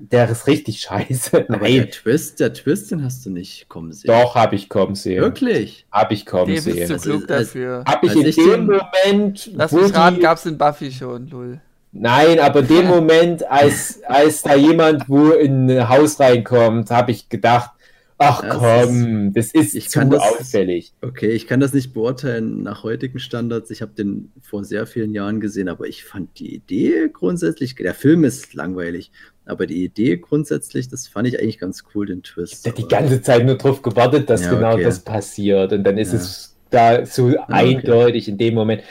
Der 0.00 0.30
ist 0.30 0.46
richtig 0.46 0.80
scheiße. 0.80 1.46
Aber 1.48 1.58
Nein, 1.58 1.74
der 1.74 1.90
Twist, 1.90 2.38
der 2.40 2.52
Twist, 2.52 2.90
den 2.90 3.02
hast 3.04 3.26
du 3.26 3.30
nicht 3.30 3.68
kommen 3.68 3.92
sehen. 3.92 4.06
doch, 4.08 4.34
habe 4.36 4.54
ich 4.54 4.68
kommen 4.68 4.94
sehen. 4.94 5.20
Wirklich? 5.22 5.86
Habe 5.90 6.14
ich 6.14 6.24
kommen 6.24 6.46
Dave 6.54 6.56
ist 6.70 6.76
sehen. 6.76 6.86
zu 6.86 6.92
Also, 6.94 7.10
klug 7.10 7.30
als- 7.30 7.48
dafür. 7.48 7.84
Habe 7.86 8.06
ich 8.06 8.10
Als 8.12 8.20
in 8.20 8.26
ich 8.26 8.36
dem 8.36 8.50
den- 8.50 8.66
Moment, 8.66 9.50
Lass 9.54 9.72
wo 9.72 9.78
mich 9.78 9.94
raten, 9.94 10.16
die- 10.16 10.22
gab's 10.22 10.46
in 10.46 10.56
Buffy 10.56 10.92
schon, 10.92 11.26
lul. 11.28 11.60
Nein, 11.90 12.38
aber 12.38 12.60
in 12.60 12.68
dem 12.68 12.86
Moment, 12.88 13.50
als, 13.50 14.00
als 14.06 14.42
da 14.42 14.54
jemand 14.54 15.08
wo 15.08 15.30
in 15.30 15.70
ein 15.70 15.88
Haus 15.88 16.20
reinkommt, 16.20 16.90
habe 16.90 17.10
ich 17.10 17.28
gedacht, 17.28 17.70
ach 18.18 18.42
Das 18.42 18.56
komm, 18.58 19.32
das 19.32 19.52
ist 19.52 19.74
ich 19.74 19.88
zu 19.90 19.98
kann 19.98 20.10
das- 20.10 20.20
auffällig. 20.22 20.92
Okay, 21.02 21.30
ich 21.30 21.46
kann 21.46 21.60
das 21.60 21.72
nicht 21.72 21.92
beurteilen 21.94 22.62
nach 22.62 22.82
heutigen 22.82 23.18
Standards. 23.18 23.70
Ich 23.70 23.80
habe 23.82 23.92
den 23.96 24.30
vor 24.42 24.64
sehr 24.64 24.86
vielen 24.86 25.14
Jahren 25.14 25.40
gesehen, 25.40 25.68
aber 25.68 25.86
ich 25.86 26.04
fand 26.04 26.38
die 26.38 26.54
Idee 26.54 27.08
grundsätzlich, 27.12 27.74
der 27.76 27.94
Film 27.94 28.24
ist 28.24 28.54
langweilig, 28.54 29.10
aber 29.46 29.66
die 29.66 29.84
Idee 29.84 30.16
grundsätzlich, 30.18 30.88
das 30.88 31.08
fand 31.08 31.28
ich 31.28 31.40
eigentlich 31.40 31.58
ganz 31.58 31.84
cool, 31.94 32.06
den 32.06 32.22
Twist. 32.22 32.66
Ich 32.66 32.72
habe 32.72 32.82
die 32.82 32.88
ganze 32.88 33.22
Zeit 33.22 33.46
nur 33.46 33.54
darauf 33.56 33.80
gewartet, 33.82 34.28
dass 34.28 34.42
Ja, 34.44 34.50
genau 34.54 34.74
okay. 34.74 34.82
das 34.84 35.00
passiert. 35.00 35.72
Und 35.72 35.84
dann 35.84 35.96
ist 35.96 36.12
Ja. 36.12 36.18
es 36.18 36.56
da 36.70 37.06
so 37.06 37.28
okay. 37.28 37.38
eindeutig 37.48 38.28
in 38.28 38.36
dem 38.36 38.54
Moment. 38.54 38.82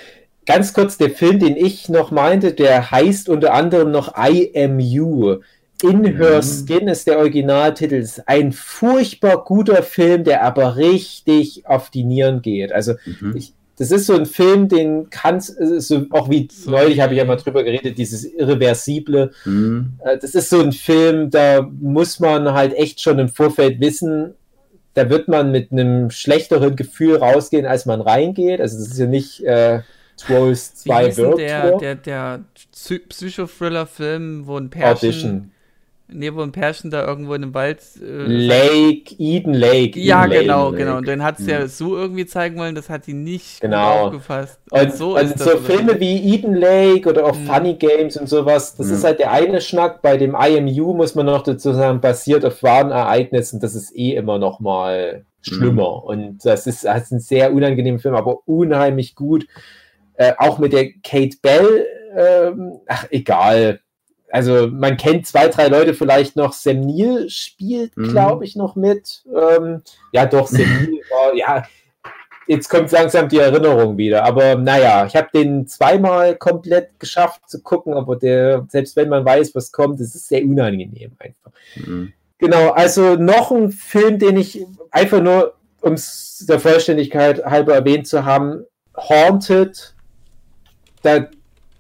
Ganz 0.47 0.73
kurz, 0.73 0.97
der 0.97 1.09
Film, 1.09 1.39
den 1.39 1.57
ich 1.57 1.89
noch 1.89 2.09
meinte, 2.09 2.53
der 2.53 2.89
heißt 2.89 3.27
unter 3.27 3.53
anderem 3.53 3.91
noch 3.91 4.13
I 4.17 4.49
Am 4.55 4.79
You. 4.79 5.39
In 5.83 6.03
Her 6.05 6.37
Mhm. 6.37 6.43
Skin 6.43 6.87
ist 6.87 7.05
der 7.07 7.19
Originaltitel. 7.19 7.95
Ist 7.95 8.27
ein 8.27 8.51
furchtbar 8.51 9.43
guter 9.43 9.83
Film, 9.83 10.23
der 10.23 10.43
aber 10.43 10.75
richtig 10.75 11.65
auf 11.67 11.89
die 11.89 12.03
Nieren 12.03 12.41
geht. 12.41 12.71
Also 12.71 12.93
Mhm. 13.05 13.35
ich, 13.35 13.53
das 13.77 13.91
ist 13.91 14.07
so 14.07 14.13
ein 14.15 14.25
Film, 14.25 14.67
den 14.69 15.09
kannst 15.11 15.55
so 15.59 16.05
auch 16.09 16.29
wie 16.31 16.47
So 16.51 16.71
neulich 16.71 16.99
habe 16.99 17.13
ich 17.13 17.19
ja 17.19 17.25
mal 17.25 17.35
drüber 17.35 17.63
geredet, 17.63 17.97
dieses 17.99 18.25
Irreversible. 18.25 19.31
Mhm. 19.45 19.93
Äh, 20.03 20.17
Das 20.17 20.33
ist 20.33 20.49
so 20.49 20.59
ein 20.61 20.71
Film, 20.71 21.29
da 21.29 21.61
muss 21.79 22.19
man 22.19 22.53
halt 22.53 22.73
echt 22.73 22.99
schon 23.01 23.19
im 23.19 23.29
Vorfeld 23.29 23.79
wissen, 23.79 24.33
da 24.95 25.11
wird 25.11 25.27
man 25.27 25.51
mit 25.51 25.71
einem 25.71 26.09
schlechteren 26.09 26.75
Gefühl 26.75 27.17
rausgehen, 27.17 27.67
als 27.67 27.85
man 27.85 28.01
reingeht. 28.01 28.61
Also 28.61 28.79
das 28.79 28.87
ist 28.87 28.97
ja 28.97 29.05
nicht 29.05 29.43
äh, 29.43 29.81
Trolls 30.17 30.71
Wie 30.85 30.89
2 30.89 31.05
hieß 31.05 31.15
denn 31.17 31.25
World 31.25 31.39
der, 31.39 31.77
der, 31.77 31.95
der 31.95 32.39
Psy- 32.73 33.07
Psychothriller-Film, 33.07 34.47
wo 34.47 34.57
ein 34.57 34.71
Pärchen, 34.71 35.09
Audition. 35.09 35.51
Nee, 36.09 36.33
wo 36.33 36.41
ein 36.41 36.51
Pärchen 36.51 36.89
da 36.91 37.05
irgendwo 37.05 37.33
in 37.33 37.43
einem 37.43 37.53
Wald 37.53 37.81
äh, 38.01 38.05
Lake, 38.25 39.15
Eden 39.17 39.53
Lake. 39.53 39.99
Ja, 39.99 40.21
Eden 40.23 40.29
Lake. 40.31 40.41
genau, 40.43 40.65
Lake. 40.71 40.77
genau. 40.77 40.97
Und 40.97 41.07
dann 41.07 41.23
hat 41.23 41.39
es 41.39 41.47
ja. 41.47 41.59
Ja. 41.59 41.67
so 41.67 41.95
irgendwie 41.97 42.25
zeigen 42.25 42.57
wollen, 42.57 42.75
das 42.75 42.89
hat 42.89 43.07
die 43.07 43.13
nicht 43.13 43.61
Genau. 43.61 43.95
gut 43.95 44.05
aufgefasst. 44.07 44.59
Und, 44.71 44.93
so 44.93 45.15
und 45.15 45.21
ist 45.23 45.39
so 45.39 45.57
Filme 45.57 45.99
wie 45.99 46.33
Eden 46.33 46.53
Lake 46.55 47.09
oder 47.09 47.25
auch 47.25 47.35
Mhm. 47.37 47.45
Funny 47.45 47.73
Games 47.75 48.17
und 48.17 48.27
sowas, 48.27 48.75
das 48.75 48.89
Ja. 48.89 48.95
ist 48.95 49.03
halt 49.03 49.19
der 49.19 49.31
eine 49.31 49.61
Schnack. 49.61 50.01
Bei 50.01 50.17
dem 50.17 50.35
IMU 50.35 50.93
muss 50.93 51.15
man 51.15 51.25
noch 51.25 51.43
dazu 51.43 51.73
sagen, 51.73 52.01
basiert 52.01 52.45
auf 52.45 52.63
wahren 52.63 52.91
Ereignissen, 52.91 53.59
das 53.59 53.75
ist 53.75 53.95
eh 53.95 54.15
immer 54.15 54.37
noch 54.39 54.59
mal 54.59 55.25
schlimmer. 55.41 56.03
Und 56.03 56.45
das 56.45 56.67
ist, 56.67 56.83
das 56.85 57.03
ist 57.03 57.11
ein 57.11 57.19
sehr 57.19 57.53
unangenehmer 57.53 57.99
Film, 57.99 58.15
aber 58.15 58.39
unheimlich 58.47 59.15
gut. 59.15 59.45
Äh, 60.15 60.33
auch 60.39 60.57
mit 60.57 60.73
der 60.73 60.91
Kate 61.03 61.37
Bell, 61.41 61.85
ähm, 62.17 62.79
ach, 62.87 63.05
egal. 63.11 63.79
Also 64.29 64.67
man 64.67 64.97
kennt 64.97 65.25
zwei, 65.25 65.47
drei 65.47 65.67
Leute 65.67 65.93
vielleicht 65.93 66.35
noch. 66.35 66.53
Sam 66.53 66.81
Neill 66.81 67.29
spielt, 67.29 67.95
Mhm. 67.95 68.09
glaube 68.09 68.45
ich, 68.45 68.55
noch 68.55 68.75
mit. 68.75 69.23
Ähm, 69.33 69.81
ja, 70.11 70.25
doch, 70.25 70.47
Sam 70.47 70.61
Neill 70.61 71.01
war, 71.09 71.33
ja, 71.35 71.63
jetzt 72.47 72.69
kommt 72.69 72.91
langsam 72.91 73.29
die 73.29 73.37
Erinnerung 73.39 73.97
wieder. 73.97 74.23
Aber 74.25 74.55
naja, 74.55 75.05
ich 75.05 75.15
habe 75.15 75.29
den 75.33 75.65
zweimal 75.67 76.35
komplett 76.35 76.99
geschafft 76.99 77.49
zu 77.49 77.61
gucken, 77.61 77.93
aber 77.93 78.15
der, 78.15 78.65
selbst 78.69 78.95
wenn 78.95 79.09
man 79.09 79.23
weiß, 79.25 79.55
was 79.55 79.71
kommt, 79.71 79.99
es 80.01 80.13
ist 80.15 80.27
sehr 80.27 80.43
unangenehm 80.43 81.11
einfach. 81.19 81.51
Mhm. 81.75 82.13
Genau, 82.39 82.69
also 82.71 83.15
noch 83.15 83.51
ein 83.51 83.71
Film, 83.71 84.19
den 84.19 84.37
ich 84.37 84.63
einfach 84.91 85.21
nur, 85.21 85.55
um 85.81 85.93
es 85.93 86.45
der 86.47 86.59
Vollständigkeit 86.59 87.43
halber 87.45 87.73
erwähnt 87.75 88.07
zu 88.07 88.25
haben, 88.25 88.63
Haunted. 88.95 89.93
Da 91.01 91.27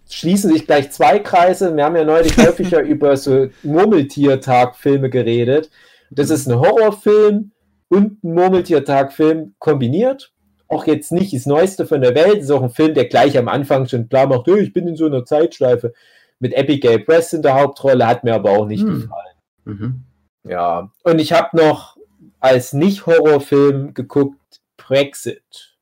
schließen 0.09 0.51
sich 0.51 0.65
gleich 0.65 0.91
zwei 0.91 1.19
Kreise. 1.19 1.75
Wir 1.75 1.85
haben 1.85 1.95
ja 1.95 2.03
neulich 2.03 2.37
häufiger 2.37 2.81
über 2.81 3.17
so 3.17 3.47
Murmeltiertag-Filme 3.63 5.09
geredet. 5.09 5.69
Das 6.09 6.29
ist 6.29 6.47
ein 6.47 6.59
Horrorfilm 6.59 7.51
und 7.89 8.23
ein 8.23 8.33
Murmeltiertag-Film 8.33 9.55
kombiniert. 9.59 10.31
Auch 10.69 10.85
jetzt 10.87 11.11
nicht 11.11 11.33
das 11.33 11.45
Neueste 11.45 11.85
von 11.85 12.01
der 12.01 12.15
Welt. 12.15 12.37
ist 12.41 12.51
auch 12.51 12.61
ein 12.63 12.69
Film, 12.69 12.93
der 12.93 13.05
gleich 13.05 13.37
am 13.37 13.47
Anfang 13.47 13.87
schon 13.87 14.09
klar 14.09 14.27
macht, 14.27 14.47
"Hey, 14.47 14.59
ich 14.59 14.73
bin 14.73 14.87
in 14.87 14.95
so 14.97 15.05
einer 15.05 15.25
Zeitschleife. 15.25 15.93
Mit 16.39 16.55
Abigail 16.57 16.99
Press 16.99 17.33
in 17.33 17.41
der 17.41 17.55
Hauptrolle, 17.55 18.05
hat 18.05 18.23
mir 18.23 18.35
aber 18.35 18.51
auch 18.51 18.65
nicht 18.67 18.83
Hm. 18.83 19.01
gefallen. 19.01 19.35
Mhm. 19.65 20.03
Ja, 20.43 20.91
und 21.03 21.19
ich 21.19 21.33
habe 21.33 21.57
noch 21.57 21.97
als 22.39 22.73
Nicht-Horrorfilm 22.73 23.93
geguckt 23.93 24.37
Brexit. 24.77 25.75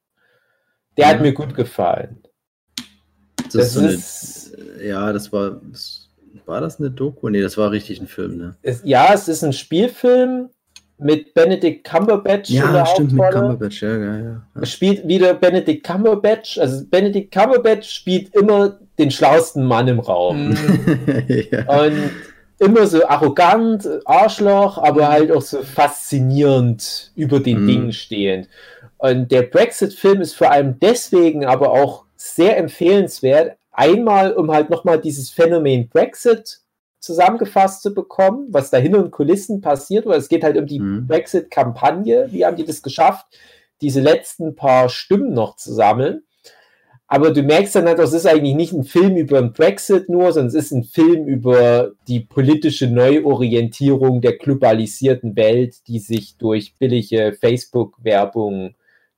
Der 0.98 1.08
hat 1.10 1.18
Mhm. 1.18 1.22
mir 1.24 1.34
gut 1.34 1.56
gefallen. 1.56 2.24
Das, 3.46 3.54
Das 3.54 3.66
ist 3.68 3.74
so 3.74 3.80
eine, 3.82 3.92
ist- 3.92 4.58
ja, 4.84 5.14
das 5.14 5.32
war, 5.34 5.60
das, 5.72 6.10
war 6.46 6.62
das 6.62 6.80
eine 6.80 6.92
Doku? 6.92 7.30
Nee, 7.30 7.42
das 7.42 7.58
war 7.58 7.72
richtig 7.72 8.00
ein 8.02 8.08
Film, 8.08 8.38
ne? 8.38 8.56
Es, 8.62 8.82
ja, 8.84 9.14
es 9.14 9.28
ist 9.28 9.44
ein 9.44 9.54
Spielfilm 9.54 10.50
mit 10.98 11.34
Benedict 11.34 11.84
Cumberbatch 11.84 12.50
in 12.52 12.56
Ja, 12.58 12.72
der 12.72 12.86
stimmt, 12.86 13.12
mit. 13.14 13.32
Cumberbatch, 13.32 13.82
ja, 13.84 13.98
ja, 13.98 14.18
ja. 14.20 14.48
Es 14.62 14.72
spielt 14.72 15.06
wieder 15.08 15.34
Benedict 15.34 15.86
Cumberbatch. 15.86 16.58
Also 16.58 16.86
Benedict 16.86 17.34
Cumberbatch 17.34 17.90
spielt 17.90 18.34
immer 18.34 18.80
den 18.98 19.12
schlausten 19.12 19.66
Mann 19.66 19.88
im 19.90 20.00
Raum. 20.00 20.56
Hm, 20.56 21.24
ja. 21.52 21.84
Und 21.84 22.12
immer 22.60 22.88
so 22.88 23.06
arrogant, 23.06 23.86
Arschloch, 24.06 24.78
aber 24.78 25.10
halt 25.10 25.32
auch 25.34 25.42
so 25.42 25.62
faszinierend 25.64 27.12
über 27.16 27.40
den 27.42 27.64
Mhm. 27.64 27.68
Dingen 27.68 27.92
stehend. 27.94 28.48
Und 28.98 29.32
der 29.32 29.42
Brexit-Film 29.44 30.22
ist 30.22 30.34
vor 30.36 30.52
allem 30.52 30.80
deswegen 30.80 31.46
aber 31.46 31.72
auch 31.72 32.05
sehr 32.34 32.58
empfehlenswert. 32.58 33.58
Einmal, 33.72 34.34
um 34.34 34.52
halt 34.52 34.70
nochmal 34.70 35.00
dieses 35.00 35.30
Phänomen 35.30 35.90
Brexit 35.90 36.60
zusammengefasst 37.00 37.84
zu 37.84 37.94
bekommen, 37.94 38.48
was 38.50 38.72
da 38.72 38.78
hinter 38.78 39.04
den 39.04 39.12
Kulissen 39.12 39.62
passiert, 39.62 40.06
weil 40.08 40.18
es 40.18 40.30
geht 40.30 40.44
halt 40.44 40.58
um 40.58 40.66
die 40.66 40.80
Mhm. 40.80 41.06
Brexit-Kampagne. 41.08 42.30
Wie 42.32 42.46
haben 42.46 42.56
die 42.56 42.66
das 42.66 42.82
geschafft, 42.82 43.28
diese 43.82 44.02
letzten 44.02 44.56
paar 44.56 44.90
Stimmen 44.90 45.34
noch 45.34 45.56
zu 45.56 45.72
sammeln? 45.74 46.24
Aber 47.08 47.32
du 47.32 47.44
merkst 47.44 47.76
dann 47.76 47.86
halt, 47.86 48.00
es 48.00 48.14
ist 48.14 48.26
eigentlich 48.26 48.56
nicht 48.56 48.74
ein 48.74 48.84
Film 48.84 49.16
über 49.16 49.40
den 49.40 49.54
Brexit 49.54 50.10
nur, 50.10 50.32
sondern 50.34 50.48
es 50.48 50.56
ist 50.56 50.72
ein 50.72 50.84
Film 50.84 51.28
über 51.28 51.92
die 52.08 52.22
politische 52.22 52.88
Neuorientierung 52.88 54.22
der 54.22 54.38
globalisierten 54.38 55.36
Welt, 55.36 55.88
die 55.88 56.00
sich 56.00 56.38
durch 56.38 56.74
billige 56.80 57.34
Facebook-Werbung 57.40 58.74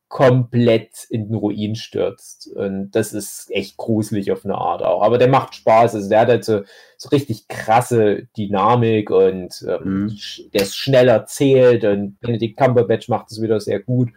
komplett 0.10 1.06
in 1.10 1.28
den 1.28 1.36
Ruin 1.36 1.76
stürzt. 1.76 2.48
Und 2.56 2.92
das 2.92 3.14
ist 3.14 3.52
echt 3.52 3.76
gruselig 3.78 4.32
auf 4.32 4.46
eine 4.46 4.56
Art 4.56 4.82
auch. 4.82 5.02
Aber 5.04 5.18
der 5.18 5.28
macht 5.28 5.56
Spaß. 5.56 5.96
Also 5.96 6.10
der 6.10 6.22
hat 6.22 6.28
halt 6.30 6.46
so, 6.46 6.62
so 6.98 7.10
richtig 7.10 7.48
krasse 7.48 8.28
Dynamik 8.38 9.10
und 9.10 9.66
ähm, 9.68 10.06
Mhm. 10.06 10.18
der 10.54 10.62
ist 10.62 10.76
schnell 10.78 11.10
erzählt 11.10 11.84
und 11.84 12.20
Benedict 12.22 12.58
Cumberbatch 12.58 13.10
macht 13.10 13.32
es 13.32 13.42
wieder 13.42 13.60
sehr 13.60 13.80
gut. 13.82 14.10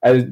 Also 0.00 0.26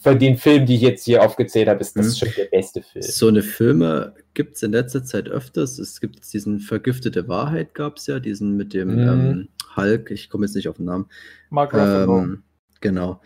von 0.00 0.18
den 0.18 0.36
Filmen, 0.36 0.66
die 0.66 0.76
ich 0.76 0.82
jetzt 0.82 1.04
hier 1.04 1.22
aufgezählt 1.22 1.68
habe, 1.68 1.80
ist 1.80 1.96
das 1.96 2.08
Mhm. 2.08 2.26
schon 2.26 2.28
der 2.36 2.44
beste 2.46 2.82
Film. 2.82 3.02
So 3.02 3.28
eine 3.28 3.42
Filme 3.42 4.14
gibt 4.34 4.56
es 4.56 4.62
in 4.62 4.72
letzter 4.72 5.04
Zeit 5.04 5.28
öfters. 5.28 5.78
Es 5.78 6.00
gibt 6.00 6.32
diesen 6.32 6.60
Vergiftete 6.60 7.28
Wahrheit, 7.28 7.74
gab 7.74 7.96
es 7.96 8.06
ja, 8.06 8.20
diesen 8.20 8.56
mit 8.56 8.74
dem 8.74 8.94
Mhm. 8.94 9.08
ähm, 9.08 9.48
Hulk, 9.76 10.10
ich 10.10 10.28
komme 10.30 10.44
jetzt 10.46 10.54
nicht 10.54 10.68
auf 10.68 10.76
den 10.76 10.84
Namen. 10.86 11.06
Mark 11.50 11.72
Ruffalo. 11.72 12.18
Ähm, 12.18 12.42
genau. 12.80 13.20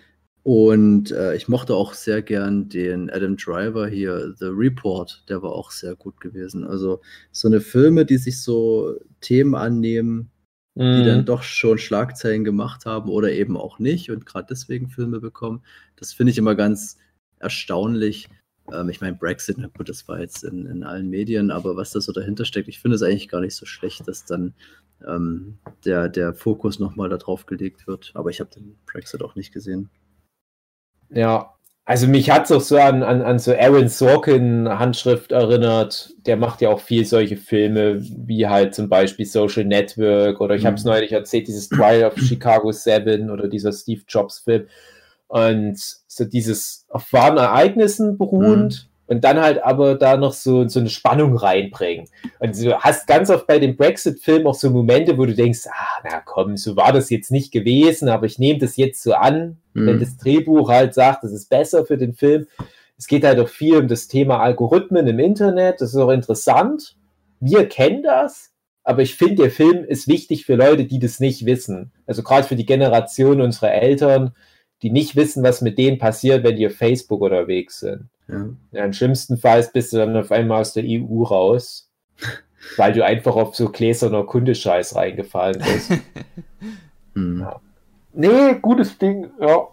Und 0.44 1.12
äh, 1.12 1.36
ich 1.36 1.46
mochte 1.48 1.74
auch 1.74 1.94
sehr 1.94 2.20
gern 2.20 2.68
den 2.68 3.10
Adam 3.10 3.36
Driver 3.36 3.86
hier, 3.86 4.34
The 4.38 4.46
Report, 4.46 5.24
der 5.28 5.40
war 5.42 5.52
auch 5.52 5.70
sehr 5.70 5.94
gut 5.94 6.20
gewesen. 6.20 6.64
Also 6.64 7.00
so 7.30 7.46
eine 7.46 7.60
Filme, 7.60 8.04
die 8.04 8.18
sich 8.18 8.42
so 8.42 8.96
Themen 9.20 9.54
annehmen, 9.54 10.30
die 10.74 10.80
Mhm. 10.82 11.04
dann 11.04 11.24
doch 11.26 11.42
schon 11.42 11.78
Schlagzeilen 11.78 12.44
gemacht 12.44 12.86
haben 12.86 13.10
oder 13.10 13.30
eben 13.30 13.56
auch 13.56 13.78
nicht 13.78 14.10
und 14.10 14.24
gerade 14.26 14.46
deswegen 14.50 14.88
Filme 14.88 15.20
bekommen. 15.20 15.62
Das 15.96 16.12
finde 16.14 16.32
ich 16.32 16.38
immer 16.38 16.54
ganz 16.54 16.96
erstaunlich. 17.38 18.28
Ähm, 18.72 18.88
ich 18.88 19.00
meine, 19.00 19.16
Brexit, 19.16 19.58
na 19.58 19.68
gut, 19.68 19.88
das 19.88 20.08
war 20.08 20.18
jetzt 20.20 20.44
in, 20.44 20.66
in 20.66 20.82
allen 20.82 21.10
Medien, 21.10 21.50
aber 21.50 21.76
was 21.76 21.90
da 21.90 22.00
so 22.00 22.10
dahinter 22.12 22.44
steckt, 22.46 22.68
ich 22.68 22.80
finde 22.80 22.94
es 22.96 23.02
eigentlich 23.02 23.28
gar 23.28 23.40
nicht 23.42 23.54
so 23.54 23.66
schlecht, 23.66 24.08
dass 24.08 24.24
dann 24.24 24.54
ähm, 25.06 25.58
der, 25.84 26.08
der 26.08 26.32
Fokus 26.34 26.78
nochmal 26.78 27.10
darauf 27.10 27.46
gelegt 27.46 27.86
wird. 27.86 28.12
Aber 28.14 28.30
ich 28.30 28.40
habe 28.40 28.50
den 28.50 28.76
Brexit 28.86 29.22
auch 29.22 29.34
nicht 29.36 29.52
gesehen. 29.52 29.90
Ja, 31.14 31.52
also 31.84 32.06
mich 32.06 32.30
hat 32.30 32.44
es 32.44 32.52
auch 32.52 32.60
so 32.60 32.78
an, 32.78 33.02
an, 33.02 33.22
an 33.22 33.38
so 33.38 33.52
Aaron 33.52 33.88
Sorkin 33.88 34.68
Handschrift 34.68 35.32
erinnert. 35.32 36.10
Der 36.26 36.36
macht 36.36 36.60
ja 36.60 36.68
auch 36.70 36.80
viel 36.80 37.04
solche 37.04 37.36
Filme, 37.36 38.00
wie 38.00 38.46
halt 38.46 38.74
zum 38.74 38.88
Beispiel 38.88 39.26
Social 39.26 39.64
Network 39.64 40.40
oder 40.40 40.54
ich 40.54 40.64
habe 40.64 40.76
es 40.76 40.84
Mhm. 40.84 40.90
neulich 40.90 41.12
erzählt, 41.12 41.48
dieses 41.48 41.68
Trial 41.68 42.04
of 42.04 42.16
Chicago 42.18 42.70
7 42.70 43.30
oder 43.30 43.48
dieser 43.48 43.72
Steve 43.72 44.02
Jobs 44.08 44.38
Film. 44.40 44.66
Und 45.26 45.78
so 46.06 46.24
dieses 46.24 46.86
auf 46.88 47.12
wahren 47.12 47.38
Ereignissen 47.38 48.16
beruhend 48.18 48.88
und 49.12 49.22
dann 49.24 49.40
halt 49.40 49.62
aber 49.62 49.94
da 49.94 50.16
noch 50.16 50.32
so, 50.32 50.66
so 50.66 50.80
eine 50.80 50.88
Spannung 50.88 51.36
reinbringen. 51.36 52.06
Und 52.38 52.58
du 52.58 52.78
hast 52.78 53.06
ganz 53.06 53.28
oft 53.28 53.46
bei 53.46 53.58
dem 53.58 53.76
Brexit-Film 53.76 54.46
auch 54.46 54.54
so 54.54 54.70
Momente, 54.70 55.18
wo 55.18 55.26
du 55.26 55.34
denkst, 55.34 55.66
ah, 55.68 56.00
na 56.02 56.20
komm, 56.24 56.56
so 56.56 56.76
war 56.76 56.92
das 56.92 57.10
jetzt 57.10 57.30
nicht 57.30 57.52
gewesen, 57.52 58.08
aber 58.08 58.24
ich 58.24 58.38
nehme 58.38 58.58
das 58.58 58.76
jetzt 58.78 59.02
so 59.02 59.12
an, 59.12 59.58
wenn 59.74 59.96
Mhm. 59.96 60.00
das 60.00 60.16
Drehbuch 60.16 60.70
halt 60.70 60.94
sagt, 60.94 61.24
das 61.24 61.32
ist 61.32 61.50
besser 61.50 61.84
für 61.84 61.98
den 61.98 62.14
Film. 62.14 62.46
Es 62.96 63.06
geht 63.06 63.24
halt 63.24 63.38
auch 63.38 63.48
viel 63.48 63.76
um 63.76 63.86
das 63.86 64.08
Thema 64.08 64.40
Algorithmen 64.40 65.06
im 65.06 65.18
Internet, 65.18 65.80
das 65.80 65.90
ist 65.90 65.96
auch 65.96 66.10
interessant. 66.10 66.96
Wir 67.38 67.68
kennen 67.68 68.02
das, 68.02 68.50
aber 68.82 69.02
ich 69.02 69.14
finde, 69.14 69.42
der 69.42 69.50
Film 69.50 69.84
ist 69.84 70.08
wichtig 70.08 70.46
für 70.46 70.54
Leute, 70.54 70.86
die 70.86 70.98
das 70.98 71.20
nicht 71.20 71.44
wissen. 71.44 71.92
Also 72.06 72.22
gerade 72.22 72.46
für 72.46 72.56
die 72.56 72.66
Generation 72.66 73.40
unserer 73.42 73.72
Eltern, 73.72 74.32
die 74.82 74.90
nicht 74.90 75.16
wissen, 75.16 75.42
was 75.42 75.60
mit 75.62 75.78
denen 75.78 75.98
passiert, 75.98 76.42
wenn 76.44 76.56
die 76.56 76.66
auf 76.66 76.74
Facebook 76.74 77.20
unterwegs 77.22 77.80
sind. 77.80 78.08
Ja. 78.28 78.46
Ja, 78.72 78.84
Im 78.84 78.92
schlimmsten 78.92 79.36
Fall 79.36 79.68
bist 79.72 79.92
du 79.92 79.98
dann 79.98 80.16
auf 80.16 80.30
einmal 80.32 80.60
aus 80.60 80.72
der 80.72 80.84
EU 80.86 81.22
raus, 81.22 81.90
weil 82.76 82.92
du 82.92 83.04
einfach 83.04 83.36
auf 83.36 83.54
so 83.54 83.68
gläserner 83.68 84.24
Kundescheiß 84.24 84.94
reingefallen 84.96 85.58
bist. 85.60 85.92
Hm. 87.14 87.40
Ja. 87.40 87.60
nee, 88.14 88.54
gutes 88.62 88.96
Ding, 88.96 89.26
ja. 89.38 89.68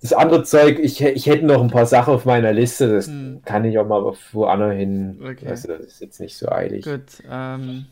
Das 0.00 0.14
andere 0.14 0.42
Zeug, 0.44 0.78
ich, 0.78 1.02
ich 1.02 1.26
hätte 1.26 1.44
noch 1.44 1.60
ein 1.60 1.68
paar 1.68 1.84
Sachen 1.84 2.14
auf 2.14 2.24
meiner 2.24 2.52
Liste, 2.54 2.88
das 2.94 3.08
Hm. 3.08 3.42
kann 3.44 3.66
ich 3.66 3.78
auch 3.78 3.86
mal 3.86 4.14
woanders 4.32 4.74
hin. 4.74 5.18
Okay. 5.22 5.48
Also, 5.48 5.68
das 5.68 5.80
ist 5.80 6.00
jetzt 6.00 6.18
nicht 6.18 6.34
so 6.34 6.48
eilig. 6.48 6.84
Gut, 6.86 7.22
ähm. 7.30 7.84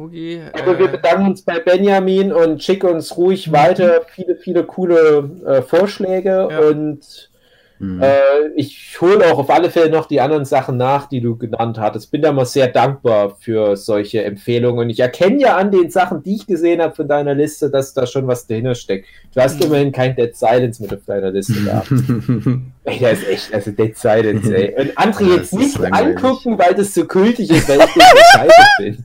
Hugi, 0.00 0.40
Aber 0.52 0.78
wir 0.78 0.86
äh, 0.88 0.92
bedanken 0.92 1.26
uns 1.30 1.42
bei 1.42 1.58
Benjamin 1.60 2.32
und 2.32 2.62
schicken 2.62 2.88
uns 2.88 3.16
ruhig 3.16 3.52
weiter 3.52 4.02
viele, 4.14 4.36
viele 4.36 4.64
coole 4.64 5.30
äh, 5.46 5.62
Vorschläge 5.62 6.48
Ja. 6.50 6.58
und 6.60 7.28
Hm. 7.80 7.98
Äh, 8.02 8.48
ich 8.56 8.98
hole 9.00 9.24
auch 9.32 9.38
auf 9.38 9.48
alle 9.48 9.70
Fälle 9.70 9.88
noch 9.88 10.04
die 10.04 10.20
anderen 10.20 10.44
Sachen 10.44 10.76
nach, 10.76 11.06
die 11.08 11.22
du 11.22 11.38
genannt 11.38 11.78
hattest. 11.78 12.10
Bin 12.10 12.20
da 12.20 12.30
mal 12.30 12.44
sehr 12.44 12.68
dankbar 12.68 13.36
für 13.40 13.74
solche 13.74 14.22
Empfehlungen. 14.22 14.80
Und 14.84 14.90
ich 14.90 15.00
erkenne 15.00 15.40
ja 15.40 15.56
an 15.56 15.70
den 15.70 15.88
Sachen, 15.88 16.22
die 16.22 16.34
ich 16.36 16.46
gesehen 16.46 16.82
habe 16.82 16.94
von 16.94 17.08
deiner 17.08 17.32
Liste, 17.34 17.70
dass 17.70 17.94
da 17.94 18.06
schon 18.06 18.26
was 18.26 18.46
dahinter 18.46 18.74
steckt. 18.74 19.06
Du 19.34 19.40
hast 19.40 19.58
Mhm. 19.60 19.64
immerhin 19.66 19.92
kein 19.92 20.14
Dead 20.14 20.36
Silence 20.36 20.82
mit 20.82 20.92
auf 20.92 21.06
deiner 21.06 21.30
Liste 21.30 21.54
gehabt. 21.64 21.90
Ey, 22.84 22.98
das 23.00 23.20
ist 23.20 23.28
echt, 23.28 23.54
also 23.54 23.70
Dead 23.70 23.96
Silence, 23.96 24.54
ey. 24.54 24.74
Und 24.78 24.98
André 24.98 25.28
Ja, 25.30 25.36
jetzt 25.36 25.54
nicht 25.54 25.78
langweilig. 25.78 26.18
angucken, 26.18 26.58
weil 26.58 26.74
das 26.74 26.92
so 26.92 27.06
kultig 27.06 27.48
ist, 27.50 27.66
weil 27.66 27.78
ich 27.78 27.84
so 27.94 28.00
scheiße 28.36 28.54
finde. 28.76 28.98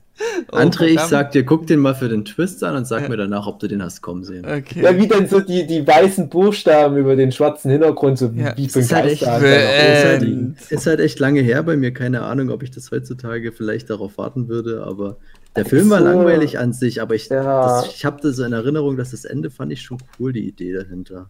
Oh, 0.52 0.56
André, 0.56 0.86
ich 0.86 1.00
sag 1.00 1.32
dir, 1.32 1.44
guck 1.46 1.68
den 1.68 1.80
mal 1.80 1.94
für 1.96 2.10
den 2.10 2.26
Twist 2.26 2.64
an 2.64 2.76
und 2.76 2.86
sag 2.86 3.04
Ja. 3.04 3.10
mir 3.10 3.18
danach, 3.18 3.48
ob 3.48 3.60
du 3.60 3.68
den 3.68 3.84
hast 3.84 4.02
kommen 4.02 4.24
sehen. 4.24 4.46
Okay. 4.46 4.82
Ja, 4.82 4.98
wie 4.98 5.08
denn 5.08 5.28
so 5.28 5.40
die, 5.40 5.66
die 5.68 5.86
weißen 5.86 6.30
Buchstaben 6.30 6.98
über 6.98 7.16
den 7.16 7.32
schwarzen 7.32 7.72
Hintergrund, 7.72 8.18
so 8.18 8.28
Ja. 8.34 8.56
wie 8.58 8.68
für 8.70 8.80
ein 8.80 8.82
Das 8.82 8.86
ist 8.86 8.94
halt 8.94 9.06
echt 9.12 9.22
Geisterhand. 9.24 9.44
Äh, 9.44 9.94
Ist 9.94 10.06
halt, 10.06 10.72
ist 10.72 10.88
halt 10.88 11.00
echt 11.00 11.20
lange 11.20 11.42
her 11.42 11.64
bei 11.64 11.76
mir, 11.76 11.94
keine 11.94 12.22
Ahnung, 12.22 12.50
ob 12.50 12.64
ich 12.64 12.72
das 12.72 12.92
heutzutage 12.92 13.52
vielleicht 13.52 13.90
darauf 13.90 14.18
warten 14.18 14.48
würde, 14.48 14.84
aber 14.86 15.18
der 15.56 15.66
Film 15.66 15.90
war 15.90 16.00
so. 16.00 16.06
langweilig 16.06 16.60
an 16.60 16.74
sich, 16.74 17.02
aber 17.02 17.16
ich, 17.16 17.30
Ja. 17.30 17.82
das, 17.82 17.88
ich 17.96 18.04
habe 18.06 18.20
das 18.22 18.36
so 18.38 18.44
in 18.44 18.54
Erinnerung, 18.54 18.98
dass 18.98 19.12
das 19.12 19.26
Ende 19.26 19.50
fand 19.50 19.72
ich 19.72 19.82
schon 19.82 19.98
cool, 20.20 20.34
die 20.34 20.48
Idee 20.48 20.74
dahinter. 20.74 21.30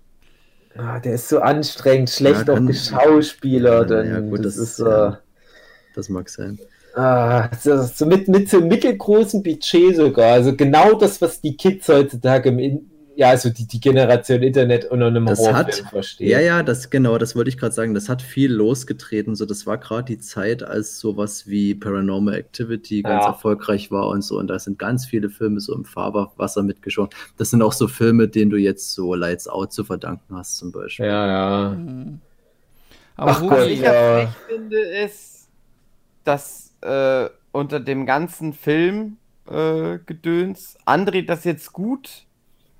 Ah, 0.77 0.99
der 0.99 1.13
ist 1.15 1.29
so 1.29 1.39
anstrengend, 1.39 2.09
schlecht 2.09 2.47
Ja, 2.49 2.53
auch 2.55 2.65
geschauspielert. 2.65 3.89
Ja, 3.91 4.03
ja, 4.03 4.19
gut, 4.19 4.39
das, 4.43 4.55
das- 4.57 4.71
ist 4.71 4.79
äh, 4.79 4.83
ja. 4.89 5.19
Das 5.95 6.09
mag 6.09 6.27
sein. 6.29 6.59
Ah, 6.95 7.49
so, 7.59 8.05
mit, 8.05 8.27
mit 8.27 8.49
so 8.49 8.57
einem 8.57 8.67
mittelgroßen 8.67 9.43
Budget 9.43 9.95
sogar. 9.95 10.33
Also 10.33 10.55
genau 10.55 10.93
das, 10.93 11.21
was 11.21 11.41
die 11.41 11.55
Kids 11.57 11.87
heutzutage 11.89 12.49
im 12.49 12.59
In 12.59 12.91
ja, 13.17 13.29
also 13.29 13.49
die, 13.49 13.65
die 13.65 13.79
Generation 13.79 14.43
Internet 14.43 14.83
unter 14.91 15.05
einem 15.07 15.25
Das 15.25 15.39
Horrorfilm 15.39 15.85
hat- 15.85 15.89
versteht. 15.89 16.27
Ja, 16.27 16.41
ja, 16.41 16.63
das 16.63 16.89
genau, 16.89 17.17
das 17.17 17.33
wollte 17.33 17.47
ich 17.49 17.57
gerade 17.57 17.73
sagen. 17.73 17.93
Das 17.93 18.09
hat 18.09 18.21
viel 18.21 18.51
losgetreten. 18.51 19.35
So, 19.35 19.45
das 19.45 19.65
war 19.65 19.77
gerade 19.77 20.03
die 20.03 20.19
Zeit, 20.19 20.63
als 20.63 20.99
sowas 20.99 21.47
wie 21.47 21.75
Paranormal 21.75 22.33
Activity 22.33 23.03
ganz 23.03 23.23
Ja. 23.23 23.29
erfolgreich 23.29 23.89
war 23.89 24.09
und 24.09 24.21
so. 24.21 24.37
Und 24.37 24.47
da 24.47 24.59
sind 24.59 24.77
ganz 24.79 25.05
viele 25.05 25.29
Filme 25.29 25.61
so 25.61 25.73
im 25.73 25.85
Fahrwasser 25.85 26.61
mitgeschoben. 26.61 27.09
Das 27.37 27.51
sind 27.51 27.61
auch 27.61 27.71
so 27.71 27.87
Filme, 27.87 28.27
denen 28.27 28.51
du 28.51 28.57
jetzt 28.57 28.91
so 28.91 29.15
Lights 29.15 29.47
Out 29.47 29.71
zu 29.71 29.85
verdanken 29.85 30.35
hast, 30.35 30.57
zum 30.57 30.73
Beispiel. 30.73 31.05
ja. 31.05 31.27
ja. 31.27 31.69
Mhm. 31.69 32.19
Aber 33.15 33.31
Ach 33.31 33.39
Hugi, 33.39 33.47
Gott, 33.49 33.57
Was 33.59 33.67
ich 33.67 33.79
ja 33.79 34.35
finde, 34.49 34.77
ist, 35.05 35.47
dass 36.25 36.64
äh, 36.85 37.29
unter 37.51 37.79
dem 37.79 38.05
ganzen 38.05 38.53
Film 38.53 39.17
äh, 39.49 39.99
Gedöns 40.05 40.77
André 40.85 41.25
das 41.25 41.43
jetzt 41.43 41.73
gut 41.73 42.25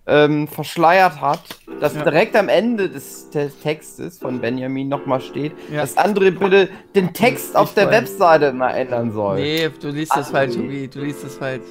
ähm, 0.08 0.48
verschleiert 0.48 1.20
hat, 1.22 1.42
dass 1.80 1.96
Ja. 1.96 2.04
direkt 2.04 2.36
am 2.36 2.48
Ende 2.48 2.90
des 2.90 3.30
Te 3.32 3.52
Textes 3.64 4.20
von 4.20 4.40
Benjamin 4.40 4.88
nochmal 4.88 5.20
steht, 5.22 5.54
Ja. 5.72 5.82
dass 5.82 5.98
André 5.98 6.30
bitte 6.32 6.70
den 6.94 7.12
Text 7.14 7.56
auf 7.56 7.74
der 7.74 7.88
weiß. 7.88 7.94
Webseite 8.02 8.54
mal 8.54 8.72
ändern 8.72 9.12
soll. 9.12 9.38
Nee, 9.38 9.70
du 9.82 9.90
liest 9.90 10.16
das 10.16 10.28
André. 10.30 10.32
falsch, 10.32 10.58
Hugi. 10.58 10.88
Du 10.90 11.00
liest 11.00 11.24
das 11.24 11.36
falsch. 11.38 11.64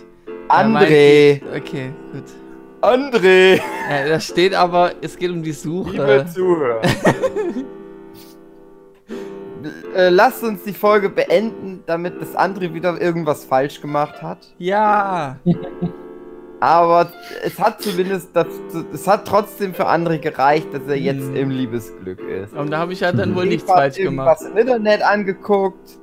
André, 0.48 0.86
die- 1.40 1.42
Okay, 1.56 1.92
gut. 2.12 2.24
André, 2.80 3.60
Äh, 3.88 4.08
da 4.08 4.18
steht 4.20 4.54
aber, 4.54 4.92
es 5.00 5.16
geht 5.16 5.30
um 5.30 5.42
die 5.42 5.50
liebe 5.50 5.54
Suche. 5.58 6.26
Zuhörer. 6.34 6.82
äh, 9.96 10.08
lasst 10.08 10.42
uns 10.42 10.62
die 10.64 10.72
Folge 10.72 11.08
beenden, 11.10 11.82
damit 11.86 12.20
das 12.20 12.34
André 12.36 12.72
wieder 12.74 13.00
irgendwas 13.00 13.44
falsch 13.44 13.80
gemacht 13.80 14.22
hat. 14.22 14.38
Ja. 14.58 15.36
Aber 16.60 17.12
es 17.44 17.58
hat 17.58 17.82
zumindest, 17.82 18.30
das, 18.34 18.46
es 18.92 19.06
hat 19.06 19.26
trotzdem 19.26 19.74
für 19.74 19.86
André 19.86 20.18
gereicht, 20.18 20.72
dass 20.72 20.82
er 20.88 20.96
jetzt 20.96 21.26
Hm. 21.26 21.36
im 21.36 21.50
Liebesglück 21.50 22.20
ist. 22.20 22.54
Und 22.54 22.70
da 22.70 22.78
habe 22.78 22.92
ich 22.94 23.00
ja 23.00 23.12
dann 23.12 23.34
wohl 23.34 23.44
nichts 23.46 23.70
falsch 23.70 23.96
gemacht. 23.96 24.38
im 24.50 24.56
Internet 24.56 25.02
angeguckt. 25.02 25.98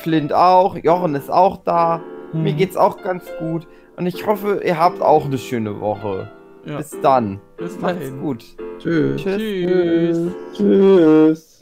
Flint 0.00 0.32
auch. 0.32 0.76
Jochen 0.76 1.14
ist 1.14 1.30
auch 1.30 1.58
da. 1.64 2.02
Mir 2.32 2.50
Hm. 2.50 2.56
geht's 2.58 2.76
auch 2.76 3.02
ganz 3.02 3.24
gut. 3.38 3.66
Und 3.96 4.06
ich 4.06 4.26
hoffe, 4.26 4.60
ihr 4.64 4.78
habt 4.78 5.00
auch 5.00 5.24
eine 5.24 5.38
schöne 5.38 5.80
Woche. 5.80 6.30
Ja. 6.66 6.78
Bis 6.78 6.90
dann. 7.00 7.40
Bis 7.56 7.78
Macht's 7.80 8.00
dahin. 8.00 8.20
gut. 8.20 8.44
Tschüss. 8.78 9.22
Tschüss. 9.22 9.36
Tschüss. 9.38 10.32
Tschüss. 10.56 11.53